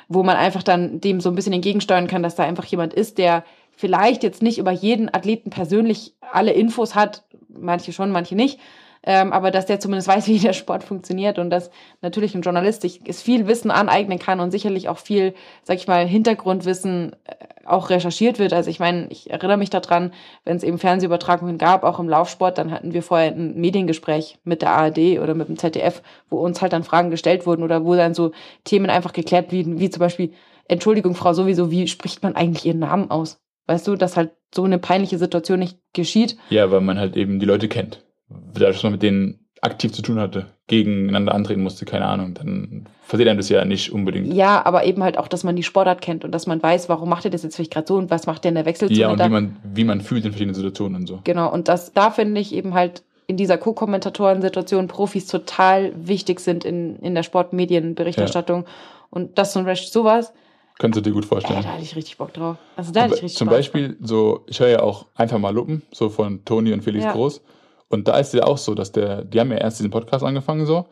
Wo 0.08 0.24
man 0.24 0.36
einfach 0.36 0.64
dann 0.64 1.00
dem 1.00 1.20
so 1.20 1.28
ein 1.28 1.36
bisschen 1.36 1.52
entgegensteuern 1.52 2.08
kann, 2.08 2.24
dass 2.24 2.34
da 2.34 2.42
einfach 2.42 2.64
jemand 2.64 2.92
ist, 2.92 3.18
der 3.18 3.44
vielleicht 3.78 4.24
jetzt 4.24 4.42
nicht 4.42 4.58
über 4.58 4.72
jeden 4.72 5.08
Athleten 5.08 5.50
persönlich 5.50 6.14
alle 6.32 6.52
Infos 6.52 6.96
hat, 6.96 7.22
manche 7.48 7.92
schon, 7.92 8.10
manche 8.10 8.34
nicht, 8.34 8.58
ähm, 9.04 9.32
aber 9.32 9.52
dass 9.52 9.66
der 9.66 9.78
zumindest 9.78 10.08
weiß, 10.14 10.26
wie 10.26 10.40
der 10.40 10.52
Sport 10.52 10.82
funktioniert 10.82 11.38
und 11.38 11.48
dass 11.48 11.70
natürlich 12.02 12.34
ein 12.34 12.42
Journalist 12.42 12.82
sich 12.82 13.00
es 13.06 13.22
viel 13.22 13.46
Wissen 13.46 13.70
aneignen 13.70 14.18
kann 14.18 14.40
und 14.40 14.50
sicherlich 14.50 14.88
auch 14.88 14.98
viel, 14.98 15.32
sag 15.62 15.76
ich 15.76 15.86
mal, 15.86 16.06
Hintergrundwissen 16.08 17.14
äh, 17.24 17.34
auch 17.66 17.88
recherchiert 17.90 18.40
wird. 18.40 18.52
Also 18.52 18.68
ich 18.68 18.80
meine, 18.80 19.06
ich 19.10 19.30
erinnere 19.30 19.58
mich 19.58 19.70
daran, 19.70 20.12
wenn 20.44 20.56
es 20.56 20.64
eben 20.64 20.78
Fernsehübertragungen 20.78 21.56
gab, 21.56 21.84
auch 21.84 22.00
im 22.00 22.08
Laufsport, 22.08 22.58
dann 22.58 22.72
hatten 22.72 22.94
wir 22.94 23.04
vorher 23.04 23.30
ein 23.30 23.54
Mediengespräch 23.54 24.38
mit 24.42 24.62
der 24.62 24.72
ARD 24.72 25.20
oder 25.20 25.34
mit 25.34 25.46
dem 25.46 25.56
ZDF, 25.56 26.02
wo 26.30 26.38
uns 26.38 26.60
halt 26.60 26.72
dann 26.72 26.82
Fragen 26.82 27.10
gestellt 27.10 27.46
wurden 27.46 27.62
oder 27.62 27.84
wo 27.84 27.94
dann 27.94 28.14
so 28.14 28.32
Themen 28.64 28.90
einfach 28.90 29.12
geklärt 29.12 29.52
wie, 29.52 29.78
wie 29.78 29.90
zum 29.90 30.00
Beispiel, 30.00 30.32
Entschuldigung, 30.66 31.14
Frau 31.14 31.32
sowieso, 31.32 31.70
wie 31.70 31.86
spricht 31.86 32.24
man 32.24 32.34
eigentlich 32.34 32.66
Ihren 32.66 32.80
Namen 32.80 33.10
aus? 33.12 33.38
Weißt 33.68 33.86
du, 33.86 33.94
dass 33.94 34.16
halt 34.16 34.30
so 34.52 34.64
eine 34.64 34.78
peinliche 34.78 35.18
Situation 35.18 35.60
nicht 35.60 35.78
geschieht. 35.92 36.36
Ja, 36.50 36.70
weil 36.70 36.80
man 36.80 36.98
halt 36.98 37.16
eben 37.16 37.38
die 37.38 37.46
Leute 37.46 37.68
kennt. 37.68 38.02
Dadurch, 38.28 38.76
dass 38.76 38.82
man 38.82 38.92
mit 38.92 39.02
denen 39.02 39.46
aktiv 39.60 39.92
zu 39.92 40.02
tun 40.02 40.18
hatte, 40.18 40.46
gegeneinander 40.68 41.34
antreten 41.34 41.62
musste, 41.62 41.84
keine 41.84 42.06
Ahnung, 42.06 42.34
dann 42.34 42.88
versteht 43.02 43.28
einem 43.28 43.38
das 43.38 43.48
ja 43.48 43.64
nicht 43.64 43.92
unbedingt. 43.92 44.32
Ja, 44.32 44.64
aber 44.64 44.84
eben 44.84 45.02
halt 45.02 45.18
auch, 45.18 45.28
dass 45.28 45.44
man 45.44 45.56
die 45.56 45.62
Sportart 45.62 46.00
kennt 46.00 46.24
und 46.24 46.32
dass 46.32 46.46
man 46.46 46.62
weiß, 46.62 46.88
warum 46.88 47.08
macht 47.08 47.24
er 47.24 47.30
das 47.30 47.42
jetzt 47.42 47.56
vielleicht 47.56 47.72
gerade 47.72 47.86
so 47.86 47.96
und 47.96 48.10
was 48.10 48.26
macht 48.26 48.44
der 48.44 48.50
in 48.50 48.54
der 48.54 48.66
Wechselzone 48.66 49.00
Ja, 49.00 49.10
und 49.10 49.22
wie 49.22 49.28
man, 49.28 49.56
wie 49.64 49.84
man 49.84 50.00
fühlt 50.00 50.24
in 50.24 50.32
verschiedenen 50.32 50.54
Situationen 50.54 51.02
und 51.02 51.06
so. 51.06 51.20
Genau, 51.24 51.52
und 51.52 51.68
das, 51.68 51.92
da 51.92 52.10
finde 52.10 52.40
ich 52.40 52.54
eben 52.54 52.74
halt, 52.74 53.02
in 53.26 53.36
dieser 53.36 53.58
Co-Kommentatoren-Situation 53.58 54.88
Profis 54.88 55.26
total 55.26 55.92
wichtig 55.94 56.40
sind 56.40 56.64
in, 56.64 56.96
in 56.96 57.14
der 57.14 57.22
Sportmedienberichterstattung. 57.22 58.64
Und 59.10 59.36
das 59.36 59.52
zum 59.52 59.66
Beispiel 59.66 59.92
sowas, 59.92 60.32
Könntest 60.78 61.04
du 61.04 61.10
dir 61.10 61.14
gut 61.14 61.24
ey, 61.24 61.28
vorstellen. 61.28 61.62
da 61.62 61.72
hatte 61.72 61.82
ich 61.82 61.96
richtig 61.96 62.16
Bock 62.18 62.32
drauf. 62.32 62.56
Also 62.76 62.92
da 62.92 63.02
hatte 63.02 63.14
ich 63.14 63.22
richtig 63.22 63.38
Zum 63.38 63.48
Spaß 63.48 63.56
Beispiel, 63.56 63.96
so, 64.00 64.44
ich 64.46 64.60
höre 64.60 64.68
ja 64.68 64.80
auch 64.80 65.06
einfach 65.14 65.38
mal 65.38 65.52
Luppen, 65.52 65.82
so 65.92 66.08
von 66.08 66.44
Toni 66.44 66.72
und 66.72 66.82
Felix 66.82 67.04
Ja. 67.04 67.12
Groß. 67.12 67.42
Und 67.88 68.06
da 68.06 68.18
ist 68.18 68.28
es 68.28 68.34
ja 68.34 68.44
auch 68.44 68.58
so, 68.58 68.74
dass 68.74 68.92
der, 68.92 69.24
die 69.24 69.40
haben 69.40 69.50
ja 69.50 69.58
erst 69.58 69.78
diesen 69.78 69.90
Podcast 69.90 70.24
angefangen 70.24 70.66
so. 70.66 70.86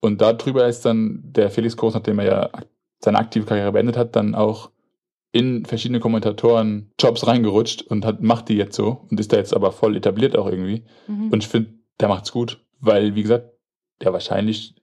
Und 0.00 0.20
darüber 0.20 0.66
ist 0.66 0.84
dann 0.84 1.20
der 1.24 1.50
Felix 1.50 1.76
Groß, 1.76 1.94
nachdem 1.94 2.20
er 2.20 2.24
ja 2.24 2.50
seine 3.00 3.18
aktive 3.18 3.44
Karriere 3.44 3.72
beendet 3.72 3.96
hat, 3.96 4.16
dann 4.16 4.34
auch 4.34 4.70
in 5.32 5.66
verschiedene 5.66 6.00
Kommentatoren-Jobs 6.00 7.26
reingerutscht 7.26 7.82
und 7.82 8.04
hat, 8.04 8.22
macht 8.22 8.48
die 8.48 8.56
jetzt 8.56 8.76
so 8.76 9.06
und 9.10 9.20
ist 9.20 9.32
da 9.32 9.36
jetzt 9.36 9.54
aber 9.54 9.72
voll 9.72 9.96
etabliert 9.96 10.36
auch 10.36 10.46
irgendwie. 10.46 10.84
Mhm. 11.06 11.28
Und 11.30 11.42
ich 11.42 11.48
finde, 11.48 11.74
der 12.00 12.08
macht's 12.08 12.32
gut, 12.32 12.64
weil, 12.80 13.14
wie 13.14 13.22
gesagt, 13.22 13.50
der 14.00 14.12
wahrscheinlich 14.12 14.74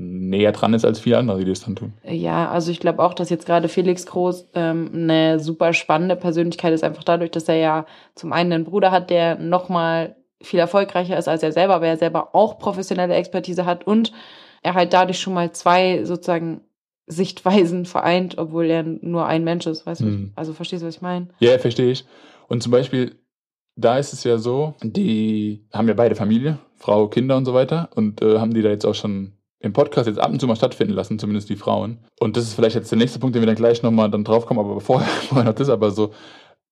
näher 0.00 0.52
dran 0.52 0.72
ist 0.72 0.84
als 0.84 0.98
viele 0.98 1.18
andere, 1.18 1.38
die 1.38 1.44
das 1.44 1.60
dann 1.60 1.76
tun. 1.76 1.92
Ja, 2.04 2.50
also 2.50 2.70
ich 2.70 2.80
glaube 2.80 3.02
auch, 3.02 3.12
dass 3.12 3.28
jetzt 3.28 3.46
gerade 3.46 3.68
Felix 3.68 4.06
Groß 4.06 4.48
ähm, 4.54 4.90
eine 4.94 5.38
super 5.38 5.74
spannende 5.74 6.16
Persönlichkeit 6.16 6.72
ist, 6.72 6.82
einfach 6.82 7.04
dadurch, 7.04 7.30
dass 7.30 7.48
er 7.48 7.56
ja 7.56 7.86
zum 8.14 8.32
einen 8.32 8.52
einen 8.52 8.64
Bruder 8.64 8.90
hat, 8.90 9.10
der 9.10 9.36
nochmal 9.38 10.16
viel 10.42 10.58
erfolgreicher 10.58 11.18
ist 11.18 11.28
als 11.28 11.42
er 11.42 11.52
selber, 11.52 11.74
aber 11.74 11.86
er 11.86 11.98
selber 11.98 12.34
auch 12.34 12.58
professionelle 12.58 13.14
Expertise 13.14 13.66
hat 13.66 13.86
und 13.86 14.12
er 14.62 14.74
halt 14.74 14.94
dadurch 14.94 15.20
schon 15.20 15.34
mal 15.34 15.52
zwei 15.52 16.04
sozusagen 16.04 16.62
Sichtweisen 17.06 17.84
vereint, 17.84 18.38
obwohl 18.38 18.66
er 18.66 18.82
nur 18.82 19.26
ein 19.26 19.44
Mensch 19.44 19.66
ist, 19.66 19.84
weißt 19.84 20.00
du? 20.00 20.06
Mhm. 20.06 20.32
Also 20.34 20.54
verstehst 20.54 20.82
du, 20.82 20.86
was 20.86 20.96
ich 20.96 21.02
meine? 21.02 21.28
Ja, 21.40 21.58
verstehe 21.58 21.90
ich. 21.90 22.06
Und 22.48 22.62
zum 22.62 22.72
Beispiel, 22.72 23.16
da 23.76 23.98
ist 23.98 24.12
es 24.12 24.24
ja 24.24 24.38
so, 24.38 24.74
die 24.82 25.66
haben 25.72 25.88
ja 25.88 25.94
beide 25.94 26.14
Familie, 26.14 26.58
Frau, 26.76 27.08
Kinder 27.08 27.36
und 27.36 27.44
so 27.44 27.52
weiter 27.52 27.90
und 27.94 28.22
äh, 28.22 28.38
haben 28.38 28.54
die 28.54 28.62
da 28.62 28.70
jetzt 28.70 28.86
auch 28.86 28.94
schon 28.94 29.32
im 29.60 29.72
Podcast 29.72 30.08
jetzt 30.08 30.18
ab 30.18 30.30
und 30.30 30.40
zu 30.40 30.46
mal 30.46 30.56
stattfinden 30.56 30.94
lassen, 30.94 31.18
zumindest 31.18 31.48
die 31.50 31.56
Frauen. 31.56 31.98
Und 32.18 32.36
das 32.36 32.44
ist 32.44 32.54
vielleicht 32.54 32.76
jetzt 32.76 32.90
der 32.90 32.98
nächste 32.98 33.18
Punkt, 33.18 33.34
den 33.34 33.42
wir 33.42 33.46
dann 33.46 33.56
gleich 33.56 33.82
nochmal 33.82 34.10
dann 34.10 34.24
draufkommen, 34.24 34.64
aber 34.64 34.80
vorher, 34.80 35.08
vorher 35.28 35.44
noch 35.44 35.54
das, 35.54 35.68
aber 35.68 35.90
so, 35.90 36.12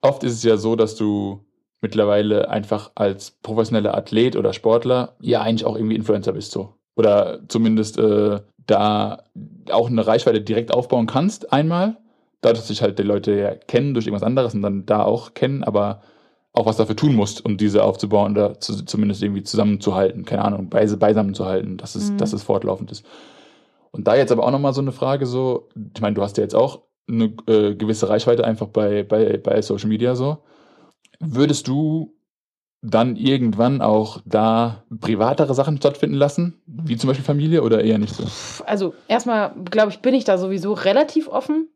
oft 0.00 0.24
ist 0.24 0.32
es 0.32 0.42
ja 0.42 0.56
so, 0.56 0.74
dass 0.74 0.96
du 0.96 1.44
mittlerweile 1.80 2.48
einfach 2.48 2.90
als 2.94 3.30
professioneller 3.42 3.96
Athlet 3.96 4.36
oder 4.36 4.52
Sportler 4.52 5.16
ja 5.20 5.42
eigentlich 5.42 5.64
auch 5.64 5.76
irgendwie 5.76 5.96
Influencer 5.96 6.32
bist 6.32 6.50
so. 6.50 6.74
Oder 6.96 7.40
zumindest 7.46 7.98
äh, 7.98 8.40
da 8.66 9.22
auch 9.70 9.88
eine 9.88 10.06
Reichweite 10.06 10.40
direkt 10.40 10.72
aufbauen 10.72 11.06
kannst 11.06 11.52
einmal, 11.52 11.98
dadurch, 12.40 12.60
dass 12.60 12.68
sich 12.68 12.82
halt 12.82 12.98
die 12.98 13.04
Leute 13.04 13.32
ja 13.32 13.54
kennen 13.54 13.94
durch 13.94 14.06
irgendwas 14.06 14.26
anderes 14.26 14.54
und 14.54 14.62
dann 14.62 14.86
da 14.86 15.02
auch 15.02 15.34
kennen, 15.34 15.62
aber 15.62 16.02
auch 16.52 16.66
was 16.66 16.76
dafür 16.76 16.96
tun 16.96 17.14
musst, 17.14 17.44
um 17.44 17.56
diese 17.56 17.84
aufzubauen 17.84 18.32
oder 18.32 18.58
zu, 18.58 18.84
zumindest 18.84 19.22
irgendwie 19.22 19.42
zusammenzuhalten, 19.42 20.24
keine 20.24 20.44
Ahnung, 20.44 20.68
beise, 20.68 20.96
beisammen 20.96 21.34
zu 21.34 21.44
halten, 21.46 21.76
dass 21.76 21.94
es, 21.94 22.10
Mhm. 22.10 22.18
dass 22.18 22.32
es 22.32 22.42
fortlaufend 22.42 22.90
ist. 22.90 23.04
Und 23.90 24.06
da 24.08 24.16
jetzt 24.16 24.32
aber 24.32 24.44
auch 24.44 24.50
nochmal 24.50 24.74
so 24.74 24.80
eine 24.80 24.92
Frage 24.92 25.26
so, 25.26 25.68
ich 25.94 26.00
meine, 26.00 26.14
du 26.14 26.22
hast 26.22 26.36
ja 26.36 26.42
jetzt 26.42 26.54
auch 26.54 26.82
eine 27.08 27.32
äh, 27.46 27.74
gewisse 27.74 28.08
Reichweite 28.08 28.44
einfach 28.44 28.66
bei, 28.68 29.02
bei, 29.02 29.38
bei 29.38 29.62
Social 29.62 29.88
Media 29.88 30.14
so. 30.14 30.38
Würdest 31.20 31.68
du 31.68 32.14
dann 32.82 33.16
irgendwann 33.16 33.80
auch 33.80 34.20
da 34.24 34.84
privatere 35.00 35.54
Sachen 35.54 35.78
stattfinden 35.78 36.14
lassen, 36.16 36.60
wie 36.66 36.96
zum 36.96 37.08
Beispiel 37.08 37.24
Familie 37.24 37.62
oder 37.62 37.82
eher 37.82 37.98
nicht 37.98 38.14
so? 38.14 38.24
Also 38.66 38.94
erstmal, 39.08 39.52
glaube 39.70 39.90
ich, 39.90 40.00
bin 40.00 40.14
ich 40.14 40.24
da 40.24 40.38
sowieso 40.38 40.74
relativ 40.74 41.28
offen. 41.28 41.68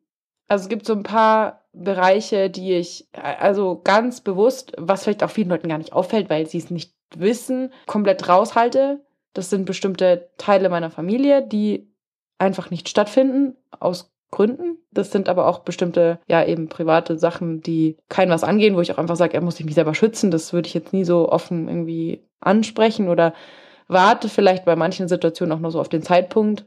Also 0.48 0.62
es 0.64 0.68
gibt 0.68 0.86
so 0.86 0.92
ein 0.92 1.02
paar 1.02 1.61
Bereiche, 1.72 2.50
die 2.50 2.74
ich 2.74 3.08
also 3.12 3.80
ganz 3.82 4.20
bewusst, 4.20 4.72
was 4.76 5.04
vielleicht 5.04 5.24
auch 5.24 5.30
vielen 5.30 5.48
Leuten 5.48 5.68
gar 5.68 5.78
nicht 5.78 5.92
auffällt, 5.92 6.28
weil 6.28 6.46
sie 6.46 6.58
es 6.58 6.70
nicht 6.70 6.94
wissen, 7.16 7.72
komplett 7.86 8.28
raushalte. 8.28 9.00
Das 9.32 9.48
sind 9.48 9.64
bestimmte 9.64 10.30
Teile 10.36 10.68
meiner 10.68 10.90
Familie, 10.90 11.46
die 11.46 11.90
einfach 12.38 12.70
nicht 12.70 12.88
stattfinden 12.88 13.56
aus 13.80 14.12
Gründen. 14.30 14.78
Das 14.90 15.12
sind 15.12 15.28
aber 15.28 15.46
auch 15.46 15.60
bestimmte, 15.60 16.18
ja, 16.26 16.44
eben 16.44 16.68
private 16.68 17.18
Sachen, 17.18 17.60
die 17.60 17.96
kein 18.08 18.30
was 18.30 18.44
angehen, 18.44 18.76
wo 18.76 18.80
ich 18.80 18.92
auch 18.92 18.98
einfach 18.98 19.16
sage, 19.16 19.34
er 19.34 19.42
muss 19.42 19.56
sich 19.56 19.66
mich 19.66 19.74
selber 19.74 19.94
schützen. 19.94 20.30
Das 20.30 20.52
würde 20.52 20.66
ich 20.66 20.74
jetzt 20.74 20.92
nie 20.92 21.04
so 21.04 21.28
offen 21.28 21.68
irgendwie 21.68 22.26
ansprechen 22.40 23.08
oder 23.08 23.34
warte 23.88 24.28
vielleicht 24.28 24.64
bei 24.64 24.74
manchen 24.74 25.08
Situationen 25.08 25.52
auch 25.52 25.60
noch 25.60 25.70
so 25.70 25.80
auf 25.80 25.88
den 25.88 26.02
Zeitpunkt, 26.02 26.66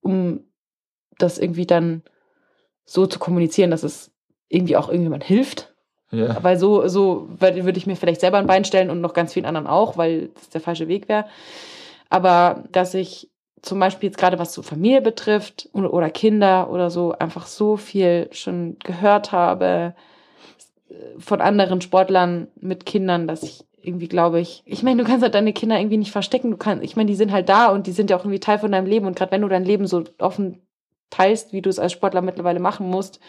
um 0.00 0.44
das 1.18 1.38
irgendwie 1.38 1.66
dann 1.66 2.02
so 2.90 3.06
zu 3.06 3.20
kommunizieren, 3.20 3.70
dass 3.70 3.84
es 3.84 4.10
irgendwie 4.48 4.76
auch 4.76 4.88
irgendjemand 4.88 5.22
hilft. 5.22 5.72
Ja. 6.10 6.42
Weil 6.42 6.58
so, 6.58 6.88
so 6.88 7.28
wür- 7.38 7.64
würde 7.64 7.78
ich 7.78 7.86
mir 7.86 7.94
vielleicht 7.94 8.20
selber 8.20 8.38
ein 8.38 8.48
Bein 8.48 8.64
stellen 8.64 8.90
und 8.90 9.00
noch 9.00 9.14
ganz 9.14 9.32
vielen 9.32 9.46
anderen 9.46 9.68
auch, 9.68 9.96
weil 9.96 10.30
das 10.34 10.48
der 10.48 10.60
falsche 10.60 10.88
Weg 10.88 11.08
wäre. 11.08 11.26
Aber 12.08 12.64
dass 12.72 12.94
ich 12.94 13.30
zum 13.62 13.78
Beispiel 13.78 14.08
jetzt 14.08 14.18
gerade 14.18 14.40
was 14.40 14.52
so 14.52 14.62
Familie 14.62 15.02
betrifft 15.02 15.68
oder, 15.72 15.94
oder 15.94 16.10
Kinder 16.10 16.68
oder 16.68 16.90
so 16.90 17.12
einfach 17.12 17.46
so 17.46 17.76
viel 17.76 18.28
schon 18.32 18.76
gehört 18.82 19.30
habe 19.30 19.94
äh, 20.88 20.94
von 21.18 21.40
anderen 21.40 21.80
Sportlern 21.80 22.48
mit 22.60 22.86
Kindern, 22.86 23.28
dass 23.28 23.44
ich 23.44 23.64
irgendwie 23.80 24.08
glaube 24.08 24.40
ich, 24.40 24.64
ich 24.66 24.82
meine, 24.82 25.00
du 25.00 25.08
kannst 25.08 25.22
halt 25.22 25.34
deine 25.34 25.52
Kinder 25.52 25.78
irgendwie 25.78 25.98
nicht 25.98 26.10
verstecken. 26.10 26.50
Du 26.50 26.56
kannst, 26.56 26.82
ich 26.82 26.96
meine, 26.96 27.06
die 27.06 27.14
sind 27.14 27.30
halt 27.30 27.48
da 27.48 27.68
und 27.68 27.86
die 27.86 27.92
sind 27.92 28.10
ja 28.10 28.16
auch 28.16 28.24
irgendwie 28.24 28.40
Teil 28.40 28.58
von 28.58 28.72
deinem 28.72 28.86
Leben. 28.86 29.06
Und 29.06 29.14
gerade 29.16 29.30
wenn 29.30 29.42
du 29.42 29.48
dein 29.48 29.64
Leben 29.64 29.86
so 29.86 30.02
offen 30.18 30.60
teilst, 31.10 31.52
wie 31.52 31.60
du 31.62 31.68
es 31.70 31.78
als 31.78 31.92
Sportler 31.92 32.22
mittlerweile 32.22 32.60
machen 32.60 32.88
musst, 32.88 33.20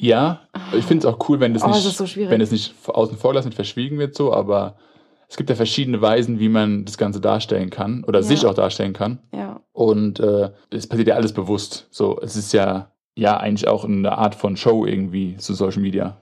Ja, 0.00 0.42
ich 0.76 0.84
finde 0.84 1.06
es 1.08 1.12
auch 1.14 1.28
cool, 1.28 1.40
wenn 1.40 1.54
das 1.54 1.62
Oh, 1.64 1.68
nicht, 1.68 1.82
so 1.82 2.04
wenn 2.30 2.40
es 2.40 2.50
nicht 2.52 2.74
außen 2.86 3.16
vor 3.16 3.30
gelassen, 3.32 3.48
nicht 3.48 3.56
verschwiegen 3.56 3.98
wird, 3.98 4.14
so, 4.14 4.32
aber 4.32 4.76
es 5.28 5.36
gibt 5.36 5.50
ja 5.50 5.56
verschiedene 5.56 6.00
Weisen, 6.00 6.38
wie 6.40 6.48
man 6.48 6.84
das 6.84 6.98
Ganze 6.98 7.20
darstellen 7.20 7.70
kann 7.70 8.04
oder 8.04 8.20
Ja. 8.20 8.24
sich 8.24 8.46
auch 8.46 8.54
darstellen 8.54 8.92
kann. 8.92 9.18
ja. 9.32 9.60
Und 9.72 10.18
äh, 10.18 10.50
es 10.70 10.88
passiert 10.88 11.08
ja 11.08 11.14
alles 11.14 11.32
bewusst. 11.32 11.86
So, 11.90 12.18
es 12.20 12.34
ist 12.34 12.52
ja, 12.52 12.90
ja 13.14 13.36
eigentlich 13.36 13.68
auch 13.68 13.84
eine 13.84 14.18
Art 14.18 14.34
von 14.34 14.56
Show 14.56 14.84
irgendwie 14.86 15.36
zu 15.36 15.54
Social 15.54 15.80
Media. 15.82 16.16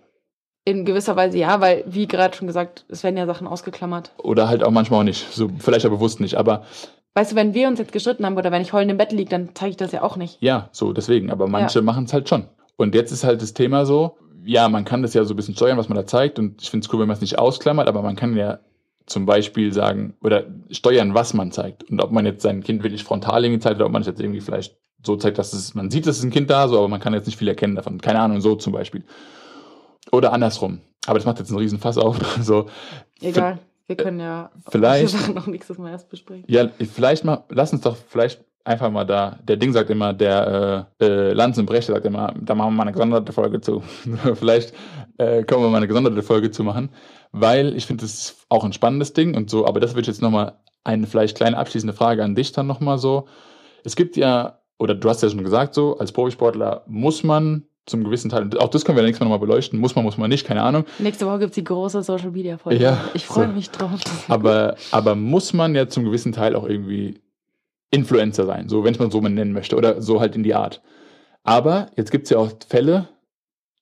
In 0.67 0.85
gewisser 0.85 1.17
Weise 1.17 1.39
ja, 1.39 1.61
weil, 1.61 1.85
wie 1.87 2.07
gerade 2.09 2.37
schon 2.37 2.49
gesagt, 2.49 2.85
es 2.89 3.03
werden 3.05 3.17
ja 3.17 3.25
Sachen 3.25 3.47
ausgeklammert. 3.47 4.11
Oder 4.19 4.49
halt 4.49 4.63
auch 4.65 4.73
manchmal 4.73 5.01
auch 5.01 5.05
nicht. 5.05 5.33
So, 5.33 5.49
vielleicht 5.59 5.87
auch 5.87 5.91
bewusst 5.91 6.21
nicht. 6.21 6.35
Aber 6.35 6.65
Weißt 7.17 7.33
du, 7.33 7.37
wenn 7.37 7.55
wir 7.55 7.67
uns 7.67 7.79
jetzt 7.79 7.93
gestritten 7.93 8.27
haben 8.27 8.37
oder 8.37 8.53
wenn 8.53 8.61
ich 8.61 8.75
heulend 8.75 8.91
im 8.91 8.99
Bett 8.99 9.11
liege, 9.11 9.31
dann 9.31 9.49
zeige 9.55 9.71
ich 9.71 9.77
das 9.79 9.91
ja 9.91 10.03
auch 10.03 10.17
nicht. 10.17 10.37
ja, 10.43 10.69
so 10.71 10.93
deswegen. 10.93 11.31
Aber 11.31 11.49
manche 11.49 11.81
machen 11.81 12.05
es 12.05 12.13
halt 12.13 12.29
schon. 12.29 12.45
Und 12.77 12.95
jetzt 12.95 13.11
ist 13.11 13.25
halt 13.25 13.41
das 13.41 13.55
Thema 13.55 13.87
so, 13.87 14.19
ja, 14.45 14.69
man 14.69 14.85
kann 14.85 15.01
das 15.01 15.15
ja 15.15 15.25
so 15.25 15.33
ein 15.33 15.37
bisschen 15.39 15.57
steuern, 15.57 15.79
was 15.79 15.89
man 15.89 15.97
da 15.97 16.05
zeigt. 16.05 16.39
Und 16.39 16.61
ich 16.61 16.69
finde 16.69 16.85
es 16.85 16.93
cool, 16.93 17.01
wenn 17.01 17.09
man 17.09 17.15
es 17.15 17.23
nicht 17.23 17.39
ausklammert, 17.39 17.89
aber 17.89 18.03
man 18.03 18.17
kann 18.17 18.37
ja 18.37 18.59
zum 19.07 19.25
Beispiel 19.25 19.73
sagen 19.73 20.15
oder 20.23 20.45
steuern, 20.71 21.15
was 21.15 21.33
man 21.33 21.53
zeigt. 21.53 21.85
Und 21.85 22.03
ob 22.03 22.13
man 22.13 22.27
jetzt 22.27 22.43
sein 22.43 22.63
Kind 22.63 22.83
wirklich 22.83 23.03
frontal 23.03 23.43
irgendwie 23.43 23.61
zeigt 23.61 23.77
oder 23.77 23.87
ob 23.87 23.93
man 23.93 24.03
es 24.03 24.09
jetzt 24.09 24.21
irgendwie 24.21 24.43
vielleicht 24.43 24.77
so 25.03 25.17
zeigt, 25.17 25.39
dass 25.39 25.55
es, 25.55 25.75
man 25.75 25.91
sieht, 25.91 26.07
es 26.07 26.19
ist 26.19 26.25
ein 26.25 26.31
Kind 26.31 26.51
da, 26.51 26.69
so, 26.69 26.77
aber 26.77 26.89
man 26.89 27.01
kann 27.01 27.15
jetzt 27.15 27.25
nicht 27.25 27.39
viel 27.39 27.49
erkennen 27.49 27.77
davon. 27.77 27.99
Keine 27.99 28.21
Ahnung, 28.21 28.43
so 28.43 28.57
zum 28.57 28.75
Beispiel. 28.75 29.05
Oder 30.13 30.35
andersrum. 30.35 30.81
Aber 31.07 31.19
das 31.19 31.25
macht 31.25 31.39
jetzt 31.39 31.49
einen 31.49 31.61
riesen 31.61 31.79
Fass 31.79 31.97
auf. 31.97 32.19
So, 32.43 32.67
Egal. 33.23 33.59
Wir 33.87 33.97
können 33.97 34.21
ja 34.21 34.51
vielleicht- 34.69 35.11
Sachen 35.11 35.35
noch 35.35 35.47
nächstes 35.47 35.79
Mal 35.79 35.91
erst 35.91 36.09
besprechen. 36.11 36.45
Ja, 36.49 36.69
vielleicht 36.93 37.25
mal, 37.25 37.45
lass 37.51 37.73
uns 37.73 37.83
doch 37.83 37.97
vielleicht 37.97 38.45
einfach 38.65 38.91
mal 38.91 39.05
da. 39.05 39.39
Der 39.45 39.57
Ding 39.57 39.73
sagt 39.73 39.91
immer, 39.91 40.13
der 40.13 40.89
äh, 41.01 41.05
äh, 41.05 41.33
Lanz 41.33 41.57
und 41.57 41.67
Brecht 41.67 41.87
sagt 41.87 42.05
immer, 42.05 42.35
da 42.41 42.55
machen 42.55 42.73
wir 42.73 42.77
mal 42.79 42.83
eine 42.83 42.93
gesonderte 42.93 43.33
Folge 43.33 43.61
zu. 43.61 43.83
vielleicht 44.35 44.75
äh, 45.19 45.45
können 45.45 45.63
wir 45.63 45.69
mal 45.69 45.77
eine 45.79 45.89
gesonderte 45.89 46.23
Folge 46.23 46.51
zu 46.51 46.65
machen, 46.65 46.91
weil 47.33 47.77
ich 47.77 47.87
finde, 47.87 48.03
das 48.03 48.15
ist 48.15 48.47
auch 48.49 48.65
ein 48.65 48.73
spannendes 48.73 49.13
Ding 49.13 49.37
und 49.37 49.51
so, 49.51 49.67
aber 49.67 49.79
das 49.81 49.95
wird 49.95 50.09
jetzt 50.09 50.21
nochmal 50.21 50.59
eine 50.83 51.07
vielleicht 51.07 51.37
kleine 51.37 51.57
abschließende 51.57 51.95
Frage 51.95 52.25
an 52.25 52.35
dich 52.35 52.53
dann 52.53 52.67
nochmal 52.67 52.99
so. 52.99 53.27
Es 53.85 53.95
gibt 53.95 54.17
ja, 54.17 54.61
oder 54.79 54.95
du 54.95 55.09
hast 55.09 55.23
ja 55.23 55.31
schon 55.31 55.45
gesagt 55.45 55.75
so, 55.75 55.97
als 55.99 56.13
Profisportler 56.13 56.83
muss 56.87 57.23
man 57.23 57.67
zum 57.87 58.05
gewissen 58.05 58.31
Teil, 58.31 58.51
auch 58.59 58.69
das 58.69 58.85
können 58.85 58.97
wir 58.97 59.05
nächstes 59.05 59.21
Mal 59.21 59.27
nochmal 59.27 59.47
beleuchten, 59.47 59.79
muss 59.79 59.95
man, 59.95 60.05
muss 60.05 60.19
man 60.19 60.29
nicht, 60.29 60.47
keine 60.47 60.63
Ahnung, 60.63 60.85
Nächste 60.99 61.27
Woche 61.27 61.39
gibt 61.39 61.51
es 61.51 61.55
die 61.55 61.65
große 61.65 62.03
Social 62.03 62.33
Media 62.33 62.59
Folge. 62.59 62.83
Ja, 62.83 62.99
ich 63.15 63.27
freue 63.27 63.47
so. 63.47 63.53
mich 63.53 63.71
drauf. 63.71 64.01
Aber, 64.29 64.77
aber 64.91 65.15
muss 65.15 65.53
man 65.53 65.75
ja 65.75 65.89
zum 65.89 66.05
gewissen 66.05 66.33
Teil 66.33 66.57
auch 66.57 66.69
irgendwie 66.69 67.21
Influencer 67.91 68.45
sein, 68.45 68.69
so 68.69 68.85
wenn 68.85 68.93
es 68.93 68.99
man 68.99 69.11
so 69.11 69.21
mal 69.21 69.29
nennen 69.29 69.53
möchte, 69.53 69.77
oder 69.77 70.03
so 70.03 70.21
halt 70.21 70.35
in 70.35 70.43
die 70.43 70.55
Art. 70.55 70.83
Aber 71.45 71.91
jetzt 71.97 72.11
gibt 72.11 72.25
es 72.25 72.31
ja 72.31 72.39
auch 72.39 72.51
Fälle, 72.69 73.09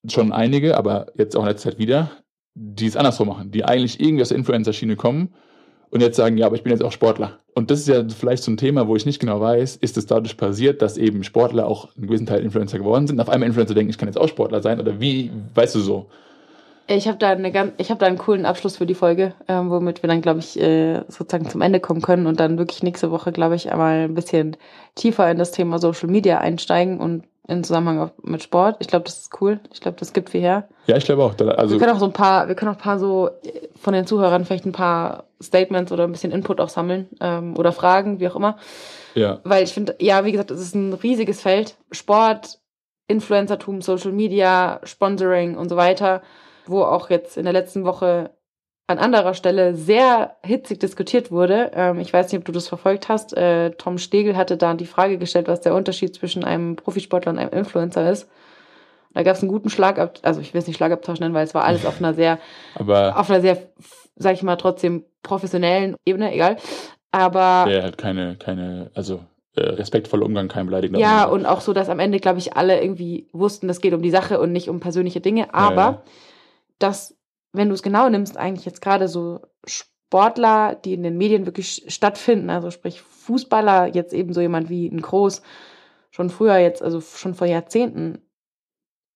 schon 0.07 0.33
einige, 0.33 0.77
aber 0.77 1.07
jetzt 1.17 1.35
auch 1.37 1.41
in 1.41 1.49
letzter 1.49 1.71
Zeit 1.71 1.79
wieder, 1.79 2.11
die 2.55 2.87
es 2.87 2.97
andersrum 2.97 3.29
machen, 3.29 3.51
die 3.51 3.65
eigentlich 3.65 4.01
irgendwie 4.01 4.23
aus 4.23 4.29
der 4.29 4.39
Influencer-Schiene 4.39 4.97
kommen 4.97 5.35
und 5.95 6.01
jetzt 6.01 6.17
sagen, 6.17 6.37
ja, 6.37 6.47
aber 6.47 6.57
ich 6.57 6.65
bin 6.65 6.73
jetzt 6.73 6.83
auch 6.83 6.91
Sportler. 6.91 7.39
Und 7.55 7.71
das 7.71 7.79
ist 7.79 7.89
ja 7.89 8.03
vielleicht 8.09 8.43
so 8.43 8.51
ein 8.51 8.57
Thema, 8.57 8.89
wo 8.89 8.97
ich 8.97 9.07
nicht 9.07 9.21
genau 9.21 9.41
weiß, 9.41 9.77
ist 9.77 9.97
es 9.97 10.07
dadurch 10.07 10.37
passiert, 10.37 10.83
dass 10.83 10.97
eben 10.97 11.23
Sportler 11.23 11.69
auch 11.69 11.89
einen 11.97 12.09
gewissen 12.09 12.27
Teil 12.27 12.43
Influencer 12.43 12.79
geworden 12.79 13.07
sind, 13.07 13.21
auf 13.21 13.29
einmal 13.29 13.47
Influencer 13.47 13.75
denken, 13.75 13.91
ich 13.91 13.99
kann 13.99 14.09
jetzt 14.09 14.19
auch 14.19 14.27
Sportler 14.29 14.61
sein, 14.61 14.81
oder 14.81 14.99
wie, 14.99 15.31
weißt 15.55 15.77
du 15.77 15.79
so? 15.79 16.07
Ich 16.89 17.07
habe 17.07 17.17
da, 17.19 17.31
eine 17.31 17.53
ganz, 17.53 17.75
ich 17.79 17.93
hab 17.93 18.01
da 18.01 18.07
einen 18.07 18.19
coolen 18.19 18.45
Abschluss 18.45 18.77
für 18.77 18.87
die 18.87 18.95
Folge, 18.95 19.35
ähm, 19.47 19.71
womit 19.71 20.03
wir 20.03 20.09
dann, 20.09 20.21
glaube 20.21 20.41
ich, 20.41 20.61
äh, 20.61 21.03
sozusagen 21.07 21.49
zum 21.49 21.63
Ende 21.63 21.79
kommen 21.79 22.03
können 22.03 22.27
und 22.27 22.41
dann 22.41 22.59
wirklich 22.59 22.83
nächste 22.83 23.13
Woche, 23.13 23.31
glaube 23.31 23.55
ich, 23.55 23.71
einmal 23.71 24.01
ein 24.01 24.15
bisschen 24.15 24.57
tiefer 24.97 25.31
in 25.31 25.39
das 25.39 25.53
Thema 25.53 25.79
Social 25.79 26.11
Media 26.11 26.39
einsteigen 26.39 26.99
und 26.99 27.23
in 27.47 27.63
Zusammenhang 27.63 28.11
mit 28.23 28.43
Sport. 28.43 28.77
Ich 28.81 28.89
glaube, 28.89 29.05
das 29.05 29.19
ist 29.19 29.41
cool. 29.41 29.61
Ich 29.73 29.81
glaube, 29.81 29.99
das 29.99 30.13
gibt 30.13 30.31
viel 30.31 30.41
her. 30.41 30.69
Ja, 30.87 30.97
ich 30.97 31.05
glaube 31.05 31.23
auch. 31.23 31.35
Also, 31.57 31.75
wir 31.75 31.79
können 31.79 31.95
auch 31.95 32.01
so 32.01 32.07
ein 32.07 32.13
paar, 32.13 32.49
wir 32.49 32.55
können 32.55 32.71
auch 32.71 32.77
ein 32.77 32.83
paar 32.83 32.99
so 32.99 33.29
äh, 33.43 33.69
von 33.79 33.93
den 33.93 34.07
Zuhörern 34.07 34.45
vielleicht 34.45 34.65
ein 34.65 34.73
paar 34.73 35.25
Statements 35.43 35.93
oder 35.93 36.05
ein 36.05 36.13
bisschen 36.13 36.33
Input 36.33 36.61
auch 36.61 36.71
sammeln 36.71 37.09
ähm, 37.21 37.57
oder 37.59 37.73
Fragen, 37.73 38.19
wie 38.21 38.29
auch 38.29 38.37
immer. 38.37 38.57
ja. 39.15 39.41
Weil 39.45 39.65
ich 39.65 39.75
finde, 39.75 39.97
ja, 40.01 40.25
wie 40.25 40.33
gesagt, 40.33 40.51
es 40.51 40.61
ist 40.61 40.75
ein 40.75 40.95
riesiges 40.95 41.43
Feld. 41.43 41.77
Sport, 41.91 42.61
Influencertum, 43.09 43.83
Social 43.83 44.13
Media, 44.13 44.81
Sponsoring 44.85 45.57
und 45.57 45.69
so 45.69 45.77
weiter, 45.77 46.23
wo 46.67 46.83
auch 46.83 47.11
jetzt 47.11 47.37
in 47.37 47.45
der 47.45 47.53
letzten 47.53 47.85
Woche 47.85 48.31
an 48.87 48.99
anderer 48.99 49.35
Stelle 49.35 49.75
sehr 49.75 50.37
hitzig 50.43 50.79
diskutiert 50.81 51.31
wurde. 51.31 51.71
Ähm, 51.75 51.99
ich 52.01 52.13
weiß 52.13 52.31
nicht, 52.31 52.39
ob 52.39 52.45
du 52.45 52.53
das 52.53 52.69
verfolgt 52.69 53.09
hast. 53.09 53.37
Äh, 53.37 53.71
Tom 53.73 53.99
Stegel 53.99 54.37
hatte 54.37 54.57
da 54.57 54.75
die 54.75 54.87
Frage 54.87 55.17
gestellt, 55.17 55.49
was 55.49 55.63
der 55.63 55.75
Unterschied 55.75 56.15
zwischen 56.15 56.45
einem 56.45 56.77
Profisportler 56.77 57.33
und 57.33 57.39
einem 57.39 57.53
Influencer 57.53 58.11
ist. 58.11 58.29
Da 59.15 59.23
gab 59.23 59.37
es 59.37 59.43
einen 59.43 59.51
guten 59.51 59.71
Schlagab, 59.71 60.19
also 60.23 60.41
ich 60.41 60.53
will 60.53 60.59
es 60.59 60.67
nicht 60.67 60.77
Schlagabtausch 60.77 61.21
nennen, 61.21 61.35
weil 61.35 61.45
es 61.45 61.55
war 61.55 61.65
alles 61.65 61.87
auf 61.87 61.99
einer 61.99 62.15
sehr 62.15 62.39
Aber 62.75 63.17
auf 63.17 63.31
einer 63.31 63.41
sehr, 63.41 63.59
sag 64.17 64.35
ich 64.35 64.43
mal, 64.43 64.57
trotzdem 64.57 65.05
professionellen 65.23 65.97
Ebene, 66.05 66.35
egal. 66.35 66.57
Aber 67.13 67.65
der 67.69 67.85
hat 67.85 67.97
keine, 67.97 68.37
keine, 68.37 68.91
also 68.93 69.21
äh, 69.55 69.61
respektvoller 69.61 70.27
Umgang, 70.27 70.49
kein 70.49 70.67
beleidigender 70.67 71.01
ja, 71.01 71.25
Umgang. 71.25 71.33
und 71.33 71.47
auch 71.47 71.61
so, 71.61 71.73
dass 71.73 71.89
am 71.89 72.01
Ende, 72.01 72.19
glaube 72.19 72.41
ich, 72.41 72.57
alle 72.57 72.83
irgendwie 72.83 73.29
wussten, 73.33 73.69
das 73.69 73.81
geht 73.81 73.95
um 73.95 74.03
die 74.03 74.11
Sache 74.11 74.41
und 74.41 74.51
nicht 74.51 74.69
um 74.69 74.81
persönliche 74.81 75.21
Dinge. 75.21 75.55
Aber 75.55 75.81
ja. 75.81 76.03
dass, 76.81 77.17
wenn 77.55 77.69
du 77.69 77.75
es 77.75 77.83
genau 77.83 78.09
nimmst, 78.09 78.37
eigentlich 78.37 78.67
jetzt 78.67 78.83
gerade 78.83 79.09
so 79.09 79.41
Sportler, 79.65 80.75
die 80.75 80.93
in 80.95 81.03
den 81.03 81.17
Medien 81.17 81.47
wirklich 81.47 81.85
stattfinden, 81.89 82.51
also 82.51 82.71
sprich 82.71 83.01
Fußballer, 83.01 83.87
jetzt 83.95 84.13
eben 84.13 84.33
so 84.33 84.41
jemand 84.41 84.69
wie 84.69 84.87
ein 84.89 85.01
Groß, 85.01 85.41
schon 86.11 86.31
früher 86.31 86.59
jetzt, 86.59 86.83
also 86.83 87.01
schon 87.01 87.35
vor 87.35 87.47
Jahrzehnten, 87.47 88.19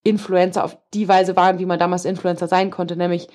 Influencer 0.04 0.64
auf 0.64 0.78
die 0.94 1.08
Weise 1.08 1.36
waren, 1.36 1.58
wie 1.58 1.66
man 1.66 1.78
damals 1.78 2.04
Influencer 2.04 2.48
sein 2.48 2.70
konnte, 2.70 2.96
nämlich 2.96 3.28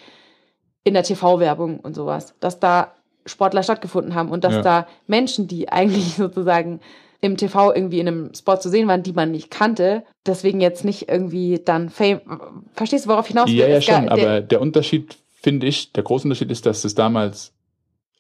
in 0.83 0.93
der 0.93 1.03
TV-Werbung 1.03 1.79
und 1.79 1.93
sowas. 1.93 2.35
Dass 2.39 2.59
da 2.59 2.93
Sportler 3.25 3.63
stattgefunden 3.63 4.15
haben 4.15 4.29
und 4.29 4.43
dass 4.43 4.55
Ja. 4.55 4.61
da 4.61 4.87
Menschen, 5.07 5.47
die 5.47 5.69
eigentlich 5.69 6.15
sozusagen 6.15 6.79
im 7.23 7.37
TV 7.37 7.73
irgendwie 7.73 7.99
in 7.99 8.07
einem 8.07 8.33
Spot 8.35 8.57
zu 8.57 8.69
sehen 8.69 8.87
waren, 8.89 9.01
die 9.01 9.13
man 9.13 9.31
nicht 9.31 9.49
kannte, 9.49 10.03
deswegen 10.25 10.59
jetzt 10.59 10.83
nicht 10.83 11.07
irgendwie 11.09 11.61
dann 11.63 11.89
Fame. 11.89 12.19
Verstehst 12.73 13.05
du, 13.05 13.09
worauf 13.09 13.27
hinaus 13.27 13.49
Ja, 13.49 13.67
ja, 13.67 13.81
schon, 13.81 14.03
der- 14.03 14.11
aber 14.11 14.41
der 14.41 14.59
Unterschied, 14.61 15.15
finde 15.41 15.67
ich, 15.67 15.93
der 15.93 16.03
große 16.03 16.25
Unterschied 16.25 16.51
ist, 16.51 16.65
dass 16.65 16.83
es 16.83 16.95
damals, 16.95 17.53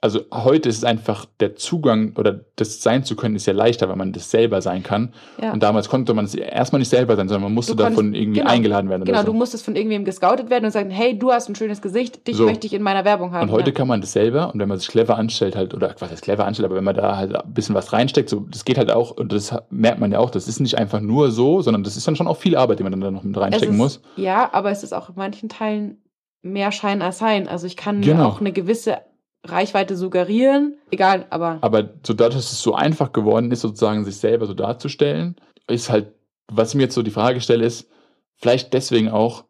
also 0.03 0.19
heute 0.33 0.67
ist 0.67 0.79
es 0.79 0.83
einfach 0.83 1.25
der 1.39 1.55
Zugang 1.55 2.11
oder 2.17 2.41
das 2.57 2.83
sein 2.83 3.05
zu 3.05 3.15
können, 3.15 3.37
ist 3.37 3.45
ja 3.45 3.53
leichter, 3.53 3.87
weil 3.87 3.95
man 3.95 4.11
das 4.11 4.29
selber 4.29 4.61
sein 4.61 4.83
kann. 4.83 5.13
Ja. 5.41 5.53
Und 5.53 5.63
damals 5.63 5.87
konnte 5.87 6.13
man 6.13 6.25
es 6.25 6.35
erstmal 6.35 6.79
nicht 6.79 6.89
selber 6.89 7.15
sein, 7.15 7.29
sondern 7.29 7.43
man 7.43 7.53
musste 7.53 7.73
konntest- 7.73 7.91
davon 7.97 8.13
irgendwie 8.13 8.41
genau, 8.41 8.51
eingeladen 8.51 8.89
werden. 8.89 9.05
Genau, 9.05 9.19
so. 9.19 9.27
du 9.27 9.31
musstest 9.33 9.63
von 9.63 9.77
irgendwem 9.77 10.03
gescoutet 10.03 10.49
werden 10.49 10.65
und 10.65 10.71
sagen, 10.71 10.89
hey, 10.89 11.17
du 11.17 11.31
hast 11.31 11.47
ein 11.47 11.55
schönes 11.55 11.81
Gesicht, 11.81 12.27
dich 12.27 12.35
So. 12.35 12.43
möchte 12.43 12.67
ich 12.67 12.73
in 12.73 12.81
meiner 12.83 13.05
Werbung 13.05 13.31
haben. 13.31 13.47
Und 13.47 13.55
heute 13.55 13.69
ja. 13.69 13.75
kann 13.77 13.87
man 13.87 14.01
das 14.01 14.11
selber 14.11 14.53
und 14.53 14.59
wenn 14.59 14.67
man 14.67 14.77
sich 14.77 14.89
clever 14.89 15.17
anstellt 15.17 15.55
halt, 15.55 15.73
oder 15.73 15.95
was 15.97 16.11
heißt 16.11 16.21
clever 16.21 16.45
anstellt, 16.45 16.65
aber 16.65 16.75
wenn 16.75 16.83
man 16.83 16.95
da 16.95 17.15
halt 17.15 17.33
ein 17.33 17.53
bisschen 17.53 17.73
was 17.73 17.93
reinsteckt, 17.93 18.27
so, 18.27 18.41
das 18.51 18.65
geht 18.65 18.77
halt 18.77 18.91
auch, 18.91 19.11
und 19.11 19.31
das 19.31 19.55
merkt 19.69 20.01
man 20.01 20.11
ja 20.11 20.19
auch, 20.19 20.31
das 20.31 20.49
ist 20.49 20.59
nicht 20.59 20.77
einfach 20.77 20.99
nur 20.99 21.31
so, 21.31 21.61
sondern 21.61 21.83
das 21.83 21.95
ist 21.95 22.05
dann 22.05 22.17
schon 22.17 22.27
auch 22.27 22.37
viel 22.37 22.57
Arbeit, 22.57 22.79
die 22.79 22.83
man 22.83 22.91
dann 22.91 22.99
da 22.99 23.09
noch 23.09 23.23
mit 23.23 23.37
reinstecken 23.37 23.75
ist, 23.75 23.77
muss. 23.77 24.01
Ja, 24.17 24.49
aber 24.51 24.69
es 24.69 24.83
ist 24.83 24.93
auch 24.93 25.07
in 25.07 25.15
manchen 25.15 25.47
Teilen 25.47 26.01
mehr 26.41 26.73
Schein 26.73 27.01
als 27.01 27.19
Sein. 27.19 27.47
Also 27.47 27.67
ich 27.67 27.77
kann 27.77 28.01
Genau. 28.01 28.27
auch 28.27 28.41
eine 28.41 28.51
gewisse 28.51 28.97
Reichweite 29.45 29.95
suggerieren. 29.95 30.77
Egal, 30.91 31.25
aber 31.29 31.57
Aber 31.61 31.89
so 32.05 32.13
dadurch, 32.13 32.35
dass 32.35 32.51
es 32.51 32.61
so 32.61 32.75
einfach 32.75 33.11
geworden 33.11 33.51
ist, 33.51 33.61
sozusagen 33.61 34.05
sich 34.05 34.17
selber 34.17 34.45
so 34.45 34.53
darzustellen, 34.53 35.35
ist 35.67 35.89
halt, 35.89 36.13
was 36.51 36.69
ich 36.69 36.75
mir 36.75 36.83
jetzt 36.83 36.95
so 36.95 37.03
die 37.03 37.11
Frage 37.11 37.41
stelle, 37.41 37.65
ist, 37.65 37.89
vielleicht 38.35 38.73
deswegen 38.73 39.09
auch, 39.09 39.45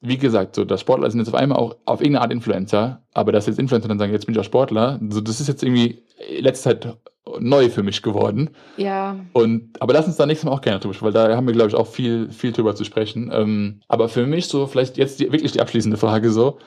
wie 0.00 0.18
gesagt, 0.18 0.54
so, 0.54 0.64
dass 0.64 0.80
Sportler 0.80 1.10
sind 1.10 1.20
jetzt 1.20 1.28
auf 1.28 1.34
einmal 1.34 1.58
auch 1.58 1.76
auf 1.84 2.00
irgendeine 2.00 2.22
Art 2.22 2.32
Influencer, 2.32 3.02
aber 3.12 3.32
dass 3.32 3.46
jetzt 3.46 3.58
Influencer 3.58 3.88
dann 3.88 3.98
sagen, 3.98 4.12
jetzt 4.12 4.26
bin 4.26 4.34
ich 4.34 4.40
auch 4.40 4.44
Sportler, 4.44 5.00
so, 5.10 5.20
das 5.20 5.40
ist 5.40 5.48
jetzt 5.48 5.62
irgendwie 5.62 6.02
in 6.28 6.44
letzter 6.44 6.80
Zeit 6.80 6.96
neu 7.40 7.68
für 7.68 7.82
mich 7.82 8.00
geworden. 8.02 8.50
ja, 8.76 9.16
Und, 9.32 9.80
aber 9.82 9.92
lass 9.92 10.06
uns 10.06 10.16
da 10.16 10.24
nächstes 10.24 10.46
Mal 10.46 10.52
auch 10.52 10.62
gerne 10.62 10.80
drüber 10.80 10.94
sprechen, 10.94 11.14
weil 11.14 11.28
da 11.28 11.36
haben 11.36 11.46
wir, 11.46 11.52
glaube 11.52 11.68
ich, 11.68 11.74
auch 11.74 11.86
viel, 11.86 12.30
viel 12.30 12.52
drüber 12.52 12.74
zu 12.74 12.84
sprechen. 12.84 13.30
Ähm, 13.32 13.80
aber 13.88 14.08
für 14.08 14.26
mich 14.26 14.46
so, 14.46 14.66
vielleicht 14.66 14.96
jetzt 14.96 15.20
die, 15.20 15.30
wirklich 15.32 15.52
die 15.52 15.60
abschließende 15.60 15.98
Frage 15.98 16.30
so, 16.30 16.58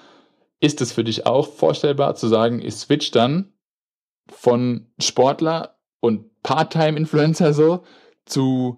ist 0.62 0.80
es 0.80 0.92
für 0.94 1.04
dich 1.04 1.26
auch 1.26 1.48
vorstellbar 1.50 2.16
zu 2.16 2.28
sagen, 2.28 2.62
ich 2.64 2.76
switch 2.76 3.12
dann 3.12 3.52
von 4.30 4.88
Sportler 5.00 5.76
und 6.00 6.42
Part-Time-Influencer 6.44 7.54
so 7.54 7.82
zu 8.26 8.78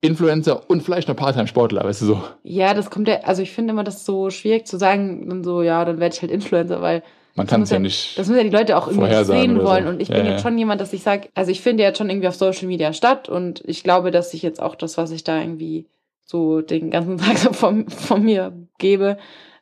Influencer 0.00 0.68
und 0.68 0.82
vielleicht 0.82 1.08
noch 1.08 1.16
Part-Time-Sportler, 1.16 1.84
weißt 1.84 2.02
du 2.02 2.06
so? 2.06 2.22
ja, 2.42 2.74
das 2.74 2.90
kommt 2.90 3.08
ja, 3.08 3.20
also 3.22 3.42
ich 3.42 3.52
finde 3.52 3.72
immer 3.72 3.84
das 3.84 4.04
so 4.04 4.30
schwierig 4.30 4.66
zu 4.66 4.76
sagen, 4.78 5.28
dann 5.28 5.44
so, 5.44 5.62
ja, 5.62 5.84
dann 5.84 5.98
werde 5.98 6.14
ich 6.14 6.20
halt 6.22 6.30
Influencer, 6.30 6.82
weil 6.82 7.02
Man 7.34 7.46
kann 7.46 7.62
es 7.62 7.70
ja 7.70 7.76
ja- 7.76 7.80
nicht. 7.80 8.18
das 8.18 8.28
müssen 8.28 8.38
ja 8.38 8.44
die 8.44 8.54
Leute 8.56 8.76
auch 8.76 8.86
irgendwie 8.86 9.24
sehen 9.24 9.52
oder 9.56 9.60
so. 9.62 9.66
wollen. 9.66 9.86
Und 9.86 10.00
ich 10.02 10.08
Ja, 10.08 10.16
bin 10.16 10.26
ja. 10.26 10.32
jetzt 10.32 10.42
schon 10.42 10.58
jemand, 10.58 10.80
dass 10.80 10.92
ich 10.92 11.02
sage, 11.02 11.28
also 11.34 11.50
ich 11.50 11.62
finde 11.62 11.82
jetzt 11.82 11.98
schon 11.98 12.10
irgendwie 12.10 12.28
auf 12.28 12.34
Social 12.36 12.66
Media 12.68 12.92
statt 12.92 13.28
und 13.28 13.62
ich 13.66 13.82
glaube, 13.82 14.10
dass 14.10 14.34
ich 14.34 14.42
jetzt 14.42 14.60
auch 14.62 14.74
das, 14.74 14.98
was 14.98 15.10
ich 15.10 15.24
da 15.24 15.40
irgendwie 15.40 15.86
so 16.26 16.60
den 16.60 16.90
ganzen 16.90 17.16
Tag 17.18 17.38
so 17.38 17.52
von, 17.52 17.88
von 17.88 18.22
mir 18.22 18.52
gebe, 18.78 19.16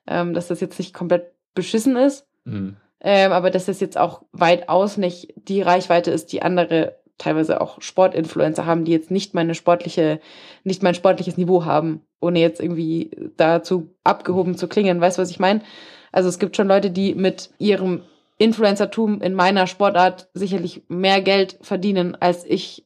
ähm, 0.09 0.35
dass 0.35 0.49
das 0.49 0.61
jetzt 0.61 0.79
nicht 0.79 0.93
komplett 0.93 1.32
beschissen 1.55 1.97
ist. 1.97 2.27
Mhm. 2.45 2.77
Ähm, 3.01 3.33
aber 3.33 3.51
dass 3.51 3.67
das 3.67 3.81
jetzt 3.81 3.99
auch 3.99 4.23
weitaus 4.33 4.97
nicht 4.97 5.35
die 5.37 5.63
Reichweite 5.63 6.11
ist, 6.11 6.33
die 6.33 6.43
andere 6.43 6.97
teilweise 7.19 7.61
auch 7.61 7.81
Sportinfluencer 7.81 8.67
haben, 8.67 8.85
die 8.85 8.93
jetzt 8.93 9.11
nicht 9.11 9.35
meine 9.35 9.55
sportliche, 9.55 10.21
nicht 10.65 10.83
mein 10.83 10.95
sportliches 10.95 11.37
Niveau 11.37 11.65
haben, 11.65 12.03
ohne 12.21 12.41
jetzt 12.41 12.61
irgendwie 12.61 13.11
dazu 13.37 13.95
abgehoben 14.05 14.57
zu 14.57 14.69
klingen. 14.69 15.01
Weißt 15.01 15.19
du, 15.19 15.23
was 15.23 15.31
ich 15.31 15.41
meine? 15.41 15.63
Also 16.11 16.29
es 16.29 16.39
gibt 16.39 16.57
schon 16.57 16.69
Leute, 16.69 16.91
die 16.91 17.15
mit 17.15 17.51
ihrem 17.59 18.03
Influencertum 18.39 19.21
in 19.21 19.35
meiner 19.35 19.67
Sportart 19.67 20.29
sicherlich 20.35 20.83
mehr 20.89 21.21
Geld 21.21 21.59
verdienen 21.63 22.17
als 22.21 22.45
ich 22.45 22.85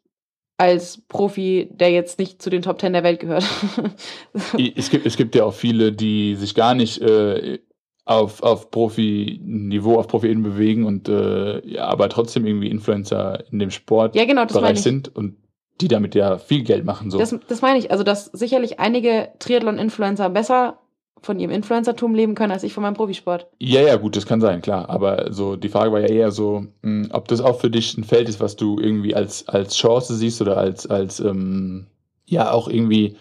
als 0.59 1.03
Profi, 1.09 1.69
der 1.71 1.91
jetzt 1.91 2.19
nicht 2.19 2.41
zu 2.41 2.49
den 2.49 2.63
Top 2.63 2.79
Ten 2.79 2.95
der 2.95 3.05
Welt 3.05 3.21
gehört. 3.21 3.45
Es 4.75 4.91
gibt, 4.91 5.05
es 5.05 5.17
gibt 5.17 5.35
ja 5.35 5.45
auch 5.45 5.55
viele, 5.55 5.93
die 5.93 6.35
sich 6.35 6.55
gar 6.55 6.75
nicht 6.75 7.01
äh, 7.03 7.59
auf, 8.07 8.43
auf 8.43 8.71
Profi-Niveau, 8.71 9.99
auf 9.99 10.07
Profi-Ebene 10.07 10.49
bewegen 10.49 10.85
und 10.85 11.09
äh, 11.09 11.67
ja, 11.67 11.87
aber 11.87 12.09
trotzdem 12.09 12.47
irgendwie 12.47 12.71
Influencer 12.71 13.45
in 13.51 13.59
dem 13.59 13.71
Sportbereich 13.71 14.29
ja, 14.29 14.47
genau, 14.47 14.75
sind 14.75 15.15
und 15.15 15.37
die 15.81 15.89
damit 15.89 16.15
ja 16.15 16.39
viel 16.39 16.63
Geld 16.63 16.85
machen. 16.85 17.11
So. 17.11 17.19
Das, 17.19 17.37
das 17.49 17.61
meine 17.61 17.79
ich. 17.79 17.91
Also, 17.91 18.05
dass 18.05 18.27
sicherlich 18.27 18.79
einige 18.79 19.29
Triathlon-Influencer 19.41 20.31
besser 20.31 20.79
von 21.21 21.41
ihrem 21.41 21.51
Influencertum 21.51 22.15
leben 22.15 22.37
können, 22.37 22.53
als 22.53 22.63
ich 22.63 22.73
von 22.73 22.83
meinem 22.83 22.95
Profisport. 22.95 23.49
Ja, 23.59 23.81
ja, 23.81 23.97
gut, 23.97 24.17
das 24.17 24.25
kann 24.25 24.41
sein, 24.41 24.63
klar. 24.63 24.89
Aber 24.89 25.33
so 25.33 25.57
die 25.57 25.69
Frage 25.69 25.91
war 25.91 26.01
ja 26.01 26.07
eher 26.07 26.31
so, 26.31 26.67
mh, 26.83 27.09
ob 27.13 27.27
das 27.27 27.41
auch 27.41 27.61
für 27.61 27.71
dich 27.71 27.99
ein 27.99 28.05
Feld 28.05 28.29
ist, 28.29 28.39
was 28.39 28.55
du 28.55 28.79
irgendwie 28.79 29.17
als, 29.17 29.49
als 29.49 29.77
Chance 29.77 30.15
siehst 30.15 30.41
oder 30.41 30.57
als, 30.57 30.87
als 30.87 31.19
ähm, 31.19 31.87
ja 32.25 32.53
auch 32.53 32.69
irgendwie 32.69 33.17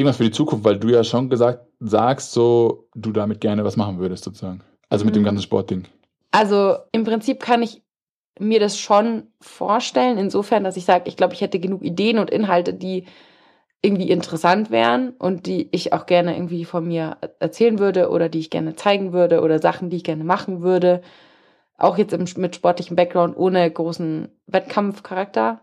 irgendwas 0.00 0.16
für 0.16 0.24
die 0.24 0.30
Zukunft, 0.30 0.64
weil 0.64 0.78
du 0.78 0.88
ja 0.88 1.04
schon 1.04 1.28
gesagt 1.30 1.66
sagst, 1.80 2.32
so 2.32 2.88
du 2.94 3.12
damit 3.12 3.40
gerne 3.40 3.64
was 3.64 3.76
machen 3.76 3.98
würdest, 3.98 4.24
sozusagen. 4.24 4.62
Also 4.88 5.04
mit 5.04 5.14
dem 5.14 5.22
Mhm. 5.22 5.26
ganzen 5.26 5.42
Sportding. 5.42 5.84
Also, 6.32 6.76
im 6.92 7.04
Prinzip 7.04 7.40
kann 7.40 7.62
ich 7.62 7.82
mir 8.38 8.60
das 8.60 8.78
schon 8.78 9.24
vorstellen, 9.40 10.18
insofern, 10.18 10.64
dass 10.64 10.76
ich 10.76 10.84
sage, 10.84 11.04
ich 11.06 11.16
glaube, 11.16 11.34
ich 11.34 11.40
hätte 11.40 11.60
genug 11.60 11.82
Ideen 11.82 12.18
und 12.18 12.30
Inhalte, 12.30 12.72
die 12.74 13.06
irgendwie 13.82 14.10
interessant 14.10 14.70
wären 14.70 15.10
und 15.18 15.46
die 15.46 15.68
ich 15.72 15.92
auch 15.92 16.06
gerne 16.06 16.34
irgendwie 16.34 16.64
von 16.64 16.86
mir 16.86 17.16
erzählen 17.38 17.78
würde 17.78 18.10
oder 18.10 18.28
die 18.28 18.38
ich 18.38 18.50
gerne 18.50 18.74
zeigen 18.76 19.12
würde 19.12 19.40
oder 19.40 19.58
Sachen, 19.58 19.90
die 19.90 19.96
ich 19.96 20.04
gerne 20.04 20.24
machen 20.24 20.62
würde. 20.62 21.00
Auch 21.78 21.96
jetzt 21.96 22.12
im, 22.12 22.26
mit 22.36 22.54
sportlichem 22.56 22.94
Background 22.96 23.36
ohne 23.36 23.70
großen 23.70 24.28
Wettkampfcharakter, 24.46 25.62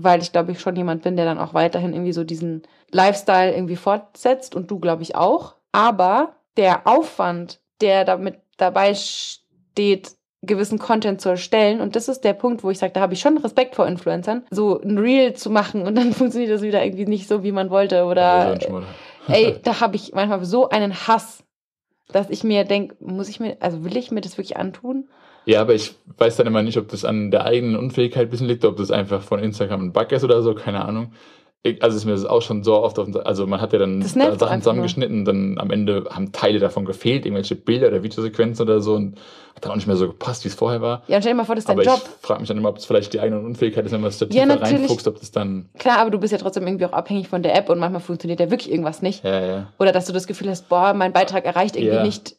weil 0.00 0.22
ich 0.22 0.32
glaube 0.32 0.52
ich 0.52 0.60
schon 0.60 0.76
jemand 0.76 1.02
bin, 1.02 1.16
der 1.16 1.24
dann 1.24 1.38
auch 1.38 1.54
weiterhin 1.54 1.92
irgendwie 1.92 2.12
so 2.12 2.24
diesen 2.24 2.62
Lifestyle 2.90 3.52
irgendwie 3.52 3.76
fortsetzt 3.76 4.54
und 4.54 4.70
du 4.70 4.78
glaube 4.78 5.02
ich 5.02 5.16
auch. 5.16 5.56
Aber 5.72 6.34
der 6.56 6.86
Aufwand, 6.86 7.60
der 7.80 8.04
damit 8.04 8.36
dabei 8.56 8.94
steht, 8.94 10.12
gewissen 10.42 10.78
Content 10.78 11.20
zu 11.20 11.30
erstellen. 11.30 11.80
Und 11.80 11.96
das 11.96 12.08
ist 12.08 12.22
der 12.22 12.32
Punkt, 12.32 12.62
wo 12.62 12.70
ich 12.70 12.78
sage, 12.78 12.92
da 12.92 13.00
habe 13.00 13.14
ich 13.14 13.20
schon 13.20 13.38
Respekt 13.38 13.74
vor 13.74 13.88
Influencern. 13.88 14.44
So 14.50 14.80
ein 14.80 14.98
Reel 14.98 15.34
zu 15.34 15.50
machen 15.50 15.82
und 15.82 15.96
dann 15.96 16.12
funktioniert 16.14 16.52
das 16.52 16.62
wieder 16.62 16.84
irgendwie 16.84 17.06
nicht 17.06 17.28
so, 17.28 17.42
wie 17.42 17.52
man 17.52 17.70
wollte. 17.70 18.04
Oder 18.04 18.56
ey, 19.28 19.56
da 19.62 19.80
habe 19.80 19.96
ich 19.96 20.12
manchmal 20.14 20.44
so 20.44 20.68
einen 20.68 20.94
Hass, 20.94 21.42
dass 22.12 22.30
ich 22.30 22.44
mir 22.44 22.64
denke, 22.64 22.96
muss 23.00 23.28
ich 23.28 23.40
mir, 23.40 23.56
also 23.60 23.84
will 23.84 23.96
ich 23.96 24.10
mir 24.12 24.20
das 24.20 24.38
wirklich 24.38 24.56
antun? 24.56 25.08
Ja, 25.48 25.62
aber 25.62 25.74
ich 25.74 25.94
weiß 26.18 26.36
dann 26.36 26.46
immer 26.46 26.62
nicht, 26.62 26.76
ob 26.76 26.88
das 26.88 27.04
an 27.06 27.30
der 27.30 27.44
eigenen 27.46 27.76
Unfähigkeit 27.76 28.26
ein 28.26 28.30
bisschen 28.30 28.48
liegt, 28.48 28.64
ob 28.66 28.76
das 28.76 28.90
einfach 28.90 29.22
von 29.22 29.38
Instagram 29.38 29.80
ein 29.86 29.92
Bug 29.92 30.12
ist 30.12 30.22
oder 30.24 30.42
so, 30.42 30.54
keine 30.54 30.84
Ahnung. 30.84 31.12
Ich- 31.62 31.82
Also 31.82 31.96
ist 31.96 32.04
mir 32.04 32.12
das 32.12 32.24
auch 32.26 32.42
schon 32.42 32.62
so 32.62 32.74
oft 32.82 32.98
auf 32.98 33.06
den, 33.06 33.16
also 33.16 33.46
man 33.46 33.60
hat 33.60 33.72
ja 33.72 33.78
dann 33.80 34.00
da 34.00 34.06
Sachen 34.38 34.60
zusammengeschnitten, 34.60 35.24
dann 35.24 35.58
am 35.58 35.70
Ende 35.70 36.04
haben 36.10 36.30
Teile 36.32 36.58
davon 36.60 36.84
gefehlt, 36.84 37.24
irgendwelche 37.26 37.56
Bilder 37.56 37.88
oder 37.88 38.02
Videosequenzen 38.02 38.62
oder 38.64 38.80
so 38.80 38.94
und 38.94 39.16
hat 39.56 39.64
dann 39.64 39.72
auch 39.72 39.76
nicht 39.76 39.86
mehr 39.88 39.96
so 39.96 40.06
gepasst, 40.06 40.44
wie 40.44 40.48
es 40.48 40.54
vorher 40.54 40.80
war. 40.82 41.02
Ja, 41.08 41.16
und 41.16 41.22
stell 41.22 41.32
dir 41.32 41.36
mal 41.38 41.44
vor, 41.44 41.56
das 41.56 41.62
ist 41.62 41.68
dein 41.68 41.76
Aber 41.78 41.84
Job. 41.84 42.00
ich 42.04 42.26
frage 42.26 42.40
mich 42.40 42.48
dann 42.48 42.58
immer, 42.58 42.68
ob 42.68 42.76
es 42.76 42.84
vielleicht 42.84 43.12
die 43.12 43.18
eigene 43.20 43.40
Unfähigkeit 43.40 43.84
ist, 43.86 43.92
wenn 43.92 44.00
man 44.02 44.10
es 44.10 44.18
da 44.18 44.26
Ja, 44.26 44.30
tiefer 44.42 44.46
natürlich. 44.46 44.80
reinfuchst, 44.82 45.08
ob 45.08 45.18
das 45.18 45.32
dann, 45.32 45.68
Klar, 45.78 45.98
aber 45.98 46.10
du 46.10 46.18
bist 46.20 46.32
ja 46.32 46.38
trotzdem 46.38 46.64
irgendwie 46.66 46.84
auch 46.86 46.92
abhängig 46.92 47.26
von 47.28 47.42
der 47.42 47.56
App 47.56 47.68
und 47.70 47.78
manchmal 47.80 48.02
funktioniert 48.02 48.38
ja 48.38 48.50
wirklich 48.50 48.70
irgendwas 48.70 49.02
nicht. 49.02 49.24
ja, 49.24 49.40
ja. 49.44 49.72
Oder 49.80 49.90
dass 49.92 50.04
du 50.06 50.12
das 50.12 50.26
Gefühl 50.28 50.50
hast, 50.50 50.68
boah, 50.68 50.92
mein 50.94 51.12
Beitrag 51.12 51.44
erreicht 51.44 51.74
irgendwie 51.74 51.96
Ja. 51.96 52.04
nicht 52.04 52.36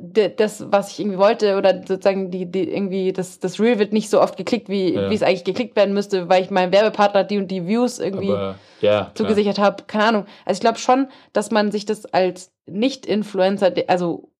das, 0.00 0.64
was 0.72 0.90
ich 0.92 1.00
irgendwie 1.00 1.18
wollte, 1.18 1.56
oder 1.56 1.78
sozusagen 1.86 2.30
die, 2.30 2.46
die 2.46 2.70
irgendwie, 2.72 3.12
das, 3.12 3.38
das 3.40 3.60
Reel 3.60 3.78
wird 3.78 3.92
nicht 3.92 4.10
so 4.10 4.20
oft 4.20 4.36
geklickt, 4.36 4.68
wie, 4.68 4.94
Ja. 4.94 5.10
wie 5.10 5.14
es 5.14 5.22
eigentlich 5.22 5.44
geklickt 5.44 5.76
werden 5.76 5.94
müsste, 5.94 6.28
weil 6.28 6.42
ich 6.42 6.50
meinem 6.50 6.72
Werbepartner 6.72 7.24
die 7.24 7.38
und 7.38 7.48
die 7.48 7.66
Views 7.66 7.98
irgendwie 7.98 8.30
Aber 8.32 8.54
ja, 8.80 9.10
zugesichert 9.14 9.58
habe. 9.58 9.84
Keine 9.86 10.04
Ahnung. 10.04 10.26
Also 10.44 10.58
ich 10.58 10.60
glaube 10.60 10.78
schon, 10.78 11.08
dass 11.32 11.50
man 11.50 11.70
sich 11.70 11.84
das 11.86 12.06
als 12.06 12.52
Nicht-Influencer, 12.66 13.72
also 13.88 14.30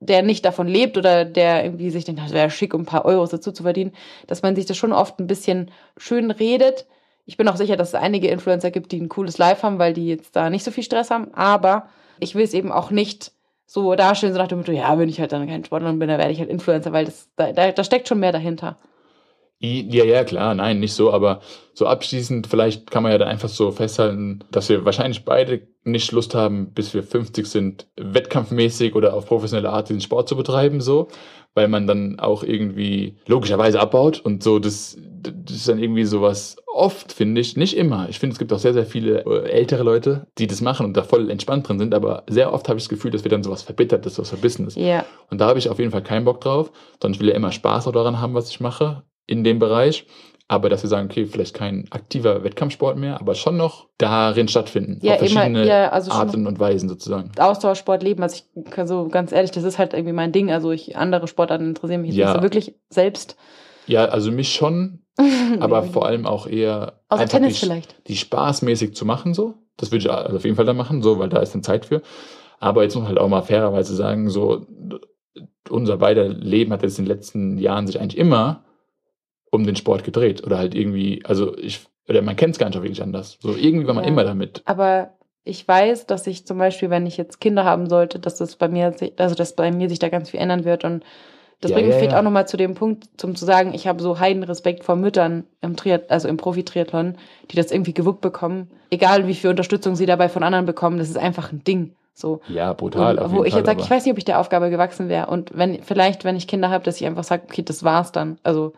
der 0.00 0.22
nicht 0.22 0.44
davon 0.44 0.68
lebt 0.68 0.98
oder 0.98 1.24
der 1.24 1.64
irgendwie 1.64 1.90
sich 1.90 2.04
denkt, 2.04 2.20
das 2.22 2.32
wäre 2.32 2.50
schick, 2.50 2.74
um 2.74 2.82
ein 2.82 2.86
paar 2.86 3.04
Euros 3.04 3.30
dazu 3.30 3.52
zu 3.52 3.62
verdienen, 3.62 3.92
dass 4.26 4.42
man 4.42 4.54
sich 4.56 4.66
das 4.66 4.76
schon 4.76 4.92
oft 4.92 5.18
ein 5.18 5.26
bisschen 5.26 5.70
schön 5.96 6.30
redet. 6.30 6.86
Ich 7.24 7.36
bin 7.38 7.48
auch 7.48 7.56
sicher, 7.56 7.76
dass 7.76 7.88
es 7.88 7.94
einige 7.94 8.28
Influencer 8.28 8.70
gibt, 8.70 8.92
die 8.92 9.00
ein 9.00 9.08
cooles 9.08 9.38
Live 9.38 9.62
haben, 9.62 9.78
weil 9.78 9.94
die 9.94 10.08
jetzt 10.08 10.36
da 10.36 10.50
nicht 10.50 10.64
so 10.64 10.70
viel 10.70 10.84
Stress 10.84 11.10
haben. 11.10 11.32
Aber 11.32 11.88
ich 12.20 12.34
will 12.34 12.44
es 12.44 12.52
eben 12.52 12.70
auch 12.70 12.90
nicht 12.90 13.32
so 13.74 13.92
darstellen, 13.96 14.32
so 14.32 14.38
nach 14.38 14.46
dem 14.46 14.58
Motto, 14.58 14.70
ja, 14.70 14.96
wenn 14.96 15.08
ich 15.08 15.18
halt 15.18 15.32
dann 15.32 15.48
kein 15.48 15.64
Sportler 15.64 15.92
bin, 15.94 16.08
dann 16.08 16.18
werde 16.18 16.30
ich 16.30 16.38
halt 16.38 16.48
Influencer, 16.48 16.92
weil 16.92 17.06
das, 17.06 17.28
da, 17.34 17.52
da, 17.52 17.72
da 17.72 17.82
steckt 17.82 18.06
schon 18.06 18.20
mehr 18.20 18.30
dahinter. 18.30 18.76
Ja, 19.58 20.04
ja, 20.04 20.24
klar, 20.24 20.54
nein, 20.54 20.80
nicht 20.80 20.92
so, 20.92 21.12
aber 21.12 21.40
so 21.72 21.86
abschließend, 21.86 22.46
vielleicht 22.46 22.90
kann 22.90 23.02
man 23.02 23.12
ja 23.12 23.18
dann 23.18 23.28
einfach 23.28 23.48
so 23.48 23.70
festhalten, 23.70 24.44
dass 24.50 24.68
wir 24.68 24.84
wahrscheinlich 24.84 25.24
beide 25.24 25.66
nicht 25.84 26.12
Lust 26.12 26.34
haben, 26.34 26.72
bis 26.72 26.92
wir 26.92 27.02
50 27.02 27.46
sind, 27.46 27.86
wettkampfmäßig 27.96 28.94
oder 28.94 29.14
auf 29.14 29.26
professionelle 29.26 29.70
Art 29.70 29.88
diesen 29.88 30.00
Sport 30.00 30.28
zu 30.28 30.36
betreiben, 30.36 30.80
so, 30.80 31.08
weil 31.54 31.68
man 31.68 31.86
dann 31.86 32.18
auch 32.18 32.42
irgendwie 32.42 33.16
logischerweise 33.26 33.80
abbaut 33.80 34.20
und 34.20 34.42
so, 34.42 34.58
das, 34.58 34.98
das 35.22 35.56
ist 35.56 35.68
dann 35.68 35.78
irgendwie 35.78 36.04
sowas 36.04 36.56
oft, 36.72 37.12
finde 37.12 37.40
ich, 37.40 37.56
nicht 37.56 37.76
immer. 37.76 38.08
Ich 38.08 38.18
finde, 38.18 38.34
es 38.34 38.38
gibt 38.38 38.52
auch 38.52 38.58
sehr, 38.58 38.74
sehr 38.74 38.86
viele 38.86 39.24
äh, 39.24 39.50
ältere 39.50 39.82
Leute, 39.82 40.26
die 40.38 40.46
das 40.46 40.60
machen 40.60 40.84
und 40.84 40.96
da 40.96 41.02
voll 41.02 41.30
entspannt 41.30 41.68
drin 41.68 41.78
sind, 41.78 41.94
aber 41.94 42.24
sehr 42.28 42.52
oft 42.52 42.68
habe 42.68 42.78
ich 42.78 42.84
das 42.84 42.90
Gefühl, 42.90 43.12
dass 43.12 43.24
wir 43.24 43.30
dann 43.30 43.42
sowas 43.42 43.62
Verbittertes, 43.62 44.16
sowas 44.16 44.30
Verbissenes. 44.30 44.74
Ja. 44.74 45.04
Und 45.30 45.40
da 45.40 45.46
habe 45.46 45.58
ich 45.58 45.70
auf 45.70 45.78
jeden 45.78 45.90
Fall 45.90 46.02
keinen 46.02 46.24
Bock 46.24 46.40
drauf, 46.40 46.70
sondern 47.00 47.14
ich 47.14 47.20
will 47.20 47.28
ja 47.28 47.34
immer 47.34 47.52
Spaß 47.52 47.86
auch 47.86 47.92
daran 47.92 48.20
haben, 48.20 48.34
was 48.34 48.50
ich 48.50 48.60
mache 48.60 49.02
in 49.26 49.44
dem 49.44 49.58
Bereich. 49.58 50.06
Aber 50.46 50.68
dass 50.68 50.82
wir 50.82 50.90
sagen, 50.90 51.08
okay, 51.10 51.24
vielleicht 51.24 51.54
kein 51.54 51.86
aktiver 51.90 52.44
Wettkampfsport 52.44 52.98
mehr, 52.98 53.18
aber 53.18 53.34
schon 53.34 53.56
noch 53.56 53.88
darin 53.96 54.46
stattfinden. 54.46 54.98
Ja, 55.00 55.14
auf 55.14 55.20
immer, 55.20 55.28
verschiedene 55.30 55.66
ja, 55.66 55.88
also 55.90 56.10
Arten 56.10 56.46
und 56.46 56.60
Weisen 56.60 56.88
sozusagen. 56.88 57.32
Ausdauersport 57.38 58.02
leben. 58.02 58.22
Also 58.22 58.42
ich 58.54 58.64
kann 58.70 58.86
so 58.86 59.08
ganz 59.08 59.32
ehrlich, 59.32 59.52
das 59.52 59.64
ist 59.64 59.78
halt 59.78 59.94
irgendwie 59.94 60.12
mein 60.12 60.32
Ding. 60.32 60.52
Also 60.52 60.70
ich 60.70 60.96
andere 60.98 61.28
Sportarten 61.28 61.68
interessieren 61.68 62.02
mich 62.02 62.10
jetzt 62.10 62.18
Ja. 62.18 62.26
nicht 62.26 62.36
so 62.36 62.42
wirklich 62.42 62.74
selbst. 62.90 63.36
Ja, 63.86 64.04
also 64.04 64.30
mich 64.30 64.52
schon, 64.52 65.00
aber 65.60 65.82
vor 65.82 66.04
allem 66.06 66.26
auch 66.26 66.46
eher 66.46 67.00
Außer 67.08 67.22
einfach 67.22 67.38
Tennis 67.38 67.54
die, 67.60 67.66
vielleicht. 67.66 68.08
die 68.08 68.16
spaßmäßig 68.16 68.94
zu 68.94 69.06
machen, 69.06 69.32
so. 69.32 69.54
Das 69.78 69.90
würde 69.90 70.04
ich 70.04 70.10
also 70.10 70.36
auf 70.36 70.44
jeden 70.44 70.56
Fall 70.56 70.66
dann 70.66 70.76
machen, 70.76 71.02
so, 71.02 71.18
weil 71.18 71.30
da 71.30 71.40
ist 71.40 71.54
dann 71.54 71.62
Zeit 71.62 71.86
für. 71.86 72.02
Aber 72.60 72.82
jetzt 72.82 72.94
muss 72.94 73.02
man 73.02 73.08
halt 73.08 73.18
auch 73.18 73.28
mal 73.28 73.42
fairerweise 73.42 73.94
sagen, 73.94 74.28
so, 74.28 74.66
unser 75.70 75.96
beider 75.96 76.28
Leben 76.28 76.72
hat 76.72 76.82
jetzt 76.82 76.98
in 76.98 77.06
den 77.06 77.14
letzten 77.14 77.58
Jahren 77.58 77.86
sich 77.86 77.98
eigentlich 78.00 78.18
immer 78.18 78.63
um 79.54 79.64
den 79.64 79.76
Sport 79.76 80.04
gedreht. 80.04 80.44
Oder 80.44 80.58
halt 80.58 80.74
irgendwie, 80.74 81.22
also 81.24 81.56
ich, 81.56 81.80
oder 82.08 82.22
man 82.22 82.36
kennt 82.36 82.54
es 82.54 82.58
gar 82.58 82.66
nicht 82.68 82.76
wirklich 82.80 83.02
anders. 83.02 83.38
So, 83.40 83.54
irgendwie 83.56 83.86
war 83.86 83.94
man 83.94 84.04
Ja. 84.04 84.10
immer 84.10 84.24
damit. 84.24 84.62
Aber 84.66 85.10
ich 85.44 85.66
weiß, 85.66 86.06
dass 86.06 86.26
ich 86.26 86.46
zum 86.46 86.58
Beispiel, 86.58 86.90
wenn 86.90 87.06
ich 87.06 87.16
jetzt 87.16 87.40
Kinder 87.40 87.64
haben 87.64 87.88
sollte, 87.88 88.18
dass 88.18 88.36
das 88.36 88.56
bei 88.56 88.68
mir, 88.68 88.94
also 89.16 89.34
dass 89.34 89.54
bei 89.54 89.70
mir 89.70 89.88
sich 89.88 89.98
da 89.98 90.08
ganz 90.08 90.30
viel 90.30 90.40
ändern 90.40 90.64
wird. 90.64 90.84
Und 90.84 91.04
das 91.60 91.70
Ja, 91.70 91.76
bringt 91.76 91.88
mich 91.88 91.94
ja, 91.96 91.98
vielleicht 92.00 92.16
auch 92.16 92.22
nochmal 92.22 92.48
zu 92.48 92.56
dem 92.56 92.74
Punkt, 92.74 93.08
zum 93.16 93.36
zu 93.36 93.44
sagen, 93.44 93.72
ich 93.74 93.86
habe 93.86 94.02
so 94.02 94.18
heiden 94.18 94.42
Respekt 94.42 94.84
vor 94.84 94.96
Müttern 94.96 95.44
im 95.60 95.76
Triath 95.76 96.10
also 96.10 96.28
im 96.28 96.36
Profi-Triathlon, 96.36 97.16
die 97.50 97.56
das 97.56 97.70
irgendwie 97.70 97.94
gewuppt 97.94 98.20
bekommen. 98.20 98.70
Egal 98.90 99.26
wie 99.26 99.34
viel 99.34 99.50
Unterstützung 99.50 99.96
sie 99.96 100.06
dabei 100.06 100.28
von 100.28 100.42
anderen 100.42 100.66
bekommen, 100.66 100.98
das 100.98 101.08
ist 101.08 101.18
einfach 101.18 101.52
ein 101.52 101.62
Ding. 101.64 101.94
So. 102.12 102.40
Ja, 102.48 102.72
brutal. 102.72 103.18
Und 103.18 103.32
wo 103.32 103.44
ich 103.44 103.52
Fall, 103.52 103.60
jetzt 103.60 103.66
sage, 103.66 103.80
ich 103.80 103.90
weiß 103.90 104.04
nicht, 104.04 104.12
ob 104.12 104.18
ich 104.18 104.24
der 104.24 104.38
Aufgabe 104.40 104.70
gewachsen 104.70 105.08
wäre. 105.08 105.26
Und 105.26 105.50
wenn, 105.56 105.82
vielleicht, 105.82 106.24
wenn 106.24 106.36
ich 106.36 106.46
Kinder 106.46 106.70
habe, 106.70 106.84
dass 106.84 107.00
ich 107.00 107.06
einfach 107.06 107.24
sage, 107.24 107.42
okay, 107.50 107.62
das 107.62 107.82
war's 107.82 108.12
dann. 108.12 108.38
Also, 108.44 108.72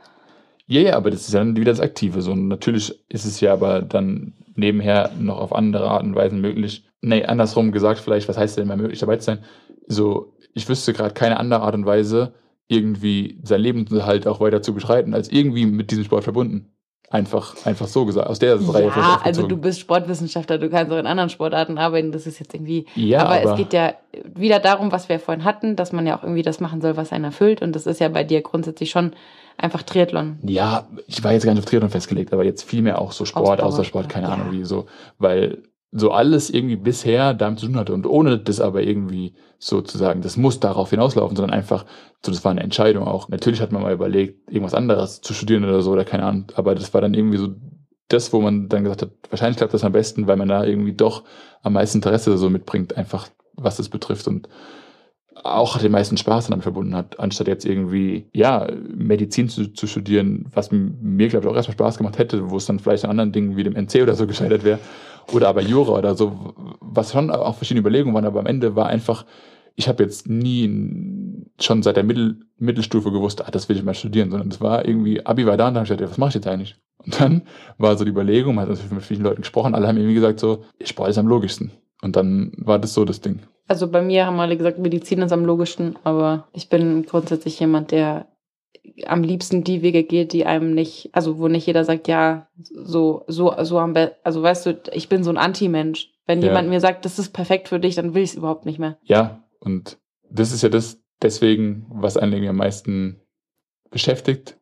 Ja, 0.67 0.81
ja, 0.81 0.97
aber 0.97 1.11
das 1.11 1.23
ist 1.29 1.33
ja 1.35 1.39
dann 1.41 1.57
wieder 1.57 1.73
das 1.73 1.81
Aktive. 1.81 2.23
So, 2.23 2.33
und 2.33 2.49
natürlich 2.49 2.93
ist 3.09 3.25
es 3.25 3.41
ja 3.41 3.53
aber 3.53 3.83
dann 3.83 4.35
nebenher 4.55 5.11
noch 5.19 5.39
auf 5.39 5.55
andere 5.55 5.89
Art 5.89 6.03
und 6.03 6.15
Weisen 6.15 6.41
möglich. 6.41 6.85
Nee, 7.03 7.25
andersrum 7.25 7.73
gesagt, 7.73 8.01
vielleicht, 8.01 8.29
was 8.29 8.37
heißt 8.37 8.59
denn 8.59 8.67
mal 8.67 8.77
möglich 8.77 8.99
dabei 8.99 9.17
zu 9.19 9.27
sein? 9.27 9.39
So, 9.87 10.33
ich 10.55 10.69
wüsste 10.69 10.93
gerade 10.93 11.15
keine 11.15 11.39
andere 11.39 11.61
Art 11.61 11.75
und 11.75 11.87
Weise, 11.87 12.33
irgendwie 12.67 13.39
sein 13.45 13.61
Lebensunterhalt 13.61 14.27
auch 14.27 14.41
weiter 14.41 14.61
zu 14.63 14.75
beschreiten, 14.75 15.15
als 15.15 15.29
irgendwie 15.31 15.67
mit 15.67 15.91
diesem 15.91 16.05
Sport 16.05 16.25
verbunden. 16.25 16.73
Einfach, 17.09 17.55
einfach 17.65 17.87
so 17.87 18.05
gesagt. 18.05 18.27
Aus 18.29 18.41
der 18.41 18.57
Reihe 18.57 18.87
ja, 18.87 19.21
also 19.23 19.47
du 19.47 19.57
bist 19.57 19.79
Sportwissenschaftler, 19.79 20.59
du 20.59 20.69
kannst 20.69 20.93
auch 20.93 20.99
in 20.99 21.07
anderen 21.07 21.31
Sportarten 21.31 21.79
arbeiten. 21.79 22.11
Das 22.11 22.27
ist 22.27 22.41
jetzt 22.41 22.53
irgendwie 22.53 22.87
Ja, 22.97 23.21
aber, 23.21 23.35
aber- 23.43 23.53
es 23.53 23.57
geht 23.57 23.73
ja 23.73 23.95
wieder 24.35 24.59
darum, 24.59 24.91
was 24.91 25.09
wir 25.09 25.21
vorhin 25.21 25.45
hatten, 25.45 25.77
dass 25.77 25.93
man 25.93 26.05
ja 26.05 26.19
auch 26.19 26.25
irgendwie 26.25 26.43
das 26.43 26.59
machen 26.59 26.81
soll, 26.81 26.97
was 26.97 27.13
einen 27.13 27.23
erfüllt. 27.23 27.63
Und 27.63 27.77
das 27.77 27.87
ist 27.87 28.01
ja 28.01 28.09
bei 28.09 28.25
dir 28.25 28.43
grundsätzlich 28.43 28.91
schon 28.91 29.13
einfach 29.59 29.83
Triathlon. 29.83 30.39
Ja, 30.43 30.89
ich 31.07 31.23
war 31.25 31.33
jetzt 31.33 31.45
gar 31.45 31.53
nicht 31.53 31.63
auf 31.63 31.67
Triathlon 31.67 31.91
festgelegt, 31.91 32.33
aber 32.33 32.45
jetzt 32.45 32.63
vielmehr 32.63 33.01
auch 33.01 33.13
so 33.13 33.25
Sport, 33.25 33.61
Ausdauersport, 33.61 33.73
Außersport, 33.73 34.09
keine 34.09 34.29
ja. 34.29 34.35
Ahnung 34.35 34.53
wie 34.53 34.65
so, 34.65 34.87
weil 35.19 35.63
so 35.93 36.11
alles 36.11 36.51
irgendwie 36.51 36.77
bisher 36.77 37.33
damit 37.33 37.61
zu 37.61 37.67
tun 37.67 37.77
hatte 37.77 37.95
und 37.95 38.07
ohne 38.07 38.39
das 38.39 38.61
aber 38.61 38.83
irgendwie 38.83 39.35
sozusagen, 39.59 40.21
das 40.21 40.37
muss 40.37 40.61
darauf 40.61 40.91
hinauslaufen, 40.91 41.37
sondern 41.37 41.57
einfach, 41.57 41.87
so 42.25 42.31
das 42.31 42.45
war 42.45 42.51
eine 42.51 42.63
Entscheidung 42.63 43.07
auch. 43.07 43.29
Natürlich 43.29 43.61
hat 43.61 43.73
man 43.73 43.83
mal 43.83 43.95
überlegt, 43.95 44.51
irgendwas 44.51 44.75
anderes 44.75 45.23
zu 45.23 45.33
studieren 45.33 45.65
oder 45.65 45.81
so 45.81 45.93
oder 45.93 46.05
keine 46.05 46.25
Ahnung, 46.25 46.47
aber 46.55 46.75
das 46.75 46.93
war 46.93 47.01
dann 47.01 47.15
irgendwie 47.15 47.39
so 47.39 47.55
das, 48.09 48.33
wo 48.33 48.41
man 48.41 48.69
dann 48.69 48.85
gesagt 48.85 49.03
hat, 49.03 49.11
wahrscheinlich 49.31 49.57
klappt 49.57 49.75
das 49.75 49.85
am 49.85 49.93
besten, 49.93 50.27
weil 50.27 50.37
man 50.37 50.49
da 50.49 50.65
irgendwie 50.65 50.93
doch 50.93 51.25
am 51.63 51.73
meisten 51.73 51.99
Interesse 51.99 52.37
so 52.37 52.51
mitbringt, 52.51 52.97
einfach 52.97 53.29
was 53.55 53.79
das 53.79 53.89
betrifft 53.89 54.29
und 54.29 54.49
auch 55.45 55.79
den 55.79 55.93
meisten 55.93 56.17
Spaß 56.17 56.49
damit 56.49 56.63
verbunden 56.63 56.95
hat, 56.95 57.21
anstatt 57.21 57.49
jetzt 57.49 57.65
irgendwie, 57.65 58.27
ja, 58.33 58.67
Medizin 58.95 59.49
zu, 59.49 59.73
zu 59.73 59.87
studieren, 59.87 60.47
was 60.53 60.71
mir, 60.73 61.29
glaube 61.29 61.47
ich, 61.47 61.53
auch 61.53 61.57
erstmal 61.57 61.75
Spaß 61.75 61.99
gemacht 61.99 62.19
hätte, 62.19 62.51
wo 62.51 62.57
es 62.57 62.67
dann 62.67 62.79
vielleicht 62.79 63.05
an 63.05 63.11
anderen 63.11 63.33
Dingen 63.33 63.57
wie 63.57 63.65
dem 63.65 63.77
NC 63.77 64.03
oder 64.03 64.15
so 64.15 64.27
gescheitert 64.27 64.65
wäre. 64.65 64.79
Oder 65.33 65.49
aber 65.49 65.61
Jura 65.61 65.99
oder 65.99 66.15
so, 66.15 66.55
was 66.81 67.13
schon 67.13 67.31
auch 67.31 67.57
verschiedene 67.57 67.81
Überlegungen 67.81 68.15
waren, 68.15 68.25
aber 68.25 68.41
am 68.41 68.47
Ende 68.47 68.77
war 68.77 68.87
einfach, 68.87 69.27
ich 69.75 69.89
habe 69.89 70.03
jetzt 70.03 70.29
nie 70.29 71.45
schon 71.61 71.83
seit 71.83 71.97
der 71.97 72.05
Mittel, 72.05 72.41
Mittelstufe 72.59 73.11
gewusst, 73.11 73.47
ah, 73.47 73.51
das 73.51 73.69
will 73.69 73.77
ich 73.77 73.83
mal 73.83 73.95
studieren, 73.95 74.31
sondern 74.31 74.49
es 74.49 74.61
war 74.61 74.87
irgendwie, 74.87 75.25
Abi 75.27 75.47
war 75.47 75.57
da 75.57 75.69
und 75.69 75.75
dann 75.75 75.85
habe 75.85 75.93
ich 75.93 75.99
gedacht, 75.99 76.11
was 76.11 76.19
mache 76.19 76.31
ich 76.31 76.35
jetzt 76.37 76.47
eigentlich? 76.47 76.77
Und 76.99 77.21
dann 77.21 77.43
war 77.79 77.97
so 77.97 78.05
die 78.05 78.11
Überlegung, 78.11 78.55
man 78.55 78.69
hat 78.69 78.93
mit 78.93 79.03
vielen 79.03 79.23
Leuten 79.23 79.43
gesprochen, 79.43 79.75
alle 79.75 79.87
haben 79.87 79.97
irgendwie 79.97 80.15
gesagt 80.15 80.41
so, 80.41 80.65
Sport 80.83 81.11
ist 81.11 81.19
am 81.19 81.29
logischsten. 81.29 81.71
Und 82.03 82.17
dann 82.17 82.53
war 82.57 82.79
das 82.79 82.95
so 82.95 83.05
das 83.05 83.21
Ding. 83.21 83.41
Also 83.69 83.89
bei 83.91 84.03
mir 84.03 84.27
haben 84.27 84.39
alle 84.39 84.57
gesagt, 84.57 84.79
Medizin 84.79 85.23
ist 85.23 85.33
am 85.33 85.45
logischsten, 85.45 85.97
aber 86.05 86.47
ich 86.53 86.69
bin 86.69 87.05
grundsätzlich 87.05 87.59
jemand, 87.59 87.91
der 87.91 88.27
am 89.07 89.23
liebsten 89.23 89.65
die 89.65 89.83
Wege 89.83 90.05
geht, 90.05 90.33
die 90.33 90.47
einem 90.47 90.73
nicht, 90.73 91.11
also 91.13 91.39
wo 91.39 91.49
nicht 91.49 91.67
jeder 91.67 91.85
sagt, 91.85 92.07
ja, 92.07 92.49
so, 92.63 93.25
so, 93.27 93.53
so 93.65 93.79
am 93.79 93.93
besten, 93.93 94.17
also 94.23 94.43
weißt 94.43 94.67
du, 94.67 94.81
ich 94.93 95.09
bin 95.09 95.25
so 95.25 95.31
ein 95.31 95.37
Anti-Mensch. 95.37 96.11
Wenn 96.27 96.41
Ja. 96.41 96.49
jemand 96.49 96.69
mir 96.69 96.81
sagt, 96.81 97.05
das 97.05 97.19
ist 97.19 97.33
perfekt 97.33 97.69
für 97.69 97.81
dich, 97.81 97.97
dann 97.97 98.15
will 98.15 98.23
ich 98.23 98.31
es 98.31 98.37
überhaupt 98.37 98.67
nicht 98.67 98.79
mehr. 98.79 98.97
Ja, 99.03 99.43
und 99.59 99.99
das 100.31 100.53
ist 100.53 100.63
ja 100.63 100.69
das 100.69 101.01
deswegen, 101.23 101.87
was 101.89 102.17
einen 102.17 102.33
irgendwie 102.33 102.49
am 102.51 102.57
meisten 102.57 103.21
beschäftigt. 103.91 104.59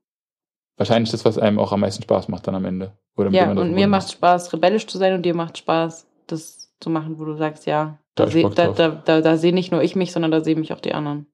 Wahrscheinlich 0.76 1.10
das, 1.10 1.24
was 1.24 1.38
einem 1.38 1.58
auch 1.58 1.72
am 1.72 1.80
meisten 1.80 2.02
Spaß 2.02 2.28
macht 2.28 2.46
dann 2.46 2.54
am 2.54 2.64
Ende. 2.64 2.96
Oder 3.16 3.30
Ja, 3.30 3.50
und 3.52 3.72
mir 3.74 3.86
macht 3.88 4.10
Spaß, 4.10 4.52
rebellisch 4.52 4.86
zu 4.86 4.98
sein 4.98 5.14
und 5.14 5.22
dir 5.22 5.34
macht 5.34 5.58
Spaß, 5.58 6.06
das 6.26 6.63
zu 6.80 6.90
machen, 6.90 7.18
wo 7.18 7.24
du 7.24 7.34
sagst, 7.34 7.66
ja, 7.66 7.98
Da 8.14 8.26
da, 8.26 8.30
seh, 8.30 8.42
Bock 8.42 8.54
da, 8.54 8.68
da, 8.72 9.20
da, 9.20 9.36
sehe 9.36 9.54
nicht 9.54 9.72
nur 9.72 9.82
ich 9.82 9.96
mich, 9.96 10.12
sondern 10.12 10.30
da 10.30 10.42
sehen 10.42 10.60
mich 10.60 10.72
auch 10.72 10.80
die 10.80 10.94
anderen. 10.94 11.26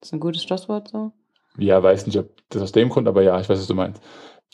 Das 0.00 0.08
ist 0.08 0.12
ein 0.12 0.20
gutes 0.20 0.42
Schlusswort 0.42 0.88
so. 0.88 1.12
Ja, 1.56 1.82
weiß 1.82 2.06
nicht, 2.06 2.18
ob 2.18 2.30
das 2.48 2.62
aus 2.62 2.72
dem 2.72 2.88
Grund, 2.88 3.08
aber 3.08 3.22
ja, 3.22 3.40
ich 3.40 3.48
weiß, 3.48 3.58
was 3.58 3.66
du 3.66 3.74
meinst. 3.74 4.02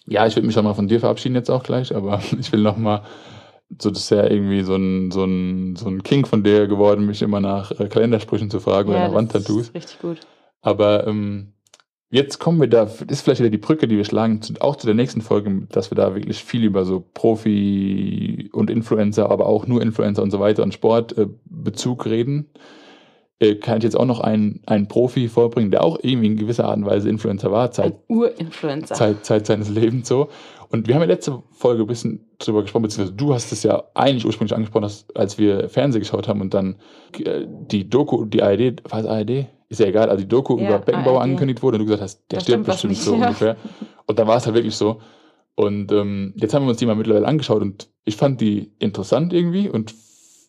Ja, 0.06 0.26
ich 0.26 0.36
würde 0.36 0.46
mich 0.46 0.54
schon 0.54 0.64
mal 0.64 0.74
von 0.74 0.88
dir 0.88 1.00
verabschieden 1.00 1.34
jetzt 1.34 1.50
auch 1.50 1.62
gleich, 1.62 1.94
aber 1.94 2.20
ich 2.38 2.52
will 2.52 2.62
noch 2.62 2.76
mal, 2.76 3.02
so 3.80 3.90
das 3.90 4.00
ist 4.00 4.10
ja 4.10 4.28
irgendwie 4.28 4.62
so 4.62 4.76
ein, 4.76 5.10
so 5.10 5.24
ein, 5.24 5.76
so 5.76 5.88
ein 5.88 6.02
King 6.02 6.26
von 6.26 6.42
dir 6.42 6.66
geworden, 6.66 7.06
mich 7.06 7.22
immer 7.22 7.40
nach 7.40 7.70
äh, 7.78 7.88
Kalendersprüchen 7.88 8.50
zu 8.50 8.60
fragen 8.60 8.90
oder 8.90 8.98
nach 8.98 9.06
das 9.06 9.14
Wandtattoos. 9.14 9.68
ist 9.68 9.74
richtig 9.74 9.98
gut. 10.00 10.18
Aber 10.62 11.06
ähm, 11.06 11.54
jetzt 12.10 12.38
kommen 12.38 12.60
wir 12.60 12.68
da, 12.68 12.84
ist 13.08 13.22
vielleicht 13.22 13.40
wieder 13.40 13.50
die 13.50 13.58
Brücke, 13.58 13.86
die 13.88 13.96
wir 13.96 14.04
schlagen, 14.04 14.40
auch 14.60 14.76
zu 14.76 14.86
der 14.86 14.94
nächsten 14.94 15.20
Folge, 15.20 15.66
dass 15.70 15.90
wir 15.90 15.96
da 15.96 16.14
wirklich 16.14 16.42
viel 16.44 16.64
über 16.64 16.84
so 16.84 17.04
Profi 17.14 18.50
und 18.52 18.70
Influencer, 18.70 19.30
aber 19.30 19.46
auch 19.46 19.66
nur 19.66 19.80
Influencer 19.82 20.22
und 20.22 20.30
so 20.30 20.40
weiter 20.40 20.62
und 20.62 20.74
Sportbezug 20.74 22.06
reden. 22.06 22.50
äh, 23.40 23.54
kann 23.56 23.78
ich 23.78 23.84
jetzt 23.84 23.96
auch 23.96 24.04
noch 24.04 24.20
einen, 24.20 24.60
einen 24.66 24.86
Profi 24.86 25.28
vorbringen, 25.28 25.70
der 25.70 25.82
auch 25.82 25.98
irgendwie 26.02 26.26
in 26.26 26.36
gewisser 26.36 26.66
Art 26.66 26.76
und 26.76 26.86
Weise 26.86 27.08
Influencer 27.08 27.50
war, 27.50 27.70
Zeit, 27.70 27.94
Ein 27.94 28.16
Urinfluencer. 28.16 28.94
Zeit, 28.94 29.24
Zeit 29.24 29.46
seines 29.46 29.70
Lebens 29.70 30.08
so. 30.08 30.28
Und 30.68 30.86
wir 30.86 30.94
haben 30.94 31.02
ja 31.02 31.08
letzte 31.08 31.42
Folge 31.50 31.82
ein 31.82 31.86
bisschen 31.86 32.28
drüber 32.38 32.62
gesprochen, 32.62 32.82
beziehungsweise 32.82 33.16
du 33.16 33.34
hast 33.34 33.50
es 33.50 33.62
ja 33.64 33.82
eigentlich 33.94 34.24
ursprünglich 34.24 34.54
angesprochen, 34.54 34.88
als 35.14 35.38
wir 35.38 35.68
Fernsehen 35.68 36.00
geschaut 36.02 36.28
haben 36.28 36.40
und 36.40 36.54
dann 36.54 36.76
äh, 37.24 37.46
die 37.46 37.88
Doku, 37.88 38.24
die 38.24 38.42
ARD, 38.42 38.82
was 38.88 39.06
ARD? 39.06 39.46
Ist 39.70 39.78
ja 39.80 39.86
egal, 39.86 40.10
also 40.10 40.22
die 40.22 40.28
Doku 40.28 40.58
Ja, 40.58 40.68
über 40.68 40.78
Beckenbauer 40.80 41.20
ARD. 41.20 41.22
angekündigt 41.22 41.62
wurde 41.62 41.76
und 41.76 41.80
du 41.80 41.84
gesagt 41.86 42.02
hast, 42.02 42.22
der 42.30 42.40
Da 42.40 42.44
stirbt 42.44 42.66
bestimmt 42.66 42.96
so 42.96 43.14
ja. 43.14 43.28
ungefähr. 43.28 43.56
Und 44.06 44.18
dann 44.18 44.26
war 44.26 44.36
es 44.36 44.44
halt 44.44 44.56
wirklich 44.56 44.74
so. 44.74 45.00
Und 45.54 45.92
ähm, 45.92 46.34
jetzt 46.36 46.52
haben 46.54 46.64
wir 46.64 46.70
uns 46.70 46.78
die 46.78 46.86
mal 46.86 46.96
mittlerweile 46.96 47.26
angeschaut 47.26 47.62
und 47.62 47.88
ich 48.04 48.16
fand 48.16 48.40
die 48.40 48.72
interessant 48.78 49.32
irgendwie 49.32 49.68
und 49.68 49.94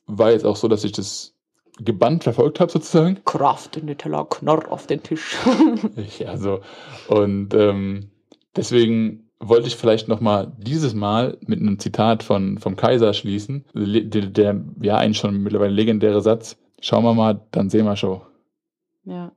war 0.07 0.31
jetzt 0.31 0.45
auch 0.45 0.55
so, 0.55 0.67
dass 0.67 0.83
ich 0.83 0.91
das 0.91 1.35
gebannt 1.79 2.23
verfolgt 2.23 2.59
habe 2.59 2.71
sozusagen. 2.71 3.19
Kraft 3.25 3.77
in 3.77 3.87
den 3.87 3.97
Teller, 3.97 4.25
Knorr 4.29 4.71
auf 4.71 4.87
den 4.87 5.03
Tisch. 5.03 5.37
Ja, 6.19 6.37
so. 6.37 6.61
Und 7.07 7.53
ähm, 7.53 8.09
deswegen 8.55 9.29
wollte 9.39 9.67
ich 9.67 9.75
vielleicht 9.75 10.07
nochmal 10.07 10.51
dieses 10.57 10.93
Mal 10.93 11.37
mit 11.45 11.59
einem 11.59 11.79
Zitat 11.79 12.23
von, 12.23 12.57
vom 12.57 12.75
Kaiser 12.75 13.13
schließen. 13.13 13.65
Der, 13.73 14.27
der 14.27 14.61
ja 14.81 14.97
eigentlich 14.97 15.17
schon 15.17 15.41
mittlerweile 15.41 15.73
legendäre 15.73 16.21
Satz. 16.21 16.57
Schauen 16.79 17.03
wir 17.03 17.13
mal, 17.13 17.41
dann 17.51 17.69
sehen 17.69 17.85
wir 17.85 17.95
schon. 17.95 18.21
Ja. 19.05 19.31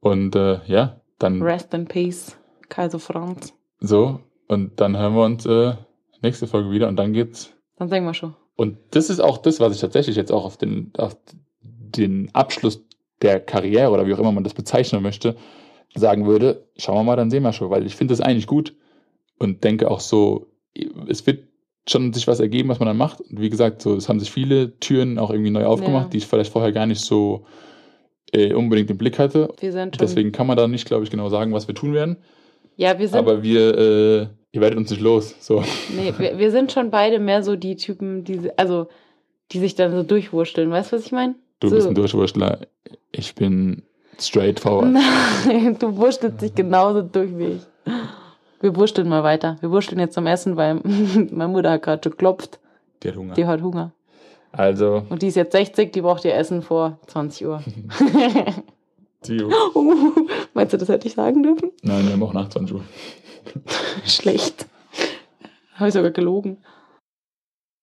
Und 0.00 0.34
äh, 0.34 0.60
ja, 0.66 1.00
dann 1.18 1.42
Rest 1.42 1.74
in 1.74 1.86
Peace, 1.86 2.36
Kaiser 2.68 2.98
Franz. 2.98 3.54
so. 3.80 4.20
Und 4.48 4.80
dann 4.80 4.96
hören 4.98 5.14
wir 5.14 5.24
uns 5.24 5.46
äh, 5.46 5.74
nächste 6.22 6.48
Folge 6.48 6.70
wieder 6.72 6.88
und 6.88 6.96
dann 6.96 7.12
geht's. 7.12 7.52
Dann 7.76 7.88
sagen 7.88 8.04
wir 8.04 8.14
schon. 8.14 8.34
Und 8.56 8.78
das 8.90 9.08
ist 9.08 9.20
auch 9.20 9.38
das, 9.38 9.60
was 9.60 9.72
ich 9.74 9.80
tatsächlich 9.80 10.16
jetzt 10.16 10.32
auch 10.32 10.44
auf 10.44 10.56
den, 10.56 10.90
auf 10.98 11.16
den 11.62 12.34
Abschluss 12.34 12.82
der 13.22 13.38
Karriere 13.38 13.90
oder 13.90 14.06
wie 14.08 14.14
auch 14.14 14.18
immer 14.18 14.32
man 14.32 14.42
das 14.42 14.54
bezeichnen 14.54 15.02
möchte, 15.02 15.36
sagen 15.94 16.26
würde, 16.26 16.66
schauen 16.76 16.96
wir 16.96 17.04
mal, 17.04 17.16
dann 17.16 17.30
sehen 17.30 17.44
wir 17.44 17.52
schon, 17.52 17.70
weil 17.70 17.86
ich 17.86 17.94
finde 17.94 18.12
das 18.12 18.20
eigentlich 18.20 18.48
gut 18.48 18.74
und 19.38 19.62
denke 19.62 19.88
auch 19.88 20.00
so, 20.00 20.48
es 21.06 21.24
wird 21.28 21.44
schon 21.88 22.12
sich 22.12 22.26
was 22.26 22.40
ergeben, 22.40 22.70
was 22.70 22.80
man 22.80 22.86
dann 22.88 22.96
macht. 22.96 23.20
Und 23.20 23.40
wie 23.40 23.50
gesagt, 23.50 23.82
so, 23.82 23.94
es 23.94 24.08
haben 24.08 24.18
sich 24.18 24.32
viele 24.32 24.78
Türen 24.80 25.18
auch 25.18 25.30
irgendwie 25.30 25.50
neu 25.50 25.64
aufgemacht, 25.66 26.06
Ja. 26.06 26.10
die 26.10 26.18
ich 26.18 26.26
vielleicht 26.26 26.52
vorher 26.52 26.72
gar 26.72 26.86
nicht 26.86 27.00
so 27.04 27.46
äh, 28.32 28.52
unbedingt 28.54 28.90
im 28.90 28.98
Blick 28.98 29.18
hatte. 29.18 29.52
Wir 29.60 29.72
sind 29.72 29.96
schon. 29.96 30.06
Deswegen 30.06 30.32
kann 30.32 30.46
man 30.46 30.56
da 30.56 30.68
nicht, 30.68 30.86
glaube 30.86 31.04
ich, 31.04 31.10
genau 31.10 31.28
sagen, 31.28 31.52
was 31.52 31.68
wir 31.68 31.74
tun 31.74 31.94
werden. 31.94 32.16
ja, 32.76 32.98
wir 32.98 33.08
sind, 33.08 33.18
Aber 33.18 33.42
wir, 33.42 33.78
äh, 33.78 34.26
ihr 34.52 34.60
werdet 34.60 34.78
uns 34.78 34.90
nicht 34.90 35.02
los. 35.02 35.34
So. 35.40 35.62
nee, 35.96 36.12
wir, 36.16 36.38
wir 36.38 36.50
sind 36.50 36.72
schon 36.72 36.90
beide 36.90 37.18
mehr 37.18 37.42
so 37.42 37.56
die 37.56 37.76
Typen, 37.76 38.24
die, 38.24 38.50
also, 38.56 38.88
die 39.52 39.58
sich 39.58 39.74
dann 39.74 39.92
so 39.92 40.02
durchwursteln. 40.02 40.70
Weißt 40.70 40.92
du, 40.92 40.96
was 40.96 41.06
ich 41.06 41.12
meine? 41.12 41.34
Du 41.60 41.68
so. 41.68 41.76
bist 41.76 41.88
ein 41.88 41.94
Durchwurstler. 41.94 42.60
Ich 43.12 43.34
bin 43.34 43.82
straightforward. 44.18 44.92
Nein, 45.46 45.76
du 45.78 45.96
wurstelst 45.96 46.40
dich 46.40 46.54
genauso 46.54 47.02
durch 47.02 47.36
wie 47.36 47.44
ich. 47.44 47.62
Wir 48.60 48.76
wursteln 48.76 49.08
mal 49.08 49.22
weiter. 49.22 49.56
Wir 49.60 49.70
wursteln 49.70 49.98
jetzt 49.98 50.14
zum 50.14 50.26
Essen, 50.26 50.56
weil 50.56 50.74
meine 51.30 51.48
Mutter 51.48 51.70
hat 51.72 51.82
gerade 51.82 52.10
geklopft. 52.10 52.60
Die 53.02 53.08
hat 53.08 53.16
Hunger. 53.16 53.34
Die 53.34 53.46
hat 53.46 53.62
Hunger. 53.62 53.92
Also, 54.52 55.04
Und 55.08 55.22
die 55.22 55.28
ist 55.28 55.36
jetzt 55.36 55.52
60, 55.52 55.92
die 55.92 56.00
braucht 56.00 56.24
ihr 56.24 56.34
Essen 56.34 56.62
vor 56.62 56.98
20 57.06 57.46
Uhr. 57.46 57.62
uh, 59.74 60.12
meinst 60.54 60.72
du, 60.72 60.76
das 60.78 60.88
hätte 60.88 61.06
ich 61.06 61.14
sagen 61.14 61.42
dürfen? 61.42 61.70
nein, 61.82 62.06
wir 62.06 62.12
haben 62.12 62.22
auch 62.22 62.32
nach 62.32 62.48
20 62.48 62.76
Uhr. 62.76 62.84
Schlecht. 64.06 64.66
Habe 65.74 65.88
ich 65.88 65.94
sogar 65.94 66.10
gelogen. 66.10 66.58